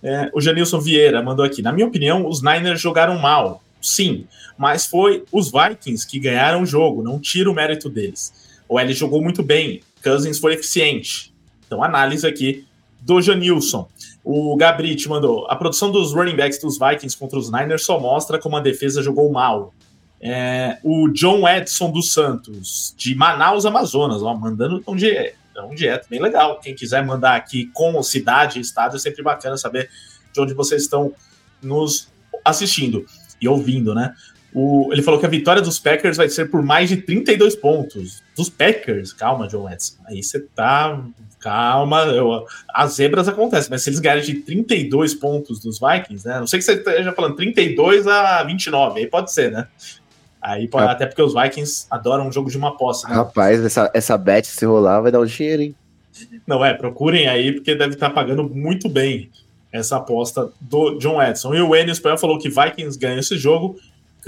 É, 0.00 0.30
o 0.32 0.40
Janilson 0.40 0.78
Vieira 0.78 1.20
mandou 1.24 1.44
aqui. 1.44 1.60
Na 1.60 1.72
minha 1.72 1.88
opinião, 1.88 2.24
os 2.24 2.40
Niners 2.40 2.80
jogaram 2.80 3.18
mal. 3.18 3.64
Sim, 3.82 4.28
mas 4.58 4.86
foi 4.86 5.24
os 5.30 5.50
Vikings 5.50 6.06
que 6.06 6.18
ganharam 6.18 6.62
o 6.62 6.66
jogo, 6.66 7.02
não 7.02 7.18
tira 7.18 7.50
o 7.50 7.54
mérito 7.54 7.88
deles. 7.88 8.32
O 8.68 8.78
L 8.78 8.92
jogou 8.92 9.22
muito 9.22 9.42
bem, 9.42 9.80
Cousins 10.02 10.38
foi 10.38 10.54
eficiente. 10.54 11.32
Então, 11.66 11.82
análise 11.82 12.26
aqui 12.26 12.66
do 13.00 13.20
Janilson. 13.20 13.88
O 14.24 14.56
Gabrit 14.56 15.08
mandou: 15.08 15.46
a 15.48 15.56
produção 15.56 15.90
dos 15.90 16.12
running 16.12 16.36
backs 16.36 16.58
dos 16.58 16.78
Vikings 16.78 17.16
contra 17.16 17.38
os 17.38 17.50
Niners 17.50 17.84
só 17.84 17.98
mostra 17.98 18.38
como 18.38 18.56
a 18.56 18.60
defesa 18.60 19.02
jogou 19.02 19.30
mal. 19.30 19.72
É, 20.20 20.78
o 20.82 21.08
John 21.10 21.48
Edson 21.48 21.90
dos 21.92 22.12
Santos, 22.12 22.92
de 22.96 23.14
Manaus, 23.14 23.64
Amazonas, 23.64 24.20
ó, 24.22 24.34
mandando 24.34 24.82
um 24.86 24.96
dia, 24.96 25.34
um 25.70 25.74
dieta 25.74 26.06
bem 26.10 26.20
legal. 26.20 26.58
Quem 26.58 26.74
quiser 26.74 27.04
mandar 27.04 27.36
aqui 27.36 27.66
com 27.72 28.02
cidade 28.02 28.58
e 28.58 28.62
estado, 28.62 28.96
é 28.96 28.98
sempre 28.98 29.22
bacana 29.22 29.56
saber 29.56 29.88
de 30.32 30.40
onde 30.40 30.54
vocês 30.54 30.82
estão 30.82 31.12
nos 31.62 32.08
assistindo 32.44 33.06
e 33.40 33.48
ouvindo, 33.48 33.94
né? 33.94 34.14
O, 34.54 34.88
ele 34.92 35.02
falou 35.02 35.20
que 35.20 35.26
a 35.26 35.28
vitória 35.28 35.60
dos 35.60 35.78
Packers 35.78 36.16
vai 36.16 36.28
ser 36.28 36.50
por 36.50 36.62
mais 36.62 36.88
de 36.88 36.96
32 36.96 37.54
pontos. 37.56 38.22
Dos 38.34 38.48
Packers, 38.48 39.12
calma, 39.12 39.46
John 39.46 39.68
Edson. 39.68 39.96
Aí 40.06 40.22
você 40.22 40.40
tá. 40.40 41.02
Calma, 41.38 42.02
eu, 42.06 42.44
as 42.74 42.94
zebras 42.94 43.28
acontecem, 43.28 43.70
mas 43.70 43.82
se 43.82 43.90
eles 43.90 44.00
ganharem 44.00 44.24
de 44.24 44.34
32 44.34 45.14
pontos 45.14 45.60
dos 45.60 45.78
Vikings, 45.78 46.26
né? 46.26 46.40
Não 46.40 46.48
sei 46.48 46.58
que 46.58 46.64
você 46.64 46.72
esteja 46.72 47.12
falando 47.12 47.36
32 47.36 48.08
a 48.08 48.42
29, 48.42 48.98
aí 48.98 49.06
pode 49.06 49.32
ser, 49.32 49.52
né? 49.52 49.68
Aí 50.42 50.66
pode, 50.66 50.88
ah. 50.88 50.90
até 50.90 51.06
porque 51.06 51.22
os 51.22 51.34
Vikings 51.34 51.86
adoram 51.88 52.26
um 52.26 52.32
jogo 52.32 52.50
de 52.50 52.56
uma 52.56 52.76
posse. 52.76 53.08
Né? 53.08 53.14
Rapaz, 53.14 53.64
essa, 53.64 53.88
essa 53.94 54.18
bet 54.18 54.48
se 54.48 54.66
rolar 54.66 55.00
vai 55.00 55.12
dar 55.12 55.20
um 55.20 55.26
dinheiro, 55.26 55.62
hein? 55.62 55.76
Não 56.44 56.64
é, 56.64 56.74
procurem 56.74 57.28
aí, 57.28 57.52
porque 57.52 57.76
deve 57.76 57.94
estar 57.94 58.10
pagando 58.10 58.42
muito 58.48 58.88
bem 58.88 59.30
essa 59.70 59.96
aposta 59.96 60.50
do 60.60 60.98
John 60.98 61.22
Edson. 61.22 61.54
E 61.54 61.60
o 61.60 61.76
Enio 61.76 61.92
Espanhol 61.92 62.18
falou 62.18 62.38
que 62.38 62.48
Vikings 62.48 62.98
ganha 62.98 63.20
esse 63.20 63.36
jogo 63.36 63.76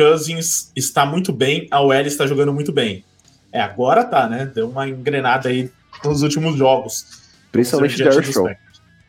Cousins 0.00 0.72
está 0.74 1.04
muito 1.04 1.30
bem, 1.30 1.68
a 1.70 1.82
OL 1.82 1.92
está 1.92 2.26
jogando 2.26 2.54
muito 2.54 2.72
bem. 2.72 3.04
É, 3.52 3.60
agora 3.60 4.02
tá, 4.02 4.26
né? 4.26 4.46
Deu 4.46 4.70
uma 4.70 4.88
engrenada 4.88 5.50
aí 5.50 5.70
nos 6.02 6.22
últimos 6.22 6.56
jogos. 6.56 7.20
Principalmente 7.52 8.00
o 8.00 8.10
Dershaw. 8.10 8.48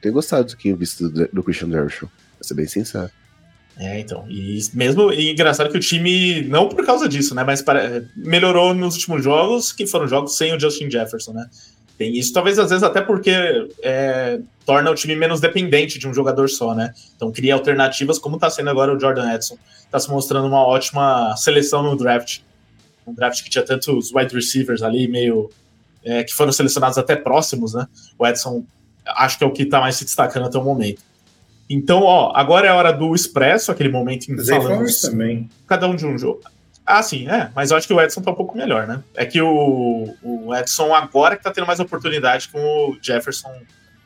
Tenho 0.01 0.13
gostado 0.13 0.49
do 0.49 0.57
que 0.57 0.69
eu 0.69 0.75
visto 0.75 1.07
do, 1.07 1.29
do 1.31 1.43
Christian 1.43 1.69
Dershaw, 1.69 2.09
pra 2.37 2.45
ser 2.45 2.55
bem 2.55 2.67
sincero. 2.67 3.09
É, 3.77 3.99
então. 3.99 4.25
E 4.29 4.59
mesmo 4.73 5.13
e 5.13 5.31
engraçado 5.31 5.71
que 5.71 5.77
o 5.77 5.81
time, 5.81 6.41
não 6.43 6.67
por 6.67 6.85
causa 6.85 7.07
disso, 7.07 7.33
né? 7.33 7.43
Mas 7.43 7.61
para, 7.61 8.03
melhorou 8.15 8.73
nos 8.73 8.95
últimos 8.95 9.23
jogos, 9.23 9.71
que 9.71 9.87
foram 9.87 10.07
jogos 10.09 10.35
sem 10.35 10.53
o 10.53 10.59
Justin 10.59 10.91
Jefferson, 10.91 11.31
né? 11.31 11.47
Tem 11.97 12.17
isso, 12.17 12.33
talvez 12.33 12.57
às 12.57 12.69
vezes 12.69 12.83
até 12.83 13.01
porque 13.01 13.31
é, 13.83 14.39
torna 14.65 14.89
o 14.89 14.95
time 14.95 15.15
menos 15.15 15.39
dependente 15.39 15.99
de 15.99 16.07
um 16.07 16.13
jogador 16.13 16.49
só, 16.49 16.73
né? 16.73 16.93
Então 17.15 17.31
cria 17.31 17.53
alternativas, 17.53 18.17
como 18.17 18.35
está 18.35 18.49
sendo 18.49 18.69
agora 18.69 18.95
o 18.95 18.99
Jordan 18.99 19.33
Edson. 19.33 19.57
Está 19.85 19.99
se 19.99 20.09
mostrando 20.09 20.47
uma 20.47 20.65
ótima 20.65 21.35
seleção 21.37 21.83
no 21.83 21.95
draft. 21.95 22.39
Um 23.05 23.13
draft 23.13 23.43
que 23.43 23.49
tinha 23.49 23.63
tantos 23.63 24.13
wide 24.13 24.33
receivers 24.33 24.81
ali, 24.81 25.07
meio. 25.07 25.49
É, 26.03 26.23
que 26.23 26.33
foram 26.33 26.51
selecionados 26.51 26.97
até 26.97 27.15
próximos, 27.15 27.75
né? 27.75 27.87
O 28.17 28.25
Edson 28.25 28.65
acho 29.05 29.37
que 29.37 29.43
é 29.43 29.47
o 29.47 29.51
que 29.51 29.63
está 29.63 29.79
mais 29.79 29.95
se 29.95 30.05
destacando 30.05 30.47
até 30.47 30.57
o 30.57 30.63
momento. 30.63 31.01
Então, 31.69 32.01
ó, 32.03 32.33
agora 32.35 32.67
é 32.67 32.69
a 32.69 32.75
hora 32.75 32.91
do 32.91 33.15
expresso, 33.15 33.71
aquele 33.71 33.89
momento 33.89 34.29
em 34.29 34.35
que 34.35 34.43
falamos 34.43 35.01
também. 35.01 35.49
cada 35.67 35.87
um 35.87 35.95
de 35.95 36.05
um 36.05 36.17
jogo. 36.17 36.41
Ah, 36.85 37.03
sim, 37.03 37.27
é. 37.27 37.51
Mas 37.55 37.71
eu 37.71 37.77
acho 37.77 37.87
que 37.87 37.93
o 37.93 38.01
Edson 38.01 38.21
tá 38.21 38.31
um 38.31 38.35
pouco 38.35 38.57
melhor, 38.57 38.87
né? 38.87 39.03
É 39.15 39.25
que 39.25 39.41
o, 39.41 40.15
o 40.21 40.55
Edson 40.55 40.93
agora 40.93 41.37
que 41.37 41.43
tá 41.43 41.51
tendo 41.51 41.67
mais 41.67 41.79
oportunidade 41.79 42.49
com 42.49 42.59
o 42.59 42.97
Jefferson 43.01 43.53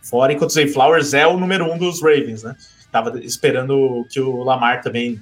fora, 0.01 0.33
enquanto 0.33 0.51
o 0.51 0.53
Zay 0.53 0.67
Flowers 0.67 1.13
é 1.13 1.25
o 1.25 1.37
número 1.37 1.71
um 1.71 1.77
dos 1.77 2.01
Ravens, 2.01 2.43
né? 2.43 2.55
Tava 2.91 3.19
esperando 3.19 4.05
que 4.09 4.19
o 4.19 4.43
Lamar 4.43 4.81
também 4.81 5.19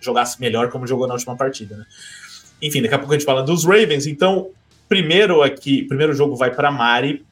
jogasse 0.00 0.40
melhor 0.40 0.70
como 0.70 0.86
jogou 0.86 1.06
na 1.06 1.14
última 1.14 1.36
partida, 1.36 1.76
né? 1.76 1.84
Enfim, 2.60 2.82
daqui 2.82 2.94
a 2.94 2.98
pouco 2.98 3.12
a 3.12 3.16
gente 3.16 3.26
fala 3.26 3.42
dos 3.42 3.64
Ravens. 3.64 4.06
Então, 4.06 4.50
primeiro 4.88 5.42
aqui, 5.42 5.82
primeiro 5.82 6.14
jogo 6.14 6.36
vai 6.36 6.54
para 6.54 6.70
Mari, 6.70 7.24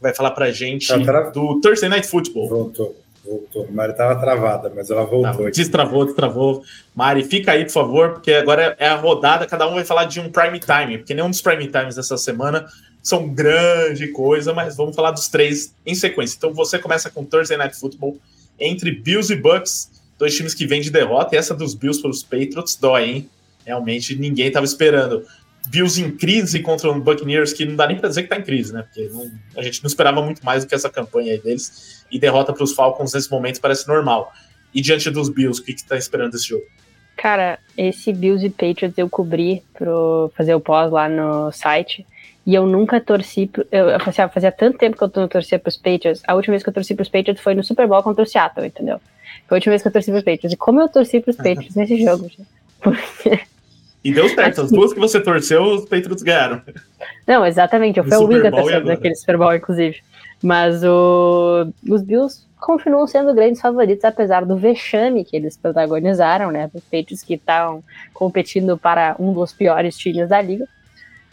vai 0.00 0.14
falar 0.14 0.30
pra 0.30 0.50
gente 0.50 0.88
tá 0.88 1.30
do 1.30 1.60
Thursday 1.60 1.88
Night 1.88 2.06
Football. 2.06 2.48
Voltou. 2.48 2.99
Voltou. 3.24 3.68
Mari 3.70 3.92
estava 3.92 4.18
travada, 4.18 4.72
mas 4.74 4.90
ela 4.90 5.04
voltou. 5.04 5.44
Não, 5.44 5.50
destravou, 5.50 6.04
destravou. 6.06 6.64
Mari, 6.94 7.22
fica 7.24 7.52
aí, 7.52 7.64
por 7.64 7.72
favor, 7.72 8.10
porque 8.14 8.32
agora 8.32 8.74
é 8.78 8.88
a 8.88 8.96
rodada, 8.96 9.46
cada 9.46 9.68
um 9.68 9.74
vai 9.74 9.84
falar 9.84 10.04
de 10.04 10.20
um 10.20 10.30
prime 10.30 10.58
time, 10.58 10.98
porque 10.98 11.14
nenhum 11.14 11.28
dos 11.30 11.42
prime 11.42 11.66
times 11.66 11.96
dessa 11.96 12.16
semana 12.16 12.66
são 13.02 13.28
grande 13.28 14.08
coisa, 14.08 14.52
mas 14.54 14.76
vamos 14.76 14.96
falar 14.96 15.10
dos 15.10 15.28
três 15.28 15.74
em 15.84 15.94
sequência. 15.94 16.36
Então 16.36 16.52
você 16.54 16.78
começa 16.78 17.10
com 17.10 17.24
Thursday 17.24 17.56
Night 17.56 17.76
Football 17.76 18.18
entre 18.58 18.90
Bills 18.90 19.32
e 19.32 19.36
Bucks. 19.36 19.90
dois 20.18 20.34
times 20.36 20.52
que 20.52 20.66
vêm 20.66 20.82
de 20.82 20.90
derrota, 20.90 21.34
e 21.34 21.38
essa 21.38 21.54
dos 21.54 21.74
Bills 21.74 22.00
para 22.00 22.10
os 22.10 22.22
Patriots 22.22 22.76
dói, 22.76 23.04
hein? 23.04 23.30
Realmente 23.64 24.14
ninguém 24.16 24.48
estava 24.48 24.66
esperando. 24.66 25.24
Bills 25.68 26.00
em 26.00 26.10
crise 26.10 26.60
contra 26.60 26.90
o 26.90 27.00
Buccaneers, 27.00 27.52
que 27.52 27.64
não 27.64 27.76
dá 27.76 27.86
nem 27.86 27.96
para 27.96 28.08
dizer 28.08 28.22
que 28.22 28.26
está 28.26 28.38
em 28.38 28.44
crise, 28.44 28.72
né? 28.72 28.82
Porque 28.82 29.08
não, 29.12 29.30
a 29.56 29.62
gente 29.62 29.82
não 29.82 29.88
esperava 29.88 30.22
muito 30.22 30.44
mais 30.44 30.64
do 30.64 30.68
que 30.68 30.74
essa 30.74 30.90
campanha 30.90 31.32
aí 31.32 31.38
deles. 31.38 32.04
E 32.10 32.18
derrota 32.18 32.52
para 32.52 32.64
os 32.64 32.72
Falcons 32.72 33.12
nesse 33.12 33.30
momento 33.30 33.60
parece 33.60 33.86
normal. 33.86 34.32
E 34.74 34.80
diante 34.80 35.10
dos 35.10 35.28
Bills, 35.28 35.60
o 35.60 35.64
que 35.64 35.72
está 35.72 35.96
esperando 35.96 36.32
desse 36.32 36.48
jogo? 36.48 36.64
Cara, 37.16 37.58
esse 37.76 38.12
Bills 38.12 38.44
e 38.44 38.50
Patriots 38.50 38.96
eu 38.96 39.08
cobri 39.08 39.62
para 39.74 39.86
fazer 40.34 40.54
o 40.54 40.60
pós 40.60 40.90
lá 40.90 41.08
no 41.08 41.52
site. 41.52 42.06
E 42.46 42.54
eu 42.54 42.66
nunca 42.66 43.00
torci. 43.00 43.46
Pro, 43.46 43.66
eu, 43.70 43.90
eu 43.90 44.00
fazia, 44.00 44.28
fazia, 44.28 44.50
tanto 44.50 44.78
tempo 44.78 44.96
que 44.96 45.02
eu 45.02 45.12
não 45.14 45.28
torcia 45.28 45.58
pros 45.58 45.76
Patriots. 45.76 46.22
A 46.26 46.34
última 46.34 46.52
vez 46.52 46.62
que 46.62 46.68
eu 46.70 46.72
torci 46.72 46.94
pros 46.94 47.08
Patriots 47.08 47.42
foi 47.42 47.54
no 47.54 47.62
Super 47.62 47.86
Bowl 47.86 48.02
contra 48.02 48.24
o 48.24 48.26
Seattle, 48.26 48.66
entendeu? 48.66 48.98
Foi 49.46 49.56
a 49.56 49.58
última 49.58 49.72
vez 49.72 49.82
que 49.82 49.88
eu 49.88 49.92
torci 49.92 50.10
pros 50.10 50.24
Patriots. 50.24 50.52
E 50.52 50.56
como 50.56 50.80
eu 50.80 50.88
torci 50.88 51.20
pros 51.20 51.36
Patriots 51.36 51.74
nesse 51.76 52.02
jogo? 52.02 52.30
Porque. 52.80 53.40
E 54.02 54.12
deu 54.12 54.28
certo, 54.30 54.62
as 54.62 54.70
duas 54.70 54.92
que 54.94 55.00
você 55.00 55.20
torceu, 55.20 55.62
os 55.62 55.82
Patriots 55.82 56.22
ganharam. 56.22 56.62
Não, 57.26 57.44
exatamente, 57.44 57.98
eu 57.98 58.04
fui 58.04 58.14
a 58.14 58.20
única 58.20 58.50
torcedora 58.50 58.84
daquele 58.84 59.14
Super 59.14 59.36
Bowl, 59.36 59.54
inclusive. 59.54 60.00
Mas 60.42 60.82
o, 60.82 61.70
os 61.88 62.02
Bills 62.02 62.46
continuam 62.58 63.06
sendo 63.06 63.34
grandes 63.34 63.60
favoritos, 63.60 64.04
apesar 64.04 64.44
do 64.44 64.56
vexame 64.56 65.24
que 65.24 65.36
eles 65.36 65.56
protagonizaram, 65.56 66.50
né? 66.50 66.70
Os 66.72 66.82
Patriots 66.84 67.22
que 67.22 67.34
estavam 67.34 67.82
competindo 68.14 68.78
para 68.78 69.16
um 69.18 69.32
dos 69.32 69.52
piores 69.52 69.96
times 69.96 70.28
da 70.28 70.40
liga 70.40 70.64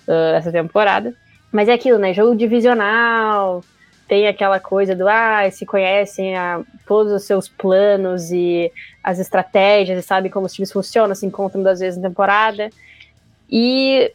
uh, 0.07 0.35
essa 0.35 0.51
temporada. 0.51 1.13
Mas 1.51 1.69
é 1.69 1.73
aquilo, 1.73 1.97
né? 1.97 2.13
Jogo 2.13 2.35
divisional, 2.35 3.63
tem 4.07 4.27
aquela 4.27 4.59
coisa 4.59 4.95
do 4.95 5.07
ah, 5.07 5.49
se 5.51 5.65
conhecem 5.65 6.35
a, 6.35 6.61
todos 6.85 7.11
os 7.11 7.23
seus 7.23 7.49
planos 7.49 8.31
e 8.31 8.71
as 9.03 9.19
estratégias 9.19 9.99
e 9.99 10.07
sabem 10.07 10.31
como 10.31 10.45
os 10.45 10.53
times 10.53 10.71
funcionam, 10.71 11.13
se 11.13 11.25
encontram 11.25 11.61
duas 11.61 11.79
vezes 11.79 11.99
na 11.99 12.07
temporada. 12.07 12.69
E 13.49 14.11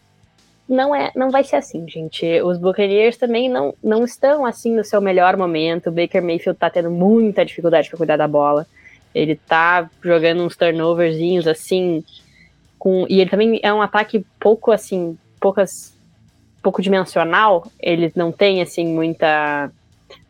não 0.68 0.94
é, 0.94 1.12
não 1.14 1.30
vai 1.30 1.44
ser 1.44 1.56
assim, 1.56 1.86
gente. 1.88 2.40
Os 2.42 2.58
Buccaneers 2.58 3.16
também 3.16 3.48
não, 3.48 3.74
não 3.82 4.04
estão 4.04 4.46
assim 4.46 4.74
no 4.74 4.84
seu 4.84 5.00
melhor 5.00 5.36
momento. 5.36 5.88
O 5.88 5.92
Baker 5.92 6.22
Mayfield 6.22 6.58
tá 6.58 6.70
tendo 6.70 6.90
muita 6.90 7.44
dificuldade 7.44 7.88
para 7.88 7.98
cuidar 7.98 8.16
da 8.16 8.26
bola. 8.26 8.66
Ele 9.14 9.36
tá 9.36 9.90
jogando 10.02 10.42
uns 10.42 10.56
turnoverzinhos 10.56 11.46
assim 11.46 12.02
com 12.78 13.06
e 13.08 13.20
ele 13.20 13.30
também 13.30 13.60
é 13.62 13.72
um 13.72 13.82
ataque 13.82 14.24
pouco 14.40 14.72
assim, 14.72 15.16
poucas 15.38 15.92
pouco 16.62 16.80
dimensional, 16.80 17.66
ele 17.80 18.12
não 18.14 18.30
tem 18.30 18.62
assim 18.62 18.86
muita 18.86 19.70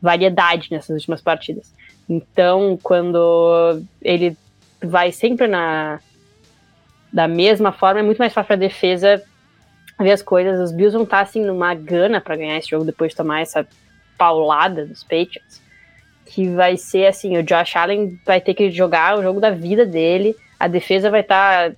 variedade 0.02 0.68
nessas 0.70 0.90
últimas 0.90 1.22
partidas. 1.22 1.72
Então, 2.08 2.76
quando 2.82 3.80
ele 4.02 4.36
vai 4.82 5.12
sempre 5.12 5.46
na 5.46 6.00
da 7.12 7.28
mesma 7.28 7.72
forma, 7.72 8.00
é 8.00 8.02
muito 8.02 8.18
mais 8.18 8.32
fácil 8.32 8.48
para 8.48 8.56
a 8.56 8.58
defesa 8.58 9.22
ver 10.00 10.12
as 10.12 10.22
coisas. 10.22 10.58
Os 10.58 10.72
Bills 10.72 10.94
vão 10.94 11.04
estar 11.04 11.20
assim 11.20 11.44
numa 11.44 11.74
gana 11.74 12.20
para 12.22 12.36
ganhar 12.36 12.56
esse 12.56 12.70
jogo 12.70 12.86
depois 12.86 13.10
de 13.10 13.16
tomar 13.16 13.42
essa 13.42 13.66
paulada 14.16 14.86
dos 14.86 15.02
Patriots, 15.02 15.60
que 16.24 16.48
vai 16.48 16.78
ser 16.78 17.06
assim, 17.06 17.36
o 17.36 17.42
Josh 17.42 17.76
Allen 17.76 18.18
vai 18.24 18.40
ter 18.40 18.54
que 18.54 18.70
jogar 18.70 19.18
o 19.18 19.22
jogo 19.22 19.40
da 19.40 19.50
vida 19.50 19.84
dele. 19.84 20.34
A 20.58 20.68
defesa 20.68 21.10
vai 21.10 21.20
estar 21.20 21.72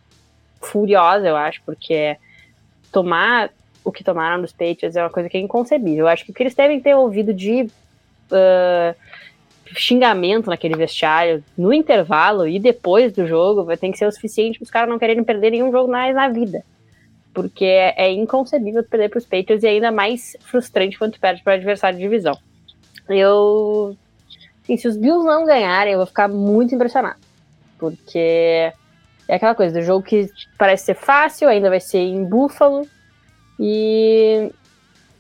furiosa, 0.61 1.27
eu 1.27 1.37
acho, 1.37 1.61
porque 1.67 2.17
tomar 2.93 3.51
o 3.83 3.91
que 3.91 4.05
tomaram 4.05 4.41
dos 4.41 4.53
Patriots 4.53 4.97
é 4.97 5.03
uma 5.03 5.11
coisa 5.11 5.29
que 5.29 5.37
é 5.37 5.41
inconcebível. 5.41 6.05
Eu 6.05 6.09
acho 6.09 6.25
que 6.25 6.31
o 6.31 6.35
que 6.35 6.45
eles 6.45 6.55
devem 6.55 6.81
ter 6.81 6.95
ouvido 6.95 7.35
de 7.35 7.69
uh, 8.31 8.95
xingamento 9.75 10.49
naquele 10.49 10.77
vestiário 10.77 11.43
no 11.57 11.73
intervalo 11.73 12.47
e 12.47 12.59
depois 12.59 13.13
do 13.13 13.27
jogo 13.27 13.65
vai 13.65 13.77
ter 13.77 13.91
que 13.91 13.99
ser 13.99 14.07
o 14.07 14.13
suficiente 14.13 14.59
para 14.59 14.65
os 14.65 14.71
caras 14.71 14.89
não 14.89 14.99
quererem 14.99 15.25
perder 15.25 15.51
nenhum 15.51 15.73
jogo 15.73 15.91
mais 15.91 16.15
na 16.15 16.29
vida. 16.29 16.65
Porque 17.33 17.65
é, 17.65 18.07
é 18.07 18.13
inconcebível 18.13 18.85
perder 18.85 19.09
para 19.09 19.19
os 19.19 19.25
Patriots 19.25 19.65
e 19.65 19.67
ainda 19.67 19.91
mais 19.91 20.37
frustrante 20.41 20.99
quando 20.99 21.19
perde 21.19 21.43
para 21.43 21.55
adversário 21.55 21.99
de 21.99 22.05
divisão. 22.05 22.39
Eu. 23.09 23.97
Assim, 24.63 24.77
se 24.77 24.89
os 24.89 24.97
Bills 24.97 25.27
não 25.27 25.45
ganharem, 25.45 25.93
eu 25.93 25.99
vou 25.99 26.07
ficar 26.07 26.29
muito 26.29 26.75
impressionado. 26.75 27.19
Porque 27.79 28.73
é 29.29 29.35
aquela 29.35 29.55
coisa 29.55 29.79
do 29.79 29.85
jogo 29.85 30.05
que 30.05 30.31
parece 30.57 30.87
ser 30.87 30.95
fácil, 30.95 31.49
ainda 31.49 31.69
vai 31.69 31.81
ser 31.81 31.99
em 31.99 32.25
Buffalo. 32.25 32.87
E 33.59 34.51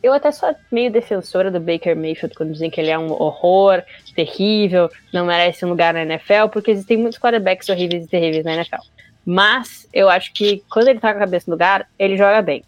eu 0.04 0.12
até 0.12 0.30
sou 0.30 0.54
meio 0.70 0.92
defensora 0.92 1.50
do 1.50 1.58
Baker 1.58 1.96
Mayfield 1.96 2.36
quando 2.36 2.52
dizem 2.52 2.68
que 2.68 2.78
ele 2.78 2.90
é 2.90 2.98
um 2.98 3.10
horror, 3.10 3.82
terrível, 4.14 4.90
não 5.10 5.24
merece 5.24 5.64
um 5.64 5.70
lugar 5.70 5.94
na 5.94 6.02
NFL, 6.02 6.48
porque 6.52 6.70
existem 6.70 6.98
muitos 6.98 7.18
quarterbacks 7.18 7.70
horríveis 7.70 8.04
e 8.04 8.08
terríveis 8.08 8.44
na 8.44 8.52
NFL. 8.52 8.82
Mas 9.24 9.88
eu 9.94 10.10
acho 10.10 10.34
que 10.34 10.62
quando 10.70 10.88
ele 10.88 11.00
tá 11.00 11.10
com 11.10 11.16
a 11.16 11.20
cabeça 11.20 11.46
no 11.48 11.54
lugar, 11.54 11.88
ele 11.98 12.18
joga 12.18 12.42
bem. 12.42 12.62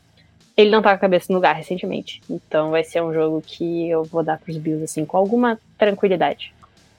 Ele 0.57 0.71
não 0.71 0.81
tá 0.81 0.89
com 0.89 0.97
a 0.97 0.99
cabeça 0.99 1.27
no 1.29 1.35
lugar 1.35 1.55
recentemente. 1.55 2.23
Então 2.31 2.71
vai 2.71 2.83
ser 2.83 3.03
um 3.03 3.13
jogo 3.13 3.43
que 3.47 3.91
eu 3.91 4.03
vou 4.05 4.23
dar 4.23 4.39
pros 4.39 4.57
Bills, 4.57 4.83
assim, 4.83 5.05
com 5.05 5.19
alguma 5.19 5.59
tranquilidade. 5.77 6.55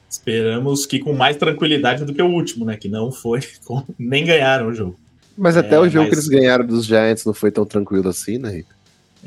Esperamos 0.08 0.86
que 0.86 1.00
com 1.00 1.14
mais 1.14 1.36
tranquilidade 1.36 2.06
do 2.06 2.14
que 2.14 2.22
o 2.22 2.30
último, 2.30 2.64
né? 2.64 2.78
Que 2.78 2.88
não 2.88 3.12
foi, 3.12 3.40
nem 3.98 4.24
ganharam 4.24 4.68
o 4.68 4.74
jogo. 4.74 5.00
Mas 5.36 5.58
até 5.58 5.76
é, 5.76 5.80
o 5.80 5.90
jogo 5.90 6.06
mas... 6.06 6.10
que 6.10 6.16
eles 6.16 6.28
ganharam 6.28 6.66
dos 6.66 6.86
Giants 6.86 7.26
não 7.26 7.34
foi 7.34 7.50
tão 7.50 7.66
tranquilo 7.66 8.08
assim, 8.08 8.38
né, 8.38 8.52
Rita? 8.52 8.77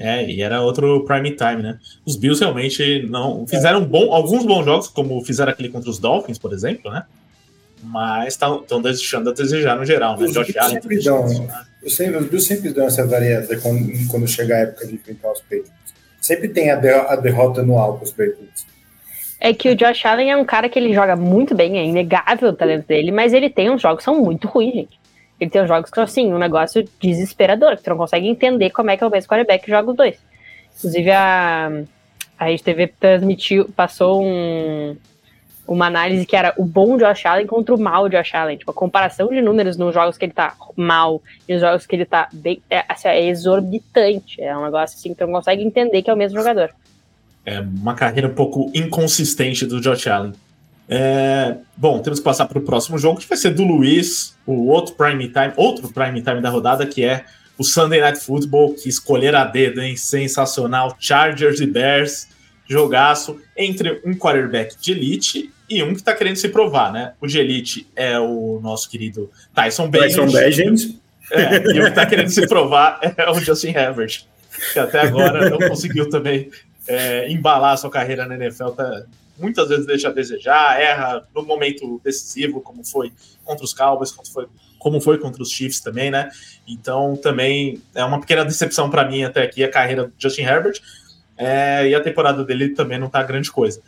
É, 0.03 0.25
e 0.25 0.41
era 0.41 0.63
outro 0.63 1.05
prime 1.05 1.33
time, 1.33 1.63
né? 1.63 1.79
Os 2.07 2.17
Bills 2.17 2.43
realmente 2.43 3.07
não 3.11 3.47
fizeram 3.47 3.85
bom, 3.85 4.15
alguns 4.15 4.47
bons 4.47 4.65
jogos, 4.65 4.89
como 4.89 5.23
fizeram 5.23 5.53
aquele 5.53 5.69
contra 5.69 5.91
os 5.91 5.99
Dolphins, 5.99 6.39
por 6.39 6.55
exemplo, 6.55 6.91
né? 6.91 7.05
Mas 7.83 8.29
estão 8.29 8.81
deixando 8.81 9.29
a 9.29 9.33
desejar 9.35 9.77
no 9.77 9.85
geral, 9.85 10.19
né? 10.19 10.25
Os 10.25 10.33
Josh 10.33 10.57
Allen. 10.57 10.81
Sempre 10.81 11.03
dão, 11.03 11.29
né? 11.29 11.65
eu 11.83 11.91
sempre, 11.91 12.17
os 12.17 12.27
Bills 12.27 12.49
sempre 12.49 12.73
dão 12.73 12.87
essa 12.87 13.07
variedade 13.07 13.61
quando, 13.61 14.09
quando 14.09 14.27
chegar 14.27 14.57
a 14.57 14.61
época 14.61 14.87
de 14.87 14.95
enfrentar 14.95 15.33
os 15.33 15.41
Patriots. 15.41 15.71
Sempre 16.19 16.49
tem 16.49 16.71
a, 16.71 16.77
de, 16.77 16.89
a 16.89 17.17
derrota 17.17 17.61
anual 17.61 17.99
com 17.99 18.05
os 18.05 18.11
Patriots. 18.11 18.67
É 19.39 19.53
que 19.53 19.69
o 19.69 19.77
Josh 19.77 20.07
Allen 20.07 20.31
é 20.31 20.37
um 20.37 20.47
cara 20.47 20.69
que 20.71 20.79
ele 20.79 20.95
joga 20.95 21.15
muito 21.15 21.55
bem, 21.55 21.79
é 21.79 21.85
inegável 21.85 22.49
o 22.49 22.53
talento 22.55 22.87
dele, 22.87 23.11
mas 23.11 23.35
ele 23.35 23.51
tem 23.51 23.71
uns 23.71 23.83
jogos 23.83 23.99
que 23.99 24.05
são 24.05 24.19
muito 24.19 24.49
ruins, 24.49 24.75
gente. 24.75 25.00
Ele 25.41 25.51
tem 25.51 25.63
uns 25.63 25.69
jogos 25.69 25.91
que 25.91 25.95
são, 25.95 26.05
assim, 26.05 26.33
um 26.33 26.39
negócio 26.39 26.87
desesperador, 27.01 27.77
que 27.77 27.83
tu 27.83 27.91
não 27.91 27.97
consegue 27.97 28.29
entender 28.29 28.71
como 28.71 28.91
é 28.91 28.97
que 28.97 29.03
é 29.03 29.07
o 29.07 29.11
mesmo 29.11 29.29
quarterback 29.29 29.65
que 29.65 29.71
joga 29.71 29.91
os 29.91 29.97
dois. 29.97 30.19
Inclusive, 30.77 31.11
a, 31.11 31.71
a 32.39 32.47
TV 32.63 32.89
transmitiu, 32.89 33.71
passou 33.75 34.23
um, 34.23 34.97
uma 35.67 35.87
análise 35.87 36.27
que 36.27 36.37
era 36.37 36.53
o 36.57 36.65
bom 36.65 36.99
Josh 36.99 37.25
Allen 37.27 37.47
contra 37.47 37.75
o 37.75 37.79
mal 37.79 38.09
Josh 38.09 38.35
Allen. 38.35 38.57
Tipo, 38.57 38.73
a 38.73 38.75
comparação 38.75 39.29
de 39.29 39.41
números 39.41 39.77
nos 39.77 39.95
jogos 39.95 40.19
que 40.19 40.25
ele 40.25 40.33
tá 40.33 40.55
mal 40.77 41.23
e 41.49 41.53
nos 41.55 41.63
jogos 41.63 41.87
que 41.87 41.97
ele 41.97 42.05
tá 42.05 42.29
bem, 42.33 42.61
é, 42.69 42.85
assim, 42.89 43.09
é 43.09 43.29
exorbitante. 43.29 44.43
É 44.43 44.57
um 44.57 44.65
negócio 44.65 44.97
assim 44.99 45.11
que 45.11 45.15
tu 45.15 45.27
não 45.27 45.35
consegue 45.35 45.63
entender 45.63 46.03
que 46.03 46.11
é 46.11 46.15
o 46.15 46.17
mesmo 46.17 46.39
jogador. 46.39 46.71
É 47.47 47.61
uma 47.61 47.95
carreira 47.95 48.29
um 48.29 48.35
pouco 48.35 48.71
inconsistente 48.75 49.65
do 49.65 49.81
Josh 49.81 50.07
Allen. 50.07 50.33
É, 50.93 51.57
bom, 51.77 52.01
temos 52.01 52.19
que 52.19 52.25
passar 52.25 52.47
para 52.47 52.59
o 52.59 52.63
próximo 52.63 52.99
jogo, 52.99 53.21
que 53.21 53.29
vai 53.29 53.39
ser 53.39 53.51
do 53.51 53.63
Luiz, 53.63 54.37
o 54.45 54.67
outro 54.67 54.97
prime 54.97 55.29
time, 55.29 55.53
outro 55.57 55.89
prime 55.93 56.21
time 56.21 56.41
da 56.41 56.51
rodada, 56.51 56.85
que 56.85 57.05
é 57.05 57.25
o 57.57 57.63
Sunday 57.63 58.01
Night 58.01 58.19
Football, 58.19 58.75
que 58.75 58.89
escolher 58.89 59.37
a 59.37 59.45
dedo, 59.45 59.81
hein? 59.81 59.97
Sensacional. 59.97 60.97
Chargers 60.99 61.61
e 61.61 61.67
Bears, 61.67 62.27
jogaço 62.69 63.41
entre 63.57 64.01
um 64.05 64.15
quarterback 64.15 64.77
de 64.81 64.91
elite 64.91 65.53
e 65.69 65.81
um 65.81 65.91
que 65.91 66.01
está 66.01 66.13
querendo 66.13 66.37
se 66.37 66.49
provar, 66.49 66.93
né? 66.93 67.13
O 67.21 67.27
de 67.29 67.39
elite 67.39 67.87
é 67.95 68.19
o 68.19 68.59
nosso 68.61 68.91
querido 68.91 69.31
Tyson 69.55 69.89
Bagent. 69.89 70.97
É, 71.31 71.57
e 71.57 71.79
o 71.79 71.85
que 71.85 71.89
está 71.91 72.05
querendo 72.05 72.31
se 72.31 72.49
provar 72.49 72.99
é 73.17 73.31
o 73.31 73.39
Justin 73.39 73.69
Herbert, 73.69 74.25
que 74.73 74.79
até 74.81 75.03
agora 75.03 75.49
não 75.49 75.59
conseguiu 75.59 76.11
também 76.11 76.51
é, 76.89 77.31
embalar 77.31 77.75
a 77.75 77.77
sua 77.77 77.91
carreira 77.91 78.27
na 78.27 78.35
NFL, 78.35 78.71
tá 78.71 79.05
muitas 79.41 79.69
vezes 79.69 79.87
deixa 79.87 80.09
a 80.09 80.13
desejar, 80.13 80.81
erra 80.81 81.27
no 81.35 81.43
momento 81.43 82.01
decisivo, 82.05 82.61
como 82.61 82.85
foi 82.85 83.13
contra 83.45 83.65
os 83.65 83.73
Cowboys, 83.73 84.13
como 84.13 84.29
foi, 84.29 84.47
como 84.79 85.01
foi 85.01 85.19
contra 85.19 85.43
os 85.43 85.51
Chiefs 85.51 85.81
também, 85.81 86.11
né? 86.11 86.31
Então 86.69 87.17
também 87.17 87.83
é 87.95 88.05
uma 88.05 88.21
pequena 88.21 88.45
decepção 88.45 88.91
para 88.91 89.09
mim 89.09 89.25
até 89.25 89.43
aqui 89.43 89.65
a 89.65 89.71
carreira 89.71 90.05
do 90.05 90.13
Justin 90.19 90.43
Herbert. 90.43 90.81
É, 91.37 91.89
e 91.89 91.95
a 91.95 92.01
temporada 92.03 92.45
dele 92.45 92.69
também 92.71 92.99
não 92.99 93.09
tá 93.09 93.23
grande 93.23 93.51
coisa. 93.51 93.81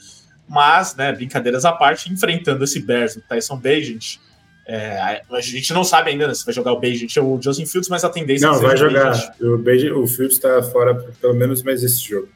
Mas, 0.48 0.96
né, 0.96 1.12
brincadeiras 1.12 1.64
à 1.64 1.72
parte, 1.72 2.10
enfrentando 2.10 2.64
esse 2.64 2.80
Bears, 2.80 3.16
o 3.16 3.20
Tyson 3.20 3.56
Bagent, 3.56 4.18
é, 4.66 5.20
a 5.30 5.40
gente 5.40 5.72
não 5.72 5.84
sabe 5.84 6.10
ainda 6.10 6.28
né, 6.28 6.34
se 6.34 6.44
vai 6.44 6.54
jogar 6.54 6.72
o 6.72 6.80
Bagent 6.80 7.16
ou 7.18 7.36
o 7.36 7.42
Justin 7.42 7.66
Fields, 7.66 7.88
mas 7.88 8.04
a 8.04 8.08
tendência 8.08 8.48
não, 8.48 8.56
é 8.56 8.60
vai 8.60 8.76
jogar. 8.76 9.34
O, 9.40 9.58
Bagent, 9.58 9.92
o 9.92 10.06
Fields 10.06 10.36
está 10.36 10.62
fora 10.62 10.94
pelo 11.20 11.34
menos 11.34 11.62
mais 11.62 11.82
esse 11.82 12.00
jogo. 12.00 12.28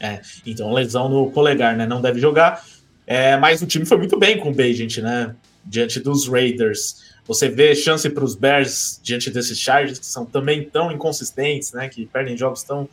É, 0.00 0.20
então, 0.44 0.72
lesão 0.72 1.08
no 1.08 1.30
polegar, 1.30 1.76
né? 1.76 1.86
Não 1.86 2.00
deve 2.00 2.20
jogar. 2.20 2.64
É, 3.06 3.36
mas 3.36 3.62
o 3.62 3.66
time 3.66 3.84
foi 3.84 3.96
muito 3.96 4.18
bem 4.18 4.38
com 4.38 4.50
o 4.50 4.54
Bagent, 4.54 4.98
né? 4.98 5.34
Diante 5.64 6.00
dos 6.00 6.28
Raiders. 6.28 7.04
Você 7.26 7.48
vê 7.48 7.74
chance 7.74 8.08
para 8.10 8.24
os 8.24 8.34
Bears 8.34 9.00
diante 9.02 9.30
desses 9.30 9.58
Chargers, 9.58 9.98
que 9.98 10.06
são 10.06 10.26
também 10.26 10.64
tão 10.64 10.92
inconsistentes, 10.92 11.72
né? 11.72 11.88
Que 11.88 12.06
perdem 12.06 12.36
jogos 12.36 12.62
tão 12.62 12.88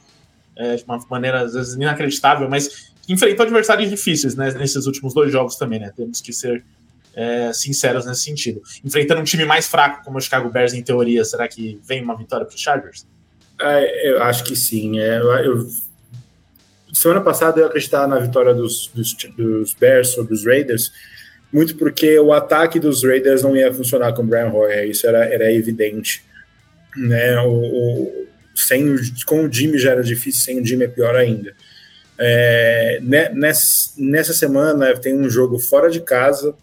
é, 0.55 0.75
de 0.75 0.83
uma 0.83 1.03
maneira, 1.09 1.41
às 1.41 1.53
vezes, 1.53 1.73
inacreditável, 1.75 2.49
mas 2.49 2.91
que 3.01 3.11
enfrentou 3.11 3.43
adversários 3.43 3.89
difíceis, 3.89 4.35
né? 4.35 4.51
Nesses 4.51 4.85
últimos 4.85 5.13
dois 5.13 5.31
jogos 5.31 5.55
também, 5.55 5.79
né? 5.79 5.91
Temos 5.95 6.21
que 6.21 6.31
ser 6.31 6.63
é, 7.13 7.51
sinceros 7.53 8.05
nesse 8.05 8.23
sentido. 8.23 8.61
Enfrentando 8.83 9.21
um 9.21 9.25
time 9.25 9.45
mais 9.45 9.67
fraco 9.67 10.03
como 10.03 10.17
o 10.17 10.21
Chicago 10.21 10.49
Bears, 10.49 10.73
em 10.73 10.83
teoria, 10.83 11.25
será 11.25 11.47
que 11.47 11.79
vem 11.83 12.03
uma 12.03 12.15
vitória 12.15 12.45
para 12.45 12.55
os 12.55 12.61
Chargers? 12.61 13.05
É, 13.59 14.09
eu 14.11 14.23
acho 14.23 14.43
que 14.43 14.55
sim. 14.55 14.99
É, 14.99 15.17
eu, 15.17 15.67
semana 16.93 17.21
passada 17.21 17.59
eu 17.59 17.67
acreditava 17.67 18.07
na 18.07 18.19
vitória 18.19 18.53
dos, 18.53 18.87
dos, 18.93 19.13
dos, 19.35 19.73
Bears 19.73 20.09
sobre 20.09 20.33
os 20.33 20.45
Raiders, 20.45 20.91
muito 21.51 21.75
porque 21.75 22.17
o 22.19 22.33
ataque 22.33 22.79
dos 22.79 23.03
Raiders 23.03 23.43
não 23.43 23.55
ia 23.55 23.73
funcionar 23.73 24.13
com 24.13 24.21
o 24.21 24.25
Brian 24.25 24.51
Hoyer, 24.51 24.89
isso 24.89 25.07
era, 25.07 25.25
era 25.25 25.51
evidente. 25.51 26.23
Né? 26.95 27.39
O, 27.41 27.49
o, 27.49 28.27
sem, 28.55 28.95
com 29.25 29.45
o 29.45 29.51
Jimmy 29.51 29.77
já 29.77 29.91
era 29.91 30.03
difícil, 30.03 30.41
sem 30.43 30.61
o 30.61 30.65
Jimmy 30.65 30.85
é 30.85 30.87
pior 30.87 31.15
ainda. 31.15 31.53
É, 32.17 32.99
nessa, 33.33 33.93
nessa 33.97 34.33
semana 34.33 34.95
tem 34.95 35.15
um 35.15 35.29
jogo 35.29 35.57
fora 35.57 35.89
de 35.89 36.01
casa, 36.01 36.53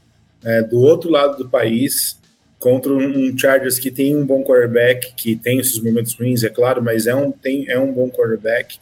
é, 0.45 0.63
do 0.63 0.81
outro 0.81 1.11
lado 1.11 1.37
do 1.37 1.49
país, 1.49 2.19
contra 2.59 2.93
um 2.93 3.37
Chargers 3.37 3.79
que 3.79 3.91
tem 3.91 4.17
um 4.17 4.25
bom 4.25 4.43
quarterback, 4.43 5.15
que 5.15 5.37
tem 5.37 5.59
esses 5.59 5.81
momentos 5.81 6.15
ruins, 6.15 6.43
é 6.45 6.49
claro, 6.49 6.83
mas 6.83 7.07
é 7.07 7.15
um, 7.15 7.31
tem, 7.31 7.69
é 7.69 7.79
um 7.79 7.93
bom 7.93 8.11
quarterback, 8.11 8.79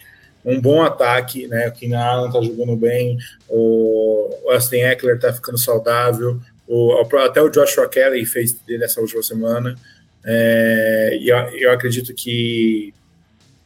um 0.47 0.61
bom 0.61 0.81
ataque, 0.81 1.49
né? 1.49 1.69
O 1.69 1.73
Keenan 1.73 1.99
Allen 1.99 2.33
tá 2.33 2.41
jogando 2.41 2.77
bem, 2.77 3.19
o 3.49 4.31
Austin 4.49 4.77
Eckler 4.77 5.19
tá 5.19 5.33
ficando 5.33 5.59
saudável, 5.59 6.41
o, 6.69 6.93
até 7.19 7.43
o 7.43 7.49
Joshua 7.49 7.89
Kelly 7.89 8.25
fez 8.25 8.57
nessa 8.69 9.01
última 9.01 9.23
semana. 9.25 9.75
É, 10.25 11.19
e 11.21 11.29
eu, 11.29 11.37
eu, 11.37 11.71
acredito 11.73 12.15
que 12.15 12.95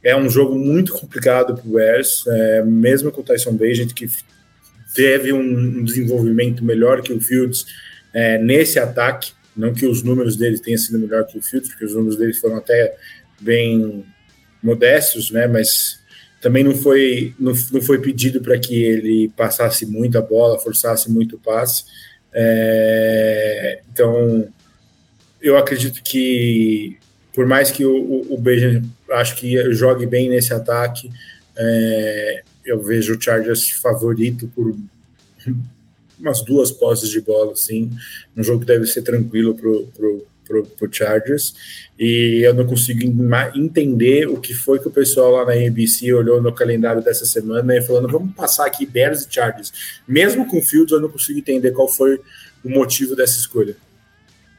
é 0.02 0.16
um 0.16 0.28
jogo 0.28 0.58
muito 0.58 0.92
complicado 0.92 1.54
para 1.54 1.66
o 1.66 1.72
Bears, 1.72 2.24
é, 2.26 2.62
mesmo 2.62 3.12
com 3.12 3.20
o 3.20 3.24
Tyson 3.24 3.52
Bagent, 3.52 3.92
que 3.92 4.08
teve 4.94 5.32
um 5.32 5.84
desenvolvimento 5.84 6.64
melhor 6.64 7.02
que 7.02 7.12
o 7.12 7.20
Fields 7.20 7.66
é, 8.12 8.38
nesse 8.38 8.78
ataque. 8.78 9.32
Não 9.54 9.74
que 9.74 9.86
os 9.86 10.02
números 10.02 10.36
dele 10.36 10.58
tenham 10.58 10.78
sido 10.78 10.98
melhor 10.98 11.26
que 11.26 11.38
o 11.38 11.42
Fields, 11.42 11.68
porque 11.70 11.84
os 11.84 11.94
números 11.94 12.16
dele 12.16 12.32
foram 12.32 12.56
até 12.56 12.94
bem 13.40 14.04
modestos, 14.62 15.30
né? 15.30 15.46
Mas 15.46 15.99
também 16.40 16.64
não 16.64 16.74
foi, 16.74 17.34
não, 17.38 17.52
não 17.72 17.82
foi 17.82 18.00
pedido 18.00 18.40
para 18.40 18.58
que 18.58 18.82
ele 18.82 19.28
passasse 19.36 19.84
muito 19.84 20.16
a 20.16 20.22
bola, 20.22 20.58
forçasse 20.58 21.10
muito 21.10 21.36
o 21.36 21.38
passe. 21.38 21.84
É, 22.32 23.80
então, 23.92 24.48
eu 25.40 25.56
acredito 25.56 26.02
que, 26.02 26.96
por 27.34 27.46
mais 27.46 27.70
que 27.70 27.84
o, 27.84 27.94
o, 27.94 28.34
o 28.34 29.14
acho 29.14 29.36
que 29.36 29.72
jogue 29.72 30.06
bem 30.06 30.30
nesse 30.30 30.54
ataque, 30.54 31.10
é, 31.56 32.42
eu 32.64 32.82
vejo 32.82 33.16
o 33.16 33.20
Chargers 33.20 33.70
favorito 33.70 34.50
por 34.54 34.74
umas 36.18 36.42
duas 36.42 36.70
posses 36.70 37.10
de 37.10 37.20
bola, 37.20 37.52
assim, 37.52 37.90
um 38.36 38.42
jogo 38.42 38.60
que 38.60 38.66
deve 38.66 38.86
ser 38.86 39.02
tranquilo 39.02 39.54
pro, 40.50 40.66
pro 40.66 40.92
Chargers, 40.92 41.54
e 41.96 42.42
eu 42.44 42.52
não 42.52 42.66
consigo 42.66 43.00
entender 43.54 44.26
o 44.26 44.40
que 44.40 44.52
foi 44.52 44.80
que 44.80 44.88
o 44.88 44.90
pessoal 44.90 45.30
lá 45.30 45.44
na 45.44 45.52
ABC 45.52 46.12
olhou 46.12 46.42
no 46.42 46.52
calendário 46.52 47.00
dessa 47.00 47.24
semana 47.24 47.76
e 47.76 47.80
falando, 47.80 48.08
vamos 48.08 48.34
passar 48.34 48.66
aqui 48.66 48.84
Bears 48.84 49.24
e 49.24 49.32
Chargers. 49.32 49.72
Mesmo 50.08 50.46
com 50.46 50.60
Fields, 50.60 50.90
eu 50.90 51.00
não 51.00 51.08
consigo 51.08 51.38
entender 51.38 51.70
qual 51.70 51.86
foi 51.86 52.18
o 52.64 52.68
motivo 52.68 53.14
dessa 53.14 53.38
escolha. 53.38 53.76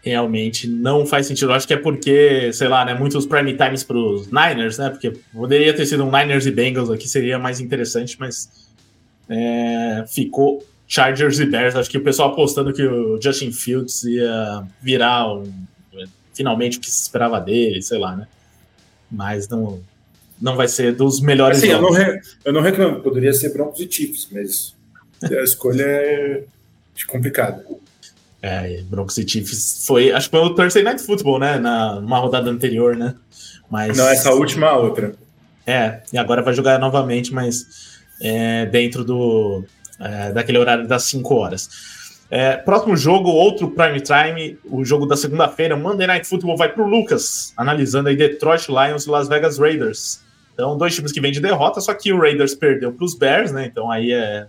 Realmente 0.02 0.68
não 0.68 1.06
faz 1.06 1.28
sentido. 1.28 1.52
Eu 1.52 1.56
acho 1.56 1.68
que 1.68 1.74
é 1.74 1.78
porque, 1.78 2.52
sei 2.54 2.68
lá, 2.68 2.86
né, 2.86 2.94
muitos 2.94 3.26
prime 3.26 3.56
times 3.56 3.84
para 3.84 3.98
os 3.98 4.28
Niners, 4.32 4.78
né? 4.80 4.90
Porque 4.90 5.12
poderia 5.32 5.76
ter 5.76 5.86
sido 5.86 6.04
um 6.04 6.12
Niners 6.12 6.46
e 6.48 6.52
Bengals 6.52 6.90
aqui, 6.90 7.08
seria 7.08 7.38
mais 7.38 7.60
interessante, 7.60 8.18
mas 8.20 8.50
é, 9.30 10.04
ficou 10.08 10.66
Chargers 10.88 11.40
e 11.40 11.46
Bears. 11.46 11.76
Acho 11.76 11.90
que 11.90 11.98
o 11.98 12.04
pessoal 12.04 12.32
apostando 12.32 12.74
que 12.74 12.84
o 12.84 13.22
Justin 13.22 13.52
Fields 13.52 14.04
ia 14.04 14.64
virar 14.82 15.34
um, 15.34 15.52
finalmente 16.34 16.78
o 16.78 16.82
que 16.82 16.90
se 16.90 17.02
esperava 17.02 17.40
dele, 17.40 17.82
sei 17.82 17.98
lá, 17.98 18.16
né? 18.16 18.28
Mas 19.10 19.48
não, 19.48 19.82
não 20.42 20.56
vai 20.56 20.68
ser 20.68 20.96
dos 20.96 21.22
melhores. 21.22 21.60
Sim, 21.60 21.68
eu 21.68 21.82
eu 22.46 22.54
não 22.54 22.62
reclamo, 22.62 23.02
poderia 23.02 23.34
ser 23.34 23.54
Broncos 23.54 23.80
e 23.80 23.92
Chiefs, 23.92 24.28
mas 24.32 24.76
a 25.24 25.44
escolha 25.44 25.84
é 25.84 26.44
complicada. 27.08 27.66
É, 28.42 28.82
Broncos 28.84 29.18
e 29.18 29.28
Chiefs 29.28 29.86
foi, 29.86 30.12
acho 30.12 30.30
que 30.30 30.38
foi 30.38 30.46
o 30.46 30.56
Thursday 30.56 30.84
Night 30.84 31.02
Football, 31.02 31.40
né? 31.40 31.60
Na, 31.60 32.00
numa 32.00 32.18
rodada 32.18 32.50
anterior, 32.50 32.96
né? 32.96 33.16
Mas, 33.70 33.96
não, 33.96 34.08
essa 34.10 34.34
última 34.34 34.68
a 34.68 34.78
outra. 34.78 35.14
É, 35.66 36.02
e 36.12 36.18
agora 36.18 36.42
vai 36.42 36.54
jogar 36.54 36.80
novamente, 36.80 37.34
mas 37.34 38.00
é, 38.20 38.66
dentro 38.66 39.04
do, 39.04 39.64
é, 40.00 40.32
daquele 40.32 40.58
horário 40.58 40.88
das 40.88 41.04
5 41.04 41.34
horas. 41.36 41.70
É, 42.34 42.56
próximo 42.56 42.96
jogo, 42.96 43.30
outro 43.30 43.70
prime 43.72 44.00
time, 44.00 44.58
o 44.64 44.86
jogo 44.86 45.06
da 45.06 45.18
segunda-feira, 45.18 45.76
Monday 45.76 46.08
Night 46.08 46.26
Football 46.26 46.56
vai 46.56 46.70
para 46.70 46.82
o 46.82 46.88
Lucas, 46.88 47.54
analisando 47.58 48.08
aí 48.08 48.16
Detroit 48.16 48.70
Lions 48.70 49.06
e 49.06 49.10
Las 49.10 49.28
Vegas 49.28 49.60
Raiders. 49.60 50.22
Então, 50.54 50.78
dois 50.78 50.96
times 50.96 51.12
que 51.12 51.20
vêm 51.20 51.34
de 51.34 51.42
derrota, 51.42 51.82
só 51.82 51.94
que 51.94 52.14
o 52.14 52.18
Raiders 52.18 52.56
perdeu 52.56 52.94
para 52.94 53.04
os 53.04 53.16
Bears, 53.16 53.52
né? 53.52 53.66
Então 53.66 53.92
aí 53.92 54.14
é 54.14 54.48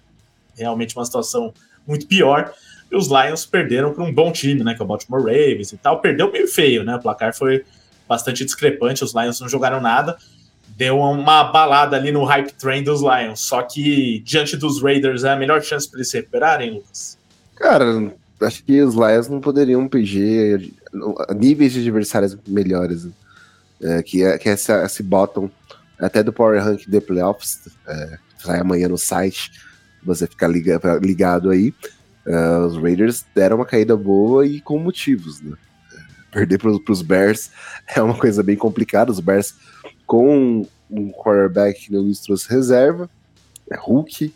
realmente 0.57 0.95
uma 0.97 1.05
situação 1.05 1.53
muito 1.85 2.07
pior. 2.07 2.53
E 2.89 2.95
os 2.95 3.09
Lions 3.09 3.45
perderam 3.45 3.93
para 3.93 4.05
um 4.05 4.15
bom 4.15 4.31
time, 4.31 4.63
né? 4.63 4.75
Que 4.75 4.83
é 4.83 4.85
o 4.85 4.87
Baltimore 4.87 5.25
Ravens 5.25 5.73
e 5.73 5.77
tal. 5.77 6.01
Perdeu 6.01 6.31
meio 6.31 6.47
feio, 6.47 6.85
né? 6.85 6.95
O 6.95 7.01
placar 7.01 7.35
foi 7.35 7.65
bastante 8.09 8.45
discrepante, 8.45 9.03
os 9.03 9.13
Lions 9.13 9.41
não 9.41 9.49
jogaram 9.49 9.81
nada 9.81 10.17
deu 10.75 10.99
uma 10.99 11.45
balada 11.45 11.97
ali 11.97 12.11
no 12.11 12.25
hype 12.25 12.53
train 12.55 12.83
dos 12.83 13.03
Lions. 13.03 13.41
Só 13.41 13.63
que 13.63 14.21
diante 14.21 14.57
dos 14.57 14.83
Raiders 14.83 15.23
é 15.23 15.31
a 15.31 15.37
melhor 15.37 15.63
chance 15.63 15.89
para 15.89 15.99
eles 15.99 16.11
se 16.11 16.17
recuperarem, 16.17 16.71
Lucas? 16.71 17.19
Cara, 17.63 18.13
acho 18.41 18.65
que 18.65 18.83
os 18.83 18.97
Lions 18.97 19.29
não 19.29 19.41
poderiam 19.41 19.87
pedir 19.87 20.75
níveis 21.33 21.73
de 21.73 21.79
adversários 21.79 22.37
melhores. 22.45 23.05
Né? 23.05 23.13
É, 23.81 24.03
que, 24.03 24.25
é, 24.25 24.37
que 24.37 24.49
é 24.49 24.57
bottom 25.05 25.49
até 25.97 26.25
do 26.25 26.33
Power 26.33 26.63
Rank 26.63 26.89
de 26.89 27.01
Playoffs, 27.01 27.69
é, 27.87 28.19
sai 28.39 28.59
amanhã 28.59 28.89
no 28.89 28.99
site, 28.99 29.53
você 30.05 30.27
ficar 30.27 30.49
liga, 30.49 30.81
ligado 31.01 31.51
aí. 31.51 31.73
Uh, 32.27 32.67
os 32.67 32.77
Raiders 32.77 33.25
deram 33.35 33.57
uma 33.57 33.67
caída 33.67 33.97
boa 33.97 34.45
e 34.47 34.61
com 34.61 34.79
motivos, 34.79 35.41
né? 35.41 35.57
Perder 36.31 36.59
para 36.59 36.71
os 36.71 37.03
Bears 37.03 37.51
é 37.95 38.03
uma 38.03 38.17
coisa 38.17 38.43
bem 38.43 38.57
complicada. 38.57 39.13
Os 39.13 39.21
Bears 39.21 39.55
com 40.05 40.67
um 40.91 41.11
quarterback 41.11 41.87
que 41.87 41.93
não 41.93 42.11
trouxe 42.13 42.49
reserva, 42.49 43.09
é 43.71 43.77
Hulk, 43.77 44.33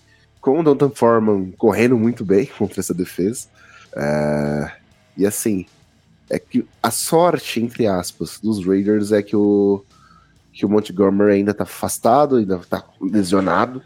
com 0.47 0.61
o 0.61 0.63
Dontan 0.63 0.91
Foreman 0.91 1.51
correndo 1.59 1.99
muito 1.99 2.25
bem 2.25 2.47
contra 2.57 2.79
essa 2.79 2.95
defesa. 2.95 3.49
É, 3.97 4.71
e 5.17 5.27
assim, 5.27 5.67
é 6.31 6.39
que 6.39 6.65
a 6.81 6.93
sorte, 6.93 7.61
entre 7.61 7.89
aspas, 7.89 8.39
dos 8.41 8.65
Raiders 8.65 9.11
é 9.11 9.25
que 9.25 9.35
o, 9.35 9.85
que 10.53 10.65
o 10.65 10.69
Montgomery 10.69 11.33
ainda 11.33 11.53
tá 11.53 11.65
afastado, 11.65 12.37
ainda 12.37 12.59
tá 12.59 12.85
lesionado, 13.01 13.83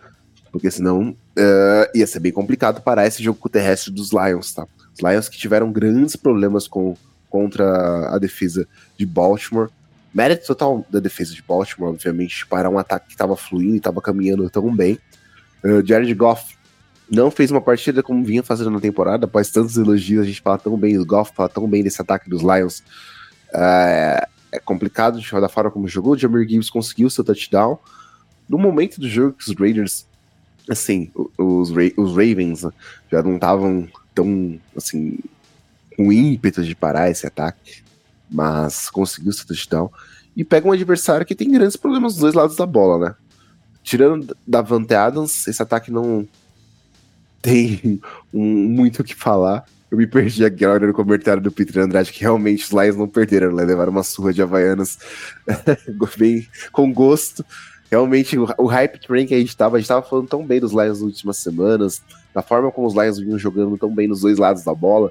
porque 0.53 0.71
senão 0.71 1.11
uh, 1.11 1.97
ia 1.97 2.07
ser 2.07 2.21
bem 2.21 2.33
complicado 2.33 2.83
parar 2.83 3.07
esse 3.07 3.23
jogo 3.23 3.49
terrestre 3.49 3.91
dos 3.91 4.11
Lions, 4.11 4.53
tá? 4.53 4.67
Os 4.93 5.01
Lions 5.01 5.31
que 5.31 5.39
tiveram 5.39 5.73
grandes 5.73 6.15
problemas 6.15 6.69
com, 6.69 6.95
contra 7.31 8.15
a 8.15 8.19
defesa 8.19 8.69
de 8.99 9.07
Baltimore, 9.07 9.71
Mérito 10.13 10.45
total 10.49 10.85
da 10.91 10.99
defesa 10.99 11.33
de 11.33 11.43
Baltimore, 11.43 11.91
obviamente, 11.91 12.45
para 12.47 12.69
um 12.69 12.79
ataque 12.79 13.07
que 13.07 13.13
estava 13.13 13.37
fluindo 13.37 13.75
e 13.75 13.79
estava 13.79 14.03
caminhando 14.03 14.51
tão 14.51 14.75
bem. 14.75 14.99
Uh, 15.65 15.87
Jared 15.87 16.13
Goff 16.15 16.57
não 17.11 17.31
fez 17.31 17.51
uma 17.51 17.61
partida 17.61 18.03
como 18.03 18.25
vinha 18.25 18.43
fazendo 18.43 18.71
na 18.71 18.81
temporada, 18.81 19.27
após 19.27 19.51
tantos 19.51 19.77
elogios, 19.77 20.23
a 20.23 20.27
gente 20.27 20.41
fala 20.41 20.59
tão 20.59 20.77
bem 20.77 20.97
do 20.97 21.05
Goff, 21.05 21.33
fala 21.35 21.49
tão 21.49 21.69
bem 21.69 21.83
desse 21.83 22.01
ataque 22.01 22.31
dos 22.31 22.43
Lions. 22.43 22.81
Uh, 23.53 24.27
é 24.53 24.59
complicado 24.65 25.21
de 25.21 25.31
da 25.33 25.49
forma 25.49 25.71
como 25.71 25.89
jogou. 25.89 26.13
O 26.13 26.19
Jamir 26.19 26.49
Gibbs 26.49 26.71
conseguiu 26.71 27.11
seu 27.11 27.25
touchdown. 27.25 27.79
No 28.49 28.59
momento 28.59 29.01
do 29.01 29.09
jogo 29.09 29.35
que 29.35 29.49
os 29.49 29.57
Raiders, 29.57 30.07
assim, 30.69 31.11
os, 31.39 31.71
Ra 31.71 31.83
os 31.97 32.11
Ravens 32.11 32.63
né, 32.65 32.71
já 33.11 33.23
não 33.23 33.37
estavam 33.37 33.89
tão, 34.15 34.59
assim, 34.77 35.19
com 35.97 36.13
ímpeto 36.13 36.65
de 36.65 36.75
parar 36.75 37.11
esse 37.11 37.27
ataque 37.27 37.83
mas 38.31 38.89
conseguiu 38.89 39.33
seu 39.33 39.47
touchdown. 39.47 39.91
E 40.37 40.45
pega 40.45 40.69
um 40.69 40.73
adversário 40.73 41.27
que 41.27 41.35
tem 41.35 41.51
grandes 41.51 41.77
problemas 41.77 42.13
dos 42.13 42.23
dois 42.23 42.35
lados 42.35 42.57
da 42.57 42.65
bola, 42.65 43.09
né? 43.09 43.15
Tirando 43.83 44.37
da 44.47 44.61
Vante 44.61 44.95
Adams, 44.95 45.47
esse 45.49 45.63
ataque 45.63 45.91
não 45.91 46.27
tem 47.41 48.01
um, 48.33 48.69
muito 48.69 49.01
o 49.01 49.05
que 49.05 49.15
falar. 49.15 49.65
Eu 49.91 49.99
me 49.99 50.07
perdi 50.07 50.45
agora 50.45 50.87
no 50.87 50.93
comentário 50.93 51.43
do 51.43 51.51
Peter 51.51 51.83
Andrade, 51.83 52.13
que 52.13 52.21
realmente 52.21 52.65
os 52.65 52.71
Lions 52.71 52.97
não 52.97 53.09
perderam, 53.09 53.53
né? 53.53 53.65
Levaram 53.65 53.91
uma 53.91 54.05
surra 54.05 54.33
de 54.33 54.41
Havaianas 54.41 54.99
bem 56.17 56.47
com 56.71 56.93
gosto. 56.93 57.45
Realmente, 57.91 58.39
o, 58.39 58.47
o 58.57 58.67
hype 58.67 59.01
train 59.01 59.27
que 59.27 59.35
a 59.35 59.39
gente 59.39 59.57
tava, 59.57 59.77
a 59.77 59.81
gente 59.81 59.89
tava 59.89 60.07
falando 60.07 60.29
tão 60.29 60.47
bem 60.47 60.61
dos 60.61 60.71
Lions 60.71 60.89
nas 60.89 61.01
últimas 61.01 61.39
semanas, 61.39 62.01
da 62.33 62.41
forma 62.41 62.71
como 62.71 62.87
os 62.87 62.95
Lions 62.95 63.19
vinham 63.19 63.39
jogando 63.39 63.77
tão 63.77 63.93
bem 63.93 64.07
nos 64.07 64.21
dois 64.21 64.39
lados 64.39 64.63
da 64.63 64.73
bola. 64.73 65.11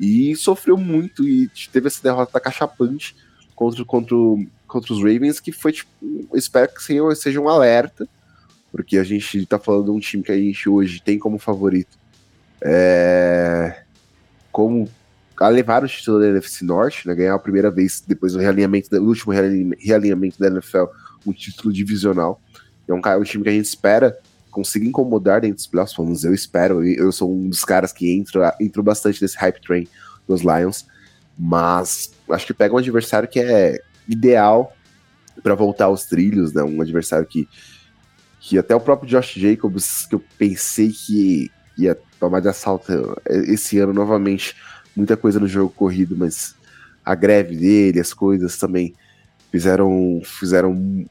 E 0.00 0.34
sofreu 0.34 0.76
muito 0.76 1.22
e 1.28 1.48
teve 1.72 1.86
essa 1.86 2.02
derrota 2.02 2.40
cachapante 2.40 3.14
contra, 3.54 3.84
contra, 3.84 4.16
contra 4.68 4.92
os 4.92 4.98
Ravens, 4.98 5.40
que 5.40 5.50
foi 5.50 5.72
tipo, 5.72 5.90
espero 6.34 6.70
que 6.72 6.82
seja, 7.16 7.40
um 7.40 7.48
alerta, 7.48 8.06
porque 8.70 8.98
a 8.98 9.04
gente 9.04 9.44
tá 9.46 9.58
falando 9.58 9.86
de 9.86 9.90
um 9.90 9.98
time 9.98 10.22
que 10.22 10.30
a 10.30 10.36
gente 10.36 10.68
hoje 10.68 11.02
tem 11.02 11.18
como 11.18 11.38
favorito. 11.38 11.98
É... 12.60 13.82
como 14.50 14.88
a 15.40 15.48
levar 15.48 15.84
o 15.84 15.88
título 15.88 16.18
da 16.18 16.28
NFC 16.28 16.64
Norte, 16.64 17.06
né, 17.06 17.14
ganhar 17.14 17.34
a 17.34 17.38
primeira 17.38 17.70
vez 17.70 18.02
depois 18.04 18.32
do 18.32 18.40
realinhamento, 18.40 18.90
do 18.90 19.00
último 19.04 19.32
realinhamento 19.32 20.38
da 20.38 20.48
NFL, 20.48 20.84
um 21.24 21.32
título 21.32 21.72
divisional. 21.72 22.40
É 22.88 22.92
um, 22.92 22.98
um 22.98 23.22
time 23.22 23.44
que 23.44 23.50
a 23.50 23.52
gente 23.52 23.66
espera 23.66 24.18
consiga 24.50 24.84
incomodar 24.86 25.40
dentro 25.40 25.56
dos 25.56 25.66
playoffs, 25.66 25.96
vamos 25.96 26.24
eu 26.24 26.34
espero, 26.34 26.84
eu 26.84 27.12
sou 27.12 27.32
um 27.32 27.48
dos 27.48 27.64
caras 27.64 27.92
que 27.92 28.10
entro, 28.10 28.40
entro 28.60 28.82
bastante 28.82 29.22
nesse 29.22 29.36
hype 29.36 29.60
train 29.60 29.86
dos 30.26 30.40
Lions, 30.40 30.84
mas 31.38 32.10
acho 32.30 32.46
que 32.46 32.54
pega 32.54 32.74
um 32.74 32.78
adversário 32.78 33.28
que 33.28 33.38
é 33.38 33.80
ideal 34.08 34.72
para 35.42 35.54
voltar 35.54 35.86
aos 35.86 36.04
trilhos, 36.04 36.52
né? 36.52 36.62
Um 36.62 36.80
adversário 36.80 37.26
que, 37.26 37.48
que 38.40 38.58
até 38.58 38.74
o 38.74 38.80
próprio 38.80 39.08
Josh 39.08 39.34
Jacobs, 39.34 40.06
que 40.06 40.14
eu 40.14 40.22
pensei 40.36 40.90
que 40.90 41.50
ia 41.76 41.96
tomar 42.18 42.40
de 42.40 42.48
assalto 42.48 42.92
esse 43.26 43.78
ano 43.78 43.92
novamente, 43.92 44.56
muita 44.96 45.16
coisa 45.16 45.38
no 45.38 45.46
jogo 45.46 45.72
corrido, 45.72 46.16
mas 46.16 46.54
a 47.04 47.14
greve 47.14 47.56
dele, 47.56 48.00
as 48.00 48.12
coisas 48.12 48.58
também 48.58 48.94
fizeram, 49.50 50.20
fizeram 50.24 51.06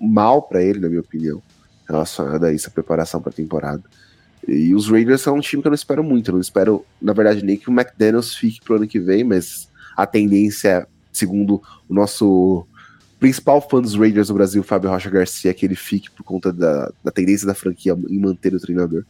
mal 0.00 0.42
para 0.42 0.62
ele, 0.62 0.80
na 0.80 0.88
minha 0.88 1.00
opinião, 1.00 1.40
relacionada 1.88 2.48
a 2.48 2.52
isso, 2.52 2.68
a 2.68 2.72
preparação 2.72 3.22
para 3.22 3.30
a 3.30 3.34
temporada. 3.34 3.82
E 4.46 4.74
os 4.74 4.90
Raiders 4.90 5.22
são 5.22 5.36
um 5.36 5.40
time 5.40 5.62
que 5.62 5.68
eu 5.68 5.70
não 5.70 5.74
espero 5.74 6.04
muito. 6.04 6.30
Eu 6.30 6.34
não 6.34 6.40
espero, 6.40 6.84
na 7.00 7.12
verdade, 7.12 7.44
nem 7.44 7.56
que 7.56 7.70
o 7.70 7.72
McDaniels 7.72 8.34
fique 8.34 8.60
pro 8.62 8.76
ano 8.76 8.86
que 8.86 9.00
vem, 9.00 9.24
mas 9.24 9.70
a 9.96 10.06
tendência, 10.06 10.86
segundo 11.14 11.62
o 11.88 11.94
nosso 11.94 12.66
principal 13.18 13.66
fã 13.66 13.80
dos 13.80 13.94
Raiders 13.94 14.28
do 14.28 14.34
Brasil, 14.34 14.62
Fábio 14.62 14.90
Rocha 14.90 15.08
Garcia, 15.08 15.54
que 15.54 15.64
ele 15.64 15.74
fique 15.76 16.10
por 16.10 16.24
conta 16.24 16.52
da, 16.52 16.92
da 17.02 17.10
tendência 17.10 17.46
da 17.46 17.54
franquia 17.54 17.96
em 18.08 18.18
manter 18.18 18.54
o 18.54 18.60
treinador. 18.60 19.04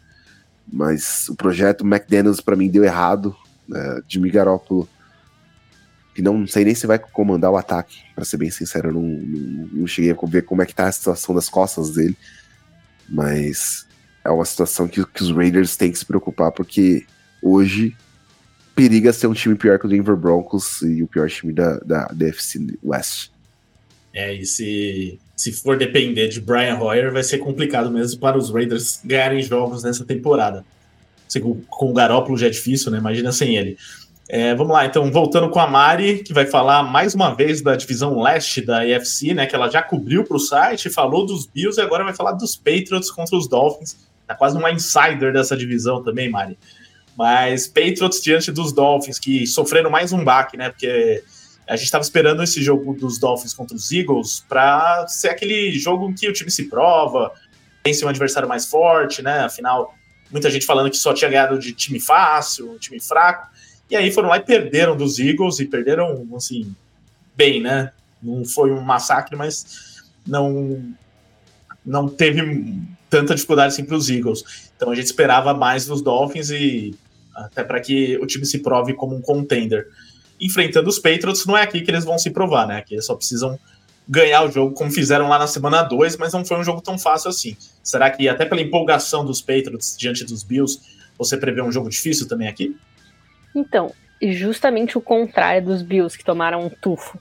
Mas 0.72 1.28
o 1.28 1.34
projeto 1.34 1.84
McDaniels, 1.84 2.40
para 2.40 2.56
mim, 2.56 2.68
deu 2.68 2.84
errado. 2.84 3.34
É, 3.74 4.02
Jimmy 4.06 4.30
Garoppolo, 4.30 4.88
que 6.14 6.22
não 6.22 6.46
sei 6.46 6.64
nem 6.64 6.74
se 6.74 6.86
vai 6.86 6.98
comandar 6.98 7.50
o 7.50 7.56
ataque, 7.56 7.98
para 8.14 8.24
ser 8.24 8.36
bem 8.36 8.50
sincero, 8.50 8.90
eu 8.90 8.92
não, 8.92 9.02
não, 9.02 9.68
não, 9.72 9.86
cheguei 9.86 10.12
a 10.12 10.26
ver 10.26 10.44
como 10.44 10.62
é 10.62 10.66
que 10.66 10.74
tá 10.74 10.86
a 10.86 10.92
situação 10.92 11.34
das 11.34 11.48
costas 11.48 11.90
dele, 11.90 12.16
mas 13.08 13.86
é 14.24 14.30
uma 14.30 14.44
situação 14.44 14.86
que, 14.86 15.04
que 15.04 15.22
os 15.22 15.32
Raiders 15.32 15.76
têm 15.76 15.90
que 15.90 15.98
se 15.98 16.06
preocupar, 16.06 16.52
porque 16.52 17.06
hoje 17.42 17.96
periga 18.74 19.12
ser 19.12 19.26
um 19.26 19.34
time 19.34 19.54
pior 19.54 19.78
que 19.78 19.86
o 19.86 19.88
Denver 19.88 20.16
Broncos 20.16 20.82
e 20.82 21.02
o 21.02 21.06
pior 21.06 21.28
time 21.28 21.52
da, 21.52 21.78
da, 21.78 22.08
West. 22.82 23.30
É, 24.12 24.32
e 24.32 24.46
se, 24.46 25.18
se 25.36 25.52
for 25.52 25.76
depender 25.76 26.28
de 26.28 26.40
Brian 26.40 26.78
Hoyer, 26.78 27.12
vai 27.12 27.22
ser 27.22 27.38
complicado 27.38 27.90
mesmo 27.90 28.20
para 28.20 28.38
os 28.38 28.50
Raiders 28.50 29.00
ganharem 29.04 29.42
jogos 29.42 29.82
nessa 29.82 30.04
temporada 30.04 30.64
com 31.40 31.90
o 31.90 31.92
Garópolo 31.92 32.36
já 32.36 32.46
é 32.46 32.50
difícil, 32.50 32.90
né? 32.90 32.98
Imagina 32.98 33.32
sem 33.32 33.56
ele. 33.56 33.76
É, 34.28 34.54
vamos 34.54 34.72
lá, 34.72 34.86
então, 34.86 35.10
voltando 35.12 35.50
com 35.50 35.60
a 35.60 35.66
Mari, 35.66 36.22
que 36.22 36.32
vai 36.32 36.46
falar 36.46 36.82
mais 36.82 37.14
uma 37.14 37.34
vez 37.34 37.60
da 37.60 37.76
divisão 37.76 38.20
leste 38.20 38.62
da 38.62 38.86
EFC, 38.86 39.34
né? 39.34 39.46
Que 39.46 39.54
ela 39.54 39.68
já 39.68 39.82
cobriu 39.82 40.24
para 40.24 40.36
o 40.36 40.40
site, 40.40 40.88
falou 40.88 41.26
dos 41.26 41.46
Bills 41.46 41.78
e 41.78 41.82
agora 41.82 42.04
vai 42.04 42.14
falar 42.14 42.32
dos 42.32 42.56
Patriots 42.56 43.10
contra 43.10 43.36
os 43.36 43.48
Dolphins. 43.48 43.96
Tá 44.26 44.34
quase 44.34 44.56
uma 44.56 44.72
insider 44.72 45.32
dessa 45.32 45.56
divisão 45.56 46.02
também, 46.02 46.30
Mari. 46.30 46.56
Mas 47.16 47.66
Patriots 47.66 48.20
diante 48.20 48.50
dos 48.50 48.72
Dolphins, 48.72 49.18
que 49.18 49.46
sofreram 49.46 49.90
mais 49.90 50.12
um 50.12 50.24
baque, 50.24 50.56
né? 50.56 50.70
Porque 50.70 51.22
a 51.66 51.76
gente 51.76 51.86
estava 51.86 52.02
esperando 52.02 52.42
esse 52.42 52.62
jogo 52.62 52.94
dos 52.94 53.18
Dolphins 53.18 53.54
contra 53.54 53.76
os 53.76 53.90
Eagles 53.90 54.44
para 54.48 55.06
ser 55.08 55.28
aquele 55.28 55.72
jogo 55.78 56.10
em 56.10 56.14
que 56.14 56.28
o 56.28 56.32
time 56.32 56.50
se 56.50 56.64
prova, 56.64 57.32
tem 57.82 57.94
um 58.04 58.08
adversário 58.08 58.48
mais 58.48 58.66
forte, 58.66 59.22
né? 59.22 59.40
Afinal, 59.40 59.94
muita 60.30 60.50
gente 60.50 60.66
falando 60.66 60.90
que 60.90 60.96
só 60.96 61.14
tinha 61.14 61.30
ganhado 61.30 61.58
de 61.58 61.72
time 61.72 62.00
fácil, 62.00 62.78
time 62.78 63.00
fraco. 63.00 63.48
E 63.88 63.96
aí 63.96 64.10
foram 64.10 64.28
lá 64.28 64.38
e 64.38 64.42
perderam 64.42 64.96
dos 64.96 65.18
Eagles 65.18 65.60
e 65.60 65.66
perderam, 65.66 66.26
assim, 66.34 66.74
bem, 67.36 67.60
né? 67.60 67.92
Não 68.22 68.44
foi 68.44 68.72
um 68.72 68.80
massacre, 68.80 69.36
mas 69.36 70.02
não 70.26 70.94
não 71.84 72.08
teve 72.08 72.80
tanta 73.10 73.34
dificuldade 73.34 73.74
assim 73.74 73.84
para 73.84 73.96
os 73.96 74.08
Eagles. 74.08 74.70
Então 74.74 74.90
a 74.90 74.94
gente 74.94 75.06
esperava 75.06 75.52
mais 75.52 75.84
dos 75.84 76.00
Dolphins 76.00 76.50
e 76.50 76.94
até 77.34 77.64
para 77.64 77.80
que 77.80 78.16
o 78.18 78.26
time 78.26 78.44
se 78.46 78.60
prove 78.60 78.94
como 78.94 79.14
um 79.16 79.20
contender. 79.20 79.88
Enfrentando 80.40 80.88
os 80.88 80.98
Patriots, 80.98 81.46
não 81.46 81.56
é 81.56 81.62
aqui 81.62 81.80
que 81.80 81.90
eles 81.90 82.04
vão 82.04 82.18
se 82.18 82.30
provar, 82.30 82.66
né? 82.66 82.78
Aqui 82.78 82.94
eles 82.94 83.06
só 83.06 83.14
precisam 83.14 83.58
ganhar 84.08 84.44
o 84.44 84.50
jogo 84.50 84.74
como 84.74 84.90
fizeram 84.90 85.28
lá 85.28 85.38
na 85.38 85.46
semana 85.46 85.82
2, 85.82 86.16
mas 86.16 86.32
não 86.32 86.44
foi 86.44 86.58
um 86.58 86.64
jogo 86.64 86.80
tão 86.80 86.98
fácil 86.98 87.30
assim. 87.30 87.56
Será 87.82 88.10
que 88.10 88.28
até 88.28 88.44
pela 88.44 88.60
empolgação 88.60 89.24
dos 89.24 89.40
Patriots 89.40 89.96
diante 89.98 90.24
dos 90.24 90.42
Bills, 90.42 90.80
você 91.18 91.36
prevê 91.36 91.62
um 91.62 91.72
jogo 91.72 91.88
difícil 91.88 92.28
também 92.28 92.48
aqui? 92.48 92.76
Então, 93.54 93.92
justamente 94.20 94.98
o 94.98 95.00
contrário 95.00 95.64
dos 95.64 95.82
Bills 95.82 96.18
que 96.18 96.24
tomaram 96.24 96.60
um 96.60 96.68
tufo 96.68 97.18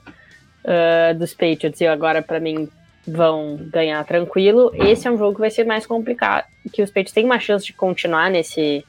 uh, 0.64 1.18
dos 1.18 1.34
Patriots 1.34 1.80
e 1.80 1.88
agora 1.88 2.22
para 2.22 2.40
mim 2.40 2.68
vão 3.08 3.58
ganhar 3.72 4.04
tranquilo. 4.06 4.72
Esse 4.76 5.08
é 5.08 5.12
um 5.12 5.18
jogo 5.18 5.36
que 5.36 5.42
vai 5.42 5.52
ser 5.52 5.66
mais 5.66 5.86
complicado, 5.86 6.46
que 6.72 6.82
os 6.82 6.90
Patriots 6.90 7.14
têm 7.14 7.26
uma 7.26 7.40
chance 7.40 7.66
de 7.66 7.74
continuar 7.74 8.30
nesse 8.30 8.84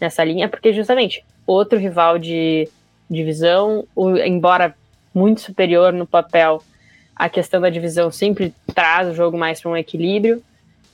nessa 0.00 0.24
linha, 0.24 0.48
porque 0.48 0.72
justamente 0.72 1.24
outro 1.46 1.78
rival 1.78 2.18
de 2.18 2.68
divisão, 3.08 3.86
embora 4.24 4.74
muito 5.14 5.40
superior 5.40 5.92
no 5.92 6.06
papel 6.06 6.62
a 7.16 7.30
questão 7.30 7.60
da 7.60 7.70
divisão 7.70 8.10
sempre 8.10 8.54
traz 8.74 9.08
o 9.08 9.14
jogo 9.14 9.38
mais 9.38 9.60
para 9.60 9.70
um 9.70 9.76
equilíbrio. 9.76 10.42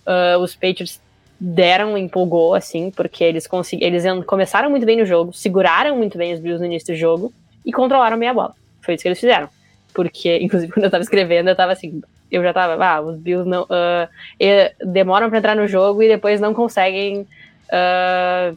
Uh, 0.07 0.39
os 0.39 0.55
Patriots 0.55 1.01
deram, 1.39 1.99
empolgou, 1.99 2.55
assim, 2.55 2.93
porque 2.93 3.25
eles, 3.25 3.49
eles 3.81 4.05
começaram 4.25 4.71
muito 4.71 4.87
bem 4.87 4.97
no 4.97 5.05
jogo, 5.05 5.33
seguraram 5.33 5.97
muito 5.97 6.17
bem 6.17 6.33
os 6.33 6.39
Bills 6.39 6.61
no 6.61 6.67
início 6.67 6.95
do 6.95 6.97
jogo 6.97 7.33
e 7.67 7.73
controlaram 7.73 8.17
meia 8.17 8.33
bola. 8.33 8.55
Foi 8.81 8.95
isso 8.95 9.03
que 9.03 9.09
eles 9.09 9.19
fizeram. 9.19 9.49
Porque, 9.93 10.39
inclusive, 10.41 10.73
quando 10.73 10.85
eu 10.85 10.91
tava 10.91 11.03
escrevendo, 11.03 11.49
eu 11.49 11.57
tava 11.57 11.73
assim, 11.73 12.01
eu 12.31 12.41
já 12.45 12.53
tava, 12.53 12.83
ah, 12.85 13.01
os 13.01 13.17
Bills 13.17 13.49
não, 13.49 13.65
uh, 13.65 14.87
demoram 14.87 15.29
para 15.29 15.39
entrar 15.39 15.57
no 15.57 15.67
jogo 15.67 16.05
e 16.05 16.09
depois 16.09 16.41
não 16.41 16.55
conseguem, 16.55 17.23
uh, 17.23 18.57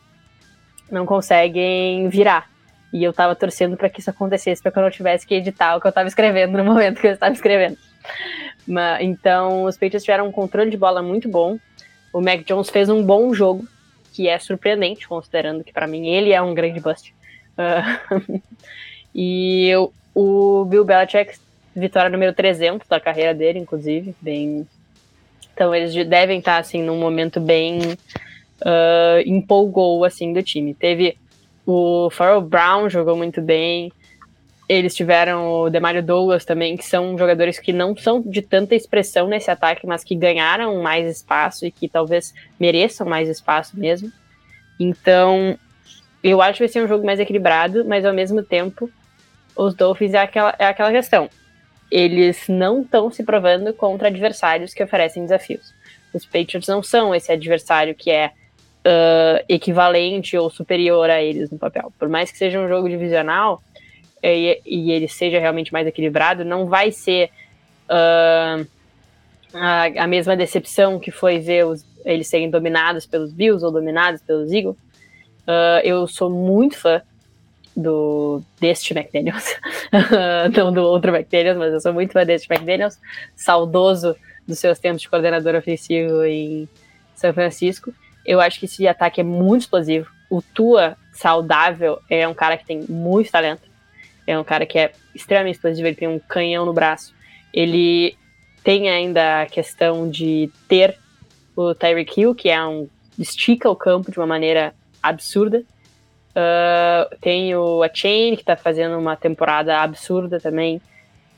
não 0.92 1.06
conseguem 1.06 2.08
virar. 2.10 2.50
E 2.94 3.04
eu 3.04 3.12
tava 3.12 3.36
torcendo 3.36 3.76
para 3.76 3.90
que 3.90 4.00
isso 4.00 4.10
acontecesse, 4.10 4.62
para 4.62 4.72
que 4.72 4.80
eu 4.80 4.84
não 4.84 4.90
tivesse 4.90 5.28
que 5.28 5.36
editar 5.36 5.76
o 5.76 5.82
que 5.82 5.88
eu 5.88 5.92
tava 5.92 6.08
escrevendo 6.08 6.58
no 6.58 6.64
momento 6.66 7.02
que 7.02 7.08
eu 7.08 7.12
estava 7.12 7.34
escrevendo. 7.34 7.78
Mas, 8.68 9.02
então, 9.04 9.64
os 9.64 9.76
Patriots 9.76 10.04
tiveram 10.04 10.28
um 10.28 10.32
controle 10.32 10.70
de 10.70 10.78
bola 10.78 11.02
muito 11.02 11.28
bom. 11.28 11.60
O 12.14 12.22
Mac 12.22 12.46
Jones 12.46 12.70
fez 12.70 12.90
um 12.90 13.04
bom 13.04 13.34
jogo, 13.34 13.68
que 14.14 14.30
é 14.30 14.40
surpreendente, 14.40 15.08
considerando 15.08 15.64
que 15.64 15.74
para 15.74 15.88
mim 15.88 16.08
ele 16.08 16.32
é 16.32 16.42
um 16.42 16.54
grande 16.54 16.80
bust. 16.80 17.14
Uh, 17.58 18.42
e 19.14 19.68
eu, 19.68 19.94
o 20.14 20.64
Bill 20.66 20.86
Belichick, 20.86 21.38
vitória 21.76 22.10
número 22.10 22.34
300 22.34 22.88
da 22.88 23.00
carreira 23.00 23.34
dele, 23.34 23.60
inclusive, 23.60 24.16
bem. 24.22 24.66
Então 25.54 25.76
eles 25.76 25.94
devem 26.08 26.40
estar 26.40 26.58
assim 26.58 26.82
num 26.82 26.98
momento 26.98 27.40
bem 27.40 27.98
uh, 28.62 29.22
empolgou 29.26 30.04
assim 30.04 30.34
do 30.34 30.44
time. 30.44 30.74
Teve 30.74 31.18
o 31.66 32.10
Farrell 32.12 32.42
Brown 32.42 32.90
jogou 32.90 33.16
muito 33.16 33.42
bem. 33.42 33.92
Eles 34.68 34.96
tiveram 34.96 35.48
o 35.48 35.70
Demario 35.70 36.02
Douglas 36.02 36.44
também, 36.44 36.76
que 36.76 36.86
são 36.86 37.18
jogadores 37.18 37.60
que 37.60 37.72
não 37.72 37.96
são 37.96 38.22
de 38.22 38.42
tanta 38.42 38.76
expressão 38.76 39.28
nesse 39.28 39.50
ataque, 39.52 39.86
mas 39.86 40.04
que 40.04 40.16
ganharam 40.16 40.82
mais 40.82 41.08
espaço 41.08 41.66
e 41.66 41.72
que 41.72 41.88
talvez 41.88 42.34
mereçam 42.60 43.08
mais 43.08 43.30
espaço 43.30 43.80
mesmo. 43.80 44.12
Então, 44.80 45.58
eu 46.24 46.42
acho 46.42 46.54
que 46.54 46.64
vai 46.64 46.68
ser 46.68 46.84
um 46.84 46.88
jogo 46.88 47.06
mais 47.06 47.20
equilibrado, 47.20 47.86
mas 47.86 48.06
ao 48.06 48.14
mesmo 48.14 48.42
tempo, 48.42 48.90
os 49.56 49.76
Dolphins 49.76 50.14
é 50.14 50.20
aquela, 50.20 50.56
é 50.58 50.66
aquela 50.66 50.92
questão. 50.92 51.30
Eles 51.92 52.48
não 52.48 52.82
estão 52.82 53.12
se 53.12 53.24
provando 53.24 53.72
contra 53.74 54.08
adversários 54.08 54.74
que 54.74 54.84
oferecem 54.84 55.24
desafios. 55.24 55.74
Os 56.12 56.26
Patriots 56.26 56.68
não 56.68 56.82
são 56.82 57.14
esse 57.14 57.32
adversário 57.32 57.94
que 57.94 58.10
é 58.10 58.32
uh, 58.86 59.44
equivalente 59.50 60.38
ou 60.38 60.50
superior 60.50 61.10
a 61.10 61.22
eles 61.22 61.50
no 61.50 61.58
papel. 61.58 61.92
Por 61.98 62.08
mais 62.08 62.32
que 62.32 62.38
seja 62.38 62.60
um 62.60 62.68
jogo 62.68 62.88
divisional 62.88 63.62
e, 64.22 64.62
e 64.66 64.92
ele 64.92 65.08
seja 65.08 65.40
realmente 65.40 65.74
mais 65.74 65.88
equilibrado, 65.88 66.46
não 66.46 66.68
vai 66.68 66.92
ser 66.92 67.30
uh, 67.90 68.66
a, 69.54 70.04
a, 70.04 70.08
mesma 70.08 70.38
decepção 70.38 71.00
que 71.00 71.12
foi 71.12 71.40
ver 71.40 71.66
os, 71.66 71.86
eles 72.06 72.28
serem 72.28 72.50
dominados 72.50 73.06
pelos 73.06 73.34
Bills 73.34 73.66
ou 73.66 73.72
dominados 73.72 74.22
pelos 74.22 74.52
Eagles. 74.52 74.78
Uh, 75.48 75.82
eu 75.84 76.08
sou 76.08 76.30
muito 76.30 76.78
fã 76.78 77.02
do 77.76 78.42
deste 78.60 78.98
McDaniels, 78.98 79.54
não 80.56 80.72
do 80.72 80.82
outro 80.82 81.14
McDaniels, 81.14 81.58
mas 81.58 81.74
eu 81.74 81.82
sou 81.82 81.94
muito 81.94 82.14
fã 82.14 82.26
deste 82.26 82.52
McDaniels, 82.52 82.98
saudoso 83.36 84.16
dos 84.48 84.60
seus 84.60 84.80
tempos 84.80 85.02
de 85.02 85.10
coordenador 85.10 85.56
ofensivo 85.56 86.24
em 86.24 86.70
São 87.16 87.34
Francisco. 87.34 87.94
Eu 88.26 88.42
acho 88.42 88.60
que 88.60 88.66
esse 88.66 88.88
ataque 88.88 89.22
é 89.22 89.24
muito 89.24 89.62
explosivo. 89.62 90.10
O 90.30 90.42
Tua, 90.42 90.98
saudável, 91.14 92.00
é 92.10 92.28
um 92.28 92.34
cara 92.34 92.58
que 92.58 92.66
tem 92.66 92.82
muito 92.90 93.32
talento. 93.32 93.62
É 94.28 94.38
um 94.38 94.44
cara 94.44 94.66
que 94.66 94.80
é 94.80 94.92
extremamente 95.14 95.56
explosivo, 95.56 95.88
ele 95.88 95.96
tem 95.96 96.08
um 96.08 96.20
canhão 96.20 96.66
no 96.66 96.74
braço. 96.74 97.14
Ele 97.54 98.18
tem 98.64 98.90
ainda 98.90 99.44
a 99.44 99.46
questão 99.46 100.10
de 100.10 100.50
ter 100.68 100.98
o 101.56 101.74
Tyreek 101.76 102.20
Hill, 102.20 102.36
que 102.36 102.50
é 102.50 102.66
um 102.66 102.90
estica 103.18 103.70
o 103.70 103.76
campo 103.76 104.12
de 104.12 104.20
uma 104.20 104.28
maneira 104.28 104.74
absurda. 105.02 105.64
Uh, 106.32 107.16
tem 107.22 107.56
o 107.56 107.82
a 107.82 107.90
Chain, 107.94 108.36
que 108.36 108.44
tá 108.44 108.58
fazendo 108.58 108.98
uma 108.98 109.16
temporada 109.16 109.80
absurda 109.80 110.40
também, 110.40 110.82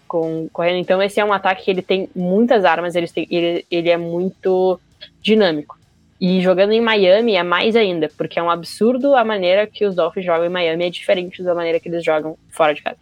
com, 0.07 0.49
correndo. 0.51 0.77
Então, 0.77 1.03
esse 1.03 1.19
é 1.19 1.25
um 1.25 1.33
ataque 1.33 1.65
que 1.65 1.71
ele 1.71 1.81
tem 1.81 2.09
muitas 2.15 2.65
armas, 2.65 2.95
ele, 2.95 3.07
tem, 3.07 3.27
ele, 3.29 3.65
ele 3.69 3.89
é 3.89 3.97
muito 3.97 4.79
dinâmico. 5.21 5.76
E 6.19 6.41
jogando 6.41 6.71
em 6.71 6.81
Miami 6.81 7.35
é 7.35 7.43
mais 7.43 7.75
ainda, 7.75 8.09
porque 8.17 8.39
é 8.39 8.43
um 8.43 8.49
absurdo 8.49 9.13
a 9.13 9.23
maneira 9.23 9.67
que 9.67 9.85
os 9.85 9.95
Dolphins 9.95 10.25
jogam 10.25 10.45
em 10.45 10.49
Miami, 10.49 10.85
é 10.85 10.89
diferente 10.89 11.43
da 11.43 11.53
maneira 11.53 11.79
que 11.79 11.87
eles 11.87 12.03
jogam 12.03 12.37
fora 12.49 12.73
de 12.73 12.81
casa. 12.81 12.97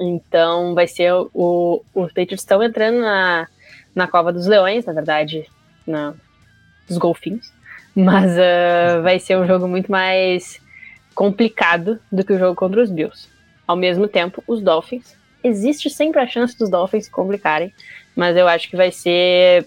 Então 0.00 0.74
vai 0.74 0.86
ser 0.86 1.12
o. 1.12 1.82
Os 1.94 2.08
Patriots 2.08 2.40
estão 2.40 2.62
entrando 2.62 3.00
na, 3.00 3.48
na 3.94 4.06
cova 4.06 4.32
dos 4.32 4.46
leões, 4.46 4.84
na 4.84 4.92
verdade, 4.92 5.46
na, 5.86 6.14
dos 6.88 6.96
golfinhos. 6.96 7.52
Mas 7.94 8.32
uh, 8.32 9.02
vai 9.02 9.18
ser 9.18 9.36
um 9.36 9.46
jogo 9.46 9.68
muito 9.68 9.90
mais 9.90 10.60
complicado 11.14 12.00
do 12.10 12.24
que 12.24 12.32
o 12.32 12.38
jogo 12.38 12.54
contra 12.54 12.82
os 12.82 12.90
Bills. 12.90 13.28
Ao 13.66 13.76
mesmo 13.76 14.08
tempo, 14.08 14.42
os 14.46 14.62
Dolphins. 14.62 15.16
Existe 15.44 15.90
sempre 15.90 16.20
a 16.20 16.26
chance 16.26 16.56
dos 16.56 16.70
Dolphins 16.70 17.06
se 17.06 17.10
complicarem, 17.10 17.72
mas 18.14 18.36
eu 18.36 18.46
acho 18.46 18.70
que 18.70 18.76
vai 18.76 18.92
ser 18.92 19.66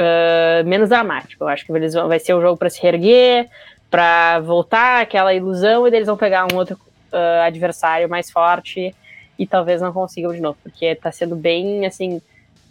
uh, 0.00 0.66
menos 0.66 0.88
dramático. 0.88 1.44
Eu 1.44 1.48
acho 1.48 1.64
que 1.64 1.72
eles 1.72 1.94
vão, 1.94 2.08
vai 2.08 2.18
ser 2.18 2.34
um 2.34 2.40
jogo 2.40 2.56
para 2.56 2.70
se 2.70 2.80
reerguer, 2.82 3.48
para 3.90 4.40
voltar 4.40 5.02
aquela 5.02 5.34
ilusão 5.34 5.86
e 5.86 5.90
eles 5.90 6.06
vão 6.06 6.16
pegar 6.16 6.46
um 6.52 6.56
outro 6.56 6.78
uh, 7.12 7.42
adversário 7.44 8.08
mais 8.08 8.30
forte 8.30 8.94
e 9.38 9.46
talvez 9.46 9.80
não 9.80 9.92
consigam 9.92 10.32
de 10.32 10.40
novo, 10.40 10.58
porque 10.62 10.86
está 10.86 11.10
sendo 11.10 11.36
bem 11.36 11.86
assim 11.86 12.20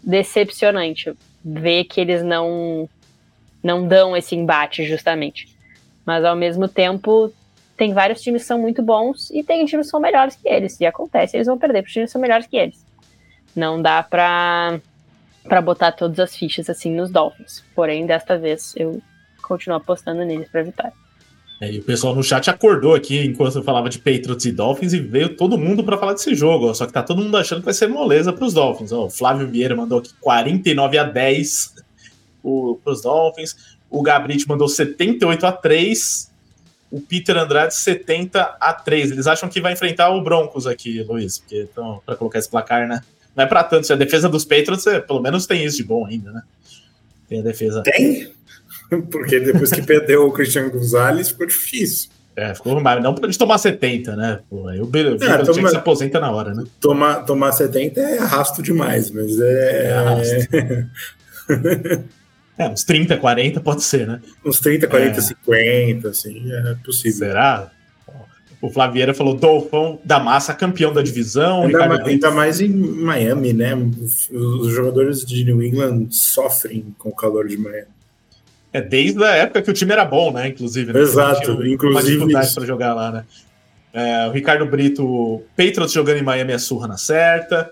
decepcionante 0.03 1.13
ver 1.43 1.85
que 1.85 1.99
eles 1.99 2.23
não 2.23 2.87
não 3.61 3.85
dão 3.85 4.15
esse 4.15 4.35
embate 4.35 4.85
justamente. 4.85 5.49
Mas 6.05 6.23
ao 6.23 6.35
mesmo 6.35 6.67
tempo 6.67 7.31
tem 7.75 7.93
vários 7.93 8.21
times 8.21 8.43
que 8.43 8.47
são 8.47 8.59
muito 8.59 8.81
bons 8.81 9.29
e 9.31 9.43
tem 9.43 9.65
times 9.65 9.87
que 9.87 9.91
são 9.91 9.99
melhores 9.99 10.35
que 10.35 10.47
eles. 10.47 10.79
E 10.79 10.85
acontece, 10.85 11.35
eles 11.35 11.47
vão 11.47 11.57
perder 11.57 11.81
para 11.81 11.91
times 11.91 12.09
que 12.09 12.13
são 12.13 12.21
melhores 12.21 12.47
que 12.47 12.55
eles. 12.55 12.85
Não 13.55 13.81
dá 13.81 14.01
para 14.01 14.79
para 15.49 15.61
botar 15.61 15.91
todas 15.91 16.19
as 16.19 16.35
fichas 16.35 16.69
assim 16.69 16.95
nos 16.95 17.09
Dolphins. 17.09 17.63
Porém, 17.75 18.05
desta 18.05 18.37
vez 18.37 18.73
eu 18.77 19.01
continuo 19.41 19.77
apostando 19.77 20.23
neles 20.23 20.47
para 20.47 20.63
vitória. 20.63 20.93
É, 21.59 21.69
e 21.69 21.79
o 21.79 21.83
pessoal 21.83 22.15
no 22.15 22.23
chat 22.23 22.49
acordou 22.49 22.95
aqui 22.95 23.25
enquanto 23.25 23.57
eu 23.57 23.63
falava 23.63 23.89
de 23.89 23.97
Patriots 23.97 24.45
e 24.45 24.51
Dolphins 24.51 24.93
e 24.93 24.99
veio 24.99 25.35
todo 25.35 25.57
mundo 25.57 25.83
para 25.83 25.97
falar 25.97 26.13
desse 26.13 26.33
jogo. 26.33 26.69
Ó, 26.69 26.73
só 26.73 26.85
que 26.85 26.93
tá 26.93 27.03
todo 27.03 27.21
mundo 27.21 27.35
achando 27.35 27.59
que 27.59 27.65
vai 27.65 27.73
ser 27.73 27.87
moleza 27.87 28.31
para 28.31 28.45
os 28.45 28.53
Dolphins. 28.53 28.93
Ó, 28.93 29.07
o 29.07 29.09
Flávio 29.09 29.47
Vieira 29.47 29.75
mandou 29.75 29.99
aqui 29.99 30.11
49 30.21 30.97
a 30.97 31.03
10 31.03 31.75
para 32.81 32.93
os 32.93 33.01
Dolphins. 33.01 33.77
O 33.89 34.01
Gabriel 34.01 34.39
mandou 34.47 34.69
78 34.69 35.45
a 35.45 35.51
3. 35.51 36.29
O 36.91 37.01
Peter 37.01 37.37
Andrade 37.37 37.75
70 37.75 38.41
a 38.59 38.73
3. 38.73 39.11
Eles 39.11 39.27
acham 39.27 39.49
que 39.49 39.59
vai 39.59 39.73
enfrentar 39.73 40.11
o 40.11 40.21
Broncos 40.21 40.65
aqui, 40.65 41.03
Luiz, 41.03 41.39
porque 41.39 41.67
então 41.69 42.01
para 42.05 42.15
colocar 42.15 42.39
esse 42.39 42.49
placar, 42.49 42.87
né? 42.87 43.01
Não 43.39 43.45
é 43.45 43.47
para 43.47 43.63
tanto. 43.63 43.87
Se 43.87 43.93
a 43.93 43.95
defesa 43.95 44.27
dos 44.27 44.43
Patriots, 44.43 44.85
é, 44.85 44.99
pelo 44.99 45.21
menos 45.21 45.47
tem 45.47 45.63
isso 45.63 45.77
de 45.77 45.83
bom 45.85 46.05
ainda, 46.05 46.29
né? 46.29 46.41
Tem 47.29 47.39
a 47.39 47.43
defesa. 47.43 47.81
Tem? 47.83 48.29
Porque 49.09 49.39
depois 49.39 49.69
que 49.69 49.81
perdeu 49.81 50.27
o 50.27 50.31
Christian 50.33 50.67
Gonzalez, 50.67 51.29
ficou 51.29 51.47
difícil. 51.47 52.09
É, 52.35 52.53
ficou 52.53 52.81
mais. 52.81 53.01
Não 53.01 53.15
pra 53.15 53.29
tomar 53.31 53.57
70, 53.57 54.13
né? 54.17 54.39
Pô, 54.49 54.67
aí 54.67 54.81
o 54.81 54.85
Belo 54.85 55.15
é, 55.23 55.37
toma, 55.37 55.69
se 55.69 55.77
aposenta 55.77 56.19
na 56.19 56.29
hora, 56.29 56.53
né? 56.53 56.65
Tomar, 56.81 57.23
tomar 57.23 57.53
70 57.53 58.01
é 58.01 58.19
arrasto 58.19 58.61
demais, 58.61 59.09
mas 59.09 59.39
é. 59.39 59.85
é, 59.85 59.93
arrasto. 59.93 60.49
é 62.59 62.67
uns 62.67 62.83
30, 62.83 63.15
40 63.15 63.61
pode 63.61 63.83
ser, 63.83 64.05
né? 64.05 64.19
Uns 64.45 64.59
30, 64.59 64.85
40, 64.85 65.17
é. 65.17 65.21
50, 65.21 66.09
assim, 66.09 66.43
é 66.51 66.75
possível. 66.83 67.19
Será? 67.19 67.71
O 68.61 68.69
Flavieira 68.69 69.13
falou 69.13 69.35
Dolphão 69.35 69.99
da 70.03 70.19
massa, 70.19 70.53
campeão 70.53 70.91
da 70.91 71.01
divisão. 71.01 71.63
Ainda, 71.63 71.87
ma 71.87 72.03
ainda 72.03 72.31
mais 72.31 72.59
em 72.59 72.69
Miami, 72.69 73.53
né? 73.53 73.73
Os 74.31 74.73
jogadores 74.73 75.25
de 75.25 75.45
New 75.45 75.63
England 75.63 76.07
sofrem 76.11 76.93
com 76.97 77.09
o 77.09 77.15
calor 77.15 77.47
de 77.47 77.57
Miami. 77.57 77.87
É 78.73 78.81
desde 78.81 79.23
a 79.23 79.31
época 79.31 79.61
que 79.61 79.71
o 79.71 79.73
time 79.73 79.93
era 79.93 80.03
bom, 80.03 80.31
né? 80.31 80.49
Inclusive. 80.49 80.91
Né? 80.91 80.99
Exato, 80.99 81.53
uma 81.53 81.67
inclusive. 81.67 82.31
para 82.31 82.65
jogar 82.65 82.93
lá, 82.93 83.11
né? 83.11 83.25
É, 83.93 84.27
o 84.27 84.31
Ricardo 84.31 84.65
Brito, 84.65 85.41
Patriots 85.55 85.91
jogando 85.91 86.17
em 86.17 86.23
Miami 86.23 86.53
é 86.53 86.57
surra 86.57 86.87
na 86.87 86.97
certa. 86.97 87.69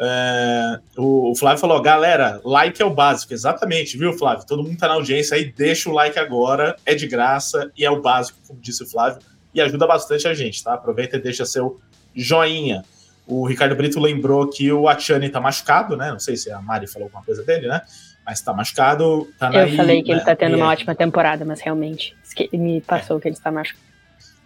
É, 0.00 0.80
o, 0.96 1.30
o, 1.30 1.36
Flávio 1.36 1.60
falou: 1.60 1.80
galera, 1.80 2.40
like 2.44 2.80
é 2.80 2.84
o 2.84 2.90
básico. 2.90 3.32
Exatamente, 3.32 3.96
viu, 3.96 4.12
Flávio? 4.14 4.46
Todo 4.46 4.64
mundo 4.64 4.76
tá 4.76 4.88
na 4.88 4.94
audiência 4.94 5.36
aí, 5.36 5.52
deixa 5.52 5.88
o 5.88 5.92
like 5.92 6.18
agora, 6.18 6.74
é 6.84 6.94
de 6.94 7.06
graça 7.06 7.70
e 7.76 7.84
é 7.84 7.90
o 7.90 8.00
básico, 8.00 8.38
como 8.46 8.58
disse 8.60 8.82
o 8.82 8.86
Flávio, 8.86 9.20
e 9.54 9.60
ajuda 9.60 9.86
bastante 9.86 10.26
a 10.26 10.34
gente, 10.34 10.62
tá? 10.62 10.74
Aproveita 10.74 11.16
e 11.16 11.20
deixa 11.20 11.46
seu 11.46 11.80
joinha. 12.14 12.82
O 13.26 13.46
Ricardo 13.46 13.74
Brito 13.74 13.98
lembrou 14.00 14.48
que 14.48 14.70
o 14.70 14.88
Achani 14.88 15.28
tá 15.28 15.40
machucado, 15.40 15.96
né? 15.96 16.10
Não 16.10 16.18
sei 16.18 16.36
se 16.36 16.50
a 16.50 16.60
Mari 16.60 16.86
falou 16.86 17.06
alguma 17.06 17.24
coisa 17.24 17.42
dele, 17.42 17.68
né? 17.68 17.80
mas 18.24 18.40
tá 18.40 18.52
machucado. 18.52 19.28
Tá 19.38 19.52
eu 19.52 19.76
falei 19.76 20.02
que 20.02 20.10
ele 20.10 20.20
tá 20.20 20.34
tendo 20.34 20.56
uma 20.56 20.68
ótima 20.68 20.94
temporada, 20.94 21.44
mas 21.44 21.60
realmente 21.60 22.16
me 22.52 22.80
passou 22.80 23.18
é. 23.18 23.20
que 23.20 23.28
ele 23.28 23.36
está 23.36 23.52
machucado. 23.52 23.84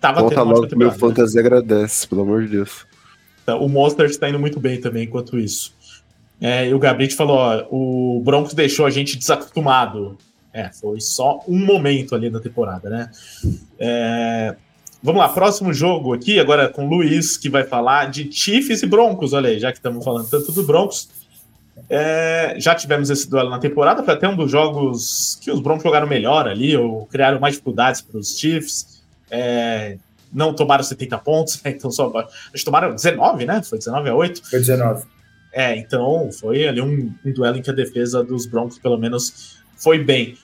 Tava 0.01 0.21
Volta 0.21 0.43
logo 0.43 0.67
que 0.67 0.77
meu 0.77 0.91
né? 0.91 0.97
fantasy 0.97 1.39
agradece, 1.39 2.07
pelo 2.07 2.23
amor 2.23 2.43
de 2.43 2.49
Deus. 2.49 2.87
Então, 3.43 3.61
o 3.65 3.69
Monster 3.69 4.07
está 4.07 4.29
indo 4.29 4.39
muito 4.39 4.61
bem 4.61 4.81
também 4.81 5.05
enquanto 5.05 5.39
isso. 5.39 5.75
É, 6.41 6.69
e 6.69 6.75
o 6.75 6.79
Gabriel 6.79 7.11
falou: 7.17 7.37
ó, 7.37 7.67
o 7.71 8.21
Broncos 8.25 8.55
deixou 8.55 8.87
a 8.87 8.91
gente 8.91 9.17
desacostumado. 9.17 10.17
É, 10.53 10.71
foi 10.73 11.01
só 11.01 11.41
um 11.49 11.59
momento 11.59 12.15
ali 12.15 12.31
da 12.31 12.41
temporada, 12.41 12.89
né? 12.89 13.11
É, 13.79 14.57
vamos 15.03 15.21
lá, 15.21 15.29
próximo 15.29 15.73
jogo 15.73 16.15
aqui, 16.15 16.39
agora 16.39 16.69
com 16.69 16.87
o 16.87 16.89
Luiz, 16.89 17.37
que 17.37 17.49
vai 17.49 17.65
falar 17.65 18.11
de 18.11 18.31
Chiefs 18.33 18.83
e 18.83 18.87
Broncos. 18.87 19.33
Olha 19.33 19.49
aí, 19.51 19.59
já 19.59 19.71
que 19.71 19.79
estamos 19.79 20.05
falando 20.05 20.29
tanto 20.29 20.53
do 20.53 20.63
Broncos. 20.63 21.09
É, 21.89 22.57
já 22.59 22.75
tivemos 22.75 23.09
esse 23.09 23.29
duelo 23.31 23.49
na 23.49 23.59
temporada, 23.59 24.03
foi 24.03 24.13
até 24.13 24.29
um 24.29 24.37
dos 24.37 24.51
jogos 24.51 25.39
que 25.41 25.51
os 25.51 25.61
Broncos 25.61 25.85
jogaram 25.85 26.07
melhor 26.07 26.49
ali, 26.49 26.77
ou 26.77 27.07
criaram 27.07 27.39
mais 27.39 27.55
dificuldades 27.55 28.01
para 28.01 28.19
os 28.19 28.39
Chiefs. 28.39 29.03
É, 29.31 29.97
não 30.33 30.55
tomaram 30.55 30.83
70 30.83 31.19
pontos, 31.19 31.63
né? 31.63 31.71
então 31.77 31.91
só. 31.91 32.13
Eles 32.51 32.65
tomaram 32.65 32.95
19, 32.95 33.47
né? 33.47 33.63
Foi 33.63 33.79
19 33.79 34.09
a 34.09 34.15
8. 34.15 34.49
Foi 34.49 34.59
19. 34.59 35.05
É, 35.53 35.77
então 35.77 36.31
foi 36.31 36.69
ali 36.69 36.81
um, 36.81 37.13
um 37.25 37.33
duelo 37.33 37.57
em 37.57 37.63
que 37.63 37.71
a 37.71 37.75
defesa 37.75 38.23
dos 38.23 38.47
Broncos, 38.47 38.79
pelo 38.79 38.99
menos, 38.99 39.59
foi 39.77 39.99
bem. 39.99 40.37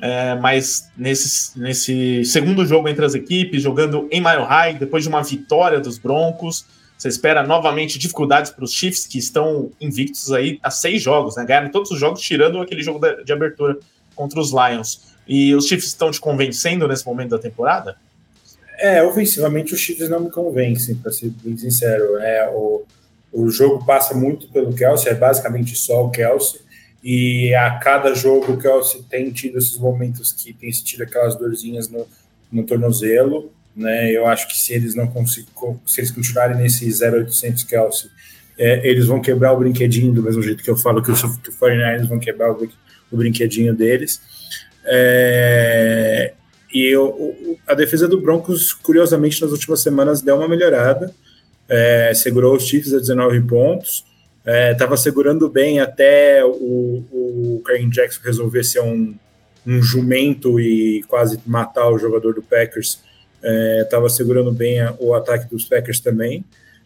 É, 0.00 0.34
mas 0.34 0.90
nesse, 0.96 1.58
nesse 1.58 2.24
segundo 2.24 2.66
jogo 2.66 2.88
entre 2.88 3.04
as 3.04 3.14
equipes, 3.14 3.62
jogando 3.62 4.06
em 4.10 4.20
Mile 4.20 4.44
High, 4.44 4.74
depois 4.74 5.02
de 5.02 5.08
uma 5.08 5.22
vitória 5.22 5.80
dos 5.80 5.98
Broncos, 5.98 6.66
você 6.98 7.08
espera 7.08 7.42
novamente 7.42 7.98
dificuldades 7.98 8.50
para 8.50 8.64
os 8.64 8.72
Chiefs, 8.72 9.06
que 9.06 9.18
estão 9.18 9.70
invictos 9.80 10.32
aí 10.32 10.58
a 10.62 10.70
seis 10.70 11.02
jogos, 11.02 11.36
né? 11.36 11.44
Ganharam 11.44 11.70
todos 11.70 11.90
os 11.90 11.98
jogos, 11.98 12.20
tirando 12.20 12.60
aquele 12.60 12.82
jogo 12.82 13.00
de 13.22 13.32
abertura 13.32 13.78
contra 14.14 14.40
os 14.40 14.50
Lions. 14.50 15.14
E 15.28 15.54
os 15.54 15.66
Chiefs 15.66 15.88
estão 15.88 16.10
te 16.10 16.20
convencendo 16.20 16.86
nesse 16.88 17.04
momento 17.04 17.30
da 17.30 17.38
temporada? 17.38 17.96
É, 18.78 19.02
ofensivamente 19.02 19.74
os 19.74 19.80
Chiefs 19.80 20.08
não 20.08 20.20
me 20.20 20.30
convencem, 20.30 20.94
para 20.94 21.12
ser 21.12 21.30
bem 21.42 21.56
sincero. 21.56 22.16
É, 22.18 22.48
o, 22.50 22.84
o 23.32 23.50
jogo 23.50 23.84
passa 23.84 24.14
muito 24.14 24.48
pelo 24.48 24.72
Kelsey, 24.72 25.12
é 25.12 25.14
basicamente 25.14 25.76
só 25.76 26.06
o 26.06 26.10
Kelsey. 26.10 26.60
E 27.06 27.54
a 27.54 27.78
cada 27.78 28.12
jogo 28.14 28.52
o 28.52 28.58
Kelsey 28.58 29.02
tem 29.08 29.30
tido 29.30 29.58
esses 29.58 29.78
momentos 29.78 30.32
que 30.32 30.52
tem 30.52 30.72
sentido 30.72 31.04
aquelas 31.04 31.36
dorzinhas 31.36 31.88
no, 31.88 32.04
no 32.50 32.64
tornozelo 32.64 33.54
né? 33.76 34.10
Eu 34.10 34.26
acho 34.26 34.48
que 34.48 34.58
se 34.58 34.72
eles 34.72 34.94
não 34.94 35.06
conseguem, 35.06 35.50
se 35.84 36.00
eles 36.00 36.10
continuarem 36.10 36.56
nesse 36.56 36.86
0800 36.86 37.62
Kelsey, 37.64 38.10
é, 38.58 38.88
eles 38.88 39.04
vão 39.04 39.20
quebrar 39.20 39.52
o 39.52 39.58
brinquedinho 39.58 40.14
do 40.14 40.22
mesmo 40.22 40.42
jeito 40.42 40.64
que 40.64 40.70
eu 40.70 40.76
falo 40.78 41.02
que, 41.02 41.10
os, 41.10 41.20
que 41.20 41.50
49ers 41.50 42.08
vão 42.08 42.18
quebrar 42.18 42.52
o, 42.52 42.68
o 43.12 43.16
brinquedinho 43.16 43.74
deles. 43.74 44.18
É, 44.82 46.32
e 46.72 46.86
eu, 46.86 47.58
a 47.66 47.74
defesa 47.74 48.08
do 48.08 48.18
Broncos, 48.18 48.72
curiosamente, 48.72 49.42
nas 49.42 49.50
últimas 49.50 49.82
semanas 49.82 50.22
deu 50.22 50.36
uma 50.36 50.48
melhorada, 50.48 51.14
é, 51.68 52.12
segurou 52.14 52.56
os 52.56 52.66
Chiefs 52.66 52.94
a 52.94 52.98
19 52.98 53.42
pontos, 53.42 54.06
estava 54.46 54.94
é, 54.94 54.98
segurando 54.98 55.48
bem 55.48 55.80
até 55.80 56.44
o, 56.44 57.04
o 57.10 57.62
Karen 57.64 57.90
Jackson 57.90 58.20
resolver 58.22 58.62
ser 58.62 58.80
um, 58.80 59.14
um 59.66 59.82
jumento 59.82 60.60
e 60.60 61.02
quase 61.08 61.40
matar 61.44 61.88
o 61.90 61.98
jogador 61.98 62.34
do 62.34 62.42
Packers 62.42 63.00
estava 63.82 64.06
é, 64.06 64.10
segurando 64.10 64.52
bem 64.52 64.80
a, 64.80 64.94
o 64.98 65.14
ataque 65.14 65.48
dos 65.50 65.64
Packers 65.64 66.00
também. 66.00 66.44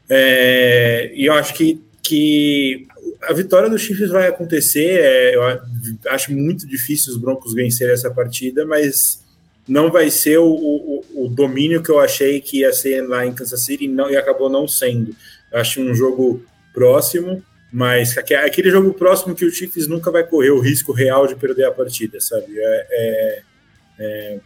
É, 0.09 1.12
e 1.15 1.27
eu 1.27 1.35
acho 1.35 1.55
que, 1.55 1.81
que 2.03 2.87
a 3.23 3.32
vitória 3.32 3.69
dos 3.69 3.82
Chiefs 3.82 4.11
vai 4.11 4.27
acontecer. 4.27 5.01
É, 5.01 5.37
eu 5.37 5.43
acho 6.09 6.32
muito 6.32 6.66
difícil 6.66 7.12
os 7.12 7.19
Broncos 7.19 7.55
vencerem 7.55 7.95
essa 7.95 8.11
partida, 8.11 8.65
mas 8.65 9.23
não 9.69 9.91
vai 9.91 10.11
ser 10.11 10.39
o, 10.39 10.49
o, 10.49 11.05
o, 11.15 11.28
domínio 11.28 11.82
que 11.82 11.91
eu 11.91 12.01
achei 12.01 12.41
que 12.41 12.61
ia 12.61 12.73
ser 12.73 13.07
lá 13.07 13.24
em 13.24 13.32
Kansas 13.32 13.65
City 13.65 13.87
não, 13.87 14.11
e 14.11 14.16
acabou 14.16 14.49
não 14.49 14.66
sendo. 14.66 15.15
Acho 15.53 15.81
um 15.81 15.95
jogo 15.95 16.43
próximo, 16.74 17.43
mas 17.73 18.17
aquele 18.19 18.71
jogo 18.71 18.93
próximo 18.95 19.35
que 19.35 19.45
o 19.45 19.51
Chiefs 19.51 19.87
nunca 19.87 20.11
vai 20.11 20.25
correr 20.25 20.51
o 20.51 20.61
risco 20.61 20.93
real 20.93 21.27
de 21.27 21.37
perder 21.37 21.65
a 21.65 21.71
partida, 21.71 22.21
sabe? 22.21 22.59
É, 22.59 22.87
é, 22.91 23.43
é 23.99 24.41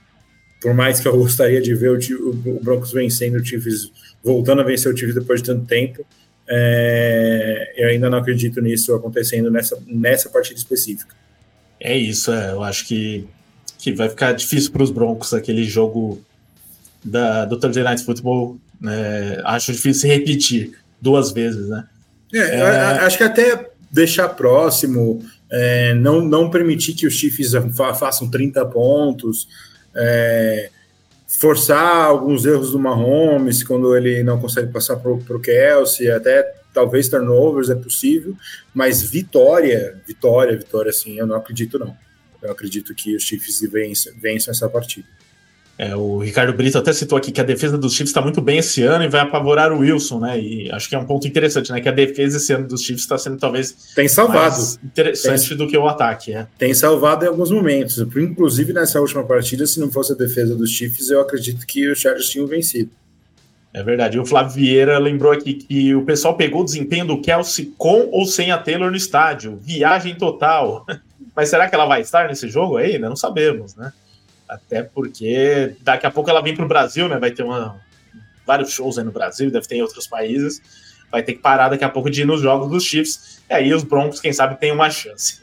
por 0.60 0.72
mais 0.72 0.98
que 0.98 1.06
eu 1.06 1.16
gostaria 1.18 1.60
de 1.60 1.74
ver 1.74 1.90
o, 1.90 2.30
o 2.30 2.60
Broncos 2.62 2.92
vencendo 2.92 3.36
o 3.36 3.44
Chiefs, 3.44 3.90
voltando 4.22 4.62
a 4.62 4.64
vencer 4.64 4.92
o 4.92 4.96
Chiefs 4.96 5.14
depois 5.14 5.42
de 5.42 5.46
tanto 5.46 5.66
tempo, 5.66 6.04
é, 6.46 7.72
eu 7.76 7.88
ainda 7.88 8.10
não 8.10 8.18
acredito 8.18 8.60
nisso 8.60 8.94
acontecendo 8.94 9.50
nessa, 9.50 9.78
nessa 9.86 10.28
partida 10.28 10.58
específica. 10.58 11.14
É 11.80 11.96
isso, 11.96 12.32
é, 12.32 12.52
eu 12.52 12.62
acho 12.62 12.86
que, 12.86 13.26
que 13.78 13.92
vai 13.92 14.08
ficar 14.08 14.32
difícil 14.32 14.70
para 14.72 14.82
os 14.82 14.90
Broncos 14.90 15.32
aquele 15.34 15.64
jogo 15.64 16.22
da, 17.02 17.44
do 17.44 17.58
Thursday 17.58 17.82
Night 17.82 18.04
Football. 18.04 18.58
Né, 18.80 19.40
acho 19.44 19.72
difícil 19.72 20.10
repetir 20.10 20.78
duas 21.00 21.32
vezes, 21.32 21.68
né? 21.68 21.86
É, 22.34 22.56
é... 22.56 22.70
Acho 23.00 23.18
que 23.18 23.24
até 23.24 23.70
deixar 23.90 24.28
próximo, 24.30 25.24
é, 25.50 25.94
não, 25.94 26.20
não 26.20 26.50
permitir 26.50 26.94
que 26.94 27.06
os 27.06 27.14
Chiefs 27.14 27.52
façam 27.96 28.28
30 28.28 28.66
pontos, 28.66 29.48
é, 29.94 30.70
forçar 31.38 32.06
alguns 32.06 32.44
erros 32.44 32.72
do 32.72 32.78
Mahomes 32.78 33.62
quando 33.62 33.96
ele 33.96 34.22
não 34.22 34.40
consegue 34.40 34.72
passar 34.72 34.96
para 34.96 35.10
o 35.10 35.40
Kelsey, 35.40 36.10
até 36.10 36.42
talvez 36.72 37.08
turnovers 37.08 37.70
é 37.70 37.76
possível, 37.76 38.36
mas 38.74 39.02
vitória, 39.02 39.96
vitória, 40.06 40.56
vitória, 40.56 40.90
assim, 40.90 41.16
eu 41.16 41.26
não 41.26 41.36
acredito 41.36 41.78
não. 41.78 41.96
Eu 42.42 42.50
acredito 42.50 42.94
que 42.94 43.14
os 43.14 43.22
Chiefs 43.22 43.60
vençam, 43.70 44.12
vençam 44.20 44.50
essa 44.50 44.68
partida. 44.68 45.06
É, 45.76 45.94
o 45.96 46.18
Ricardo 46.18 46.52
Brito 46.52 46.78
até 46.78 46.92
citou 46.92 47.18
aqui 47.18 47.32
que 47.32 47.40
a 47.40 47.44
defesa 47.44 47.76
dos 47.76 47.94
Chiefs 47.94 48.10
está 48.10 48.20
muito 48.20 48.40
bem 48.40 48.58
esse 48.58 48.82
ano 48.82 49.04
e 49.04 49.08
vai 49.08 49.20
apavorar 49.20 49.72
o 49.72 49.80
Wilson, 49.80 50.20
né? 50.20 50.40
E 50.40 50.70
acho 50.70 50.88
que 50.88 50.94
é 50.94 50.98
um 50.98 51.04
ponto 51.04 51.26
interessante, 51.26 51.72
né? 51.72 51.80
Que 51.80 51.88
a 51.88 51.92
defesa 51.92 52.36
esse 52.36 52.52
ano 52.52 52.68
dos 52.68 52.82
Chiefs 52.82 53.02
está 53.02 53.18
sendo 53.18 53.38
talvez 53.38 53.72
tem 53.94 54.06
salvado 54.06 54.56
interessante 54.84 55.48
tem, 55.48 55.56
do 55.56 55.66
que 55.66 55.76
o 55.76 55.88
ataque, 55.88 56.32
é. 56.32 56.46
Tem 56.56 56.72
salvado 56.72 57.24
em 57.24 57.28
alguns 57.28 57.50
momentos. 57.50 57.98
Inclusive 57.98 58.72
nessa 58.72 59.00
última 59.00 59.24
partida, 59.24 59.66
se 59.66 59.80
não 59.80 59.90
fosse 59.90 60.12
a 60.12 60.16
defesa 60.16 60.54
dos 60.54 60.70
Chiefs, 60.70 61.10
eu 61.10 61.20
acredito 61.20 61.66
que 61.66 61.90
os 61.90 61.98
Chargers 61.98 62.28
tinham 62.28 62.46
vencido. 62.46 62.90
É 63.72 63.82
verdade. 63.82 64.16
E 64.16 64.20
o 64.20 64.24
Flávio 64.24 64.52
Vieira 64.52 64.96
lembrou 64.98 65.32
aqui 65.32 65.54
que 65.54 65.92
o 65.96 66.04
pessoal 66.04 66.36
pegou 66.36 66.60
o 66.60 66.64
desempenho 66.64 67.04
do 67.04 67.20
Kelsey 67.20 67.74
com 67.76 68.08
ou 68.12 68.24
sem 68.24 68.52
a 68.52 68.58
Taylor 68.58 68.88
no 68.88 68.96
estádio. 68.96 69.58
Viagem 69.60 70.14
total. 70.14 70.86
Mas 71.34 71.48
será 71.48 71.68
que 71.68 71.74
ela 71.74 71.84
vai 71.84 72.00
estar 72.00 72.28
nesse 72.28 72.48
jogo 72.48 72.76
aí? 72.76 72.96
Não 72.96 73.16
sabemos, 73.16 73.74
né? 73.74 73.92
Até 74.54 74.84
porque 74.84 75.74
daqui 75.80 76.06
a 76.06 76.10
pouco 76.10 76.30
ela 76.30 76.40
vem 76.40 76.54
para 76.54 76.64
o 76.64 76.68
Brasil, 76.68 77.08
né? 77.08 77.18
Vai 77.18 77.32
ter 77.32 77.42
uma, 77.42 77.80
vários 78.46 78.70
shows 78.70 78.98
aí 78.98 79.04
no 79.04 79.10
Brasil, 79.10 79.50
deve 79.50 79.66
ter 79.66 79.76
em 79.76 79.82
outros 79.82 80.06
países. 80.06 80.62
Vai 81.10 81.22
ter 81.24 81.34
que 81.34 81.40
parar 81.40 81.68
daqui 81.68 81.84
a 81.84 81.88
pouco 81.88 82.08
de 82.08 82.22
ir 82.22 82.24
nos 82.24 82.40
jogos 82.40 82.70
dos 82.70 82.84
Chiefs. 82.84 83.42
E 83.50 83.52
aí 83.52 83.74
os 83.74 83.82
Broncos, 83.82 84.20
quem 84.20 84.32
sabe, 84.32 84.56
tem 84.60 84.70
uma 84.70 84.88
chance. 84.90 85.40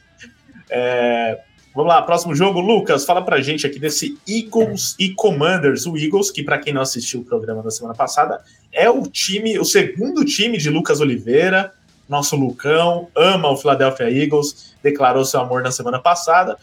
É, 0.69 1.41
vamos 1.75 1.91
lá, 1.91 2.01
próximo 2.01 2.33
jogo. 2.33 2.61
Lucas, 2.61 3.03
fala 3.03 3.21
pra 3.21 3.41
gente 3.41 3.67
aqui 3.67 3.79
desse 3.79 4.17
Eagles 4.27 4.95
e 4.97 5.09
Commanders. 5.09 5.85
O 5.85 5.97
Eagles, 5.97 6.31
que 6.31 6.41
para 6.41 6.57
quem 6.57 6.73
não 6.73 6.81
assistiu 6.81 7.19
o 7.19 7.25
programa 7.25 7.61
da 7.61 7.69
semana 7.69 7.93
passada, 7.93 8.41
é 8.71 8.89
o 8.89 9.03
time, 9.03 9.59
o 9.59 9.65
segundo 9.65 10.23
time 10.23 10.57
de 10.57 10.69
Lucas 10.69 11.01
Oliveira. 11.01 11.73
Nosso 12.07 12.35
Lucão 12.37 13.09
ama 13.15 13.49
o 13.49 13.57
Philadelphia 13.57 14.09
Eagles, 14.09 14.73
declarou 14.81 15.23
seu 15.23 15.39
amor 15.39 15.63
na 15.63 15.71
semana 15.71 15.99
passada 15.99 16.57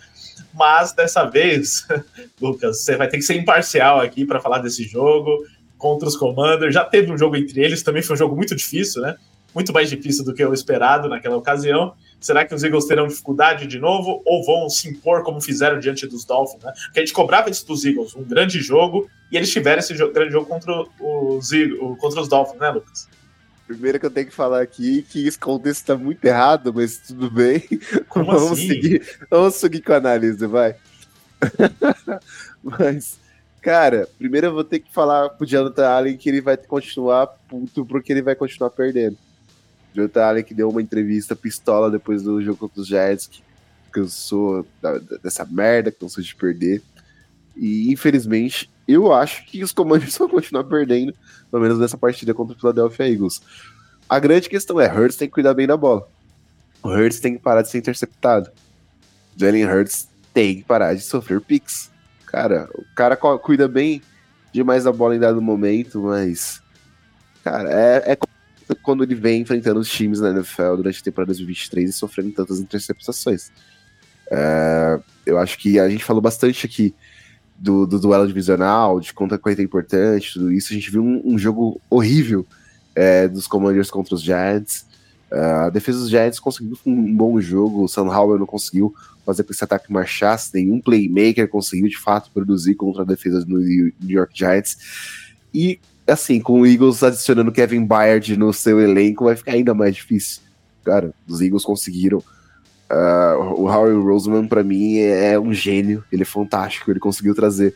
mas 0.54 0.92
dessa 0.92 1.24
vez, 1.24 1.86
Lucas, 2.40 2.82
você 2.82 2.96
vai 2.96 3.08
ter 3.08 3.18
que 3.18 3.22
ser 3.22 3.34
imparcial 3.34 4.00
aqui 4.00 4.24
para 4.24 4.40
falar 4.40 4.58
desse 4.58 4.84
jogo 4.84 5.44
contra 5.76 6.08
os 6.08 6.16
Commanders. 6.16 6.74
Já 6.74 6.84
teve 6.84 7.12
um 7.12 7.18
jogo 7.18 7.36
entre 7.36 7.62
eles, 7.62 7.82
também 7.82 8.02
foi 8.02 8.14
um 8.14 8.18
jogo 8.18 8.34
muito 8.34 8.54
difícil, 8.54 9.02
né? 9.02 9.16
Muito 9.54 9.72
mais 9.72 9.88
difícil 9.88 10.24
do 10.24 10.34
que 10.34 10.44
o 10.44 10.52
esperado 10.52 11.08
naquela 11.08 11.36
ocasião. 11.36 11.94
Será 12.20 12.44
que 12.44 12.54
os 12.54 12.62
Eagles 12.62 12.84
terão 12.84 13.06
dificuldade 13.06 13.66
de 13.66 13.78
novo 13.78 14.20
ou 14.26 14.44
vão 14.44 14.68
se 14.68 14.88
impor 14.88 15.22
como 15.22 15.40
fizeram 15.40 15.78
diante 15.78 16.06
dos 16.06 16.24
Dolphins? 16.24 16.62
Né? 16.62 16.72
Porque 16.86 16.98
a 16.98 17.02
gente 17.02 17.14
cobrava 17.14 17.48
isso 17.48 17.66
dos 17.66 17.84
Eagles, 17.84 18.14
um 18.14 18.24
grande 18.24 18.60
jogo, 18.60 19.08
e 19.30 19.36
eles 19.36 19.50
tiveram 19.50 19.78
esse 19.78 19.94
grande 19.94 20.32
jogo 20.32 20.46
contra 20.46 20.72
os, 21.00 21.50
contra 21.98 22.20
os 22.20 22.28
Dolphins, 22.28 22.60
né, 22.60 22.70
Lucas? 22.70 23.08
Primeiro 23.68 24.00
que 24.00 24.06
eu 24.06 24.10
tenho 24.10 24.26
que 24.26 24.34
falar 24.34 24.62
aqui 24.62 25.02
que 25.02 25.28
esse 25.28 25.38
contexto 25.38 25.84
tá 25.84 25.94
muito 25.94 26.24
errado, 26.24 26.72
mas 26.72 26.96
tudo 26.96 27.30
bem. 27.30 27.62
Como 28.08 28.24
vamos 28.24 28.52
assim? 28.52 28.66
seguir, 28.66 29.18
vamos 29.30 29.56
seguir 29.56 29.82
com 29.82 29.92
a 29.92 29.96
análise, 29.96 30.46
vai. 30.46 30.74
mas, 32.64 33.18
cara, 33.60 34.08
primeiro 34.16 34.46
eu 34.46 34.54
vou 34.54 34.64
ter 34.64 34.78
que 34.78 34.90
falar 34.90 35.28
pro 35.28 35.46
Jonathan 35.46 35.86
Allen 35.86 36.16
que 36.16 36.30
ele 36.30 36.40
vai 36.40 36.56
continuar 36.56 37.26
puto 37.26 37.84
porque 37.84 38.10
ele 38.10 38.22
vai 38.22 38.34
continuar 38.34 38.70
perdendo. 38.70 39.18
O 39.92 39.96
Jonathan 39.96 40.22
Allen 40.24 40.44
que 40.44 40.54
deu 40.54 40.70
uma 40.70 40.80
entrevista 40.80 41.36
pistola 41.36 41.90
depois 41.90 42.22
do 42.22 42.42
jogo 42.42 42.56
contra 42.56 42.80
os 42.80 42.88
Giants, 42.88 43.26
que 43.26 43.42
cansou 43.92 44.66
dessa 45.22 45.44
merda, 45.44 45.92
cansou 45.92 46.24
de 46.24 46.34
perder. 46.34 46.80
E 47.54 47.92
infelizmente, 47.92 48.70
eu 48.88 49.12
acho 49.12 49.44
que 49.44 49.62
os 49.62 49.72
Commanders 49.72 50.16
vão 50.18 50.28
continuar 50.28 50.64
perdendo 50.64 51.14
pelo 51.50 51.62
menos 51.62 51.78
nessa 51.78 51.96
partida 51.96 52.32
contra 52.32 52.56
o 52.56 52.58
Philadelphia 52.58 53.08
Eagles. 53.08 53.42
A 54.08 54.18
grande 54.18 54.48
questão 54.48 54.80
é, 54.80 54.90
Hurts 54.90 55.16
tem 55.16 55.28
que 55.28 55.34
cuidar 55.34 55.54
bem 55.54 55.66
da 55.66 55.76
bola. 55.76 56.08
O 56.82 56.88
Hurts 56.88 57.20
tem 57.20 57.34
que 57.34 57.42
parar 57.42 57.62
de 57.62 57.68
ser 57.68 57.78
interceptado. 57.78 58.50
Jalen 59.36 59.66
Hurts 59.66 60.08
tem 60.32 60.56
que 60.56 60.64
parar 60.64 60.94
de 60.94 61.02
sofrer 61.02 61.40
picks. 61.40 61.90
Cara, 62.26 62.68
o 62.74 62.84
cara 62.94 63.16
cuida 63.16 63.68
bem 63.68 64.02
demais 64.52 64.84
da 64.84 64.92
bola 64.92 65.14
em 65.14 65.20
dado 65.20 65.40
momento, 65.42 66.02
mas. 66.02 66.62
Cara, 67.44 67.70
é, 67.70 68.12
é 68.12 68.18
quando 68.82 69.02
ele 69.02 69.14
vem 69.14 69.42
enfrentando 69.42 69.80
os 69.80 69.90
times 69.90 70.20
na 70.20 70.30
NFL 70.30 70.76
durante 70.76 71.00
a 71.00 71.04
temporada 71.04 71.28
2023 71.28 71.90
e 71.90 71.92
sofrendo 71.92 72.32
tantas 72.32 72.60
interceptações. 72.60 73.50
É, 74.30 75.00
eu 75.24 75.38
acho 75.38 75.58
que 75.58 75.78
a 75.78 75.88
gente 75.88 76.04
falou 76.04 76.20
bastante 76.20 76.66
aqui 76.66 76.94
do, 77.58 77.86
do 77.86 77.98
duelo 77.98 78.26
divisional, 78.26 79.00
de 79.00 79.12
conta 79.12 79.36
coisa 79.36 79.62
importante, 79.62 80.34
tudo 80.34 80.52
isso. 80.52 80.72
A 80.72 80.76
gente 80.76 80.90
viu 80.90 81.02
um, 81.02 81.22
um 81.24 81.38
jogo 81.38 81.80
horrível 81.90 82.46
é, 82.94 83.26
dos 83.26 83.46
Commanders 83.46 83.90
contra 83.90 84.14
os 84.14 84.22
Giants. 84.22 84.86
Uh, 85.30 85.66
a 85.66 85.70
defesa 85.70 85.98
dos 85.98 86.08
Giants 86.08 86.40
conseguiu 86.40 86.78
um 86.86 87.14
bom 87.14 87.38
jogo, 87.40 87.84
o 87.84 87.88
Sam 87.88 88.06
Howell 88.06 88.38
não 88.38 88.46
conseguiu 88.46 88.94
fazer 89.26 89.42
com 89.42 89.48
que 89.48 89.54
esse 89.54 89.64
ataque 89.64 89.92
marchasse, 89.92 90.54
nenhum 90.54 90.80
playmaker 90.80 91.46
conseguiu 91.48 91.86
de 91.86 91.98
fato 91.98 92.30
produzir 92.32 92.74
contra 92.76 93.02
a 93.02 93.04
defesa 93.04 93.44
do 93.44 93.58
New 93.58 93.92
York 94.08 94.32
Giants. 94.34 94.78
E 95.52 95.78
assim, 96.06 96.40
com 96.40 96.62
o 96.62 96.66
Eagles 96.66 97.02
adicionando 97.02 97.52
Kevin 97.52 97.84
Byard 97.84 98.36
no 98.38 98.52
seu 98.54 98.80
elenco, 98.80 99.24
vai 99.24 99.36
ficar 99.36 99.52
ainda 99.52 99.74
mais 99.74 99.94
difícil. 99.94 100.40
Cara, 100.82 101.12
os 101.26 101.42
Eagles 101.42 101.64
conseguiram 101.64 102.22
Uh, 102.90 103.60
o 103.60 103.66
Harry 103.68 103.94
Roseman, 103.94 104.46
para 104.46 104.64
mim, 104.64 104.98
é 104.98 105.38
um 105.38 105.52
gênio. 105.52 106.02
Ele 106.10 106.22
é 106.22 106.26
fantástico. 106.26 106.90
Ele 106.90 107.00
conseguiu 107.00 107.34
trazer 107.34 107.74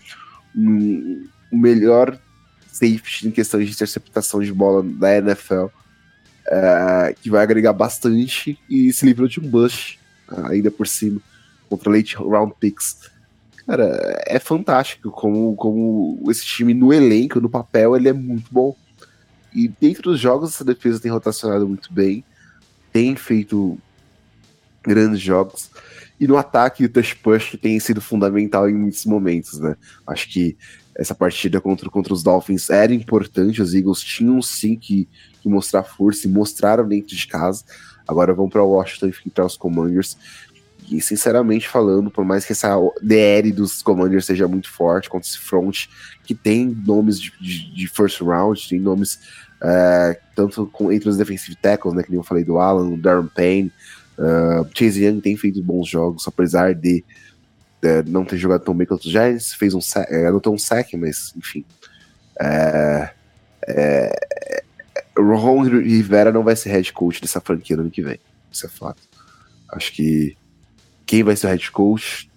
um, 0.57 1.27
um 1.53 1.59
melhor 1.59 2.19
safety 2.67 3.29
em 3.29 3.31
questão 3.31 3.61
de 3.61 3.71
interceptação 3.71 4.41
de 4.41 4.53
bola 4.53 4.83
da 4.83 5.19
NFL, 5.19 5.65
uh, 5.65 7.15
que 7.21 7.31
vai 7.31 7.43
agregar 7.43 7.73
bastante 7.73 8.59
e 8.69 8.93
se 8.93 9.05
livrou 9.05 9.29
de 9.29 9.39
um 9.39 9.49
bust 9.49 10.01
uh, 10.31 10.47
ainda 10.47 10.71
por 10.71 10.87
cima 10.87 11.21
contra 11.69 11.91
late 11.91 12.17
round 12.17 12.55
picks. 12.59 13.11
Cara, 13.67 14.21
é 14.27 14.39
fantástico 14.39 15.11
como, 15.11 15.55
como 15.55 16.23
esse 16.31 16.45
time 16.45 16.75
no 16.75 16.93
elenco, 16.93 17.41
no 17.41 17.49
papel, 17.49 17.97
ele 17.97 18.09
é 18.09 18.13
muito 18.13 18.47
bom. 18.51 18.77
E 19.55 19.69
dentro 19.69 20.03
dos 20.03 20.19
jogos, 20.19 20.51
essa 20.51 20.65
defesa 20.65 20.99
tem 20.99 21.11
rotacionado 21.11 21.69
muito 21.69 21.93
bem, 21.93 22.25
tem 22.93 23.15
feito 23.15 23.79
grandes 24.83 25.21
jogos. 25.21 25.71
E 26.19 26.27
no 26.27 26.37
ataque, 26.37 26.85
o 26.85 26.89
touch 26.89 27.17
push 27.17 27.57
tem 27.61 27.79
sido 27.81 28.01
fundamental 28.01 28.69
em 28.69 28.75
muitos 28.75 29.05
momentos, 29.05 29.59
né? 29.59 29.77
Acho 30.07 30.29
que 30.29 30.57
essa 30.95 31.15
partida 31.15 31.61
contra, 31.61 31.89
contra 31.91 32.13
os 32.13 32.23
Dolphins 32.23 32.71
era 32.71 32.95
importante, 32.95 33.63
os 33.63 33.75
Eagles 33.75 34.01
tinham 34.01 34.41
sim 34.43 34.77
que, 34.77 35.09
que 35.41 35.49
mostrar 35.49 35.83
força 35.83 36.27
e 36.27 36.31
mostraram 36.31 36.87
dentro 36.87 37.17
de 37.17 37.27
casa. 37.27 37.65
Agora 38.07 38.35
vão 38.35 38.49
para 38.49 38.63
Washington 38.63 39.11
e 39.27 39.31
para 39.31 39.47
os 39.47 39.57
Commanders. 39.57 40.17
E 40.91 41.01
sinceramente 41.01 41.69
falando, 41.69 42.11
por 42.11 42.25
mais 42.25 42.45
que 42.45 42.53
essa 42.53 42.77
DR 43.01 43.51
dos 43.55 43.83
Commanders 43.83 44.27
seja 44.27 44.47
muito 44.47 44.71
forte 44.71 45.09
contra 45.09 45.27
esse 45.27 45.39
front, 45.39 45.87
que 46.25 46.35
tem 46.35 46.67
nomes 46.87 47.19
de, 47.19 47.33
de, 47.41 47.75
de 47.75 47.89
first 47.89 48.21
round, 48.21 48.69
tem 48.69 48.79
nomes 48.79 49.19
é, 49.63 50.21
tanto 50.35 50.67
com, 50.67 50.93
entre 50.93 51.09
os 51.09 51.17
defensive 51.17 51.57
tackles, 51.57 51.95
né, 51.95 52.03
que 52.03 52.11
nem 52.11 52.19
eu 52.19 52.25
falei 52.25 52.45
do 52.45 52.59
Alan, 52.59 52.91
o 52.91 52.97
Darren 52.97 53.29
Payne, 53.29 53.73
Uh, 54.23 54.65
Chase 54.73 55.05
Young 55.05 55.21
tem 55.21 55.37
feito 55.37 55.61
bons 55.61 55.89
jogos, 55.89 56.29
apesar 56.29 56.77
de 56.77 57.05
uh, 57.83 58.09
não 58.09 58.25
ter 58.25 58.37
jogado 58.37 58.63
tão 58.63 58.73
bem 58.73 58.87
quanto 58.87 59.05
os 59.05 59.11
Giants. 59.11 59.53
Fez 59.55 59.75
um 59.75 59.81
sack, 59.81 60.15
uh, 60.15 60.29
anotou 60.29 60.55
um 60.55 60.59
sack, 60.59 60.97
mas 60.97 61.35
enfim. 61.37 61.65
Uh, 62.41 63.09
Ron 65.19 65.63
Rivera 65.63 66.31
não 66.31 66.45
vai 66.45 66.55
ser 66.55 66.71
head 66.71 66.93
coach 66.93 67.21
dessa 67.21 67.41
franquia 67.41 67.77
no 67.77 67.83
ano 67.83 67.91
que 67.91 68.03
vem. 68.03 68.21
Isso 68.51 68.67
é 68.67 68.69
fato. 68.69 69.03
Acho 69.73 69.93
que 69.93 70.37
quem 71.05 71.25
vai 71.25 71.35
ser 71.35 71.49
o 71.49 71.51
head 71.51 71.71
coach, 71.73 72.31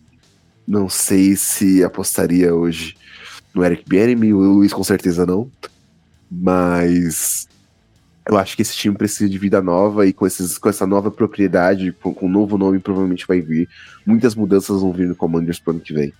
não 0.68 0.90
sei 0.90 1.36
se 1.36 1.84
apostaria 1.84 2.54
hoje 2.54 2.96
no 3.54 3.64
Eric 3.64 3.88
Bieniemy, 3.88 4.34
o 4.34 4.40
Luiz 4.40 4.74
com 4.74 4.84
certeza 4.84 5.24
não. 5.26 5.50
Mas 6.30 7.48
eu 8.28 8.38
acho 8.38 8.56
que 8.56 8.62
esse 8.62 8.76
time 8.76 8.96
precisa 8.96 9.30
de 9.30 9.38
vida 9.38 9.62
nova 9.62 10.06
e 10.08 10.14
com, 10.14 10.26
esses, 10.26 10.58
com 10.58 10.68
essa 10.68 10.88
nova 10.88 11.12
propriedade, 11.12 11.92
com, 11.92 12.14
com 12.14 12.26
um 12.26 12.30
novo 12.30 12.58
nome, 12.58 12.80
provavelmente 12.80 13.28
vai 13.28 13.40
vir. 13.40 13.70
Muitas 14.06 14.34
mudanças 14.34 14.82
vão 14.82 14.92
vir 14.92 15.08
no 15.08 15.16
Commanders 15.16 15.60
pro 15.60 15.72
ano 15.72 15.80
que 15.80 15.94
vem. 15.94 16.12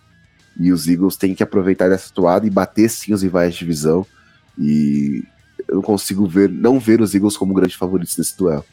E 0.60 0.72
os 0.72 0.88
Eagles 0.88 1.18
têm 1.18 1.34
que 1.34 1.44
aproveitar 1.44 1.90
dessa 1.90 2.14
toada 2.14 2.46
e 2.46 2.50
bater 2.50 2.90
sim 2.90 3.14
os 3.14 3.24
rivais 3.24 3.54
de 3.54 3.60
divisão. 3.60 4.06
E 4.58 5.24
eu 5.68 5.76
não 5.76 5.82
consigo 5.82 6.28
ver, 6.28 6.50
não 6.50 6.80
ver 6.80 7.02
os 7.02 7.16
Eagles 7.16 7.36
como 7.36 7.54
grandes 7.54 7.76
favoritos 7.76 8.16
desse 8.16 8.38
duelo. 8.38 8.64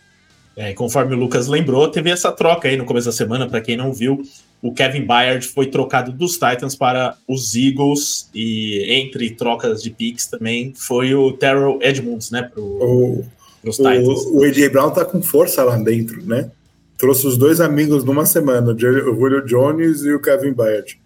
É, 0.55 0.75
conforme 0.75 1.15
o 1.15 1.19
Lucas 1.19 1.49
lembrou, 1.49 1.89
teve 1.89 2.11
essa 2.11 2.31
troca 2.31 2.69
aí 2.69 2.77
no 2.77 2.85
começo 2.85 3.07
da 3.07 3.13
semana, 3.13 3.49
para 3.49 3.63
quem 3.63 3.77
não 3.77 3.93
viu, 3.93 4.23
o 4.63 4.73
Kevin 4.73 5.03
Byard 5.03 5.45
foi 5.49 5.67
trocado 5.67 6.13
dos 6.13 6.35
Titans 6.35 6.77
para 6.77 7.17
os 7.27 7.57
Eagles 7.57 8.31
e 8.33 8.85
entre 8.89 9.31
trocas 9.31 9.83
de 9.83 9.91
picks 9.91 10.29
também 10.29 10.73
foi 10.77 11.13
o 11.15 11.33
Terrell 11.33 11.81
Edmonds, 11.83 12.31
né, 12.31 12.43
pro, 12.43 12.63
o, 12.63 13.25
pros 13.61 13.77
Titans. 13.77 14.07
O, 14.07 14.39
o 14.39 14.45
AJ 14.45 14.71
Brown 14.71 14.91
tá 14.93 15.05
com 15.05 15.21
força 15.21 15.65
lá 15.65 15.77
dentro, 15.77 16.25
né? 16.25 16.49
Trouxe 16.97 17.27
os 17.27 17.37
dois 17.37 17.61
amigos 17.61 18.05
numa 18.05 18.25
semana, 18.25 18.73
o 18.73 18.79
Julio 18.79 19.45
Jones 19.45 20.03
e 20.03 20.13
o 20.13 20.21
Kevin 20.21 20.53
Byard. 20.53 20.97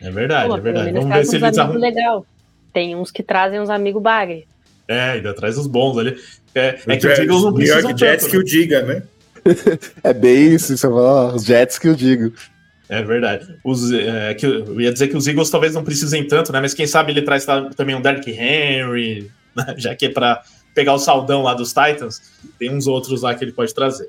É 0.00 0.10
verdade, 0.10 0.48
Pô, 0.48 0.56
é 0.56 0.60
verdade. 0.60 0.92
Vamos 0.92 1.08
ver 1.08 1.24
se 1.24 1.36
eles 1.36 1.58
arrumam. 1.58 1.80
legal. 1.80 2.26
Tem 2.74 2.94
uns 2.94 3.10
que 3.10 3.22
trazem 3.22 3.58
uns 3.58 3.70
amigos 3.70 4.02
bagre. 4.02 4.46
É, 4.86 5.12
ainda 5.12 5.32
traz 5.32 5.56
os 5.56 5.66
bons 5.66 5.96
ali. 5.96 6.16
É, 6.54 6.78
é 6.86 6.96
que 6.98 7.06
os 7.06 7.18
Eagles 7.18 7.42
não 7.42 7.54
precisam 7.54 7.78
New 7.78 7.88
York 7.88 7.98
Jets 7.98 8.24
tanto, 8.24 8.30
que 8.30 8.36
né? 8.36 8.42
o 8.42 8.44
diga, 8.44 8.82
né? 8.82 9.02
é 10.04 10.12
bem 10.12 10.54
isso, 10.54 10.76
você 10.76 10.86
fala, 10.86 11.34
os 11.34 11.44
Jets 11.44 11.78
que 11.78 11.88
eu 11.88 11.94
digo. 11.94 12.32
É 12.88 13.02
verdade. 13.02 13.58
Os, 13.62 13.92
é, 13.92 14.34
que, 14.34 14.46
eu 14.46 14.80
ia 14.80 14.92
dizer 14.92 15.08
que 15.08 15.16
os 15.16 15.26
Eagles 15.26 15.50
talvez 15.50 15.74
não 15.74 15.84
precisem 15.84 16.26
tanto, 16.26 16.52
né? 16.52 16.60
Mas 16.60 16.72
quem 16.72 16.86
sabe 16.86 17.12
ele 17.12 17.22
traz 17.22 17.46
também 17.76 17.94
um 17.94 18.00
Derrick 18.00 18.30
Henry, 18.30 19.30
né? 19.54 19.74
já 19.76 19.94
que 19.94 20.06
é 20.06 20.08
para 20.08 20.42
pegar 20.74 20.94
o 20.94 20.98
saldão 20.98 21.42
lá 21.42 21.54
dos 21.54 21.68
Titans, 21.68 22.22
tem 22.58 22.74
uns 22.74 22.86
outros 22.86 23.22
lá 23.22 23.34
que 23.34 23.44
ele 23.44 23.52
pode 23.52 23.74
trazer. 23.74 24.08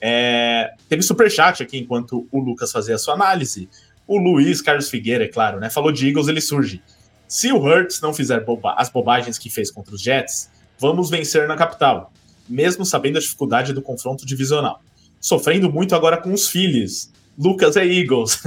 É, 0.00 0.72
teve 0.88 1.02
superchat 1.02 1.62
aqui 1.62 1.78
enquanto 1.78 2.26
o 2.32 2.40
Lucas 2.40 2.72
fazia 2.72 2.94
a 2.94 2.98
sua 2.98 3.14
análise. 3.14 3.68
O 4.06 4.18
Luiz 4.18 4.62
Carlos 4.62 4.88
Figueira, 4.88 5.24
é 5.24 5.28
claro, 5.28 5.60
né? 5.60 5.70
Falou 5.70 5.92
de 5.92 6.08
Eagles, 6.08 6.26
ele 6.26 6.40
surge. 6.40 6.82
Se 7.28 7.52
o 7.52 7.62
Hurts 7.62 8.00
não 8.00 8.12
fizer 8.12 8.40
boba 8.44 8.74
as 8.76 8.88
bobagens 8.88 9.38
que 9.38 9.48
fez 9.48 9.70
contra 9.70 9.94
os 9.94 10.02
Jets, 10.02 10.50
vamos 10.78 11.10
vencer 11.10 11.46
na 11.46 11.54
capital, 11.54 12.12
mesmo 12.48 12.84
sabendo 12.84 13.18
a 13.18 13.20
dificuldade 13.20 13.72
do 13.72 13.80
confronto 13.80 14.26
divisional. 14.26 14.82
Sofrendo 15.20 15.70
muito 15.70 15.94
agora 15.94 16.16
com 16.16 16.32
os 16.32 16.48
filhos. 16.48 17.10
Lucas 17.40 17.76
é 17.76 17.86
Eagles. 17.86 18.42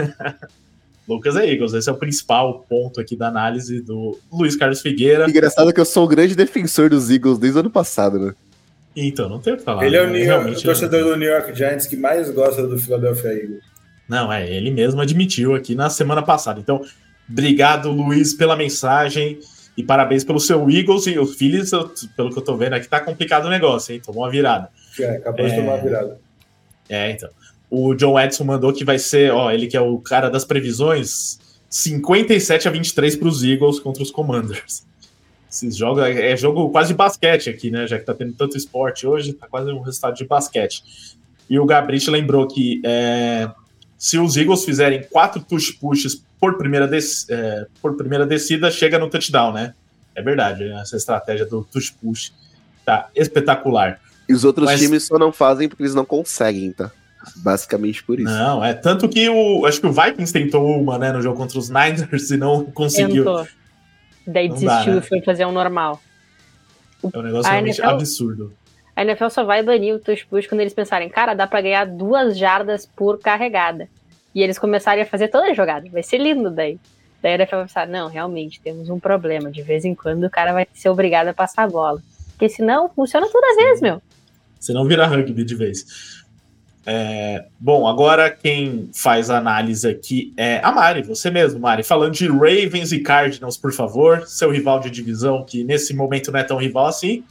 Lucas 1.09 1.35
é 1.35 1.51
Eagles, 1.51 1.73
esse 1.73 1.89
é 1.89 1.91
o 1.91 1.97
principal 1.97 2.65
ponto 2.69 3.01
aqui 3.01 3.15
da 3.15 3.27
análise 3.27 3.81
do 3.81 4.17
Luiz 4.31 4.55
Carlos 4.55 4.81
Figueira. 4.81 5.27
Engraçado 5.27 5.73
que 5.73 5.79
eu 5.79 5.85
sou 5.85 6.05
o 6.05 6.07
grande 6.07 6.35
defensor 6.35 6.89
dos 6.89 7.09
Eagles 7.09 7.39
desde 7.39 7.57
o 7.57 7.61
ano 7.61 7.69
passado, 7.71 8.19
né? 8.19 8.33
Então, 8.95 9.27
não 9.27 9.39
tem 9.39 9.53
o 9.53 9.57
que 9.57 9.63
falar. 9.63 9.85
Ele 9.85 9.97
é 9.97 10.03
o, 10.03 10.09
né? 10.09 10.19
York, 10.19 10.51
o 10.51 10.61
torcedor 10.61 10.99
é... 10.99 11.03
do 11.03 11.15
New 11.17 11.27
York 11.27 11.55
Giants 11.55 11.87
que 11.87 11.97
mais 11.97 12.29
gosta 12.29 12.67
do 12.67 12.77
Philadelphia 12.77 13.33
Eagles. 13.33 13.63
Não, 14.07 14.31
é, 14.31 14.49
ele 14.49 14.69
mesmo 14.69 15.01
admitiu 15.01 15.55
aqui 15.55 15.73
na 15.73 15.89
semana 15.89 16.21
passada. 16.21 16.59
Então, 16.59 16.81
obrigado, 17.27 17.89
Luiz, 17.89 18.33
pela 18.33 18.55
mensagem. 18.55 19.39
E 19.75 19.83
parabéns 19.83 20.23
pelo 20.23 20.39
seu 20.39 20.69
Eagles 20.69 21.07
e 21.07 21.17
os 21.17 21.35
Phillies, 21.35 21.71
pelo 22.15 22.29
que 22.31 22.37
eu 22.37 22.43
tô 22.43 22.55
vendo 22.55 22.73
aqui, 22.73 22.87
tá 22.87 22.99
complicado 22.99 23.45
o 23.45 23.49
negócio, 23.49 23.91
hein? 23.91 23.99
Tomou 24.05 24.23
uma 24.23 24.29
virada. 24.29 24.69
É, 24.99 25.17
acabou 25.17 25.45
é... 25.47 25.49
de 25.49 25.55
tomar 25.55 25.73
uma 25.73 25.83
virada. 25.83 26.19
É, 26.87 27.09
então. 27.09 27.29
O 27.75 27.95
John 27.95 28.19
Edson 28.19 28.43
mandou 28.43 28.71
que 28.71 28.85
vai 28.85 28.99
ser, 28.99 29.31
ó, 29.31 29.49
ele 29.49 29.65
que 29.65 29.75
é 29.75 29.81
o 29.81 29.97
cara 29.97 30.29
das 30.29 30.45
previsões, 30.45 31.39
57 31.67 32.67
a 32.67 32.71
23 32.71 33.15
para 33.15 33.27
os 33.27 33.43
Eagles 33.43 33.79
contra 33.79 34.03
os 34.03 34.11
Commanders. 34.11 34.85
Esses 35.51 35.75
jogos 35.75 36.03
é 36.03 36.37
jogo 36.37 36.69
quase 36.69 36.89
de 36.89 36.93
basquete 36.93 37.49
aqui, 37.49 37.71
né? 37.71 37.87
Já 37.87 37.97
que 37.97 38.05
tá 38.05 38.13
tendo 38.13 38.33
tanto 38.33 38.55
esporte 38.55 39.07
hoje, 39.07 39.33
tá 39.33 39.47
quase 39.47 39.71
um 39.71 39.81
resultado 39.81 40.13
de 40.13 40.23
basquete. 40.23 40.83
E 41.49 41.57
o 41.57 41.65
Gabriel 41.65 42.11
lembrou 42.11 42.47
que 42.47 42.79
é, 42.85 43.49
se 43.97 44.19
os 44.19 44.37
Eagles 44.37 44.63
fizerem 44.63 45.01
quatro 45.09 45.41
push 45.41 45.71
pushes 45.71 46.23
por 46.39 46.59
primeira, 46.59 46.87
des, 46.87 47.27
é, 47.27 47.65
por 47.81 47.97
primeira 47.97 48.27
descida, 48.27 48.69
chega 48.69 48.99
no 48.99 49.09
touchdown, 49.09 49.51
né? 49.51 49.73
É 50.13 50.21
verdade, 50.21 50.63
essa 50.73 50.95
estratégia 50.95 51.47
do 51.47 51.67
push 51.73 51.89
push 51.89 52.31
tá 52.85 53.09
espetacular. 53.15 53.99
E 54.29 54.33
os 54.33 54.45
outros 54.45 54.67
Mas... 54.67 54.79
times 54.79 55.05
só 55.05 55.17
não 55.17 55.33
fazem 55.33 55.67
porque 55.67 55.81
eles 55.81 55.95
não 55.95 56.05
conseguem, 56.05 56.71
tá? 56.71 56.91
Basicamente 57.37 58.03
por 58.03 58.19
isso. 58.19 58.29
Não, 58.29 58.63
é 58.63 58.73
tanto 58.73 59.07
que 59.07 59.29
o. 59.29 59.65
Acho 59.65 59.79
que 59.79 59.87
o 59.87 59.91
Vikings 59.91 60.33
tentou 60.33 60.79
uma, 60.79 60.97
né, 60.97 61.11
no 61.11 61.21
jogo 61.21 61.37
contra 61.37 61.57
os 61.57 61.69
Niners 61.69 62.29
e 62.29 62.37
não 62.37 62.65
conseguiu. 62.65 63.23
Tentou. 63.23 63.47
Daí 64.25 64.47
não 64.47 64.55
desistiu 64.55 64.85
dá, 64.85 64.91
né? 64.91 64.97
e 64.97 65.07
foi 65.07 65.21
fazer 65.21 65.45
um 65.45 65.51
normal. 65.51 66.01
É 67.13 67.17
um 67.17 67.21
negócio 67.21 67.49
a 67.49 67.53
realmente 67.53 67.79
NFL, 67.79 67.89
absurdo. 67.89 68.53
A 68.95 69.01
NFL 69.01 69.29
só 69.29 69.43
vai 69.43 69.63
banir 69.63 69.95
o 69.95 69.99
touch 69.99 70.25
push 70.27 70.47
quando 70.47 70.61
eles 70.61 70.73
pensarem, 70.73 71.09
cara, 71.09 71.33
dá 71.33 71.47
pra 71.47 71.61
ganhar 71.61 71.85
duas 71.85 72.37
jardas 72.37 72.85
por 72.85 73.19
carregada. 73.19 73.89
E 74.33 74.41
eles 74.41 74.57
começarem 74.57 75.03
a 75.03 75.05
fazer 75.05 75.27
toda 75.27 75.47
a 75.47 75.53
jogada. 75.53 75.87
Vai 75.89 76.03
ser 76.03 76.17
lindo 76.17 76.49
daí. 76.49 76.79
Daí 77.21 77.33
a 77.33 77.35
NFL 77.35 77.55
vai 77.55 77.65
pensar, 77.65 77.87
não, 77.87 78.07
realmente, 78.07 78.59
temos 78.61 78.89
um 78.89 78.99
problema. 78.99 79.51
De 79.51 79.61
vez 79.61 79.85
em 79.85 79.95
quando 79.95 80.25
o 80.25 80.29
cara 80.29 80.53
vai 80.53 80.67
ser 80.73 80.89
obrigado 80.89 81.27
a 81.27 81.33
passar 81.33 81.63
a 81.63 81.67
bola. 81.67 82.01
Porque 82.31 82.49
senão 82.49 82.89
funciona 82.89 83.27
toda 83.29 83.55
vez, 83.55 83.81
meu. 83.81 84.01
Senão 84.59 84.85
vira 84.85 85.05
rugby 85.05 85.43
de 85.43 85.55
vez. 85.55 86.22
É, 86.85 87.45
bom, 87.59 87.87
agora 87.87 88.29
quem 88.29 88.89
faz 88.93 89.29
a 89.29 89.37
análise 89.37 89.87
aqui 89.87 90.33
é 90.35 90.59
a 90.61 90.71
Mari, 90.71 91.01
você 91.01 91.31
mesmo, 91.31 91.59
Mari. 91.59 91.83
Falando 91.83 92.13
de 92.13 92.27
Ravens 92.27 92.91
e 92.91 92.99
Cardinals, 92.99 93.57
por 93.57 93.71
favor, 93.71 94.27
seu 94.27 94.51
rival 94.51 94.79
de 94.79 94.89
divisão, 94.89 95.45
que 95.45 95.63
nesse 95.63 95.93
momento 95.93 96.31
não 96.31 96.39
é 96.39 96.43
tão 96.43 96.57
rival 96.57 96.87
assim. 96.87 97.23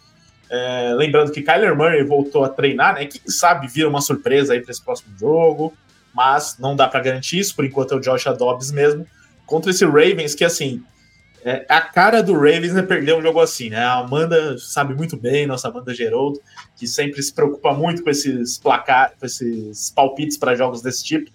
É, 0.50 0.94
lembrando 0.94 1.32
que 1.32 1.42
Kyler 1.42 1.76
Murray 1.76 2.02
voltou 2.04 2.44
a 2.44 2.48
treinar, 2.48 2.94
né? 2.94 3.06
Quem 3.06 3.20
sabe 3.26 3.66
vira 3.68 3.88
uma 3.88 4.00
surpresa 4.00 4.52
aí 4.52 4.60
para 4.60 4.70
esse 4.70 4.82
próximo 4.82 5.16
jogo, 5.18 5.72
mas 6.14 6.56
não 6.58 6.76
dá 6.76 6.88
para 6.88 7.00
garantir 7.00 7.38
isso, 7.38 7.54
por 7.54 7.64
enquanto 7.64 7.92
é 7.94 7.96
o 7.96 8.00
Josh 8.00 8.24
Dobbs 8.38 8.70
mesmo. 8.70 9.06
Contra 9.46 9.70
esse 9.70 9.84
Ravens, 9.84 10.34
que 10.34 10.44
assim, 10.44 10.82
é, 11.44 11.66
a 11.68 11.80
cara 11.80 12.22
do 12.22 12.34
Ravens 12.34 12.76
é 12.76 12.82
perder 12.82 13.16
um 13.16 13.22
jogo 13.22 13.40
assim, 13.40 13.68
né? 13.68 13.78
A 13.78 13.98
Amanda 13.98 14.56
sabe 14.58 14.94
muito 14.94 15.16
bem, 15.16 15.46
nossa 15.46 15.68
Amanda 15.68 15.92
Geroldo, 15.92 16.40
que 16.76 16.86
sempre 16.86 17.20
se 17.22 17.32
preocupa 17.32 17.72
muito 17.72 18.02
com 18.04 18.10
esses 18.10 18.58
placar, 18.58 19.12
com 19.18 19.26
esses 19.26 19.90
palpites 19.90 20.36
para 20.36 20.54
jogos 20.54 20.82
desse 20.82 21.02
tipo. 21.04 21.30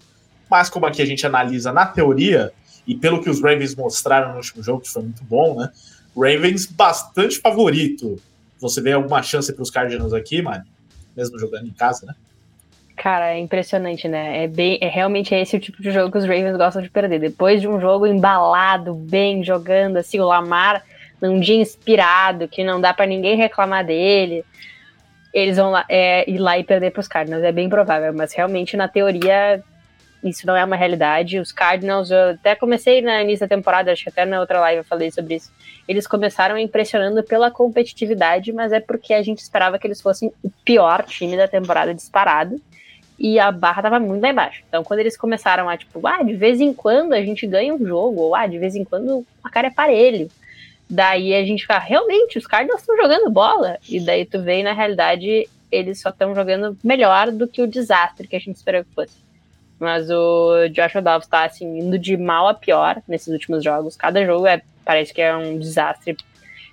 Mas 0.50 0.70
como 0.70 0.86
aqui 0.86 1.02
a 1.02 1.06
gente 1.06 1.26
analisa 1.26 1.72
na 1.72 1.84
teoria, 1.84 2.52
e 2.86 2.94
pelo 2.94 3.20
que 3.22 3.28
os 3.28 3.42
Ravens 3.42 3.74
mostraram 3.74 4.30
no 4.30 4.36
último 4.36 4.62
jogo, 4.62 4.80
que 4.80 4.88
foi 4.88 5.02
muito 5.02 5.22
bom, 5.24 5.58
né? 5.60 5.70
Ravens 6.16 6.64
bastante 6.64 7.38
favorito. 7.38 8.16
Você 8.58 8.80
vê 8.80 8.92
alguma 8.92 9.22
chance 9.22 9.52
para 9.52 9.62
os 9.62 9.70
Cardinals 9.70 10.14
aqui, 10.14 10.40
mano? 10.40 10.64
Mesmo 11.14 11.38
jogando 11.38 11.66
em 11.66 11.72
casa, 11.72 12.06
né? 12.06 12.14
Cara, 12.98 13.32
é 13.32 13.38
impressionante, 13.38 14.08
né? 14.08 14.44
É 14.44 14.48
bem, 14.48 14.76
é 14.80 14.88
realmente 14.88 15.32
esse 15.32 15.56
o 15.56 15.60
tipo 15.60 15.80
de 15.80 15.92
jogo 15.92 16.10
que 16.10 16.18
os 16.18 16.24
Ravens 16.24 16.56
gostam 16.56 16.82
de 16.82 16.90
perder. 16.90 17.20
Depois 17.20 17.60
de 17.60 17.68
um 17.68 17.80
jogo 17.80 18.06
embalado, 18.06 18.92
bem 18.92 19.44
jogando, 19.44 19.98
assim, 19.98 20.18
o 20.18 20.26
Lamar 20.26 20.82
num 21.22 21.38
dia 21.38 21.54
inspirado, 21.54 22.48
que 22.48 22.64
não 22.64 22.80
dá 22.80 22.92
para 22.92 23.06
ninguém 23.06 23.36
reclamar 23.36 23.84
dele, 23.84 24.44
eles 25.32 25.56
vão 25.56 25.70
lá, 25.70 25.84
é, 25.88 26.28
ir 26.28 26.38
lá 26.38 26.58
e 26.58 26.64
perder 26.64 26.90
para 26.90 27.00
os 27.00 27.06
Cardinals. 27.06 27.44
É 27.44 27.52
bem 27.52 27.68
provável, 27.68 28.12
mas 28.12 28.32
realmente 28.32 28.76
na 28.76 28.88
teoria 28.88 29.62
isso 30.24 30.44
não 30.44 30.56
é 30.56 30.64
uma 30.64 30.74
realidade. 30.74 31.38
Os 31.38 31.52
Cardinals, 31.52 32.10
eu 32.10 32.30
até 32.30 32.56
comecei 32.56 33.00
na 33.00 33.22
início 33.22 33.46
da 33.46 33.54
temporada, 33.54 33.92
acho 33.92 34.02
que 34.02 34.08
até 34.08 34.24
na 34.24 34.40
outra 34.40 34.58
live 34.58 34.78
eu 34.78 34.84
falei 34.84 35.12
sobre 35.12 35.36
isso. 35.36 35.52
Eles 35.86 36.04
começaram 36.04 36.58
impressionando 36.58 37.22
pela 37.22 37.48
competitividade, 37.48 38.52
mas 38.52 38.72
é 38.72 38.80
porque 38.80 39.14
a 39.14 39.22
gente 39.22 39.38
esperava 39.38 39.78
que 39.78 39.86
eles 39.86 40.00
fossem 40.00 40.32
o 40.42 40.50
pior 40.64 41.04
time 41.04 41.36
da 41.36 41.46
temporada 41.46 41.94
disparado 41.94 42.60
e 43.18 43.38
a 43.38 43.50
barra 43.50 43.82
tava 43.82 43.98
muito 43.98 44.22
lá 44.22 44.30
embaixo. 44.30 44.62
Então, 44.68 44.84
quando 44.84 45.00
eles 45.00 45.16
começaram 45.16 45.68
a, 45.68 45.76
tipo, 45.76 46.06
ah, 46.06 46.22
de 46.22 46.34
vez 46.34 46.60
em 46.60 46.72
quando 46.72 47.14
a 47.14 47.22
gente 47.22 47.46
ganha 47.46 47.74
um 47.74 47.84
jogo, 47.84 48.20
ou 48.20 48.34
ah, 48.34 48.46
de 48.46 48.58
vez 48.58 48.76
em 48.76 48.84
quando 48.84 49.26
a 49.42 49.50
cara 49.50 49.66
é 49.66 49.70
parelho. 49.70 50.30
Daí 50.88 51.34
a 51.34 51.44
gente 51.44 51.62
fica, 51.62 51.78
realmente, 51.78 52.38
os 52.38 52.46
Cardinals 52.46 52.80
estão 52.80 52.96
jogando 52.96 53.28
bola. 53.28 53.76
E 53.88 53.98
daí 53.98 54.24
tu 54.24 54.40
vê, 54.40 54.62
na 54.62 54.72
realidade, 54.72 55.48
eles 55.70 56.00
só 56.00 56.10
estão 56.10 56.34
jogando 56.34 56.78
melhor 56.82 57.32
do 57.32 57.48
que 57.48 57.60
o 57.60 57.66
desastre 57.66 58.28
que 58.28 58.36
a 58.36 58.40
gente 58.40 58.56
esperou 58.56 58.84
que 58.84 58.94
fosse. 58.94 59.16
Mas 59.80 60.08
o 60.10 60.68
Joshua 60.68 61.02
Dobbs 61.02 61.26
tá, 61.26 61.44
assim, 61.44 61.78
indo 61.78 61.98
de 61.98 62.16
mal 62.16 62.46
a 62.46 62.54
pior 62.54 63.02
nesses 63.06 63.28
últimos 63.28 63.64
jogos. 63.64 63.96
Cada 63.96 64.24
jogo 64.24 64.46
é, 64.46 64.62
parece 64.84 65.12
que 65.12 65.20
é 65.20 65.36
um 65.36 65.58
desastre 65.58 66.16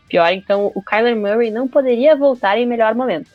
pior. 0.08 0.32
Então, 0.32 0.72
o 0.76 0.82
Kyler 0.82 1.16
Murray 1.16 1.50
não 1.50 1.68
poderia 1.68 2.16
voltar 2.16 2.58
em 2.58 2.66
melhor 2.68 2.94
momento 2.94 3.30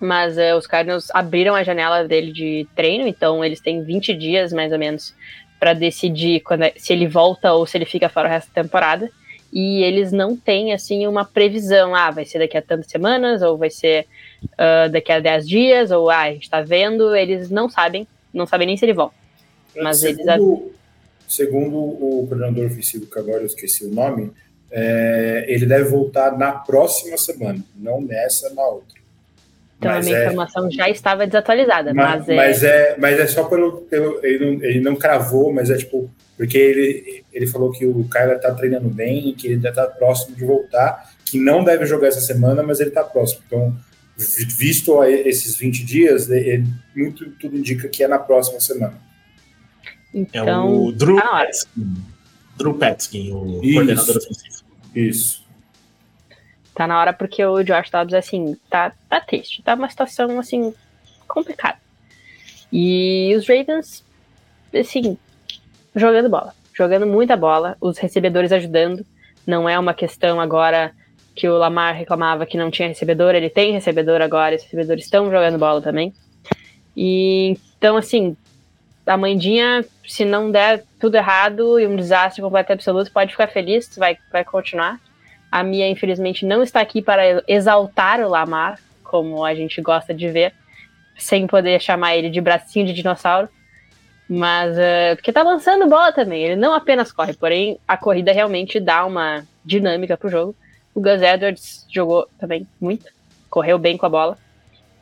mas 0.00 0.38
é, 0.38 0.54
os 0.54 0.66
Cardinals 0.66 1.08
abriram 1.12 1.54
a 1.54 1.62
janela 1.62 2.06
dele 2.06 2.32
de 2.32 2.66
treino, 2.74 3.06
então 3.06 3.44
eles 3.44 3.60
têm 3.60 3.82
20 3.82 4.14
dias 4.14 4.52
mais 4.52 4.72
ou 4.72 4.78
menos 4.78 5.14
para 5.58 5.72
decidir 5.72 6.40
quando 6.40 6.62
é, 6.62 6.72
se 6.76 6.92
ele 6.92 7.06
volta 7.06 7.52
ou 7.52 7.66
se 7.66 7.76
ele 7.76 7.84
fica 7.84 8.08
fora 8.08 8.28
o 8.28 8.30
resto 8.30 8.48
da 8.52 8.62
temporada. 8.62 9.10
E 9.50 9.82
eles 9.82 10.12
não 10.12 10.36
têm 10.36 10.74
assim 10.74 11.06
uma 11.06 11.24
previsão, 11.24 11.94
ah, 11.94 12.10
vai 12.10 12.24
ser 12.26 12.38
daqui 12.38 12.56
a 12.56 12.62
tantas 12.62 12.90
semanas, 12.90 13.40
ou 13.40 13.56
vai 13.56 13.70
ser 13.70 14.06
uh, 14.44 14.90
daqui 14.90 15.10
a 15.10 15.20
10 15.20 15.48
dias, 15.48 15.90
ou 15.90 16.10
ah, 16.10 16.20
a 16.20 16.32
gente 16.32 16.50
tá 16.50 16.60
vendo, 16.60 17.16
eles 17.16 17.48
não 17.48 17.66
sabem, 17.68 18.06
não 18.32 18.46
sabem 18.46 18.66
nem 18.66 18.76
se 18.76 18.84
ele 18.84 18.92
volta. 18.92 19.14
Mas 19.74 20.00
segundo, 20.00 20.30
eles... 20.30 20.72
segundo 21.26 21.78
o 21.78 22.26
coordenador 22.28 22.66
ofensivo, 22.66 23.06
que 23.06 23.18
agora 23.18 23.38
eu 23.38 23.46
esqueci 23.46 23.86
o 23.86 23.90
nome, 23.90 24.32
é, 24.70 25.46
ele 25.48 25.64
deve 25.64 25.84
voltar 25.84 26.36
na 26.36 26.52
próxima 26.52 27.16
semana, 27.16 27.64
não 27.74 28.02
nessa, 28.02 28.52
na 28.52 28.66
outra. 28.66 28.97
Então 29.78 29.92
Mas 29.92 30.06
a 30.06 30.08
minha 30.08 30.18
é- 30.18 30.26
informação 30.26 30.70
já 30.70 30.88
estava 30.90 31.24
desatualizada, 31.26 31.94
Mas, 31.94 32.26
mas, 32.26 32.28
é, 32.28 32.34
mas 32.36 32.62
é, 32.64 32.96
mas 32.98 33.20
é 33.20 33.26
só 33.28 33.44
pelo. 33.44 33.82
pelo 33.82 34.18
ele, 34.24 34.44
não, 34.56 34.64
ele 34.64 34.80
não 34.80 34.96
cravou, 34.96 35.52
mas 35.52 35.70
é 35.70 35.76
tipo. 35.76 36.10
Porque 36.36 36.56
ele, 36.58 37.24
ele 37.32 37.46
falou 37.48 37.70
que 37.72 37.84
o 37.86 38.04
Kyler 38.08 38.40
tá 38.40 38.52
treinando 38.54 38.88
bem, 38.88 39.34
que 39.34 39.48
ele 39.48 39.60
já 39.60 39.72
tá 39.72 39.86
próximo 39.86 40.36
de 40.36 40.44
voltar, 40.44 41.12
que 41.24 41.38
não 41.38 41.64
deve 41.64 41.84
jogar 41.86 42.08
essa 42.08 42.20
semana, 42.20 42.62
mas 42.62 42.78
ele 42.80 42.90
tá 42.90 43.02
próximo. 43.02 43.40
Então, 43.46 43.76
vi- 44.16 44.44
visto 44.44 45.02
esses 45.04 45.56
20 45.56 45.84
dias, 45.84 46.28
ele, 46.30 46.64
muito 46.94 47.28
tudo 47.40 47.56
indica 47.56 47.88
que 47.88 48.02
é 48.04 48.08
na 48.08 48.18
próxima 48.20 48.60
semana. 48.60 48.94
É 50.14 50.18
então 50.20 50.84
o 50.86 50.92
Drew 50.92 51.16
tá 51.16 51.24
na 51.24 51.32
hora. 51.32 51.46
Petzkin. 51.46 51.96
Drew 52.56 52.74
Petzkin, 52.74 53.32
o 53.32 53.60
Isso. 53.62 53.74
coordenador 53.74 54.16
ofensivo. 54.16 54.64
Isso. 54.94 55.47
Tá 56.78 56.86
na 56.86 57.00
hora 57.00 57.12
porque 57.12 57.44
o 57.44 57.64
Josh 57.64 57.90
Dobbs 57.90 58.14
assim 58.14 58.56
tá 58.70 58.92
tá 59.10 59.20
triste, 59.20 59.62
tá 59.64 59.74
uma 59.74 59.90
situação 59.90 60.38
assim 60.38 60.72
complicada. 61.26 61.76
E 62.72 63.34
os 63.36 63.48
Ravens 63.48 64.04
assim 64.72 65.18
jogando 65.96 66.28
bola, 66.28 66.54
jogando 66.72 67.04
muita 67.04 67.36
bola, 67.36 67.76
os 67.80 67.98
recebedores 67.98 68.52
ajudando. 68.52 69.04
Não 69.44 69.68
é 69.68 69.76
uma 69.76 69.92
questão 69.92 70.40
agora 70.40 70.92
que 71.34 71.48
o 71.48 71.58
Lamar 71.58 71.96
reclamava 71.96 72.46
que 72.46 72.56
não 72.56 72.70
tinha 72.70 72.86
recebedor, 72.86 73.34
ele 73.34 73.50
tem 73.50 73.72
recebedor 73.72 74.22
agora, 74.22 74.54
os 74.54 74.62
recebedores 74.62 75.04
estão 75.04 75.24
jogando 75.24 75.58
bola 75.58 75.82
também. 75.82 76.14
E 76.96 77.58
então 77.76 77.96
assim, 77.96 78.36
a 79.04 79.16
Mandinha, 79.16 79.84
se 80.06 80.24
não 80.24 80.48
der 80.48 80.84
tudo 81.00 81.16
errado 81.16 81.80
e 81.80 81.88
um 81.88 81.96
desastre 81.96 82.40
completo 82.40 82.70
e 82.70 82.74
absoluto, 82.74 83.10
pode 83.10 83.32
ficar 83.32 83.48
feliz, 83.48 83.96
vai, 83.96 84.16
vai 84.30 84.44
continuar. 84.44 85.00
A 85.50 85.62
Mia, 85.62 85.88
infelizmente, 85.88 86.44
não 86.44 86.62
está 86.62 86.80
aqui 86.80 87.00
para 87.00 87.42
exaltar 87.48 88.20
o 88.20 88.28
Lamar, 88.28 88.78
como 89.02 89.44
a 89.44 89.54
gente 89.54 89.80
gosta 89.80 90.12
de 90.12 90.28
ver, 90.28 90.52
sem 91.16 91.46
poder 91.46 91.80
chamar 91.80 92.16
ele 92.16 92.30
de 92.30 92.40
bracinho 92.40 92.86
de 92.86 92.92
dinossauro. 92.92 93.48
Mas, 94.28 94.76
eh, 94.76 95.14
porque 95.14 95.32
tá 95.32 95.42
lançando 95.42 95.88
bola 95.88 96.12
também, 96.12 96.42
ele 96.44 96.56
não 96.56 96.74
apenas 96.74 97.10
corre, 97.10 97.32
porém 97.32 97.78
a 97.88 97.96
corrida 97.96 98.30
realmente 98.30 98.78
dá 98.78 99.06
uma 99.06 99.46
dinâmica 99.64 100.18
pro 100.18 100.28
jogo. 100.28 100.54
O 100.94 101.00
Gus 101.00 101.22
Edwards 101.22 101.86
jogou 101.90 102.28
também 102.38 102.66
muito, 102.78 103.06
correu 103.48 103.78
bem 103.78 103.96
com 103.96 104.04
a 104.04 104.10
bola. 104.10 104.38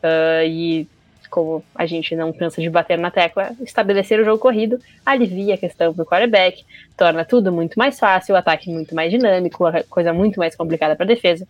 Ah, 0.02 0.44
e 0.44 0.86
como 1.28 1.62
a 1.74 1.86
gente 1.86 2.15
não 2.15 2.32
cansa 2.32 2.61
de 2.61 2.70
bater 2.70 2.98
na 2.98 3.11
tecla, 3.11 3.53
estabelecer 3.62 4.20
o 4.20 4.24
jogo 4.24 4.39
corrido 4.39 4.78
alivia 5.05 5.55
a 5.55 5.59
questão 5.59 5.93
pro 5.93 6.05
quarterback, 6.05 6.65
torna 6.97 7.24
tudo 7.24 7.53
muito 7.53 7.78
mais 7.78 7.98
fácil, 7.98 8.35
o 8.35 8.39
ataque 8.39 8.70
muito 8.70 8.94
mais 8.94 9.11
dinâmico, 9.11 9.66
a 9.66 9.82
coisa 9.85 10.12
muito 10.12 10.39
mais 10.39 10.55
complicada 10.55 10.97
para 10.97 11.07
defesa. 11.07 11.47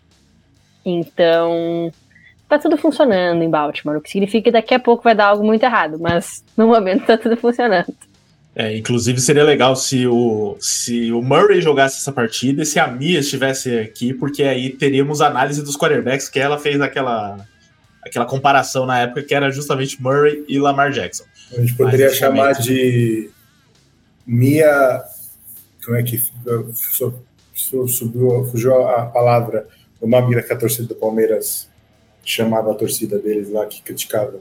Então, 0.85 1.93
tá 2.49 2.59
tudo 2.59 2.77
funcionando 2.77 3.43
em 3.43 3.51
Baltimore, 3.51 3.99
o 3.99 4.01
que 4.01 4.11
significa 4.11 4.45
que 4.45 4.51
daqui 4.53 4.75
a 4.75 4.81
pouco 4.81 5.03
vai 5.03 5.15
dar 5.15 5.27
algo 5.27 5.45
muito 5.45 5.63
errado, 5.63 5.99
mas 5.99 6.45
no 6.57 6.69
momento 6.69 7.07
tá 7.07 7.19
tudo 7.19 7.37
funcionando. 7.37 7.93
É, 8.59 8.75
inclusive 8.75 9.21
seria 9.21 9.45
legal 9.45 9.77
se 9.77 10.07
o, 10.07 10.57
se 10.59 11.13
o 11.13 11.21
Murray 11.21 11.61
jogasse 11.61 11.99
essa 11.99 12.11
partida 12.11 12.63
e 12.63 12.67
se 12.67 12.81
a 12.81 12.87
Mia 12.87 13.21
estivesse 13.21 13.79
aqui, 13.79 14.15
porque 14.15 14.43
aí 14.45 14.71
teríamos 14.71 15.21
análise 15.21 15.63
dos 15.63 15.77
quarterbacks, 15.77 16.31
que 16.31 16.41
ela 16.41 16.57
fez 16.57 16.81
aquela, 16.81 17.37
aquela 18.07 18.25
comparação 18.27 18.87
na 18.87 19.01
época 19.01 19.23
que 19.23 19.35
era 19.35 19.51
justamente 19.51 20.01
Murray 20.03 20.45
e 20.49 20.59
Lamar 20.59 20.91
Jackson. 20.93 21.25
A 21.53 21.61
gente 21.61 21.75
poderia 21.75 22.07
Mas, 22.07 22.17
chamar 22.17 22.53
de 22.55 23.31
Mia. 24.27 25.03
Como 25.85 25.97
é 25.97 26.03
que 26.03 26.19
su- 26.75 27.15
su- 27.55 27.89
subiu, 27.89 28.45
fugiu 28.51 28.87
a 28.89 29.07
palavra? 29.07 29.67
O 30.01 30.07
nome 30.09 30.43
que 30.43 30.53
a 30.53 30.57
torcida 30.57 30.89
do 30.89 30.95
Palmeiras 30.95 31.69
chamava 32.25 32.73
a 32.73 32.75
torcida 32.75 33.19
deles 33.19 33.51
lá 33.51 33.65
que 33.67 33.81
criticava. 33.83 34.41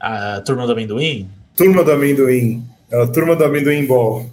A 0.00 0.40
turma 0.40 0.66
do 0.66 0.72
amendoim, 0.72 1.28
Turma 1.56 1.82
do 1.82 1.90
Amendoim. 1.90 2.64
É 2.90 3.02
a 3.02 3.06
turma 3.08 3.34
do 3.34 3.44
Amendoim 3.44 3.84
Ball. 3.84 4.30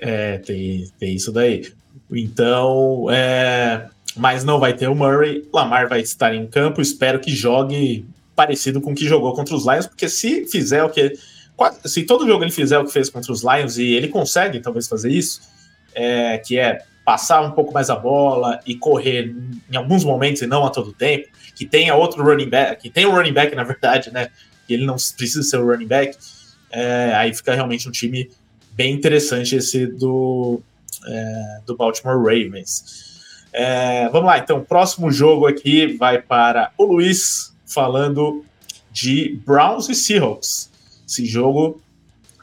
é, 0.00 0.38
tem, 0.38 0.88
tem 0.98 1.14
isso 1.16 1.32
daí. 1.32 1.70
Então, 2.10 3.06
é, 3.10 3.88
mas 4.18 4.44
não 4.44 4.58
vai 4.58 4.74
ter 4.74 4.88
o 4.88 4.94
Murray, 4.94 5.48
Lamar 5.52 5.88
vai 5.88 6.00
estar 6.00 6.34
em 6.34 6.46
campo, 6.46 6.80
espero 6.80 7.20
que 7.20 7.30
jogue 7.30 8.04
parecido 8.34 8.80
com 8.80 8.92
o 8.92 8.94
que 8.94 9.06
jogou 9.06 9.32
contra 9.32 9.54
os 9.54 9.66
Lions, 9.66 9.86
porque 9.86 10.08
se 10.08 10.46
fizer 10.46 10.82
o 10.82 10.90
que. 10.90 11.14
Se 11.84 12.04
todo 12.04 12.26
jogo 12.26 12.44
ele 12.44 12.52
fizer 12.52 12.78
o 12.78 12.84
que 12.84 12.92
fez 12.92 13.10
contra 13.10 13.32
os 13.32 13.42
Lions, 13.42 13.78
e 13.78 13.94
ele 13.94 14.08
consegue 14.08 14.60
talvez 14.60 14.86
fazer 14.86 15.10
isso, 15.10 15.40
é, 15.94 16.38
que 16.38 16.58
é 16.58 16.82
passar 17.04 17.40
um 17.40 17.52
pouco 17.52 17.72
mais 17.72 17.90
a 17.90 17.96
bola 17.96 18.60
e 18.66 18.76
correr 18.76 19.34
em 19.70 19.76
alguns 19.76 20.04
momentos 20.04 20.42
e 20.42 20.46
não 20.46 20.64
a 20.64 20.70
todo 20.70 20.92
tempo, 20.92 21.28
que 21.56 21.64
tenha 21.64 21.94
outro 21.94 22.22
running 22.22 22.48
back, 22.48 22.82
que 22.82 22.90
tenha 22.90 23.08
um 23.08 23.12
running 23.12 23.32
back, 23.32 23.54
na 23.56 23.64
verdade, 23.64 24.12
né? 24.12 24.28
Que 24.66 24.74
ele 24.74 24.84
não 24.84 24.96
precisa 25.16 25.42
ser 25.42 25.56
o 25.56 25.66
running 25.66 25.86
back, 25.86 26.16
é, 26.70 27.12
aí 27.14 27.34
fica 27.34 27.54
realmente 27.54 27.88
um 27.88 27.92
time 27.92 28.30
bem 28.72 28.92
interessante 28.92 29.56
esse 29.56 29.86
do, 29.86 30.60
é, 31.06 31.60
do 31.66 31.76
Baltimore 31.76 32.18
Ravens. 32.18 33.07
É, 33.52 34.08
vamos 34.10 34.26
lá, 34.26 34.38
então, 34.38 34.62
próximo 34.62 35.10
jogo 35.10 35.46
aqui 35.46 35.96
vai 35.96 36.20
para 36.20 36.70
o 36.76 36.84
Luiz 36.84 37.54
falando 37.66 38.44
de 38.90 39.40
Browns 39.46 39.88
e 39.88 39.94
Seahawks. 39.94 40.70
Esse 41.06 41.24
jogo 41.24 41.80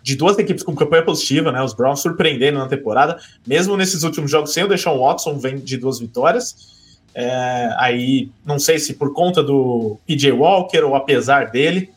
de 0.02 0.16
duas 0.16 0.38
equipes 0.38 0.64
com 0.64 0.76
campanha 0.76 1.04
positiva, 1.04 1.52
né? 1.52 1.62
Os 1.64 1.74
Browns 1.74 2.00
surpreendendo 2.00 2.60
na 2.60 2.68
temporada, 2.68 3.20
mesmo 3.46 3.76
nesses 3.76 4.04
últimos 4.04 4.30
jogos 4.30 4.54
sem 4.54 4.64
o 4.64 4.68
Deshaun 4.68 5.00
Watson, 5.00 5.38
vem 5.40 5.58
de 5.58 5.78
duas 5.78 6.00
vitórias. 6.00 6.56
É, 7.14 7.74
aí, 7.80 8.30
não 8.46 8.60
sei 8.60 8.78
se 8.78 8.94
por 8.94 9.14
conta 9.14 9.42
do 9.42 9.98
PJ 10.06 10.32
Walker 10.32 10.84
ou 10.84 10.96
apesar 10.96 11.50
dele, 11.50 11.90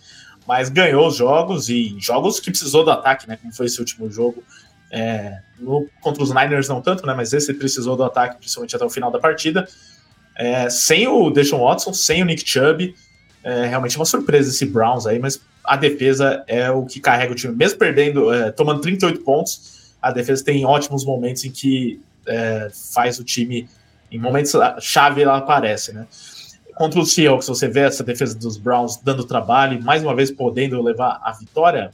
mas 0.47 0.71
ganhou 0.71 1.09
os 1.09 1.17
jogos 1.17 1.69
e 1.69 1.97
jogos 1.99 2.41
que 2.41 2.51
precisou 2.51 2.83
do 2.83 2.91
ataque, 2.91 3.29
né? 3.29 3.37
Como 3.37 3.53
foi 3.53 3.67
esse 3.67 3.79
último 3.79 4.11
jogo. 4.11 4.43
É, 4.91 5.39
no- 5.59 5.87
contra 6.01 6.23
os 6.23 6.31
Niners 6.31 6.69
não 6.69 6.81
tanto, 6.81 7.07
né? 7.07 7.15
Mas 7.15 7.33
esse 7.33 7.53
precisou 7.55 7.97
do 7.97 8.05
ataque, 8.05 8.39
principalmente 8.39 8.75
até 8.75 8.85
o 8.85 8.91
final 8.91 9.11
da 9.11 9.19
partida. 9.19 9.69
É, 10.37 10.71
sem 10.71 11.09
o 11.09 11.31
Deshaun 11.31 11.65
Watson, 11.65 11.93
sem 11.93 12.23
o 12.23 12.25
Nick 12.25 12.49
Chubb, 12.49 12.95
é 13.43 13.67
realmente 13.67 13.97
uma 13.97 14.05
surpresa 14.05 14.51
esse 14.51 14.67
Browns 14.67 15.07
aí, 15.07 15.19
mas 15.19 15.41
a 15.65 15.77
defesa 15.77 16.45
é 16.47 16.71
o 16.71 16.85
que 16.87 17.01
carrega 17.01 17.33
o 17.33 17.35
time, 17.35 17.55
mesmo 17.55 17.79
perdendo, 17.79 18.33
é, 18.33 18.51
tomando 18.51 18.81
38 18.81 19.21
pontos, 19.21 19.95
a 20.01 20.11
defesa 20.11 20.45
tem 20.45 20.65
ótimos 20.65 21.05
momentos 21.05 21.45
em 21.45 21.51
que 21.51 22.01
é, 22.27 22.71
faz 22.95 23.19
o 23.19 23.25
time, 23.25 23.69
em 24.11 24.19
momentos 24.19 24.53
chave 24.81 25.23
ela 25.23 25.39
aparece, 25.39 25.93
né? 25.93 26.07
Contra 26.77 27.01
o 27.01 27.05
Seahawks, 27.05 27.49
você 27.49 27.67
vê 27.67 27.81
essa 27.81 28.05
defesa 28.05 28.39
dos 28.39 28.57
Browns 28.57 28.97
dando 28.99 29.25
trabalho 29.25 29.83
mais 29.83 30.03
uma 30.03 30.15
vez 30.15 30.31
podendo 30.31 30.81
levar 30.81 31.21
a 31.23 31.33
vitória? 31.33 31.91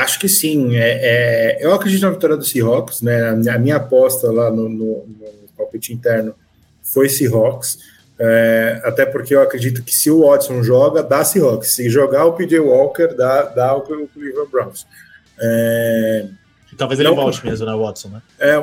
Acho 0.00 0.18
que 0.18 0.28
sim. 0.28 0.76
É, 0.76 1.58
é, 1.58 1.64
eu 1.64 1.72
acredito 1.72 2.02
na 2.02 2.10
vitória 2.10 2.36
do 2.36 2.44
Seahawks, 2.44 3.00
né? 3.02 3.30
A 3.30 3.58
minha, 3.58 3.76
aposta 3.76 4.30
lá 4.30 4.50
no, 4.50 4.68
no, 4.68 5.06
no 5.06 5.48
palpite 5.56 5.92
interno 5.92 6.34
foi 6.82 7.08
Seahawks. 7.08 7.78
É, 8.18 8.82
até 8.84 9.06
porque 9.06 9.34
eu 9.34 9.40
acredito 9.40 9.82
que 9.82 9.94
se 9.94 10.10
o 10.10 10.26
Watson 10.26 10.62
joga, 10.62 11.02
dá 11.02 11.24
Seahawks. 11.24 11.72
Se 11.74 11.88
jogar 11.88 12.26
o 12.26 12.34
PJ 12.34 12.58
Walker, 12.60 13.14
dá, 13.14 13.44
dá 13.44 13.74
o 13.74 13.80
Cleveland 13.80 14.50
Browns. 14.50 14.86
É, 15.40 16.26
talvez 16.76 17.00
ele 17.00 17.08
Não, 17.08 17.16
volte 17.16 17.44
mesmo, 17.44 17.64
né, 17.64 17.74
Watson, 17.74 18.08
né? 18.08 18.22
é, 18.38 18.54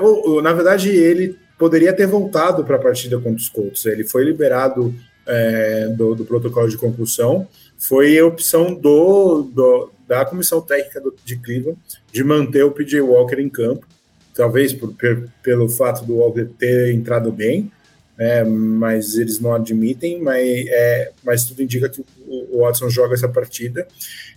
na 0.44 0.54
verdade, 0.54 0.90
ele 0.92 1.40
poderia 1.58 1.92
ter 1.92 2.06
voltado 2.06 2.64
para 2.64 2.76
a 2.76 2.80
partida 2.80 3.18
contra 3.18 3.32
os 3.42 3.50
Colts. 3.50 3.86
Ele 3.88 4.04
foi 4.04 4.24
liberado 4.24 4.94
é, 5.26 5.88
do, 5.88 6.14
do 6.14 6.24
protocolo 6.24 6.70
de 6.70 6.78
concussão. 6.78 7.48
Foi 7.80 8.18
a 8.20 8.26
opção 8.26 8.76
do, 8.76 9.42
do- 9.52 9.92
da 10.08 10.24
comissão 10.26 10.62
técnica 10.62 11.02
do- 11.02 11.16
de 11.26 11.36
Cleveland 11.38 11.78
de 12.12 12.24
manter 12.24 12.64
o 12.64 12.72
PJ 12.72 13.02
Walker 13.02 13.40
em 13.40 13.50
campo. 13.50 13.86
Talvez 14.34 14.72
por- 14.74 14.94
pe- 14.94 15.26
pelo 15.44 15.68
fato 15.68 16.06
do 16.06 16.16
Walker 16.16 16.46
ter 16.58 16.94
entrado 16.94 17.32
bem, 17.32 17.72
né, 18.18 18.44
mas 18.44 19.16
eles 19.16 19.40
não 19.40 19.54
admitem. 19.54 20.22
Mas, 20.22 20.48
é, 20.68 21.12
mas 21.24 21.44
tudo 21.46 21.62
indica 21.62 21.90
que 21.90 22.02
o, 22.26 22.58
o 22.58 22.62
Watson 22.62 22.90
joga 22.90 23.14
essa 23.16 23.28
partida. 23.28 23.88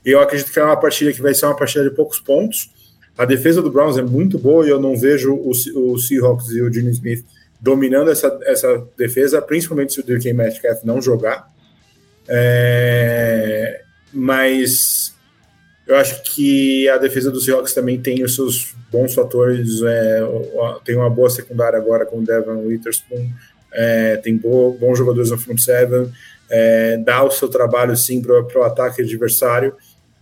E 0.05 0.11
eu 0.11 0.21
acredito 0.21 0.51
que 0.53 0.59
é 0.59 0.65
uma 0.65 0.77
partida 0.81 1.13
que 1.13 1.21
vai 1.23 1.35
ser 1.35 1.47
uma 1.47 1.57
partida 1.57 1.85
de 1.85 1.91
poucos 1.95 2.19
pontos. 2.19 2.71
A 3.17 3.25
defesa 3.27 3.61
do 3.61 3.71
Browns 3.71 3.99
é 3.99 4.03
muito 4.03 4.39
boa 4.39 4.67
e 4.67 4.71
eu 4.71 4.81
não 4.81 4.97
vejo 4.97 5.35
o, 5.35 5.51
o 5.51 5.99
Seahawks 5.99 6.49
e 6.51 6.63
o 6.63 6.73
Gene 6.73 6.91
Smith 6.91 7.25
dominando 7.61 8.11
essa, 8.11 8.39
essa 8.45 8.83
defesa, 8.97 9.43
principalmente 9.43 9.93
se 9.93 10.01
o 10.01 10.03
DK 10.03 10.33
Metcalf 10.33 10.83
não 10.83 11.03
jogar. 11.03 11.51
É, 12.27 13.83
mas 14.13 15.15
eu 15.91 15.97
acho 15.97 16.23
que 16.23 16.89
a 16.89 16.97
defesa 16.99 17.31
do 17.31 17.41
Seahawks 17.41 17.75
também 17.75 18.01
tem 18.01 18.23
os 18.23 18.35
seus 18.35 18.75
bons 18.91 19.15
fatores. 19.15 19.83
é, 19.83 20.21
tem 20.85 20.97
uma 20.97 21.11
boa 21.11 21.29
secundária 21.31 21.79
agora 21.79 22.07
com 22.07 22.19
o 22.19 22.25
Devon 22.25 22.65
Witherspoon, 22.67 23.29
é, 23.73 24.17
tem 24.17 24.37
bo- 24.37 24.73
bons 24.79 24.97
jogadores 24.99 25.31
no 25.31 25.39
front 25.39 25.59
seven, 25.59 26.11
é, 26.49 26.97
dá 26.99 27.23
o 27.25 27.31
seu 27.31 27.49
trabalho 27.49 27.97
sim 27.97 28.21
para 28.23 28.61
o 28.61 28.63
ataque 28.63 29.03
adversário. 29.03 29.75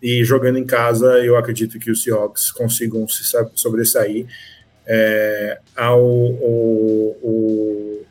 E 0.03 0.23
jogando 0.25 0.59
em 0.59 0.65
casa, 0.65 1.07
eu 1.25 1.37
acredito 1.37 1.79
que 1.79 1.91
os 1.91 2.03
Seahawks 2.05 2.51
consigam 2.53 3.07
se 3.09 3.25
sa- 3.25 3.51
sobressair. 3.55 4.27
É, 4.87 5.59
ao, 5.77 6.01
o, 6.03 7.17
o- 7.23 8.03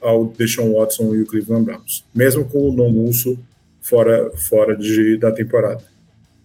ao 0.00 0.26
Deshaun 0.26 0.72
Watson 0.74 1.14
e 1.14 1.20
o 1.22 1.26
Cleveland 1.26 1.64
Browns, 1.64 2.04
mesmo 2.14 2.44
com 2.46 2.68
o 2.68 2.72
non-Musso 2.72 3.38
fora, 3.80 4.30
fora 4.36 4.74
de, 4.76 5.16
da 5.18 5.30
temporada. 5.30 5.84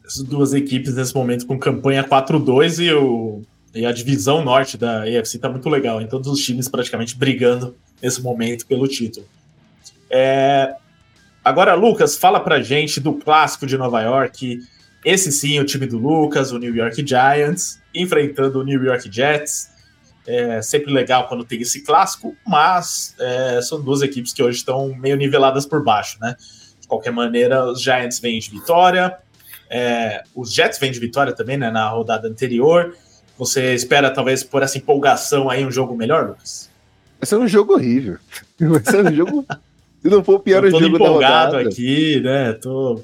As 0.07 0.19
duas 0.19 0.53
equipes 0.53 0.95
nesse 0.95 1.13
momento 1.13 1.45
com 1.45 1.59
campanha 1.59 2.01
4-2 2.01 2.79
e, 2.79 3.79
e 3.81 3.85
a 3.85 3.91
divisão 3.91 4.41
norte 4.41 4.77
da 4.77 5.03
AFC 5.03 5.38
tá 5.38 5.49
muito 5.49 5.67
legal, 5.67 6.01
em 6.01 6.07
todos 6.07 6.31
os 6.31 6.39
times 6.39 6.69
praticamente 6.69 7.17
brigando 7.17 7.75
nesse 8.01 8.21
momento 8.21 8.65
pelo 8.65 8.88
título. 8.88 9.27
É, 10.09 10.75
agora, 11.43 11.73
Lucas, 11.73 12.17
fala 12.17 12.39
pra 12.39 12.61
gente 12.61 13.01
do 13.01 13.13
clássico 13.13 13.67
de 13.67 13.77
Nova 13.77 14.01
York. 14.01 14.59
Esse 15.03 15.31
sim, 15.31 15.59
o 15.59 15.65
time 15.65 15.85
do 15.85 15.97
Lucas, 15.97 16.51
o 16.51 16.57
New 16.57 16.73
York 16.73 17.05
Giants, 17.05 17.79
enfrentando 17.93 18.59
o 18.59 18.63
New 18.63 18.81
York 18.84 19.11
Jets. 19.11 19.69
É 20.25 20.61
sempre 20.61 20.91
legal 20.91 21.27
quando 21.27 21.45
tem 21.45 21.61
esse 21.61 21.84
clássico, 21.84 22.35
mas 22.45 23.15
é, 23.19 23.61
são 23.61 23.81
duas 23.81 24.01
equipes 24.01 24.34
que 24.34 24.43
hoje 24.43 24.57
estão 24.57 24.93
meio 24.95 25.15
niveladas 25.15 25.65
por 25.65 25.81
baixo, 25.81 26.17
né? 26.19 26.35
De 26.81 26.88
qualquer 26.88 27.11
maneira, 27.11 27.65
os 27.65 27.81
Giants 27.81 28.19
vêm 28.19 28.38
de 28.38 28.49
vitória, 28.49 29.17
é, 29.69 30.23
os 30.35 30.53
Jets 30.53 30.80
vêm 30.80 30.91
de 30.91 30.99
vitória 30.99 31.34
também, 31.34 31.57
né? 31.57 31.69
Na 31.69 31.89
rodada 31.89 32.27
anterior. 32.27 32.95
Você 33.38 33.73
espera, 33.73 34.10
talvez, 34.10 34.44
por 34.44 34.64
essa 34.64 34.77
empolgação 34.77 35.49
aí, 35.49 35.65
um 35.65 35.72
jogo 35.72 35.95
melhor, 35.95 36.30
Lucas? 36.30 36.69
Vai 37.19 37.27
ser 37.27 37.35
um 37.35 37.48
jogo 37.48 37.73
horrível. 37.73 38.18
Vai 38.60 38.84
ser 38.84 39.06
um 39.06 39.14
jogo. 39.15 39.45
Se 40.02 40.10
não 40.10 40.23
for 40.23 40.35
o 40.35 40.39
pior 40.39 40.64
Eu 40.64 40.72
tô 40.72 40.80
jogo 40.80 40.95
empolgado 40.95 41.52
da 41.52 41.57
rodada. 41.57 41.69
aqui, 41.69 42.22
né? 42.22 42.53
Tô. 42.53 43.02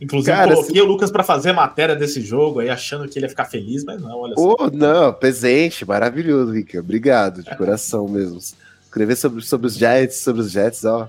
Inclusive, 0.00 0.36
Cara, 0.36 0.54
coloquei 0.54 0.82
o 0.82 0.84
Lucas 0.84 1.10
para 1.10 1.22
fazer 1.22 1.52
matéria 1.52 1.94
desse 1.96 2.20
jogo 2.20 2.60
aí, 2.60 2.68
achando 2.68 3.08
que 3.08 3.18
ele 3.18 3.26
ia 3.26 3.30
ficar 3.30 3.44
feliz, 3.46 3.84
mas 3.84 4.00
não, 4.02 4.18
olha 4.18 4.34
só. 4.34 4.56
Oh, 4.58 4.70
não, 4.70 5.12
presente, 5.12 5.86
maravilhoso, 5.86 6.52
Rica. 6.52 6.80
Obrigado, 6.80 7.42
de 7.42 7.56
coração 7.56 8.06
mesmo. 8.08 8.38
Escrever 8.84 9.16
sobre, 9.16 9.42
sobre 9.42 9.66
os 9.66 9.74
Giants, 9.74 10.16
sobre 10.16 10.42
os 10.42 10.50
Jets, 10.50 10.84
ó, 10.84 11.08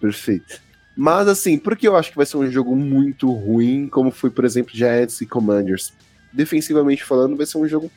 perfeito. 0.00 0.60
Mas 0.96 1.26
assim, 1.28 1.58
por 1.58 1.76
que 1.76 1.88
eu 1.88 1.96
acho 1.96 2.10
que 2.10 2.16
vai 2.16 2.26
ser 2.26 2.36
um 2.36 2.50
jogo 2.50 2.76
muito 2.76 3.30
ruim, 3.32 3.88
como 3.88 4.10
foi, 4.10 4.30
por 4.30 4.44
exemplo, 4.44 4.74
Giants 4.74 5.20
e 5.20 5.26
Commanders? 5.26 5.92
Defensivamente 6.32 7.02
falando, 7.04 7.36
vai 7.36 7.46
ser 7.46 7.58
um 7.58 7.66
jogo 7.68 7.90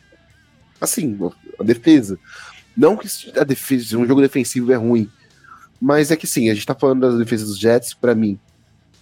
assim, 0.80 1.18
a 1.60 1.64
defesa. 1.64 2.18
Não 2.76 2.96
que 2.98 3.08
a 3.38 3.44
defesa, 3.44 3.98
um 3.98 4.06
jogo 4.06 4.22
defensivo 4.22 4.72
é 4.72 4.76
ruim, 4.76 5.10
mas 5.80 6.12
é 6.12 6.16
que 6.16 6.28
sim, 6.28 6.50
a 6.50 6.54
gente 6.54 6.66
tá 6.66 6.76
falando 6.76 7.02
das 7.02 7.18
defesas 7.18 7.48
dos 7.50 7.60
Jets, 7.60 7.94
pra 7.94 8.16
mim, 8.16 8.40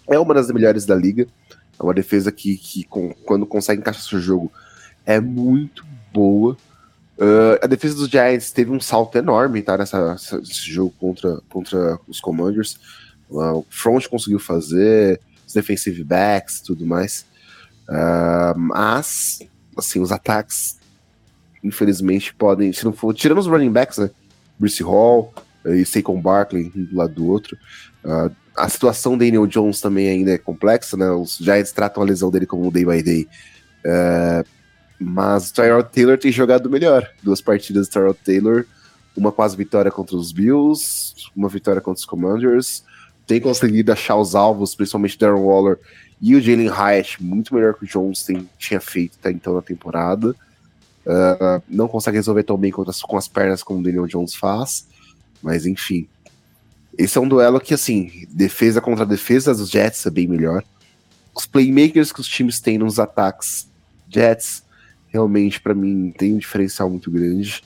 é 0.07 0.18
uma 0.20 0.34
das 0.34 0.49
melhores 0.52 0.86
da 0.86 0.95
liga. 0.95 1.28
É 1.80 1.84
uma 1.84 1.94
defesa 1.94 2.32
que, 2.32 2.56
que 2.57 2.84
com- 2.84 3.14
quando 3.26 3.45
consegue 3.48 3.82
encaixar 3.82 4.03
seu 4.03 4.20
jogo, 4.20 4.52
é 5.06 5.20
muito 5.20 5.84
boa. 6.14 6.56
Uh, 7.18 7.57
a 7.61 7.68
defesa 7.68 7.95
dos 7.95 8.10
Giants 8.10 8.52
teve 8.52 8.70
um 8.72 8.80
salto 8.80 9.18
enorme, 9.18 9.61
tá? 9.61 9.78
Nessa- 9.78 10.15
nesse 10.40 10.72
jogo 10.72 10.94
contra, 10.99 11.41
contra 11.49 11.99
os 12.07 12.20
Commanders. 12.20 12.80
O 13.30 13.66
front 13.70 14.08
conseguiu 14.08 14.40
fazer, 14.40 15.20
os 15.45 15.54
defensive 15.54 16.04
backs 16.04 16.62
tudo 16.62 16.86
mais. 16.86 17.26
Uh, 17.90 18.58
mas, 18.58 19.40
assim, 19.78 20.00
os 20.00 20.12
ataques, 20.12 20.78
infelizmente, 21.64 22.34
podem. 22.34 22.72
Se 22.72 22.86
não 22.86 22.94
for. 22.94 23.14
Tirando 23.14 23.40
os 23.40 23.48
running 23.48 23.72
backs, 23.72 23.98
né? 23.98 24.10
Bruce 24.58 24.82
Hall 24.84 25.34
e 25.66 25.86
Saquon 25.86 26.22
Barkley, 26.22 26.72
um 26.76 26.84
do 26.86 26.95
lado 26.95 27.14
do 27.14 27.28
outro. 27.28 27.58
Uh, 28.04 28.34
a 28.56 28.70
situação 28.70 29.14
do 29.14 29.20
Daniel 29.20 29.48
Jones 29.48 29.82
também 29.82 30.08
ainda 30.08 30.32
é 30.32 30.38
complexa, 30.38 30.95
né? 30.95 31.10
Os 31.10 31.38
Giants 31.38 31.72
tratam 31.72 32.04
a 32.04 32.06
lesão 32.06 32.30
dele 32.30 32.45
como 32.45 32.68
um 32.68 32.72
day 32.72 32.86
by 32.86 33.02
day. 33.02 33.28
Uh, 33.86 34.48
mas 35.00 35.50
o 35.50 35.54
Tyrod 35.54 35.90
Taylor 35.91 36.18
tem 36.18 36.32
jogado 36.32 36.70
melhor. 36.70 37.10
Duas 37.22 37.41
partidas 37.41 37.88
do 37.88 37.91
Tyrod 37.91 38.18
Taylor, 38.24 38.66
uma 39.18 39.32
quase 39.32 39.58
vitória 39.58 39.91
contra 39.91 40.16
os 40.16 40.32
Bills, 40.32 41.14
uma 41.36 41.50
vitória 41.50 41.82
contra 41.82 42.00
os 42.00 42.06
Commanders. 42.06 42.84
Tem 43.26 43.40
conseguido 43.40 43.91
achar 43.91 44.16
os 44.16 44.36
alvos, 44.36 44.76
principalmente 44.76 45.18
Darren 45.18 45.41
Waller 45.41 45.80
e 46.22 46.36
o 46.36 46.41
Jalen 46.41 46.70
Hyatt, 46.70 47.22
muito 47.22 47.54
melhor 47.54 47.74
que 47.74 47.84
o 47.84 47.88
Jones 47.88 48.26
tinha 48.58 48.80
feito 48.80 49.18
até 49.20 49.32
então 49.32 49.54
na 49.54 49.62
temporada. 49.62 50.36
Uh, 51.06 51.62
não 51.68 51.88
consegue 51.88 52.18
resolver 52.18 52.44
tão 52.44 52.58
bem 52.58 52.72
com 52.72 52.90
as, 52.90 53.02
com 53.02 53.18
as 53.18 53.28
pernas 53.28 53.62
como 53.62 53.80
o 53.80 53.84
Daniel 53.84 54.08
Jones 54.08 54.34
faz. 54.34 54.88
Mas 55.41 55.66
enfim. 55.66 56.08
Esse 56.98 57.18
é 57.18 57.22
um 57.22 57.28
duelo 57.28 57.60
que, 57.60 57.74
assim, 57.74 58.26
defesa 58.30 58.80
contra 58.80 59.06
defesa 59.06 59.54
dos 59.54 59.70
Jets 59.70 60.06
é 60.06 60.10
bem 60.10 60.28
melhor. 60.28 60.64
Os 61.36 61.45
playmakers 61.45 62.12
que 62.12 62.22
os 62.22 62.28
times 62.28 62.60
têm 62.60 62.78
nos 62.78 63.00
ataques 63.00 63.68
Jets 64.08 64.64
realmente, 65.10 65.60
para 65.60 65.74
mim, 65.74 66.14
tem 66.18 66.34
um 66.34 66.38
diferencial 66.38 66.90
muito 66.90 67.12
grande. 67.12 67.64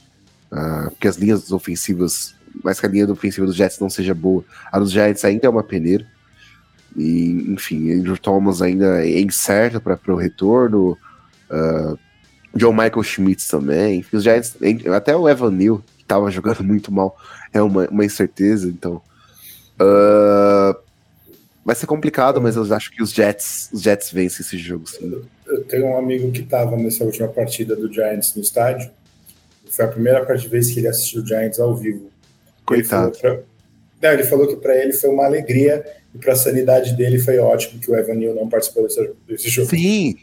Uh, 0.52 0.90
porque 0.92 1.08
as 1.08 1.18
linhas 1.18 1.52
ofensivas, 1.52 2.34
mais 2.64 2.80
que 2.80 2.86
a 2.86 2.90
linha 2.90 3.10
ofensiva 3.12 3.46
dos 3.46 3.56
Jets 3.56 3.80
não 3.80 3.90
seja 3.90 4.14
boa, 4.14 4.44
a 4.72 4.80
dos 4.80 4.92
Giants 4.92 5.24
ainda 5.26 5.48
é 5.48 5.50
uma 5.50 5.64
peneira. 5.64 6.06
E, 6.96 7.54
enfim, 7.54 7.92
Andrew 7.92 8.18
Thomas 8.18 8.62
ainda 8.62 9.06
é 9.06 9.20
incerto 9.20 9.80
para 9.80 10.00
o 10.08 10.16
retorno. 10.16 10.98
Uh, 11.50 11.98
John 12.56 12.72
Michael 12.72 13.04
Schmitz 13.04 13.48
também. 13.48 14.04
Os 14.12 14.24
Giants, 14.24 14.56
até 14.96 15.16
o 15.16 15.30
Evan 15.30 15.52
Neal, 15.52 15.78
que 15.98 16.04
estava 16.04 16.32
jogando 16.32 16.64
muito 16.64 16.92
mal, 16.92 17.16
é 17.54 17.62
uma, 17.62 17.88
uma 17.88 18.04
incerteza. 18.04 18.68
Então, 18.68 19.02
uh, 19.80 20.78
vai 21.64 21.76
ser 21.76 21.86
complicado, 21.86 22.42
mas 22.42 22.56
eu 22.56 22.64
acho 22.74 22.92
que 22.92 23.04
os 23.04 23.12
Jets, 23.12 23.70
os 23.72 23.82
Jets 23.82 24.12
vencem 24.12 24.44
esse 24.44 24.58
jogo. 24.58 24.90
Sim. 24.90 25.22
Eu 25.46 25.64
tenho 25.66 25.86
um 25.86 25.98
amigo 25.98 26.32
que 26.32 26.42
estava 26.42 26.76
nessa 26.76 27.04
última 27.04 27.28
partida 27.28 27.76
do 27.76 27.92
Giants 27.92 28.34
no 28.36 28.42
estádio. 28.42 28.90
Foi 29.70 29.86
a 29.86 29.88
primeira 29.88 30.24
vez 30.24 30.72
que 30.72 30.80
ele 30.80 30.88
assistiu 30.88 31.22
o 31.22 31.28
Giants 31.28 31.60
ao 31.60 31.76
vivo. 31.76 32.10
Coitado. 32.68 33.08
Ele 33.08 33.18
falou, 33.18 33.38
pra... 33.38 33.44
não, 34.02 34.14
ele 34.14 34.24
falou 34.24 34.48
que 34.48 34.56
para 34.58 34.76
ele 34.76 34.94
foi 34.94 35.10
uma 35.10 35.26
alegria 35.26 35.84
e 36.14 36.18
para 36.20 36.34
a 36.34 36.36
sanidade 36.36 36.96
dele 36.96 37.18
foi 37.18 37.40
ótimo 37.40 37.80
que 37.80 37.90
o 37.90 37.96
Evan 37.96 38.14
Neal 38.14 38.36
não 38.36 38.48
participou 38.48 38.84
desse, 38.84 39.12
desse 39.28 39.50
jogo. 39.50 39.70
Sim. 39.70 40.18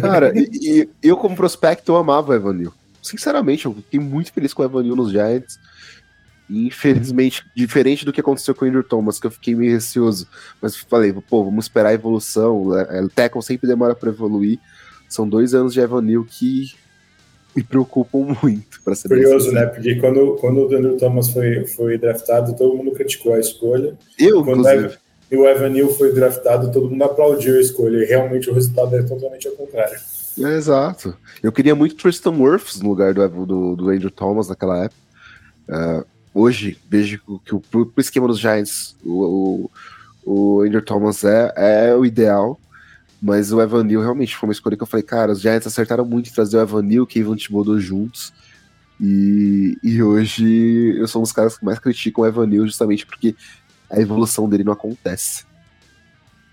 Cara, 0.00 0.32
e, 0.36 0.48
e 0.62 0.88
eu 1.02 1.16
como 1.16 1.34
prospecto 1.34 1.92
eu 1.92 1.96
amava 1.96 2.32
o 2.32 2.34
Evan 2.34 2.52
Neal. 2.52 2.74
Sinceramente, 3.02 3.66
eu 3.66 3.74
fiquei 3.74 3.98
muito 3.98 4.32
feliz 4.32 4.54
com 4.54 4.62
o 4.62 4.64
Evan 4.64 4.82
Neal 4.82 4.96
nos 4.96 5.10
Giants. 5.10 5.58
E 6.50 6.66
infelizmente, 6.66 7.44
diferente 7.56 8.04
do 8.04 8.12
que 8.12 8.20
aconteceu 8.20 8.54
com 8.54 8.64
o 8.64 8.68
Andrew 8.68 8.84
Thomas, 8.84 9.18
que 9.18 9.26
eu 9.26 9.30
fiquei 9.30 9.54
meio 9.54 9.72
receoso. 9.72 10.28
Mas 10.60 10.76
falei, 10.76 11.12
pô, 11.12 11.44
vamos 11.44 11.64
esperar 11.64 11.88
a 11.88 11.94
evolução. 11.94 12.66
O 12.66 13.08
Tackle 13.08 13.42
sempre 13.42 13.66
demora 13.66 13.94
para 13.94 14.10
evoluir. 14.10 14.58
São 15.08 15.26
dois 15.28 15.54
anos 15.54 15.72
de 15.72 15.80
Evan 15.80 16.02
Neal 16.02 16.24
que 16.24 16.74
me 17.56 17.62
preocupam 17.62 18.36
muito, 18.42 18.82
para 18.84 18.94
ser 18.94 19.08
Curioso, 19.08 19.52
né? 19.52 19.66
Porque 19.66 19.96
quando, 19.96 20.36
quando 20.40 20.60
o 20.60 20.64
Andrew 20.64 20.96
Thomas 20.96 21.28
foi, 21.28 21.66
foi 21.66 21.98
draftado, 21.98 22.56
todo 22.56 22.76
mundo 22.76 22.92
criticou 22.92 23.34
a 23.34 23.38
escolha. 23.38 23.94
Eu, 24.18 24.42
quando 24.44 24.60
inclusive. 24.60 24.98
E 25.30 25.36
o 25.36 25.48
Evan 25.48 25.70
Neal 25.70 25.88
foi 25.88 26.12
draftado, 26.12 26.70
todo 26.70 26.90
mundo 26.90 27.02
aplaudiu 27.04 27.56
a 27.56 27.60
escolha. 27.60 27.96
E 27.96 28.04
realmente 28.04 28.50
o 28.50 28.54
resultado 28.54 28.94
é 28.94 29.02
totalmente 29.02 29.48
ao 29.48 29.54
contrário. 29.54 29.98
É, 30.38 30.56
exato. 30.56 31.16
Eu 31.42 31.50
queria 31.50 31.74
muito 31.74 31.96
Tristan 31.96 32.32
Wirfs 32.32 32.80
no 32.80 32.90
lugar 32.90 33.14
do, 33.14 33.46
do, 33.46 33.76
do 33.76 33.88
Andrew 33.88 34.10
Thomas 34.10 34.48
naquela 34.48 34.84
época. 34.84 35.00
Uh, 35.68 36.04
hoje, 36.34 36.78
vejo 36.86 37.18
que 37.46 37.54
o 37.54 37.60
pro 37.60 37.90
esquema 37.96 38.28
dos 38.28 38.38
Giants, 38.38 38.94
o, 39.02 39.70
o, 40.24 40.30
o 40.58 40.60
Andrew 40.62 40.82
Thomas 40.82 41.24
é, 41.24 41.52
é 41.56 41.94
o 41.94 42.04
ideal. 42.04 42.60
Mas 43.22 43.52
o 43.52 43.62
Evan 43.62 43.84
Neal 43.84 44.02
realmente 44.02 44.36
foi 44.36 44.48
uma 44.48 44.52
escolha 44.52 44.76
que 44.76 44.82
eu 44.82 44.86
falei, 44.86 45.04
cara, 45.04 45.30
os 45.30 45.40
Giants 45.40 45.68
acertaram 45.68 46.04
muito 46.04 46.28
em 46.28 46.32
trazer 46.32 46.56
o 46.56 46.60
Evan 46.60 46.82
Neal 46.82 46.94
e 46.94 47.00
o 47.00 47.06
Kevin 47.06 47.36
Thibodeau 47.36 47.78
juntos. 47.78 48.32
E, 49.00 49.78
e 49.80 50.02
hoje 50.02 50.96
eu 50.98 51.06
sou 51.06 51.20
um 51.20 51.22
dos 51.22 51.30
caras 51.30 51.56
que 51.56 51.64
mais 51.64 51.78
criticam 51.78 52.24
o 52.24 52.26
Evan 52.26 52.46
Neal 52.48 52.66
justamente 52.66 53.06
porque 53.06 53.36
a 53.88 54.00
evolução 54.00 54.48
dele 54.48 54.64
não 54.64 54.72
acontece. 54.72 55.44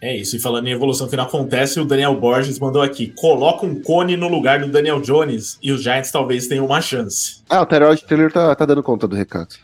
É 0.02 0.16
isso, 0.16 0.38
e 0.38 0.40
falando 0.40 0.68
em 0.68 0.72
evolução 0.72 1.10
que 1.10 1.16
não 1.18 1.26
acontece, 1.26 1.80
o 1.80 1.86
Daniel 1.86 2.18
Borges 2.18 2.60
mandou 2.60 2.82
aqui: 2.82 3.12
coloca 3.18 3.66
um 3.66 3.82
cone 3.82 4.16
no 4.16 4.30
lugar 4.30 4.62
do 4.62 4.72
Daniel 4.72 5.02
Jones 5.02 5.58
e 5.62 5.72
os 5.72 5.82
Giants 5.82 6.12
talvez 6.12 6.48
tenham 6.48 6.66
uma 6.66 6.80
chance. 6.80 7.41
Ah, 7.50 7.62
o 7.62 7.66
Tyrod 7.66 8.06
Taylor 8.06 8.32
tá, 8.32 8.56
tá 8.56 8.66
dando 8.66 8.84
conta 8.84 9.08
do 9.08 9.16
recado. 9.16 9.56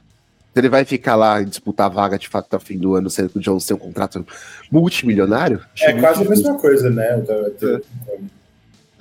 Ele 0.55 0.69
vai 0.69 0.85
ficar 0.85 1.15
lá 1.15 1.41
e 1.41 1.45
disputar 1.45 1.87
a 1.87 1.89
vaga 1.89 2.17
de 2.17 2.29
fato 2.29 2.45
até 2.45 2.57
o 2.57 2.59
fim 2.59 2.77
do 2.77 2.95
ano, 2.95 3.09
sendo 3.09 3.29
que 3.29 3.37
o 3.37 3.41
Jones 3.41 3.65
tem 3.65 3.75
um 3.75 3.79
contrato 3.79 4.25
multimilionário? 4.71 5.61
É 5.81 5.93
quase 5.93 6.25
a 6.25 6.29
mesma 6.29 6.57
coisa, 6.57 6.89
né? 6.89 7.21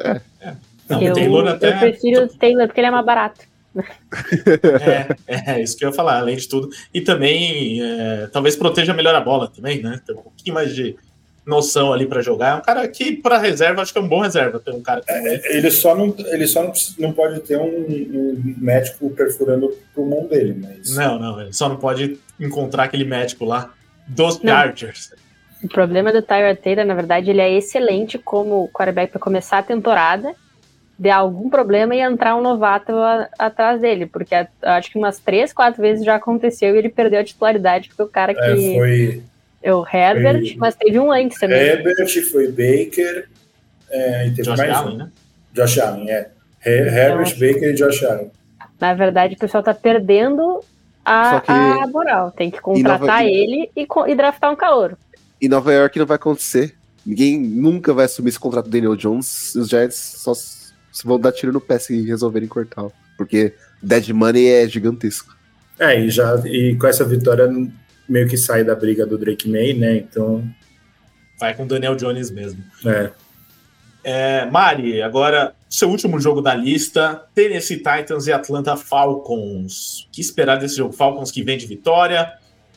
É. 0.00 0.20
é. 0.40 0.54
Não, 0.88 1.00
eu, 1.00 1.14
Taylor 1.14 1.46
até... 1.46 1.74
eu 1.74 1.78
prefiro 1.78 2.24
o 2.24 2.28
Taylor 2.28 2.66
porque 2.66 2.80
ele 2.80 2.88
é 2.88 2.90
mais 2.90 3.06
barato. 3.06 3.40
é, 5.26 5.52
é, 5.52 5.62
isso 5.62 5.76
que 5.76 5.84
eu 5.84 5.90
ia 5.90 5.94
falar, 5.94 6.18
além 6.18 6.36
de 6.36 6.48
tudo. 6.48 6.68
E 6.92 7.00
também, 7.00 7.82
é, 7.82 8.28
talvez 8.32 8.56
proteja 8.56 8.94
melhor 8.94 9.14
a 9.14 9.20
bola 9.20 9.48
também, 9.48 9.82
né? 9.82 10.00
Tem 10.06 10.14
um 10.14 10.22
pouquinho 10.22 10.54
mais 10.54 10.74
de 10.74 10.96
noção 11.46 11.92
ali 11.92 12.06
para 12.06 12.22
jogar. 12.22 12.56
É 12.56 12.58
um 12.58 12.62
cara 12.62 12.88
que, 12.88 13.16
para 13.16 13.38
reserva, 13.38 13.82
acho 13.82 13.92
que 13.92 13.98
é 13.98 14.02
um 14.02 14.08
bom 14.08 14.20
reserva. 14.20 14.58
Tem 14.58 14.74
um 14.74 14.82
cara 14.82 15.02
que... 15.02 15.10
é, 15.12 15.56
ele 15.56 15.70
só 15.70 15.94
não, 15.94 16.14
ele 16.18 16.46
só 16.46 16.62
não, 16.62 16.72
não 16.98 17.12
pode 17.12 17.40
ter 17.40 17.58
um, 17.58 17.66
um 17.66 18.54
médico 18.58 19.10
perfurando 19.10 19.66
o 19.66 19.76
pulmão 19.94 20.26
dele, 20.26 20.56
mas. 20.60 20.96
Não, 20.96 21.18
não, 21.18 21.40
ele 21.40 21.52
só 21.52 21.68
não 21.68 21.76
pode 21.76 22.18
encontrar 22.40 22.84
aquele 22.84 23.04
médico 23.04 23.44
lá 23.44 23.72
dos 24.06 24.38
Chargers. 24.38 25.12
O 25.62 25.68
problema 25.68 26.12
do 26.12 26.20
Tyler 26.20 26.56
Taylor, 26.56 26.84
na 26.84 26.94
verdade, 26.94 27.30
ele 27.30 27.40
é 27.40 27.52
excelente 27.52 28.18
como 28.18 28.68
quarterback 28.68 29.12
para 29.12 29.20
começar 29.20 29.58
a 29.58 29.62
temporada. 29.62 30.34
der 30.98 31.12
algum 31.12 31.48
problema 31.50 31.94
e 31.94 32.00
entrar 32.00 32.36
um 32.36 32.42
novato 32.42 32.92
a, 32.92 33.28
atrás 33.38 33.80
dele, 33.80 34.06
porque 34.06 34.34
a, 34.34 34.48
acho 34.62 34.90
que 34.90 34.98
umas 34.98 35.18
três, 35.18 35.52
quatro 35.52 35.80
vezes 35.80 36.04
já 36.04 36.16
aconteceu 36.16 36.74
e 36.74 36.78
ele 36.78 36.88
perdeu 36.88 37.20
a 37.20 37.24
titularidade, 37.24 37.88
porque 37.88 38.02
o 38.02 38.08
cara 38.08 38.34
que. 38.34 38.40
É, 38.40 38.74
foi. 38.76 39.22
É 39.64 39.74
o 39.74 39.84
Herbert, 39.90 40.40
foi... 40.42 40.56
mas 40.58 40.74
teve 40.76 40.98
um 41.00 41.10
antes 41.10 41.40
também. 41.40 41.58
Herbert, 41.58 42.22
foi 42.30 42.48
Baker, 42.48 43.28
é, 43.90 44.26
e 44.26 44.30
teve 44.30 44.42
Josh 44.42 44.58
mais 44.58 44.70
Allen, 44.70 44.94
um. 44.94 44.98
né? 44.98 45.10
Josh 45.54 45.78
Allen, 45.78 46.10
é. 46.10 46.30
Herbert, 46.64 47.28
Então, 47.34 47.48
Baker 47.48 47.70
e 47.70 47.74
Josh 47.74 48.02
Allen. 48.04 48.30
Na 48.80 48.92
verdade, 48.94 49.34
o 49.34 49.38
pessoal 49.38 49.62
tá 49.62 49.72
perdendo 49.74 50.60
a, 51.04 51.40
que- 51.40 51.50
a 51.50 51.86
moral. 51.86 52.30
Tem 52.30 52.50
que 52.50 52.60
contratar 52.60 53.00
Nova- 53.00 53.24
ele 53.24 53.70
e, 53.76 53.86
e 54.08 54.14
draftar 54.14 54.52
um 54.52 54.56
calor. 54.56 54.96
Em 55.40 55.48
Nova 55.48 55.72
York 55.72 55.98
não 55.98 56.06
vai 56.06 56.16
acontecer. 56.16 56.74
Ninguém 57.06 57.38
nunca 57.38 57.92
vai 57.92 58.06
assumir 58.06 58.30
esse 58.30 58.38
contrato 58.40 58.64
do 58.66 58.70
Daniel 58.70 58.96
Jones. 58.96 59.54
Os 59.54 59.68
Giants 59.68 59.94
só 59.96 60.32
vão 61.04 61.18
dar 61.20 61.32
tiro 61.32 61.52
no 61.52 61.60
pé 61.60 61.78
se 61.78 62.02
resolverem 62.06 62.48
cortar. 62.48 62.86
Porque 63.16 63.52
dead 63.82 64.08
money 64.10 64.48
é 64.48 64.66
gigantesco. 64.66 65.34
É, 65.78 66.00
e, 66.00 66.08
já, 66.10 66.42
e 66.46 66.76
com 66.76 66.86
essa 66.86 67.04
vitória 67.04 67.46
meio 68.08 68.28
que 68.28 68.36
sai 68.36 68.64
da 68.64 68.74
briga 68.74 69.06
do 69.06 69.18
Drake 69.18 69.48
May, 69.48 69.72
né? 69.74 69.96
Então, 69.96 70.44
Vai 71.38 71.54
com 71.54 71.64
o 71.64 71.66
Daniel 71.66 71.96
Jones 71.96 72.30
mesmo. 72.30 72.62
é. 72.86 73.10
É, 74.06 74.44
Mari, 74.50 75.00
agora, 75.00 75.54
seu 75.68 75.88
último 75.88 76.20
jogo 76.20 76.42
da 76.42 76.54
lista: 76.54 77.26
Tennessee 77.34 77.78
Titans 77.78 78.26
e 78.26 78.32
Atlanta 78.32 78.76
Falcons. 78.76 80.04
O 80.04 80.10
que 80.12 80.20
esperar 80.20 80.56
desse 80.56 80.76
jogo? 80.76 80.92
Falcons 80.92 81.30
que 81.30 81.42
vem 81.42 81.56
de 81.56 81.66
vitória, 81.66 82.34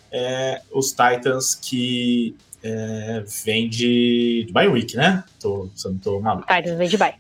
é, 0.10 0.62
os 0.72 0.92
Titans 0.92 1.54
que 1.54 2.34
é, 2.64 3.24
vem 3.44 3.70
de, 3.70 4.46
de 4.48 4.54
bye 4.54 4.70
week, 4.70 4.96
né? 4.96 5.22
Tô, 5.38 5.70
se 5.76 5.86
eu 5.86 5.92
não 5.92 6.00
tô 6.00 6.20
maluco. 6.22 6.48
Titans 6.48 6.78
vem 6.78 6.88
de 6.88 6.98
bye. 6.98 7.16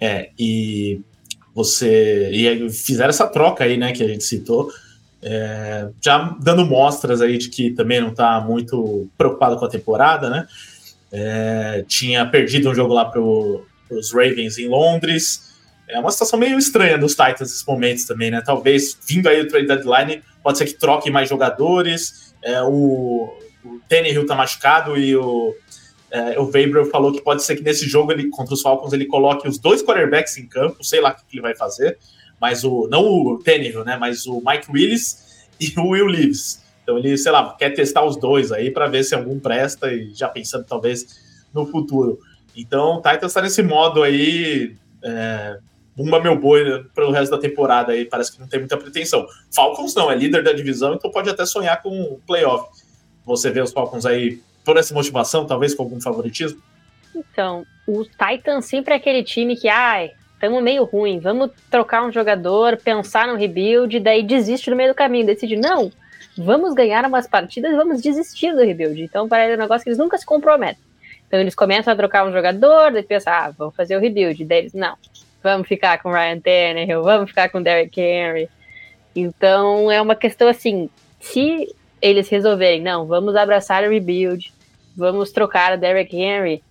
É, 0.00 0.30
e 0.38 1.02
você. 1.54 2.30
E 2.32 2.70
fizeram 2.70 3.10
essa 3.10 3.26
troca 3.26 3.64
aí, 3.64 3.76
né, 3.76 3.92
que 3.92 4.02
a 4.02 4.08
gente 4.08 4.24
citou. 4.24 4.72
É, 5.22 5.88
já 6.00 6.36
dando 6.40 6.64
mostras 6.64 7.20
aí 7.20 7.36
de 7.36 7.48
que 7.48 7.70
também 7.70 8.00
não 8.00 8.14
tá 8.14 8.40
muito 8.40 9.08
preocupado 9.18 9.56
com 9.56 9.64
a 9.64 9.68
temporada, 9.68 10.30
né? 10.30 10.46
É, 11.12 11.84
tinha 11.86 12.24
perdido 12.26 12.70
um 12.70 12.74
jogo 12.74 12.94
lá 12.94 13.04
para 13.04 13.20
os 13.20 14.12
Ravens 14.12 14.58
em 14.58 14.68
Londres. 14.68 15.50
É 15.88 15.98
uma 15.98 16.10
situação 16.10 16.38
meio 16.38 16.56
estranha 16.58 16.96
dos 16.96 17.12
Titans 17.12 17.40
nesses 17.40 17.64
momentos 17.64 18.04
também, 18.04 18.30
né? 18.30 18.40
Talvez 18.44 18.96
vindo 19.06 19.28
aí 19.28 19.42
do 19.42 19.48
trade 19.48 19.66
deadline, 19.66 20.22
pode 20.42 20.56
ser 20.56 20.64
que 20.66 20.74
troque 20.74 21.10
mais 21.10 21.28
jogadores. 21.28 22.34
É, 22.42 22.62
o, 22.62 23.28
o 23.64 23.80
Tannehill 23.88 24.24
tá 24.24 24.34
machucado 24.34 24.96
e 24.96 25.14
o, 25.16 25.54
é, 26.10 26.38
o 26.38 26.44
Weber 26.44 26.86
falou 26.86 27.12
que 27.12 27.20
pode 27.20 27.42
ser 27.42 27.56
que 27.56 27.62
nesse 27.62 27.86
jogo 27.86 28.12
ele 28.12 28.28
contra 28.28 28.54
os 28.54 28.62
Falcons 28.62 28.92
ele 28.92 29.06
coloque 29.06 29.48
os 29.48 29.58
dois 29.58 29.82
quarterbacks 29.82 30.38
em 30.38 30.46
campo, 30.46 30.82
sei 30.82 31.00
lá 31.00 31.10
o 31.10 31.14
que 31.14 31.22
ele 31.32 31.42
vai 31.42 31.54
fazer, 31.54 31.98
mas 32.40 32.64
o 32.64 32.88
não 32.88 33.04
o 33.04 33.38
Tannehill, 33.38 33.84
né, 33.84 33.96
mas 33.96 34.26
o 34.26 34.42
Mike 34.44 34.70
Willis 34.70 35.46
e 35.60 35.72
o 35.78 35.88
Will 35.88 36.06
Leaves. 36.06 36.62
Então 36.82 36.98
ele, 36.98 37.16
sei 37.16 37.30
lá, 37.30 37.54
quer 37.56 37.70
testar 37.70 38.04
os 38.04 38.16
dois 38.16 38.50
aí 38.50 38.70
para 38.70 38.88
ver 38.88 39.04
se 39.04 39.14
algum 39.14 39.38
presta 39.38 39.92
e 39.92 40.12
já 40.14 40.28
pensando 40.28 40.64
talvez 40.64 41.20
no 41.52 41.66
futuro. 41.66 42.18
Então 42.56 42.96
o 42.96 43.02
Titans 43.02 43.30
está 43.30 43.42
nesse 43.42 43.62
modo 43.62 44.02
aí, 44.02 44.74
é, 45.04 45.58
bumba 45.94 46.20
meu 46.20 46.38
boi 46.38 46.84
pelo 46.94 47.12
resto 47.12 47.32
da 47.32 47.38
temporada 47.38 47.92
aí, 47.92 48.04
parece 48.04 48.32
que 48.32 48.40
não 48.40 48.48
tem 48.48 48.60
muita 48.60 48.76
pretensão. 48.76 49.26
Falcons 49.54 49.94
não, 49.94 50.10
é 50.10 50.16
líder 50.16 50.42
da 50.42 50.52
divisão, 50.52 50.94
então 50.94 51.10
pode 51.10 51.28
até 51.28 51.44
sonhar 51.44 51.80
com 51.82 51.90
o 52.00 52.20
playoff. 52.26 52.68
Você 53.24 53.50
vê 53.50 53.60
os 53.60 53.72
Falcons 53.72 54.06
aí 54.06 54.40
por 54.64 54.76
essa 54.76 54.94
motivação, 54.94 55.46
talvez 55.46 55.74
com 55.74 55.82
algum 55.82 56.00
favoritismo? 56.00 56.60
Então, 57.14 57.64
o 57.86 58.04
Titans 58.04 58.66
sempre 58.66 58.94
é 58.94 58.96
aquele 58.96 59.22
time 59.22 59.56
que, 59.56 59.68
ai, 59.68 60.12
estamos 60.40 60.62
meio 60.62 60.84
ruim, 60.84 61.18
vamos 61.18 61.50
trocar 61.70 62.02
um 62.02 62.10
jogador, 62.10 62.78
pensar 62.78 63.28
no 63.28 63.36
rebuild, 63.36 64.00
daí 64.00 64.22
desiste 64.22 64.70
no 64.70 64.76
meio 64.76 64.88
do 64.88 64.94
caminho, 64.94 65.26
decide, 65.26 65.54
não, 65.54 65.92
vamos 66.34 66.72
ganhar 66.72 67.04
umas 67.04 67.28
partidas 67.28 67.76
vamos 67.76 68.00
desistir 68.00 68.54
do 68.54 68.64
rebuild. 68.64 69.02
Então, 69.02 69.28
parece 69.28 69.54
um 69.54 69.58
negócio 69.58 69.84
que 69.84 69.90
eles 69.90 69.98
nunca 69.98 70.16
se 70.16 70.24
comprometem. 70.24 70.82
Então, 71.28 71.38
eles 71.38 71.54
começam 71.54 71.92
a 71.92 71.96
trocar 71.96 72.26
um 72.26 72.32
jogador, 72.32 72.90
daí 72.90 73.02
pensam, 73.02 73.30
ah, 73.30 73.52
vamos 73.56 73.76
fazer 73.76 73.98
o 73.98 74.00
rebuild. 74.00 74.42
Daí 74.46 74.60
eles, 74.60 74.72
não, 74.72 74.96
vamos 75.42 75.68
ficar 75.68 76.02
com 76.02 76.10
Ryan 76.10 76.40
Tannehill, 76.40 77.02
vamos 77.02 77.28
ficar 77.28 77.50
com 77.50 77.62
Derrick 77.62 78.00
Henry. 78.00 78.48
Então, 79.14 79.90
é 79.90 80.00
uma 80.00 80.14
questão 80.14 80.48
assim, 80.48 80.88
se 81.20 81.68
eles 82.00 82.30
resolverem, 82.30 82.80
não, 82.80 83.04
vamos 83.04 83.36
abraçar 83.36 83.84
o 83.84 83.90
rebuild, 83.90 84.50
vamos 84.96 85.32
trocar 85.32 85.74
o 85.74 85.78
Derrick 85.78 86.16
Henry, 86.16 86.62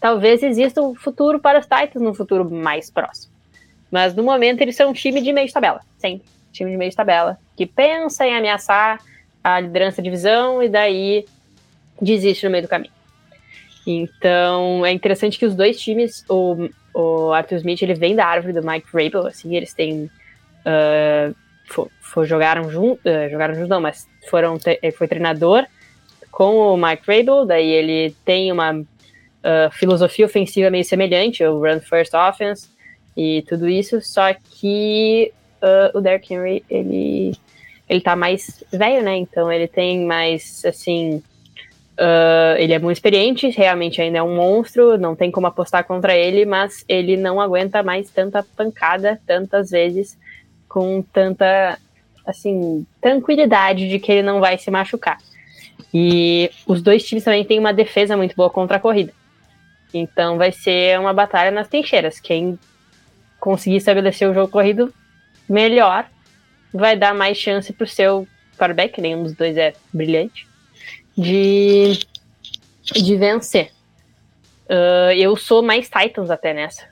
talvez 0.00 0.42
exista 0.42 0.80
um 0.80 0.94
futuro 0.94 1.38
para 1.38 1.58
os 1.58 1.66
Titans 1.66 2.02
num 2.02 2.14
futuro 2.14 2.48
mais 2.48 2.90
próximo. 2.90 3.32
Mas 3.90 4.14
no 4.14 4.22
momento 4.22 4.60
eles 4.60 4.76
são 4.76 4.90
um 4.90 4.92
time 4.92 5.20
de 5.20 5.32
meio 5.32 5.46
de 5.46 5.52
tabela, 5.52 5.80
sempre. 5.98 6.26
Time 6.52 6.70
de 6.70 6.76
meio 6.76 6.90
de 6.90 6.96
tabela, 6.96 7.38
que 7.56 7.66
pensa 7.66 8.26
em 8.26 8.36
ameaçar 8.36 9.00
a 9.42 9.60
liderança 9.60 9.98
da 9.98 10.02
divisão 10.02 10.62
e 10.62 10.68
daí 10.68 11.24
desiste 12.00 12.44
no 12.44 12.50
meio 12.50 12.64
do 12.64 12.68
caminho. 12.68 12.92
Então 13.86 14.84
é 14.84 14.92
interessante 14.92 15.38
que 15.38 15.46
os 15.46 15.54
dois 15.54 15.80
times, 15.80 16.24
o, 16.28 16.68
o 16.94 17.32
Arthur 17.32 17.56
Smith 17.56 17.82
ele 17.82 17.94
vem 17.94 18.14
da 18.14 18.26
árvore 18.26 18.52
do 18.52 18.62
Mike 18.62 18.90
Vrabel, 18.92 19.26
assim, 19.26 19.56
eles 19.56 19.72
têm. 19.72 20.10
Uh, 20.60 21.34
for, 21.66 21.90
for, 22.00 22.26
jogaram 22.26 22.70
juntos, 22.70 23.00
uh, 23.04 23.30
jogaram 23.30 23.54
juntos 23.54 23.70
não, 23.70 23.80
mas 23.80 24.06
foram 24.28 24.58
foi 24.96 25.08
treinador 25.08 25.64
com 26.30 26.56
o 26.56 26.76
Mike 26.76 27.06
Vrabel, 27.06 27.46
daí 27.46 27.68
ele 27.68 28.14
tem 28.24 28.52
uma 28.52 28.84
uh, 29.44 29.70
filosofia 29.72 30.26
ofensiva 30.26 30.70
meio 30.70 30.84
semelhante, 30.84 31.44
o 31.44 31.58
Run 31.58 31.80
First 31.80 32.14
Offense 32.14 32.68
e 33.16 33.42
tudo 33.48 33.68
isso, 33.68 34.00
só 34.00 34.32
que 34.32 35.32
uh, 35.62 35.98
o 35.98 36.00
Derrick 36.00 36.32
Henry, 36.32 36.64
ele, 36.70 37.34
ele 37.88 38.00
tá 38.00 38.14
mais 38.14 38.62
velho, 38.72 39.02
né, 39.02 39.16
então 39.16 39.50
ele 39.50 39.66
tem 39.66 40.04
mais, 40.04 40.64
assim, 40.64 41.22
uh, 41.98 42.56
ele 42.58 42.72
é 42.72 42.78
muito 42.78 42.96
experiente, 42.96 43.48
realmente 43.48 44.00
ainda 44.00 44.18
é 44.18 44.22
um 44.22 44.36
monstro, 44.36 44.96
não 44.96 45.16
tem 45.16 45.30
como 45.30 45.46
apostar 45.46 45.84
contra 45.84 46.16
ele, 46.16 46.44
mas 46.44 46.84
ele 46.88 47.16
não 47.16 47.40
aguenta 47.40 47.82
mais 47.82 48.10
tanta 48.10 48.42
pancada 48.56 49.20
tantas 49.26 49.70
vezes, 49.70 50.16
com 50.68 51.02
tanta, 51.02 51.78
assim, 52.26 52.86
tranquilidade 53.00 53.88
de 53.88 53.98
que 53.98 54.12
ele 54.12 54.22
não 54.22 54.38
vai 54.38 54.58
se 54.58 54.70
machucar. 54.70 55.18
E 55.92 56.50
os 56.66 56.82
dois 56.82 57.04
times 57.04 57.24
também 57.24 57.44
têm 57.44 57.58
uma 57.58 57.72
defesa 57.72 58.16
muito 58.16 58.36
boa 58.36 58.50
contra 58.50 58.76
a 58.76 58.80
corrida. 58.80 59.12
Então 59.92 60.36
vai 60.36 60.52
ser 60.52 60.98
uma 60.98 61.12
batalha 61.12 61.50
nas 61.50 61.68
trincheiras. 61.68 62.20
Quem 62.20 62.58
conseguir 63.40 63.76
estabelecer 63.76 64.28
o 64.28 64.34
jogo 64.34 64.50
corrido 64.50 64.92
melhor 65.48 66.06
vai 66.72 66.96
dar 66.96 67.14
mais 67.14 67.38
chance 67.38 67.72
para 67.72 67.84
o 67.84 67.88
seu 67.88 68.26
quarterback, 68.58 69.00
nenhum 69.00 69.22
dos 69.22 69.32
dois 69.32 69.56
é 69.56 69.72
brilhante, 69.92 70.46
de, 71.16 71.98
de 72.82 73.16
vencer. 73.16 73.70
Uh, 74.68 75.12
eu 75.16 75.34
sou 75.36 75.62
mais 75.62 75.88
Titans 75.88 76.30
até 76.30 76.52
nessa, 76.52 76.84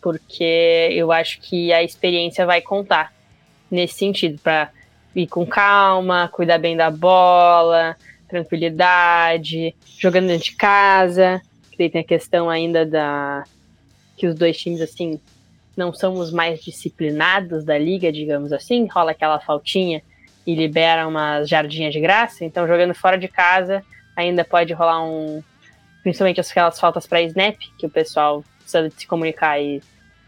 porque 0.00 0.88
eu 0.92 1.10
acho 1.10 1.40
que 1.40 1.72
a 1.72 1.82
experiência 1.82 2.46
vai 2.46 2.60
contar 2.60 3.12
nesse 3.70 3.94
sentido, 3.94 4.38
para 4.40 4.70
ir 5.16 5.26
com 5.26 5.44
calma, 5.44 6.28
cuidar 6.32 6.58
bem 6.58 6.76
da 6.76 6.90
bola, 6.90 7.96
tranquilidade, 8.28 9.74
jogando 9.98 10.28
dentro 10.28 10.44
de 10.44 10.56
casa, 10.56 11.42
que 11.76 11.88
tem 11.88 12.00
a 12.00 12.04
questão 12.04 12.48
ainda 12.48 12.84
da 12.86 13.44
que 14.16 14.26
os 14.26 14.34
dois 14.34 14.56
times 14.56 14.80
assim 14.80 15.20
não 15.76 15.92
são 15.92 16.14
os 16.14 16.32
mais 16.32 16.62
disciplinados 16.62 17.64
da 17.64 17.76
liga, 17.76 18.12
digamos 18.12 18.52
assim, 18.52 18.86
rola 18.86 19.10
aquela 19.10 19.40
faltinha 19.40 20.02
e 20.46 20.54
libera 20.54 21.08
umas 21.08 21.48
jardinhas 21.48 21.92
de 21.92 22.00
graça, 22.00 22.44
então 22.44 22.68
jogando 22.68 22.94
fora 22.94 23.18
de 23.18 23.26
casa 23.26 23.82
ainda 24.16 24.44
pode 24.44 24.72
rolar 24.72 25.02
um 25.04 25.42
principalmente 26.02 26.38
aquelas 26.38 26.78
faltas 26.78 27.06
para 27.06 27.22
snap, 27.22 27.56
que 27.78 27.86
o 27.86 27.90
pessoal 27.90 28.44
precisa 28.60 28.90
se 28.90 29.06
comunicar 29.06 29.58
e 29.58 29.82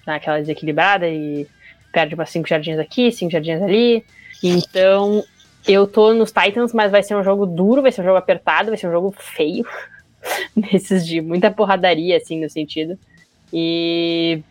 dar 0.07 0.17
aquela 0.17 0.39
desequilibrada 0.41 1.07
e 1.07 1.47
perde 1.93 2.15
umas 2.15 2.31
cinco 2.31 2.49
jardinhas 2.49 2.79
aqui, 2.79 3.13
cinco 3.13 3.33
jardinhas 3.33 3.63
ali. 3.63 4.03
Então, 4.43 5.23
eu 5.69 5.87
tô 5.87 6.15
nos 6.15 6.33
Titans, 6.33 6.73
mas 6.73 6.91
vai 6.91 7.03
ser 7.03 7.15
um 7.15 7.23
jogo 7.23 7.45
duro, 7.45 7.83
vai 7.83 7.93
ser 7.93 8.01
um 8.01 8.05
jogo 8.05 8.17
apertado, 8.17 8.71
vai 8.71 8.79
ser 8.79 8.89
um 8.89 8.93
jogo 8.93 9.15
feio. 9.19 9.67
Nesses 10.55 11.07
de 11.07 11.21
muita 11.21 11.51
porradaria, 11.51 12.17
assim, 12.17 12.41
no 12.41 12.49
sentido. 12.49 12.99
E 13.53 14.43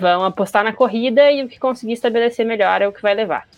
vão 0.00 0.24
apostar 0.24 0.62
na 0.62 0.72
corrida 0.72 1.30
e 1.30 1.42
o 1.42 1.48
que 1.48 1.58
conseguir 1.58 1.94
estabelecer 1.94 2.44
melhor 2.44 2.82
é 2.82 2.88
o 2.88 2.92
que 2.92 3.02
vai 3.02 3.14
levar. 3.14 3.48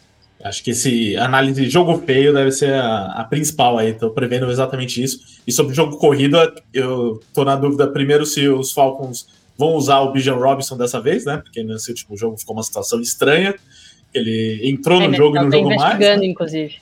Acho 0.43 0.63
que 0.63 0.71
esse 0.71 1.17
análise 1.17 1.61
de 1.61 1.69
jogo 1.69 1.99
feio 1.99 2.33
deve 2.33 2.53
ser 2.53 2.73
a, 2.73 3.07
a 3.07 3.25
principal 3.25 3.77
aí, 3.77 3.93
tô 3.93 4.11
prevendo 4.11 4.49
exatamente 4.49 5.03
isso. 5.03 5.41
E 5.45 5.51
sobre 5.51 5.75
jogo 5.75 5.97
corrida, 5.99 6.55
eu 6.73 7.21
tô 7.35 7.45
na 7.45 7.57
dúvida 7.57 7.89
primeiro 7.89 8.25
se 8.25 8.47
os 8.49 8.73
Falcons 8.73 9.27
vão 9.59 9.75
usar 9.75 9.99
o 10.01 10.13
Bijan 10.13 10.37
Robinson 10.37 10.77
dessa 10.77 11.01
vez, 11.01 11.25
né? 11.25 11.39
Porque 11.39 11.65
nesse 11.65 11.91
último 11.91 12.17
jogo 12.17 12.39
ficou 12.39 12.55
uma 12.55 12.63
situação 12.63 13.01
estranha. 13.01 13.53
Ele 14.15 14.61
entrou 14.63 15.01
no 15.01 15.13
é, 15.13 15.17
jogo 15.17 15.37
e 15.37 15.41
não 15.41 15.51
jogou 15.51 15.75
mais. 15.75 15.99
Né? 15.99 16.25
inclusive. 16.25 16.77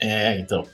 É, 0.00 0.38
então. 0.40 0.66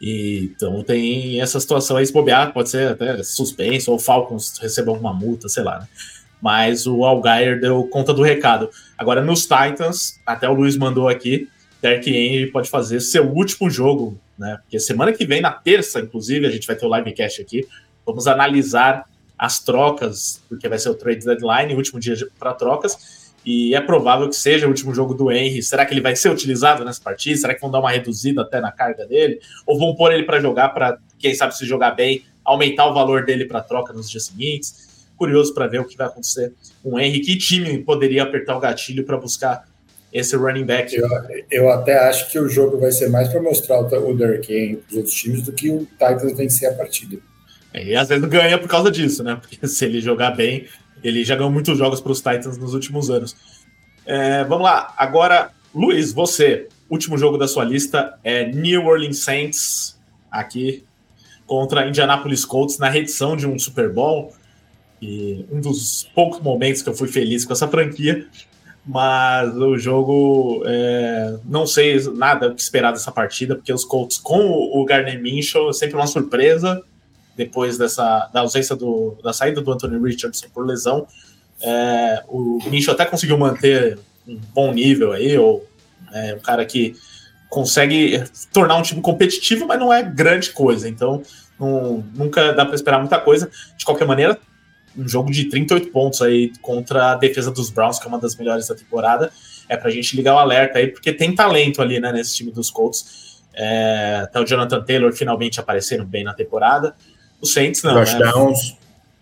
E, 0.00 0.50
então 0.56 0.82
tem 0.82 1.40
essa 1.40 1.60
situação 1.60 1.96
aí, 1.96 2.06
se 2.06 2.12
pode 2.12 2.70
ser 2.70 2.92
até 2.92 3.22
suspenso, 3.22 3.90
ou 3.90 3.96
o 3.96 4.00
Falcons 4.00 4.58
receba 4.58 4.90
alguma 4.90 5.12
multa, 5.12 5.48
sei 5.48 5.62
lá, 5.62 5.80
né? 5.80 5.88
mas 6.40 6.86
o 6.86 7.04
Algaier 7.04 7.60
deu 7.60 7.84
conta 7.84 8.14
do 8.14 8.22
recado. 8.22 8.70
Agora, 8.96 9.20
nos 9.20 9.42
Titans, 9.42 10.18
até 10.24 10.48
o 10.48 10.54
Luiz 10.54 10.76
mandou 10.76 11.08
aqui, 11.08 11.48
Derek 11.82 12.10
Henry 12.10 12.50
pode 12.50 12.68
fazer 12.68 13.00
seu 13.00 13.28
último 13.28 13.70
jogo, 13.70 14.18
né? 14.38 14.58
Porque 14.62 14.78
semana 14.78 15.12
que 15.12 15.24
vem, 15.26 15.40
na 15.40 15.52
terça, 15.52 16.00
inclusive, 16.00 16.46
a 16.46 16.50
gente 16.50 16.66
vai 16.66 16.76
ter 16.76 16.86
o 16.86 16.94
livecast 16.94 17.40
aqui. 17.40 17.66
Vamos 18.04 18.26
analisar 18.26 19.04
as 19.38 19.60
trocas, 19.60 20.42
porque 20.48 20.68
vai 20.68 20.78
ser 20.78 20.90
o 20.90 20.94
trade 20.94 21.24
deadline, 21.24 21.72
o 21.72 21.76
último 21.76 21.98
dia 21.98 22.14
para 22.38 22.52
trocas. 22.52 23.19
E 23.44 23.74
é 23.74 23.80
provável 23.80 24.28
que 24.28 24.36
seja 24.36 24.66
o 24.66 24.68
último 24.68 24.94
jogo 24.94 25.14
do 25.14 25.30
Henry. 25.30 25.62
Será 25.62 25.86
que 25.86 25.94
ele 25.94 26.00
vai 26.00 26.14
ser 26.14 26.30
utilizado 26.30 26.84
nessa 26.84 27.00
partida? 27.00 27.38
Será 27.38 27.54
que 27.54 27.60
vão 27.60 27.70
dar 27.70 27.80
uma 27.80 27.90
reduzida 27.90 28.42
até 28.42 28.60
na 28.60 28.70
carga 28.70 29.06
dele? 29.06 29.40
Ou 29.66 29.78
vão 29.78 29.94
pôr 29.94 30.12
ele 30.12 30.24
para 30.24 30.40
jogar 30.40 30.70
para, 30.70 30.98
quem 31.18 31.34
sabe, 31.34 31.56
se 31.56 31.64
jogar 31.64 31.92
bem, 31.92 32.22
aumentar 32.44 32.86
o 32.86 32.94
valor 32.94 33.24
dele 33.24 33.46
para 33.46 33.62
troca 33.62 33.92
nos 33.92 34.10
dias 34.10 34.26
seguintes? 34.26 34.90
Curioso 35.16 35.54
para 35.54 35.66
ver 35.66 35.80
o 35.80 35.84
que 35.84 35.96
vai 35.96 36.06
acontecer 36.06 36.52
com 36.82 36.94
o 36.94 37.00
Henry. 37.00 37.20
Que 37.20 37.36
time 37.36 37.78
poderia 37.78 38.22
apertar 38.22 38.56
o 38.56 38.60
gatilho 38.60 39.04
para 39.04 39.16
buscar 39.16 39.64
esse 40.12 40.36
running 40.36 40.64
back? 40.64 40.94
Eu, 40.94 41.08
eu, 41.50 41.70
até 41.70 41.98
acho 42.08 42.30
que 42.30 42.38
o 42.38 42.48
jogo 42.48 42.78
vai 42.78 42.90
ser 42.90 43.08
mais 43.08 43.28
para 43.28 43.40
mostrar 43.40 43.80
o, 43.80 44.10
o 44.10 44.16
Derrick 44.16 44.52
Henry 44.52 44.76
para 44.76 44.90
os 44.90 44.96
outros 44.96 45.14
times 45.14 45.42
do 45.42 45.52
que 45.52 45.70
o 45.70 45.86
Titans 45.92 46.36
vencer 46.36 46.68
a 46.68 46.74
partida. 46.74 47.18
E 47.72 47.94
às 47.94 48.08
vezes 48.08 48.24
ganha 48.28 48.58
por 48.58 48.68
causa 48.68 48.90
disso, 48.90 49.22
né? 49.22 49.38
Porque 49.40 49.64
se 49.66 49.84
ele 49.84 50.00
jogar 50.00 50.32
bem, 50.32 50.66
ele 51.02 51.24
já 51.24 51.36
ganhou 51.36 51.50
muitos 51.50 51.78
jogos 51.78 52.00
para 52.00 52.12
os 52.12 52.18
Titans 52.18 52.58
nos 52.58 52.74
últimos 52.74 53.10
anos. 53.10 53.36
É, 54.06 54.44
vamos 54.44 54.64
lá, 54.64 54.92
agora, 54.96 55.50
Luiz, 55.74 56.12
você, 56.12 56.68
último 56.88 57.16
jogo 57.16 57.38
da 57.38 57.46
sua 57.46 57.64
lista 57.64 58.18
é 58.24 58.46
New 58.46 58.86
Orleans 58.86 59.18
Saints, 59.18 60.00
aqui 60.30 60.84
contra 61.46 61.86
Indianapolis 61.86 62.44
Colts 62.44 62.78
na 62.78 62.88
redição 62.88 63.36
de 63.36 63.46
um 63.46 63.58
Super 63.58 63.92
Bowl. 63.92 64.32
E 65.02 65.46
um 65.50 65.60
dos 65.60 66.08
poucos 66.14 66.40
momentos 66.40 66.82
que 66.82 66.88
eu 66.88 66.94
fui 66.94 67.08
feliz 67.08 67.44
com 67.44 67.52
essa 67.52 67.66
franquia, 67.66 68.26
mas 68.86 69.56
o 69.56 69.78
jogo 69.78 70.62
é, 70.66 71.38
não 71.44 71.66
sei 71.66 71.98
nada 72.14 72.48
o 72.48 72.54
que 72.54 72.60
esperar 72.60 72.92
dessa 72.92 73.10
partida, 73.10 73.56
porque 73.56 73.72
os 73.72 73.84
Colts 73.84 74.18
com 74.18 74.40
o 74.40 74.84
Garner 74.84 75.20
Minshew 75.20 75.70
é 75.70 75.72
sempre 75.72 75.96
uma 75.96 76.06
surpresa 76.06 76.82
depois 77.40 77.78
dessa 77.78 78.28
da 78.34 78.40
ausência 78.40 78.76
do, 78.76 79.16
da 79.24 79.32
saída 79.32 79.62
do 79.62 79.72
Anthony 79.72 79.98
Richardson 79.98 80.48
por 80.52 80.66
lesão. 80.66 81.06
É, 81.62 82.22
o 82.28 82.58
Minshew 82.66 82.92
até 82.92 83.06
conseguiu 83.06 83.38
manter 83.38 83.98
um 84.28 84.38
bom 84.52 84.72
nível 84.72 85.12
aí, 85.12 85.38
ou 85.38 85.66
é, 86.12 86.34
um 86.34 86.40
cara 86.40 86.66
que 86.66 86.94
consegue 87.48 88.22
tornar 88.52 88.76
um 88.76 88.82
time 88.82 89.00
competitivo, 89.00 89.66
mas 89.66 89.80
não 89.80 89.90
é 89.90 90.02
grande 90.02 90.50
coisa. 90.50 90.86
Então, 90.86 91.22
não, 91.58 92.04
nunca 92.14 92.52
dá 92.52 92.66
para 92.66 92.74
esperar 92.74 92.98
muita 92.98 93.18
coisa. 93.18 93.50
De 93.76 93.86
qualquer 93.86 94.06
maneira, 94.06 94.38
um 94.94 95.08
jogo 95.08 95.32
de 95.32 95.46
38 95.46 95.90
pontos 95.90 96.20
aí 96.20 96.52
contra 96.60 97.12
a 97.12 97.14
defesa 97.14 97.50
dos 97.50 97.70
Browns, 97.70 97.98
que 97.98 98.04
é 98.04 98.08
uma 98.08 98.18
das 98.18 98.36
melhores 98.36 98.68
da 98.68 98.74
temporada, 98.74 99.32
é 99.66 99.78
para 99.78 99.88
a 99.88 99.90
gente 99.90 100.14
ligar 100.14 100.34
o 100.34 100.38
alerta 100.38 100.78
aí, 100.78 100.88
porque 100.88 101.10
tem 101.10 101.34
talento 101.34 101.80
ali, 101.80 101.98
né, 101.98 102.12
nesse 102.12 102.34
time 102.36 102.52
dos 102.52 102.70
Colts. 102.70 103.40
É, 103.54 104.20
até 104.22 104.40
o 104.40 104.44
Jonathan 104.44 104.82
Taylor 104.82 105.12
finalmente 105.12 105.58
aparecendo 105.58 106.04
bem 106.04 106.22
na 106.22 106.32
temporada. 106.32 106.94
O 107.40 107.46
Saints 107.46 107.82
não. 107.82 107.94
Josh 107.94 108.14
né? 108.14 108.30
Downs. 108.30 108.76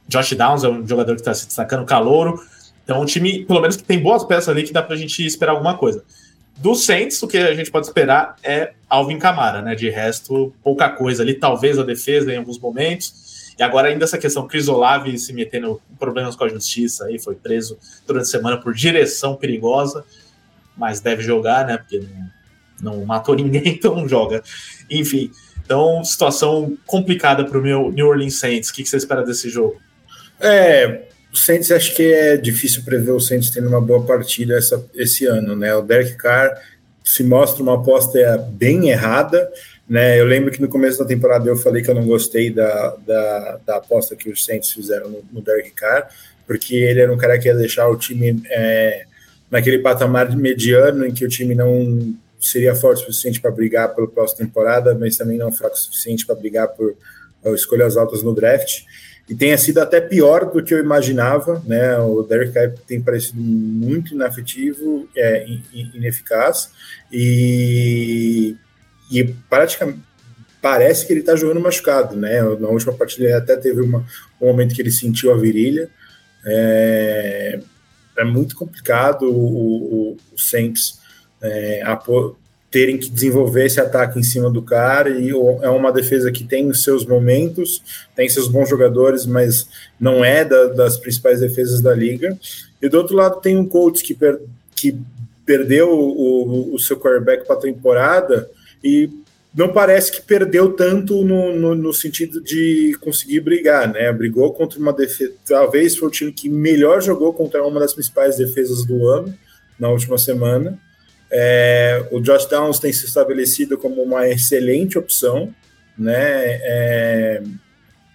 Josh 0.09 0.33
Downs 0.33 0.65
é 0.65 0.69
um 0.69 0.87
jogador 0.87 1.15
que 1.15 1.21
está 1.21 1.35
se 1.35 1.47
destacando, 1.47 1.85
calouro. 1.85 2.43
Então, 2.83 3.03
um 3.03 3.05
time, 3.05 3.45
pelo 3.45 3.61
menos, 3.61 3.77
que 3.77 3.83
tem 3.83 4.01
boas 4.01 4.25
peças 4.25 4.49
ali 4.49 4.63
que 4.63 4.73
dá 4.73 4.83
para 4.83 4.95
a 4.95 4.99
gente 4.99 5.25
esperar 5.25 5.53
alguma 5.53 5.77
coisa. 5.77 6.03
Do 6.57 6.75
Saints, 6.75 7.23
o 7.23 7.29
que 7.29 7.37
a 7.37 7.55
gente 7.55 7.71
pode 7.71 7.87
esperar 7.87 8.37
é 8.43 8.73
Alvin 8.89 9.19
Camara, 9.19 9.63
né? 9.63 9.75
De 9.75 9.91
resto, 9.91 10.53
pouca 10.63 10.89
coisa 10.89 11.23
ali, 11.23 11.35
talvez 11.35 11.79
a 11.79 11.85
defesa 11.85 12.33
em 12.33 12.39
alguns 12.39 12.59
momentos. 12.59 13.55
E 13.59 13.63
agora 13.63 13.89
ainda 13.89 14.05
essa 14.05 14.19
questão, 14.19 14.47
Chris 14.47 14.69
Olave 14.69 15.19
se 15.19 15.33
metendo 15.33 15.81
em 15.93 15.97
problemas 15.97 16.35
com 16.35 16.45
a 16.45 16.49
justiça 16.49 17.05
aí, 17.05 17.19
foi 17.19 17.35
preso 17.35 17.79
durante 18.07 18.25
a 18.25 18.27
semana 18.27 18.57
por 18.57 18.73
direção 18.73 19.37
perigosa, 19.37 20.05
mas 20.77 21.01
deve 21.01 21.23
jogar, 21.23 21.67
né? 21.67 21.77
Porque 21.77 22.01
não, 22.81 22.97
não 22.97 23.05
matou 23.05 23.35
ninguém, 23.37 23.69
então 23.69 24.09
joga. 24.09 24.43
Enfim, 24.91 25.31
então, 25.69 26.03
situação 26.03 26.79
complicada 26.87 27.45
para 27.45 27.59
o 27.59 27.63
meu 27.63 27.93
New 27.93 28.07
Orleans 28.07 28.37
Saints. 28.37 28.71
O 28.71 28.73
que, 28.73 28.83
que 28.83 28.89
você 28.89 28.97
espera 28.97 29.23
desse 29.23 29.51
jogo? 29.51 29.79
É, 30.41 31.03
o 31.31 31.37
Saints 31.37 31.71
acho 31.71 31.95
que 31.95 32.11
é 32.11 32.39
difícil 32.39 32.85
prever 32.85 33.11
o 33.11 33.21
Saints 33.21 33.51
tendo 33.51 33.69
uma 33.69 33.81
boa 33.81 34.03
partida 34.03 34.57
essa, 34.57 34.83
esse 34.95 35.27
ano, 35.27 35.55
né? 35.55 35.75
O 35.75 35.83
Derek 35.83 36.15
Carr 36.15 36.59
se 37.05 37.23
mostra 37.23 37.63
uma 37.63 37.75
aposta 37.75 38.39
bem 38.53 38.89
errada, 38.89 39.47
né? 39.87 40.19
Eu 40.19 40.25
lembro 40.25 40.51
que 40.51 40.63
no 40.63 40.71
começo 40.71 40.99
da 40.99 41.05
temporada 41.05 41.47
eu 41.47 41.57
falei 41.59 41.83
que 41.83 41.91
eu 41.91 41.95
não 41.95 42.07
gostei 42.07 42.51
da, 42.51 42.97
da, 43.07 43.61
da 43.67 43.77
aposta 43.77 44.17
que 44.17 44.31
os 44.31 44.47
Saints 44.47 44.73
fizeram 44.73 45.11
no, 45.11 45.23
no 45.31 45.43
Derek 45.43 45.73
Carr, 45.73 46.09
porque 46.47 46.77
ele 46.77 47.01
era 47.01 47.13
um 47.13 47.19
cara 47.19 47.39
que 47.39 47.47
ia 47.47 47.55
deixar 47.55 47.89
o 47.89 47.99
time 47.99 48.43
é, 48.47 49.05
naquele 49.51 49.81
patamar 49.81 50.35
mediano 50.35 51.05
em 51.05 51.13
que 51.13 51.27
o 51.27 51.29
time 51.29 51.55
não 51.55 52.17
seria 52.39 52.75
forte 52.75 53.03
o 53.03 53.07
suficiente 53.07 53.41
para 53.41 53.51
brigar 53.51 53.95
pela 53.95 54.07
próxima 54.07 54.47
temporada, 54.47 54.95
mas 54.95 55.17
também 55.17 55.39
não 55.39 55.53
fraco 55.53 55.75
o 55.75 55.79
suficiente 55.79 56.25
para 56.25 56.35
brigar 56.35 56.69
por 56.69 56.95
uh, 57.45 57.55
escolhas 57.55 57.97
altas 57.97 58.23
no 58.23 58.35
draft. 58.35 58.83
E 59.29 59.35
tenha 59.35 59.59
sido 59.59 59.79
até 59.79 60.01
pior 60.01 60.51
do 60.51 60.63
que 60.63 60.73
eu 60.73 60.79
imaginava, 60.79 61.63
né? 61.67 61.99
O 61.99 62.23
Derek 62.23 62.53
Carr 62.53 62.73
tem 62.87 63.01
parecido 63.01 63.39
muito 63.39 64.15
inafetivo, 64.15 65.07
é, 65.15 65.47
ineficaz, 65.95 66.71
e, 67.13 68.57
e 69.11 69.25
praticamente 69.51 70.01
parece 70.63 71.07
que 71.07 71.13
ele 71.13 71.21
está 71.21 71.37
jogando 71.37 71.61
machucado, 71.61 72.17
né? 72.17 72.41
Na 72.41 72.69
última 72.69 72.95
partida 72.95 73.27
ele 73.27 73.35
até 73.35 73.55
teve 73.57 73.83
uma, 73.83 74.07
um 74.41 74.47
momento 74.47 74.75
que 74.75 74.81
ele 74.81 74.91
sentiu 74.91 75.33
a 75.33 75.37
virilha. 75.37 75.91
É, 76.47 77.61
é 78.17 78.25
muito 78.25 78.57
complicado 78.57 79.25
o, 79.31 80.13
o, 80.13 80.17
o 80.33 80.39
Saints 80.39 80.99
é, 81.43 81.83
terem 82.71 82.99
que 82.99 83.09
desenvolver 83.09 83.67
esse 83.67 83.81
ataque 83.81 84.19
em 84.19 84.23
cima 84.23 84.51
do 84.51 84.61
cara 84.61 85.09
e 85.09 85.31
é 85.31 85.69
uma 85.71 85.91
defesa 85.91 86.31
que 86.31 86.45
tem 86.45 86.69
os 86.69 86.83
seus 86.83 87.05
momentos, 87.05 87.83
tem 88.15 88.29
seus 88.29 88.47
bons 88.47 88.69
jogadores, 88.69 89.25
mas 89.25 89.69
não 89.99 90.25
é 90.25 90.45
da, 90.45 90.67
das 90.67 90.99
principais 90.99 91.41
defesas 91.41 91.81
da 91.81 91.95
liga. 91.95 92.39
E 92.81 92.89
do 92.89 92.99
outro 92.99 93.17
lado 93.17 93.41
tem 93.41 93.57
um 93.57 93.67
coach 93.67 94.05
que, 94.05 94.15
per, 94.15 94.39
que 94.77 94.99
perdeu 95.47 95.91
o, 95.91 96.75
o 96.75 96.79
seu 96.79 96.99
quarterback 96.99 97.47
para 97.47 97.57
a 97.57 97.61
temporada 97.61 98.51
e 98.85 99.09
não 99.55 99.73
parece 99.73 100.13
que 100.13 100.21
perdeu 100.21 100.75
tanto 100.75 101.25
no, 101.25 101.57
no, 101.57 101.75
no, 101.75 101.93
sentido 101.95 102.41
de 102.41 102.97
conseguir 103.01 103.41
brigar, 103.41 103.91
né? 103.91 104.13
Brigou 104.13 104.53
contra 104.53 104.79
uma 104.79 104.93
defesa, 104.93 105.33
talvez 105.47 105.97
foi 105.97 106.09
o 106.09 106.13
time 106.13 106.31
que 106.31 106.51
melhor 106.51 107.01
jogou 107.01 107.33
contra 107.33 107.65
uma 107.65 107.81
das 107.81 107.95
principais 107.95 108.37
defesas 108.37 108.85
do 108.85 109.09
ano 109.09 109.35
na 109.81 109.89
última 109.89 110.19
semana 110.19 110.79
é, 111.31 112.07
o 112.11 112.21
Josh 112.21 112.47
Downs 112.47 112.79
tem 112.79 112.93
se 112.93 113.07
estabelecido 113.07 113.77
como 113.77 114.03
uma 114.03 114.29
excelente 114.29 114.99
opção, 114.99 115.55
né? 115.97 116.15
É, 116.15 117.43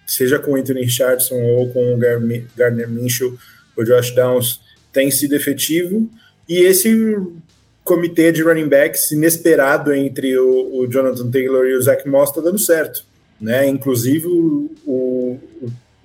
seja 0.06 0.38
com 0.38 0.52
o 0.52 0.56
Anthony 0.56 0.82
Richardson 0.82 1.40
ou 1.40 1.70
com 1.70 1.94
o 1.94 1.98
Gardner 1.98 2.88
Minshew, 2.88 3.38
o 3.76 3.84
Josh 3.84 4.10
Downs 4.14 4.60
tem 4.92 5.10
sido 5.10 5.34
efetivo. 5.34 6.10
E 6.48 6.58
esse 6.58 7.16
comitê 7.82 8.32
de 8.32 8.42
running 8.42 8.68
backs 8.68 9.10
inesperado 9.12 9.92
entre 9.92 10.36
o, 10.38 10.78
o 10.78 10.86
Jonathan 10.86 11.30
Taylor 11.30 11.66
e 11.66 11.76
o 11.76 11.82
Zach 11.82 12.08
Moss 12.08 12.30
está 12.30 12.40
dando 12.40 12.58
certo. 12.58 13.04
Né? 13.40 13.66
Inclusive, 13.68 14.26
o, 14.26 14.70
o, 14.86 15.40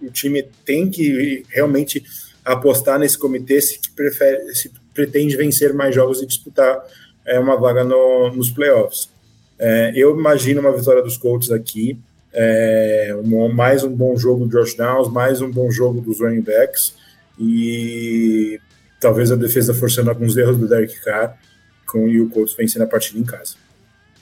o, 0.02 0.12
time 0.12 0.44
tem 0.66 0.90
que 0.90 1.46
realmente 1.50 2.04
apostar 2.44 3.00
nesse 3.00 3.18
comitê 3.18 3.62
se, 3.62 3.80
prefere, 3.96 4.54
se 4.56 4.72
pretende 5.00 5.38
vencer 5.38 5.74
mais 5.74 5.96
jogos 5.96 6.22
e 6.22 6.26
disputar 6.26 6.78
é, 7.26 7.40
uma 7.40 7.56
vaga 7.56 7.86
no, 7.86 8.34
nos 8.34 8.50
playoffs. 8.50 9.10
É, 9.58 9.94
eu 9.96 10.18
imagino 10.18 10.60
uma 10.60 10.76
vitória 10.76 11.02
dos 11.02 11.16
Colts 11.16 11.52
aqui, 11.52 11.98
é, 12.34 13.18
um, 13.24 13.48
mais 13.48 13.82
um 13.86 13.96
bom 13.96 14.18
jogo 14.18 14.46
do 14.46 14.52
Josh 14.52 14.76
Downs, 14.76 15.10
mais 15.10 15.40
um 15.40 15.50
bom 15.50 15.72
jogo 15.72 16.02
dos 16.02 16.20
running 16.20 16.42
backs 16.42 16.96
e 17.40 18.60
talvez 19.00 19.32
a 19.32 19.38
defesa 19.38 19.74
forçando 19.74 20.10
alguns 20.10 20.36
erros 20.36 20.58
do 20.58 20.68
Derek 20.68 21.00
Carr 21.00 21.38
com 21.86 22.06
e 22.10 22.20
o 22.20 22.30
Colts 22.30 22.54
vencendo 22.54 22.82
a 22.82 22.88
partida 22.88 23.18
em 23.20 23.24
casa. 23.24 23.56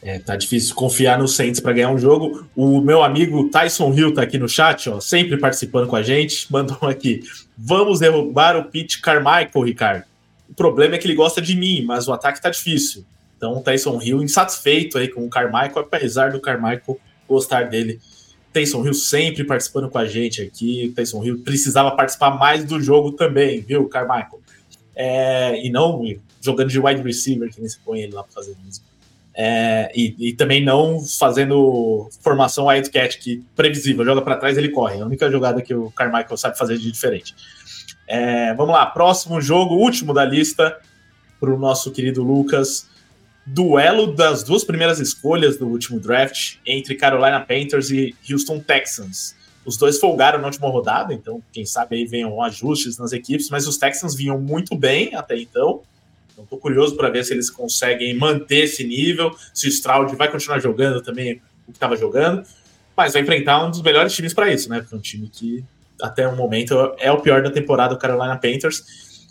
É, 0.04 0.20
tá 0.20 0.36
difícil 0.36 0.76
confiar 0.76 1.18
no 1.18 1.28
Saints 1.28 1.60
para 1.60 1.74
ganhar 1.74 1.90
um 1.90 1.98
jogo. 1.98 2.48
O 2.56 2.80
meu 2.82 3.04
amigo 3.04 3.50
Tyson 3.50 3.92
Hill 3.92 4.14
tá 4.14 4.22
aqui 4.22 4.38
no 4.38 4.48
chat, 4.48 4.88
ó, 4.92 5.00
sempre 5.00 5.38
participando 5.38 5.88
com 5.88 5.96
a 5.96 6.04
gente. 6.04 6.46
Mandou 6.54 6.78
aqui: 6.88 7.24
vamos 7.58 8.00
derrubar 8.00 8.56
o 8.56 8.66
Pete 8.66 9.02
Carmichael, 9.02 9.66
Ricardo. 9.66 10.06
Problema 10.58 10.96
é 10.96 10.98
que 10.98 11.08
ele 11.08 11.16
gosta 11.16 11.42
de 11.42 11.56
mim, 11.56 11.86
mas 11.86 12.08
o 12.08 12.14
ataque 12.14 12.42
tá 12.42 12.50
difícil. 12.50 13.06
Então 13.38 13.54
o 13.54 13.62
Tyson 13.62 14.02
Hill 14.02 14.24
insatisfeito 14.24 14.98
aí 14.98 15.08
com 15.08 15.24
o 15.24 15.30
Carmichael, 15.30 15.80
apesar 15.80 16.32
do 16.32 16.42
Carmichael 16.42 17.00
gostar 17.30 17.70
dele. 17.70 18.02
Tyson 18.52 18.84
Hill 18.84 18.96
sempre 18.96 19.44
participando 19.44 19.90
com 19.90 20.00
a 20.00 20.06
gente 20.06 20.42
aqui. 20.42 20.92
Tyson 20.96 21.24
Hill 21.24 21.40
precisava 21.44 21.92
participar 21.92 22.32
mais 22.32 22.66
do 22.66 22.82
jogo 22.82 23.12
também, 23.12 23.62
viu, 23.62 23.88
Carmichael? 23.88 24.42
É, 24.96 25.64
e 25.64 25.70
não 25.70 26.04
jogando 26.42 26.70
de 26.70 26.80
wide 26.80 27.04
receiver, 27.04 27.54
que 27.54 27.60
nem 27.60 27.70
se 27.70 27.80
põe 27.80 28.02
ele 28.02 28.14
lá 28.14 28.24
para 28.24 28.34
fazer 28.34 28.56
isso. 28.68 28.82
É, 29.40 29.92
e, 29.96 30.16
e, 30.18 30.34
também 30.34 30.66
não 30.66 31.00
fazendo 31.00 32.10
formação 32.22 32.66
Wildcat, 32.66 33.20
que 33.20 33.44
previsível, 33.56 34.04
joga 34.04 34.20
para 34.24 34.36
trás 34.36 34.58
ele 34.58 34.70
corre. 34.70 34.98
É 34.98 35.02
a 35.02 35.06
única 35.06 35.30
jogada 35.30 35.62
que 35.62 35.76
o 35.76 35.92
Carmichael 35.92 36.36
sabe 36.38 36.58
fazer 36.58 36.80
de 36.80 36.92
diferente. 36.92 37.36
É, 38.08 38.54
vamos 38.54 38.74
lá, 38.74 38.86
próximo 38.86 39.42
jogo, 39.42 39.76
último 39.76 40.14
da 40.14 40.24
lista, 40.24 40.78
para 41.40 41.54
o 41.54 41.58
nosso 41.58 41.92
querido 41.92 42.24
Lucas. 42.24 42.88
Duelo 43.46 44.14
das 44.14 44.44
duas 44.44 44.64
primeiras 44.64 45.00
escolhas 45.00 45.58
do 45.58 45.68
último 45.68 46.00
draft 46.00 46.56
entre 46.66 46.96
Carolina 46.96 47.40
Panthers 47.40 47.90
e 47.92 48.16
Houston 48.30 48.60
Texans. 48.60 49.36
Os 49.66 49.76
dois 49.76 50.00
folgaram 50.00 50.40
na 50.40 50.48
última 50.48 50.70
rodada, 50.70 51.14
então 51.14 51.44
quem 51.52 51.66
sabe 51.66 51.98
aí 51.98 52.06
venham 52.06 52.42
ajustes 52.42 52.98
nas 52.98 53.12
equipes, 53.12 53.50
mas 53.50 53.68
os 53.68 53.78
Texans 53.78 54.16
vinham 54.16 54.40
muito 54.40 54.76
bem 54.78 55.14
até 55.14 55.38
então. 55.38 55.82
Então 56.32 56.46
estou 56.46 56.58
curioso 56.58 56.96
para 56.96 57.10
ver 57.10 57.26
se 57.26 57.34
eles 57.34 57.50
conseguem 57.50 58.18
manter 58.18 58.64
esse 58.64 58.86
nível, 58.86 59.36
se 59.54 59.68
o 59.68 59.70
Stroud 59.70 60.16
vai 60.16 60.32
continuar 60.32 60.60
jogando 60.60 61.02
também 61.02 61.42
o 61.68 61.72
que 61.72 61.78
estava 61.78 61.98
jogando, 61.98 62.44
mas 62.96 63.14
vai 63.14 63.22
enfrentar 63.22 63.66
um 63.66 63.70
dos 63.70 63.82
melhores 63.82 64.14
times 64.14 64.34
para 64.34 64.54
isso, 64.54 64.70
né? 64.70 64.80
Porque 64.80 64.96
é 64.96 64.98
um 64.98 65.02
time 65.02 65.28
que 65.28 65.66
até 66.02 66.28
o 66.28 66.36
momento 66.36 66.94
é 67.00 67.12
o 67.12 67.20
pior 67.22 67.42
da 67.42 67.52
temporada, 67.52 67.94
o 67.94 67.98
Carolina 67.98 68.36
Panthers. 68.38 68.84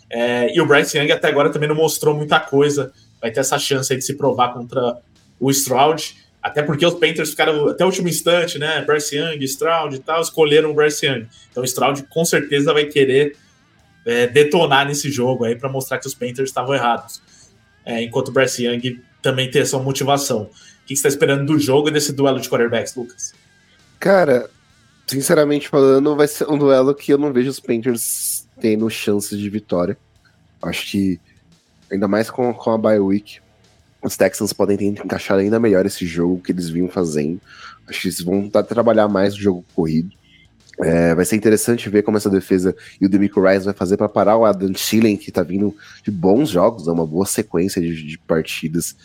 É, 0.09 0.55
e 0.55 0.61
o 0.61 0.65
Bryce 0.65 0.97
Young 0.97 1.11
até 1.11 1.27
agora 1.27 1.49
também 1.49 1.67
não 1.67 1.75
mostrou 1.75 2.15
muita 2.15 2.39
coisa. 2.39 2.91
Vai 3.21 3.31
ter 3.31 3.39
essa 3.39 3.57
chance 3.57 3.93
de 3.95 4.01
se 4.01 4.15
provar 4.15 4.53
contra 4.53 4.97
o 5.39 5.49
Stroud. 5.51 6.15
Até 6.41 6.63
porque 6.63 6.85
os 6.85 6.93
Panthers 6.93 7.31
ficaram 7.31 7.67
até 7.67 7.83
o 7.83 7.87
último 7.87 8.07
instante, 8.07 8.57
né? 8.57 8.81
Bryce 8.81 9.17
Young, 9.17 9.43
Stroud 9.43 9.95
e 9.95 9.99
tal, 9.99 10.21
escolheram 10.21 10.71
o 10.71 10.73
Bryce 10.73 11.05
Young. 11.05 11.27
Então 11.51 11.63
o 11.63 11.65
Stroud 11.65 12.03
com 12.03 12.23
certeza 12.23 12.73
vai 12.73 12.85
querer 12.85 13.35
é, 14.05 14.27
detonar 14.27 14.87
nesse 14.87 15.11
jogo 15.11 15.43
aí 15.43 15.55
para 15.55 15.67
mostrar 15.67 15.97
que 15.97 16.07
os 16.07 16.13
Panthers 16.13 16.49
estavam 16.49 16.73
errados. 16.73 17.21
É, 17.85 18.01
enquanto 18.01 18.29
o 18.29 18.31
Bryce 18.31 18.65
Young 18.65 19.01
também 19.21 19.51
tem 19.51 19.61
essa 19.61 19.77
motivação. 19.77 20.43
O 20.43 20.49
que 20.85 20.95
você 20.95 21.07
está 21.07 21.09
esperando 21.09 21.45
do 21.45 21.59
jogo 21.59 21.89
e 21.89 21.91
desse 21.91 22.13
duelo 22.13 22.39
de 22.39 22.49
quarterbacks, 22.49 22.95
Lucas? 22.95 23.33
Cara, 23.99 24.49
sinceramente 25.07 25.69
falando, 25.69 26.15
vai 26.15 26.27
ser 26.27 26.49
um 26.49 26.57
duelo 26.57 26.93
que 26.93 27.13
eu 27.13 27.17
não 27.17 27.31
vejo 27.31 27.49
os 27.49 27.59
Panthers 27.59 28.47
tendo 28.59 28.89
chances 28.89 29.39
de 29.39 29.49
vitória. 29.49 29.97
Acho 30.61 30.91
que, 30.91 31.19
ainda 31.89 32.07
mais 32.07 32.29
com, 32.29 32.53
com 32.53 32.71
a 32.71 32.77
bye 32.77 32.99
week, 32.99 33.39
os 34.03 34.17
Texans 34.17 34.53
podem 34.53 34.77
encaixar 34.89 35.37
ainda 35.37 35.59
melhor 35.59 35.85
esse 35.85 36.05
jogo 36.05 36.41
que 36.41 36.51
eles 36.51 36.69
vinham 36.69 36.89
fazendo. 36.89 37.39
Acho 37.87 38.01
que 38.01 38.07
eles 38.09 38.21
vão 38.21 38.49
trabalhar 38.49 39.07
mais 39.07 39.33
o 39.33 39.39
jogo 39.39 39.65
corrido. 39.73 40.11
É, 40.79 41.15
vai 41.15 41.25
ser 41.25 41.35
interessante 41.35 41.89
ver 41.89 42.03
como 42.03 42.17
essa 42.17 42.29
defesa 42.29 42.75
e 43.01 43.05
o 43.05 43.09
Demico 43.09 43.41
Rice 43.41 43.65
vai 43.65 43.73
fazer 43.73 43.97
para 43.97 44.07
parar 44.07 44.37
o 44.37 44.45
Adam 44.45 44.71
Thielen, 44.73 45.17
que 45.17 45.31
tá 45.31 45.41
vindo 45.41 45.75
de 46.03 46.11
bons 46.11 46.49
jogos, 46.49 46.85
né, 46.85 46.93
uma 46.93 47.05
boa 47.05 47.25
sequência 47.25 47.81
de, 47.81 48.03
de 48.03 48.17
partidas. 48.19 48.95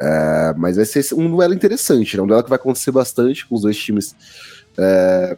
É, 0.00 0.54
mas 0.56 0.76
vai 0.76 0.86
ser 0.86 1.04
um 1.14 1.28
duelo 1.28 1.52
interessante, 1.52 2.16
né, 2.16 2.22
um 2.22 2.26
duelo 2.26 2.42
que 2.42 2.48
vai 2.48 2.56
acontecer 2.56 2.92
bastante 2.92 3.44
com 3.44 3.56
os 3.56 3.62
dois 3.62 3.76
times 3.76 4.16
é, 4.78 5.36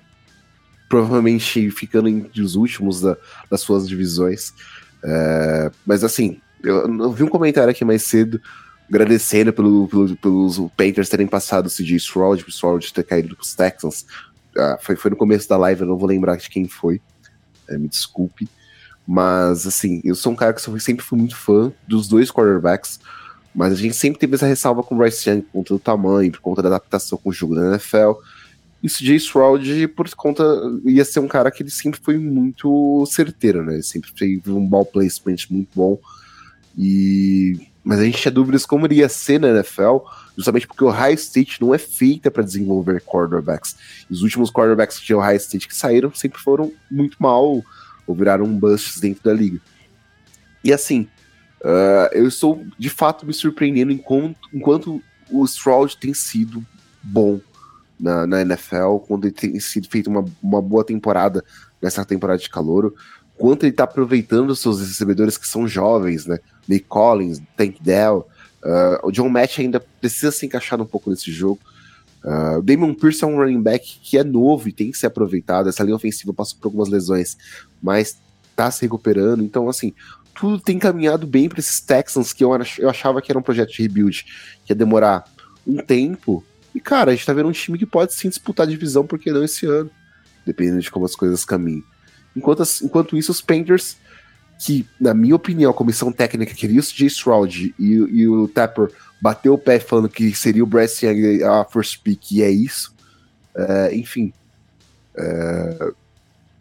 provavelmente 0.90 1.70
ficando 1.70 2.08
entre 2.08 2.42
os 2.42 2.56
últimos 2.56 3.00
da, 3.00 3.16
das 3.48 3.60
suas 3.60 3.88
divisões. 3.88 4.52
É, 5.02 5.70
mas 5.86 6.02
assim, 6.02 6.40
eu, 6.62 6.86
eu 6.86 7.12
vi 7.12 7.22
um 7.22 7.28
comentário 7.28 7.70
aqui 7.70 7.84
mais 7.84 8.02
cedo 8.02 8.40
agradecendo 8.88 9.52
pelo, 9.52 9.86
pelo, 9.86 10.16
pelos 10.16 10.58
Panthers 10.76 11.08
terem 11.08 11.28
passado 11.28 11.66
o 11.66 11.70
CJ 11.70 11.96
Stroud, 11.96 12.44
o 12.44 12.50
Stroud 12.50 12.92
ter 12.92 13.04
caído 13.04 13.36
pros 13.36 13.54
Texans. 13.54 14.04
Ah, 14.58 14.76
foi, 14.82 14.96
foi 14.96 15.12
no 15.12 15.16
começo 15.16 15.48
da 15.48 15.56
live, 15.56 15.82
eu 15.82 15.86
não 15.86 15.96
vou 15.96 16.08
lembrar 16.08 16.36
de 16.36 16.50
quem 16.50 16.66
foi. 16.66 17.00
É, 17.68 17.78
me 17.78 17.88
desculpe. 17.88 18.48
Mas, 19.06 19.64
assim, 19.66 20.00
eu 20.04 20.16
sou 20.16 20.32
um 20.32 20.36
cara 20.36 20.52
que 20.52 20.60
sempre 20.80 21.04
fui 21.04 21.16
muito 21.16 21.36
fã 21.36 21.72
dos 21.86 22.08
dois 22.08 22.32
quarterbacks. 22.32 22.98
Mas 23.54 23.72
a 23.72 23.76
gente 23.76 23.94
sempre 23.94 24.18
teve 24.18 24.34
essa 24.34 24.46
ressalva 24.46 24.82
com 24.82 24.94
o 24.94 24.98
Bryce 24.98 25.28
Young 25.28 25.42
por 25.42 25.52
conta 25.52 25.74
do 25.74 25.80
tamanho, 25.80 26.32
por 26.32 26.40
conta 26.40 26.62
da 26.62 26.68
adaptação 26.68 27.18
com 27.18 27.30
o 27.30 27.32
jogo 27.32 27.54
da 27.54 27.66
NFL. 27.66 28.12
E 28.82 28.86
o 28.86 28.90
CJ 28.90 29.16
Stroud, 29.16 29.88
por 29.88 30.08
conta, 30.14 30.42
ia 30.84 31.04
ser 31.04 31.20
um 31.20 31.28
cara 31.28 31.50
que 31.50 31.62
ele 31.62 31.70
sempre 31.70 32.00
foi 32.02 32.16
muito 32.16 33.04
certeiro, 33.06 33.62
né? 33.62 33.74
Ele 33.74 33.82
sempre 33.82 34.10
teve 34.12 34.50
um 34.50 34.66
ball 34.66 34.86
placement 34.86 35.36
muito 35.50 35.68
bom. 35.74 35.98
E 36.76 37.68
mas 37.82 37.98
a 37.98 38.04
gente 38.04 38.20
tinha 38.20 38.30
dúvidas 38.30 38.66
como 38.66 38.84
iria 38.86 39.08
ser 39.08 39.40
na 39.40 39.48
NFL, 39.48 39.98
justamente 40.36 40.66
porque 40.66 40.84
o 40.84 40.90
High 40.90 41.14
State 41.14 41.60
não 41.60 41.74
é 41.74 41.78
feita 41.78 42.30
para 42.30 42.42
desenvolver 42.42 43.00
quarterbacks. 43.00 43.76
Os 44.08 44.22
últimos 44.22 44.50
quarterbacks 44.50 44.98
que 44.98 45.06
tinham 45.06 45.20
High 45.20 45.36
State 45.36 45.66
que 45.66 45.74
saíram 45.74 46.12
sempre 46.14 46.38
foram 46.40 46.72
muito 46.90 47.16
mal 47.18 47.64
ou 48.06 48.14
viraram 48.14 48.46
busts 48.46 49.00
dentro 49.00 49.24
da 49.24 49.32
liga. 49.32 49.60
E 50.62 50.72
assim, 50.72 51.08
uh, 51.62 52.12
eu 52.12 52.28
estou 52.28 52.64
de 52.78 52.90
fato 52.90 53.24
me 53.24 53.32
surpreendendo 53.32 53.90
enquanto, 53.90 54.36
enquanto 54.52 55.02
o 55.30 55.44
Stroud 55.46 55.96
tem 55.96 56.12
sido 56.12 56.64
bom 57.02 57.40
na, 58.00 58.26
na 58.26 58.42
NFL, 58.42 58.96
quando 59.06 59.26
ele 59.26 59.34
tem 59.34 59.60
sido 59.60 59.88
feito 59.88 60.08
uma, 60.08 60.24
uma 60.42 60.62
boa 60.62 60.84
temporada 60.84 61.44
nessa 61.80 62.04
temporada 62.04 62.38
de 62.38 62.50
calor 62.50 62.92
quanto 63.40 63.62
ele 63.62 63.70
está 63.70 63.84
aproveitando 63.84 64.50
os 64.50 64.60
seus 64.60 64.80
recebedores 64.80 65.38
que 65.38 65.48
são 65.48 65.66
jovens, 65.66 66.26
né? 66.26 66.38
Nick 66.68 66.84
Collins, 66.86 67.40
Tank 67.56 67.78
Dell. 67.80 68.28
Uh, 68.62 69.08
o 69.08 69.10
John 69.10 69.30
Match 69.30 69.58
ainda 69.58 69.80
precisa 69.80 70.30
se 70.30 70.44
encaixar 70.44 70.78
um 70.78 70.84
pouco 70.84 71.08
nesse 71.08 71.32
jogo. 71.32 71.58
Uh, 72.22 72.60
Damon 72.60 72.92
Pierce 72.92 73.24
é 73.24 73.26
um 73.26 73.36
running 73.36 73.62
back 73.62 73.98
que 74.02 74.18
é 74.18 74.22
novo 74.22 74.68
e 74.68 74.72
tem 74.72 74.90
que 74.90 74.98
ser 74.98 75.06
aproveitado. 75.06 75.70
Essa 75.70 75.82
linha 75.82 75.96
ofensiva 75.96 76.34
passou 76.34 76.58
por 76.60 76.66
algumas 76.66 76.90
lesões, 76.90 77.38
mas 77.82 78.20
está 78.50 78.70
se 78.70 78.82
recuperando. 78.82 79.42
Então, 79.42 79.70
assim, 79.70 79.94
tudo 80.38 80.60
tem 80.60 80.78
caminhado 80.78 81.26
bem 81.26 81.48
para 81.48 81.60
esses 81.60 81.80
Texans 81.80 82.34
que 82.34 82.44
eu, 82.44 82.50
eu 82.78 82.90
achava 82.90 83.22
que 83.22 83.32
era 83.32 83.38
um 83.38 83.42
projeto 83.42 83.72
de 83.72 83.80
rebuild 83.80 84.22
que 84.66 84.72
ia 84.72 84.76
demorar 84.76 85.24
um 85.66 85.78
tempo. 85.78 86.44
E, 86.74 86.80
cara, 86.80 87.10
a 87.10 87.14
gente 87.14 87.26
tá 87.26 87.32
vendo 87.32 87.48
um 87.48 87.52
time 87.52 87.78
que 87.78 87.86
pode 87.86 88.14
sim 88.14 88.28
disputar 88.28 88.66
a 88.66 88.70
divisão, 88.70 89.06
porque 89.06 89.32
não 89.32 89.44
esse 89.44 89.66
ano, 89.66 89.90
dependendo 90.46 90.80
de 90.80 90.90
como 90.90 91.04
as 91.04 91.16
coisas 91.16 91.44
caminham. 91.44 91.82
Enquanto, 92.36 92.62
enquanto 92.82 93.16
isso, 93.16 93.32
os 93.32 93.40
Painters, 93.40 93.96
que, 94.58 94.86
na 95.00 95.14
minha 95.14 95.34
opinião, 95.34 95.70
a 95.70 95.74
comissão 95.74 96.12
técnica 96.12 96.54
queria 96.54 96.80
o 96.80 96.82
J. 96.82 97.06
Stroud 97.06 97.74
e, 97.78 97.84
e, 97.84 98.28
o 98.28 98.46
Tapper 98.46 98.90
bateu 99.20 99.54
o 99.54 99.58
pé 99.58 99.80
falando 99.80 100.08
que 100.08 100.34
seria 100.34 100.62
o 100.62 100.66
Bryce 100.66 101.06
Young 101.06 101.42
a 101.42 101.64
first 101.64 102.02
pick, 102.02 102.32
e 102.32 102.42
é 102.42 102.50
isso. 102.50 102.94
É, 103.54 103.94
enfim. 103.94 104.32
É, 105.16 105.92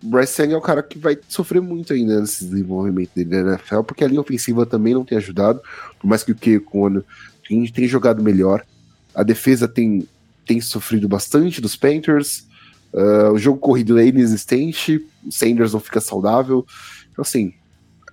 Bryce 0.02 0.42
Young 0.42 0.54
é 0.54 0.58
o 0.58 0.62
cara 0.62 0.82
que 0.82 0.98
vai 0.98 1.18
sofrer 1.28 1.62
muito 1.62 1.94
ainda 1.94 2.22
nesse 2.22 2.46
desenvolvimento 2.46 3.12
dele 3.14 3.44
na 3.44 3.54
NFL, 3.54 3.82
porque 3.82 4.04
a 4.04 4.08
linha 4.08 4.22
ofensiva 4.22 4.66
também 4.66 4.94
não 4.94 5.04
tem 5.04 5.18
ajudado, 5.18 5.62
por 6.00 6.08
mais 6.08 6.24
que 6.24 6.32
o 6.32 6.36
que 6.36 6.60
quando 6.60 7.06
tem, 7.48 7.66
tem 7.68 7.88
jogado 7.88 8.24
melhor. 8.24 8.66
A 9.14 9.24
defesa 9.24 9.68
tem, 9.68 10.08
tem 10.46 10.62
sofrido 10.62 11.08
bastante 11.08 11.62
dos 11.62 11.76
Panthers. 11.76 12.48
Uh, 12.94 13.34
o 13.34 13.38
jogo 13.38 13.60
corrido 13.60 14.00
é 14.00 14.08
inexistente, 14.08 15.06
o 15.26 15.32
Sanders 15.32 15.74
não 15.74 15.80
fica 15.80 16.02
saudável. 16.02 16.66
Então, 17.12 17.22
assim, 17.22 17.54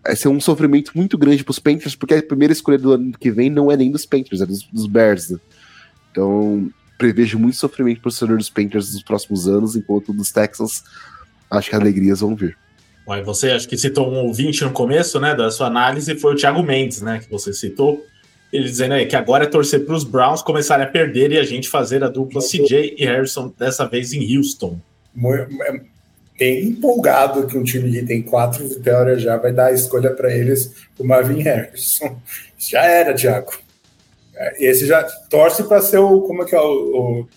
vai 0.04 0.14
ser 0.14 0.28
um 0.28 0.40
sofrimento 0.40 0.92
muito 0.94 1.16
grande 1.16 1.42
para 1.42 1.50
os 1.50 1.58
Panthers, 1.58 1.96
porque 1.96 2.14
a 2.14 2.22
primeira 2.22 2.52
escolha 2.52 2.78
do 2.78 2.92
ano 2.92 3.12
que 3.18 3.30
vem 3.30 3.50
não 3.50 3.70
é 3.70 3.76
nem 3.76 3.90
dos 3.90 4.06
Panthers, 4.06 4.40
é 4.40 4.46
dos, 4.46 4.62
dos 4.64 4.86
Bears. 4.86 5.30
Né? 5.30 5.38
Então, 6.10 6.70
prevejo 6.96 7.38
muito 7.38 7.56
sofrimento 7.56 8.00
para 8.00 8.08
o 8.08 8.10
torcedor 8.10 8.36
dos 8.36 8.50
Panthers 8.50 8.92
nos 8.92 9.02
próximos 9.02 9.48
anos, 9.48 9.76
enquanto 9.76 10.12
dos 10.12 10.30
Texans, 10.30 10.84
acho 11.50 11.70
que 11.70 11.76
alegrias 11.76 12.20
vão 12.20 12.34
vir. 12.34 12.56
Você 13.24 13.52
acho 13.52 13.68
que 13.68 13.78
citou 13.78 14.10
um 14.10 14.16
ouvinte 14.26 14.64
no 14.64 14.72
começo, 14.72 15.20
né, 15.20 15.34
da 15.34 15.50
sua 15.50 15.68
análise, 15.68 16.18
foi 16.18 16.34
o 16.34 16.36
Thiago 16.36 16.62
Mendes, 16.62 17.02
né, 17.02 17.20
que 17.20 17.30
você 17.30 17.52
citou. 17.52 18.04
Ele 18.56 18.64
dizendo 18.64 18.94
aí 18.94 19.06
que 19.06 19.16
agora 19.16 19.44
é 19.44 19.46
torcer 19.46 19.84
para 19.84 19.94
os 19.94 20.04
Browns 20.04 20.42
começarem 20.42 20.86
a 20.86 20.88
perder 20.88 21.32
e 21.32 21.38
a 21.38 21.44
gente 21.44 21.68
fazer 21.68 22.02
a 22.02 22.08
dupla 22.08 22.40
CJ 22.40 22.94
e 22.96 23.04
Harrison 23.04 23.52
dessa 23.58 23.86
vez 23.86 24.12
em 24.12 24.36
Houston. 24.36 24.78
É, 25.66 25.80
bem 26.38 26.64
empolgado 26.64 27.46
que 27.46 27.56
um 27.56 27.62
time 27.62 27.90
que 27.90 28.04
tem 28.04 28.22
quatro 28.22 28.66
vitórias 28.66 29.22
já 29.22 29.36
vai 29.36 29.52
dar 29.52 29.66
a 29.66 29.72
escolha 29.72 30.10
para 30.10 30.34
eles 30.34 30.72
o 30.98 31.04
Marvin 31.04 31.42
Harrison. 31.42 32.16
Já 32.58 32.84
era, 32.84 33.14
Thiago. 33.14 33.52
É, 34.34 34.64
esse 34.64 34.86
já 34.86 35.02
torce 35.28 35.62
para 35.64 35.82
ser 35.82 35.98
o. 35.98 36.22
Como 36.22 36.42
é 36.42 36.46
que 36.46 36.54
é 36.54 36.60
o, 36.60 36.64
o, 36.64 37.28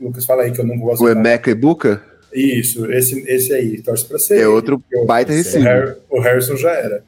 Lucas 0.00 0.24
fala 0.24 0.42
aí 0.42 0.50
que 0.50 0.60
eu 0.60 0.66
não 0.66 0.76
gosto. 0.76 1.04
O 1.04 1.08
Emeka 1.08 1.50
Ibuka? 1.50 2.02
Isso, 2.32 2.90
esse, 2.92 3.20
esse 3.28 3.52
aí, 3.52 3.80
torce 3.80 4.04
para 4.04 4.18
ser. 4.18 4.40
É 4.40 4.48
outro 4.48 4.82
baita 5.06 5.32
receiver. 5.32 5.98
O 6.10 6.20
Harrison 6.20 6.56
já 6.56 6.72
era. 6.72 7.04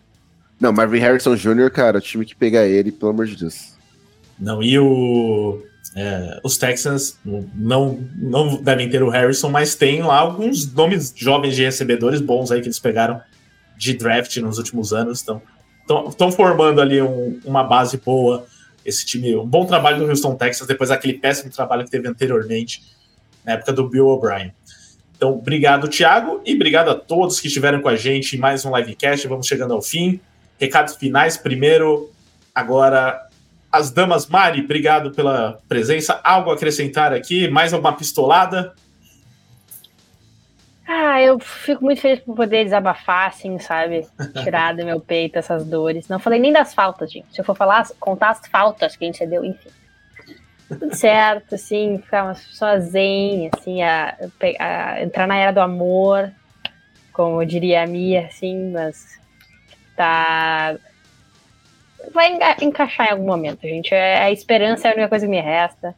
Não, 0.60 0.72
Marvin 0.72 0.98
Harrison 0.98 1.34
Jr., 1.34 1.70
cara, 1.70 1.98
o 1.98 2.00
time 2.00 2.24
que 2.24 2.34
pegar 2.34 2.66
ele, 2.66 2.90
pelo 2.90 3.10
amor 3.10 3.26
de 3.26 3.36
Deus. 3.36 3.74
Não, 4.38 4.62
e 4.62 4.78
o. 4.78 5.62
É, 5.94 6.40
os 6.44 6.58
Texans 6.58 7.18
não, 7.54 8.06
não 8.16 8.60
devem 8.62 8.90
ter 8.90 9.02
o 9.02 9.08
Harrison, 9.08 9.48
mas 9.48 9.74
tem 9.74 10.02
lá 10.02 10.18
alguns 10.18 10.70
nomes 10.72 11.12
jovens 11.16 11.56
de 11.56 11.64
recebedores 11.64 12.20
bons 12.20 12.50
aí 12.50 12.60
que 12.60 12.66
eles 12.66 12.78
pegaram 12.78 13.20
de 13.78 13.94
draft 13.94 14.36
nos 14.38 14.58
últimos 14.58 14.92
anos. 14.92 15.20
Estão 15.20 15.40
estão 16.08 16.32
formando 16.32 16.80
ali 16.80 17.00
um, 17.00 17.40
uma 17.44 17.62
base 17.62 17.96
boa. 17.98 18.46
Esse 18.84 19.04
time, 19.04 19.34
um 19.36 19.46
bom 19.46 19.66
trabalho 19.66 19.98
do 19.98 20.08
Houston 20.08 20.36
Texas 20.36 20.66
depois 20.66 20.90
daquele 20.90 21.14
péssimo 21.14 21.50
trabalho 21.50 21.84
que 21.84 21.90
teve 21.90 22.06
anteriormente, 22.06 22.82
na 23.44 23.52
época 23.52 23.72
do 23.72 23.88
Bill 23.88 24.06
O'Brien. 24.06 24.52
Então, 25.16 25.32
obrigado, 25.32 25.88
Thiago, 25.88 26.40
e 26.44 26.54
obrigado 26.54 26.90
a 26.90 26.94
todos 26.94 27.40
que 27.40 27.48
estiveram 27.48 27.80
com 27.80 27.88
a 27.88 27.96
gente 27.96 28.36
em 28.36 28.38
mais 28.38 28.64
um 28.64 28.76
livecast. 28.76 29.26
Vamos 29.26 29.46
chegando 29.46 29.72
ao 29.74 29.82
fim. 29.82 30.20
Recados 30.58 30.96
finais 30.96 31.36
primeiro. 31.36 32.10
Agora, 32.54 33.26
as 33.70 33.90
damas 33.90 34.26
Mari, 34.26 34.62
obrigado 34.62 35.10
pela 35.10 35.58
presença. 35.68 36.20
Algo 36.24 36.50
a 36.50 36.54
acrescentar 36.54 37.12
aqui? 37.12 37.48
Mais 37.48 37.72
alguma 37.72 37.92
pistolada? 37.92 38.74
Ah, 40.88 41.20
eu 41.20 41.38
fico 41.40 41.84
muito 41.84 42.00
feliz 42.00 42.20
por 42.20 42.36
poder 42.36 42.64
desabafar, 42.64 43.28
assim, 43.28 43.58
sabe? 43.58 44.06
Tirar 44.44 44.74
do 44.74 44.84
meu 44.84 45.00
peito 45.00 45.36
essas 45.36 45.64
dores. 45.64 46.08
Não 46.08 46.18
falei 46.18 46.38
nem 46.38 46.52
das 46.52 46.72
faltas, 46.72 47.10
gente. 47.10 47.26
Se 47.32 47.40
eu 47.40 47.44
for 47.44 47.56
falar, 47.56 47.86
contar 47.98 48.30
as 48.30 48.46
faltas 48.46 48.96
que 48.96 49.04
a 49.04 49.08
gente 49.08 49.26
deu, 49.26 49.44
enfim. 49.44 49.68
Tudo 50.68 50.94
certo, 50.94 51.54
assim, 51.54 51.98
ficar 51.98 52.24
uma 52.24 52.34
pessoa 52.34 52.80
zen, 52.80 53.50
assim, 53.56 53.82
a, 53.82 54.16
a, 54.58 55.02
entrar 55.02 55.26
na 55.26 55.36
era 55.36 55.52
do 55.52 55.60
amor, 55.60 56.32
como 57.12 57.44
diria 57.44 57.84
a 57.84 57.86
Mia, 57.86 58.26
assim, 58.26 58.72
mas 58.72 59.18
tá. 59.96 60.76
Vai 62.12 62.32
enga 62.32 62.56
encaixar 62.62 63.08
em 63.08 63.12
algum 63.12 63.26
momento, 63.26 63.62
gente. 63.62 63.92
É, 63.94 64.22
a 64.22 64.30
esperança 64.30 64.88
é 64.88 64.90
a 64.90 64.94
única 64.94 65.08
coisa 65.08 65.26
que 65.26 65.30
me 65.30 65.40
resta, 65.40 65.94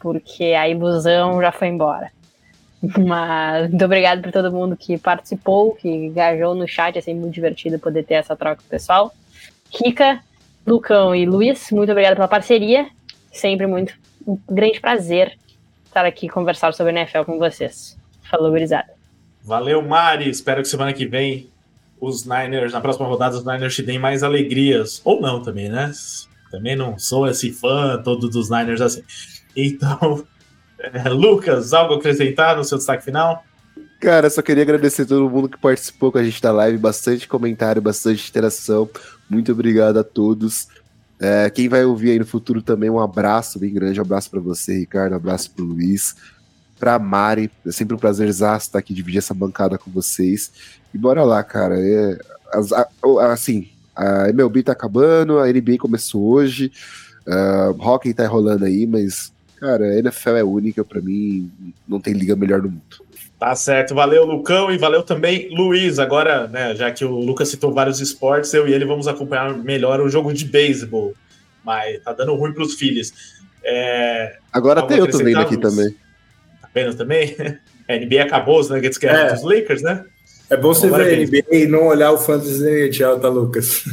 porque 0.00 0.44
a 0.44 0.68
ilusão 0.68 1.40
já 1.40 1.52
foi 1.52 1.68
embora. 1.68 2.10
Mas 2.82 3.68
muito 3.68 3.84
obrigado 3.84 4.22
por 4.22 4.32
todo 4.32 4.50
mundo 4.50 4.76
que 4.76 4.98
participou, 4.98 5.74
que 5.74 5.88
engajou 5.88 6.54
no 6.54 6.66
chat, 6.66 6.96
é 6.96 7.00
sempre 7.00 7.20
muito 7.20 7.34
divertido 7.34 7.78
poder 7.78 8.04
ter 8.04 8.14
essa 8.14 8.34
troca 8.34 8.56
com 8.56 8.66
o 8.66 8.70
pessoal. 8.70 9.14
Kika, 9.70 10.20
Lucão 10.66 11.14
e 11.14 11.24
Luiz, 11.24 11.70
muito 11.70 11.90
obrigado 11.90 12.14
pela 12.14 12.28
parceria. 12.28 12.88
Sempre 13.30 13.66
muito 13.66 13.94
um 14.26 14.38
grande 14.50 14.80
prazer 14.80 15.38
estar 15.84 16.04
aqui 16.04 16.28
conversar 16.28 16.72
sobre 16.74 16.92
NFL 16.92 17.22
com 17.24 17.38
vocês. 17.38 17.96
Falou, 18.22 18.50
gurizada. 18.50 18.92
Valeu, 19.42 19.82
Mari. 19.82 20.28
Espero 20.28 20.62
que 20.62 20.68
semana 20.68 20.92
que 20.92 21.06
vem 21.06 21.48
os 22.02 22.24
Niners, 22.24 22.72
na 22.72 22.80
próxima 22.80 23.06
rodada, 23.06 23.36
os 23.36 23.44
Niners 23.44 23.76
te 23.76 23.80
deem 23.80 23.98
mais 23.98 24.24
alegrias. 24.24 25.00
Ou 25.04 25.20
não 25.20 25.40
também, 25.40 25.68
né? 25.68 25.92
Também 26.50 26.74
não 26.74 26.98
sou 26.98 27.28
esse 27.28 27.52
fã 27.52 28.02
todo 28.02 28.28
dos 28.28 28.50
Niners 28.50 28.80
assim. 28.80 29.04
Então, 29.56 30.26
é, 30.82 31.08
Lucas, 31.08 31.72
algo 31.72 31.94
a 31.94 31.96
acrescentar 31.98 32.56
no 32.56 32.64
seu 32.64 32.76
destaque 32.76 33.04
final? 33.04 33.44
Cara, 34.00 34.28
só 34.28 34.42
queria 34.42 34.64
agradecer 34.64 35.02
a 35.02 35.06
todo 35.06 35.30
mundo 35.30 35.48
que 35.48 35.56
participou 35.56 36.10
com 36.10 36.18
a 36.18 36.24
gente 36.24 36.42
da 36.42 36.50
live, 36.50 36.76
bastante 36.76 37.28
comentário, 37.28 37.80
bastante 37.80 38.28
interação. 38.28 38.90
Muito 39.30 39.52
obrigado 39.52 39.96
a 39.96 40.02
todos. 40.02 40.66
É, 41.20 41.48
quem 41.50 41.68
vai 41.68 41.84
ouvir 41.84 42.10
aí 42.10 42.18
no 42.18 42.26
futuro 42.26 42.60
também, 42.60 42.90
um 42.90 42.98
abraço 42.98 43.60
bem 43.60 43.72
grande, 43.72 44.00
um 44.00 44.02
abraço 44.02 44.28
para 44.28 44.40
você, 44.40 44.76
Ricardo, 44.76 45.12
um 45.12 45.16
abraço 45.16 45.52
para 45.52 45.64
Luiz, 45.64 46.16
para 46.80 46.98
Mari. 46.98 47.48
É 47.64 47.70
sempre 47.70 47.94
um 47.94 47.98
prazer 47.98 48.28
estar 48.28 48.58
aqui 48.76 48.92
dividir 48.92 49.18
essa 49.18 49.32
bancada 49.32 49.78
com 49.78 49.88
vocês. 49.88 50.50
E 50.94 50.98
bora 50.98 51.24
lá, 51.24 51.42
cara. 51.42 51.76
É, 51.78 52.18
as, 52.52 52.72
a, 52.72 52.88
assim, 53.32 53.68
a 53.94 54.28
MLB 54.28 54.62
tá 54.62 54.72
acabando, 54.72 55.38
a 55.38 55.46
NBA 55.46 55.78
começou 55.78 56.22
hoje, 56.22 56.72
uh, 57.26 57.82
hockey 57.82 58.14
tá 58.14 58.26
rolando 58.26 58.64
aí, 58.64 58.86
mas 58.86 59.32
Cara, 59.62 59.84
a 59.84 59.96
NFL 59.96 60.30
é 60.30 60.42
única, 60.42 60.84
para 60.84 61.00
mim, 61.00 61.48
não 61.86 62.00
tem 62.00 62.12
liga 62.14 62.34
melhor 62.34 62.60
do 62.60 62.68
mundo. 62.68 62.82
Tá 63.38 63.54
certo, 63.54 63.94
valeu 63.94 64.24
Lucão 64.24 64.72
e 64.72 64.76
valeu 64.76 65.04
também 65.04 65.54
Luiz. 65.54 66.00
Agora, 66.00 66.48
né, 66.48 66.74
já 66.74 66.90
que 66.90 67.04
o 67.04 67.20
Lucas 67.20 67.48
citou 67.48 67.72
vários 67.72 68.00
esportes, 68.00 68.52
eu 68.52 68.66
e 68.66 68.72
ele 68.72 68.84
vamos 68.84 69.06
acompanhar 69.06 69.56
melhor 69.56 70.00
o 70.00 70.08
jogo 70.08 70.34
de 70.34 70.46
beisebol. 70.46 71.14
Mas 71.64 72.02
tá 72.02 72.12
dando 72.12 72.34
ruim 72.34 72.52
pros 72.52 72.74
filhos. 72.74 73.12
É... 73.64 74.36
Agora 74.52 74.82
tem 74.82 74.98
eu 74.98 75.08
também 75.08 75.36
aqui 75.36 75.56
também. 75.56 75.90
Tá 76.60 76.68
vendo 76.74 76.96
também? 76.96 77.36
A 77.88 77.96
NBA 77.96 78.20
acabou, 78.20 78.58
os 78.58 78.68
Nuggets 78.68 78.98
que 78.98 79.06
é. 79.06 79.32
dos 79.32 79.44
Lakers, 79.44 79.82
né? 79.82 80.04
É 80.52 80.56
bom 80.56 80.74
você 80.74 80.86
Agora 80.86 81.04
ver 81.04 81.14
a 81.14 81.26
NBA 81.26 81.56
e 81.64 81.66
não 81.66 81.86
olhar 81.86 82.12
o 82.12 82.18
Fantasy 82.18 82.62
NHL, 82.62 83.18
tá, 83.18 83.28
Lucas? 83.30 83.84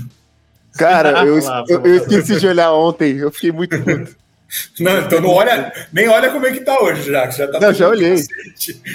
Cara, 0.77 1.25
eu, 1.25 1.39
eu, 1.69 1.85
eu 1.85 1.95
esqueci 1.95 2.37
de 2.37 2.47
olhar 2.47 2.73
ontem, 2.73 3.15
eu 3.17 3.31
fiquei 3.31 3.49
muito 3.49 3.81
puto. 3.81 4.13
Não, 4.79 4.97
então 4.97 5.21
não 5.21 5.29
olha, 5.29 5.71
nem 5.93 6.07
olha 6.07 6.31
como 6.31 6.47
é 6.47 6.51
que 6.51 6.61
tá 6.61 6.75
hoje, 6.81 7.11
já. 7.11 7.29
já 7.29 7.47
tá 7.47 7.59
não, 7.59 7.71
já 7.71 7.87
olhei. 7.87 8.15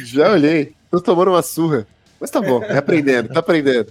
Já 0.05 0.32
olhei. 0.32 0.73
Tô 0.91 1.01
tomando 1.01 1.31
uma 1.31 1.43
surra. 1.43 1.86
Mas 2.20 2.28
tá 2.28 2.41
bom, 2.41 2.61
é 2.65 2.77
aprendendo, 2.77 3.28
tá 3.28 3.39
aprendendo. 3.39 3.86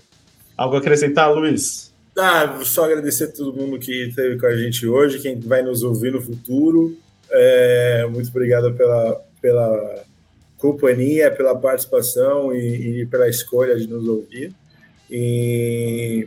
Algo 0.58 0.76
a 0.76 0.80
acrescentar, 0.80 1.34
Luiz? 1.34 1.94
Ah, 2.18 2.60
só 2.66 2.84
agradecer 2.84 3.24
a 3.24 3.32
todo 3.32 3.54
mundo 3.54 3.80
que 3.80 4.10
esteve 4.10 4.38
com 4.38 4.46
a 4.46 4.58
gente 4.58 4.86
hoje, 4.86 5.20
quem 5.20 5.40
vai 5.40 5.62
nos 5.64 5.84
ouvir 5.84 6.12
no 6.12 6.22
futuro. 6.22 6.98
É, 7.32 8.06
muito 8.12 8.28
obrigado 8.28 8.74
pela, 8.74 9.22
pela 9.42 10.04
companhia, 10.64 11.30
pela 11.30 11.54
participação 11.60 12.56
e, 12.56 13.02
e 13.02 13.06
pela 13.06 13.28
escolha 13.28 13.76
de 13.76 13.86
nos 13.86 14.08
ouvir. 14.08 14.56
E 15.12 16.26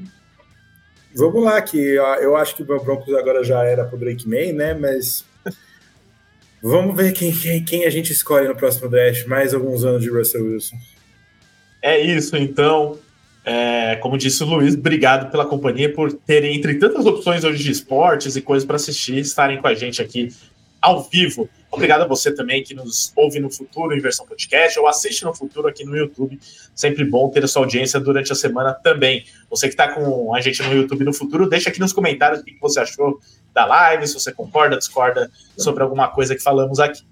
vamos 1.15 1.43
lá, 1.43 1.63
que 1.63 1.79
eu 1.79 2.37
acho 2.37 2.55
que 2.55 2.63
o 2.63 2.67
Broncos 2.67 3.15
agora 3.15 3.43
já 3.43 3.65
era 3.65 3.87
pro 3.87 3.97
Drake 3.97 4.29
May, 4.29 4.53
né? 4.53 4.75
Mas 4.75 5.25
vamos 6.63 6.95
ver 6.95 7.13
quem, 7.15 7.33
quem, 7.33 7.65
quem, 7.65 7.85
a 7.87 7.91
gente 7.91 8.13
escolhe 8.13 8.47
no 8.47 8.55
próximo 8.55 8.91
draft. 8.91 9.27
Mais 9.27 9.55
alguns 9.55 9.87
anos 9.87 10.03
de 10.03 10.11
Russell 10.11 10.45
Wilson. 10.45 10.77
É 11.81 11.99
isso, 11.99 12.37
então. 12.37 12.99
É, 13.43 13.95
como 13.97 14.19
disse 14.19 14.43
o 14.43 14.47
Luiz, 14.47 14.75
obrigado 14.75 15.31
pela 15.31 15.47
companhia, 15.47 15.91
por 15.93 16.13
terem, 16.13 16.57
entre 16.57 16.75
tantas 16.75 17.07
opções 17.07 17.45
hoje 17.45 17.63
de 17.63 17.71
esportes 17.71 18.35
e 18.35 18.43
coisas 18.43 18.67
para 18.67 18.75
assistir, 18.75 19.19
estarem 19.19 19.61
com 19.61 19.69
a 19.69 19.75
gente 19.75 20.03
aqui 20.03 20.31
ao 20.81 21.03
vivo. 21.03 21.49
Obrigado 21.71 22.03
a 22.03 22.07
você 22.07 22.33
também 22.33 22.63
que 22.63 22.73
nos 22.73 23.13
ouve 23.15 23.39
no 23.39 23.51
futuro 23.51 23.95
em 23.95 24.01
versão 24.01 24.27
podcast 24.27 24.79
ou 24.79 24.87
assiste 24.87 25.25
no 25.25 25.35
futuro 25.35 25.69
aqui 25.69 25.85
no 25.85 25.97
YouTube. 25.97 26.39
Sempre 26.75 27.05
bom 27.05 27.29
ter 27.29 27.45
a 27.45 27.49
sua 27.49 27.63
audiência 27.63 28.01
durante 28.01 28.33
a 28.33 28.35
semana 28.35 28.73
também. 28.73 29.25
Você 29.51 29.67
que 29.67 29.75
está 29.75 29.93
com 29.93 30.35
a 30.35 30.41
gente 30.41 30.63
no 30.63 30.75
YouTube 30.75 31.05
no 31.05 31.13
futuro, 31.13 31.49
deixa 31.49 31.69
aqui 31.69 31.81
nos 31.81 31.93
comentários 31.93 32.41
o 32.41 32.45
que 32.45 32.57
você 32.61 32.81
achou 32.81 33.21
da 33.53 33.67
live, 33.67 34.07
se 34.07 34.15
você 34.15 34.33
concorda, 34.33 34.77
discorda 34.77 35.31
sobre 35.57 35.83
alguma 35.83 36.09
coisa 36.09 36.35
que 36.35 36.43
falamos 36.43 36.79
aqui. 36.79 37.03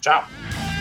Tchau. 0.00 0.71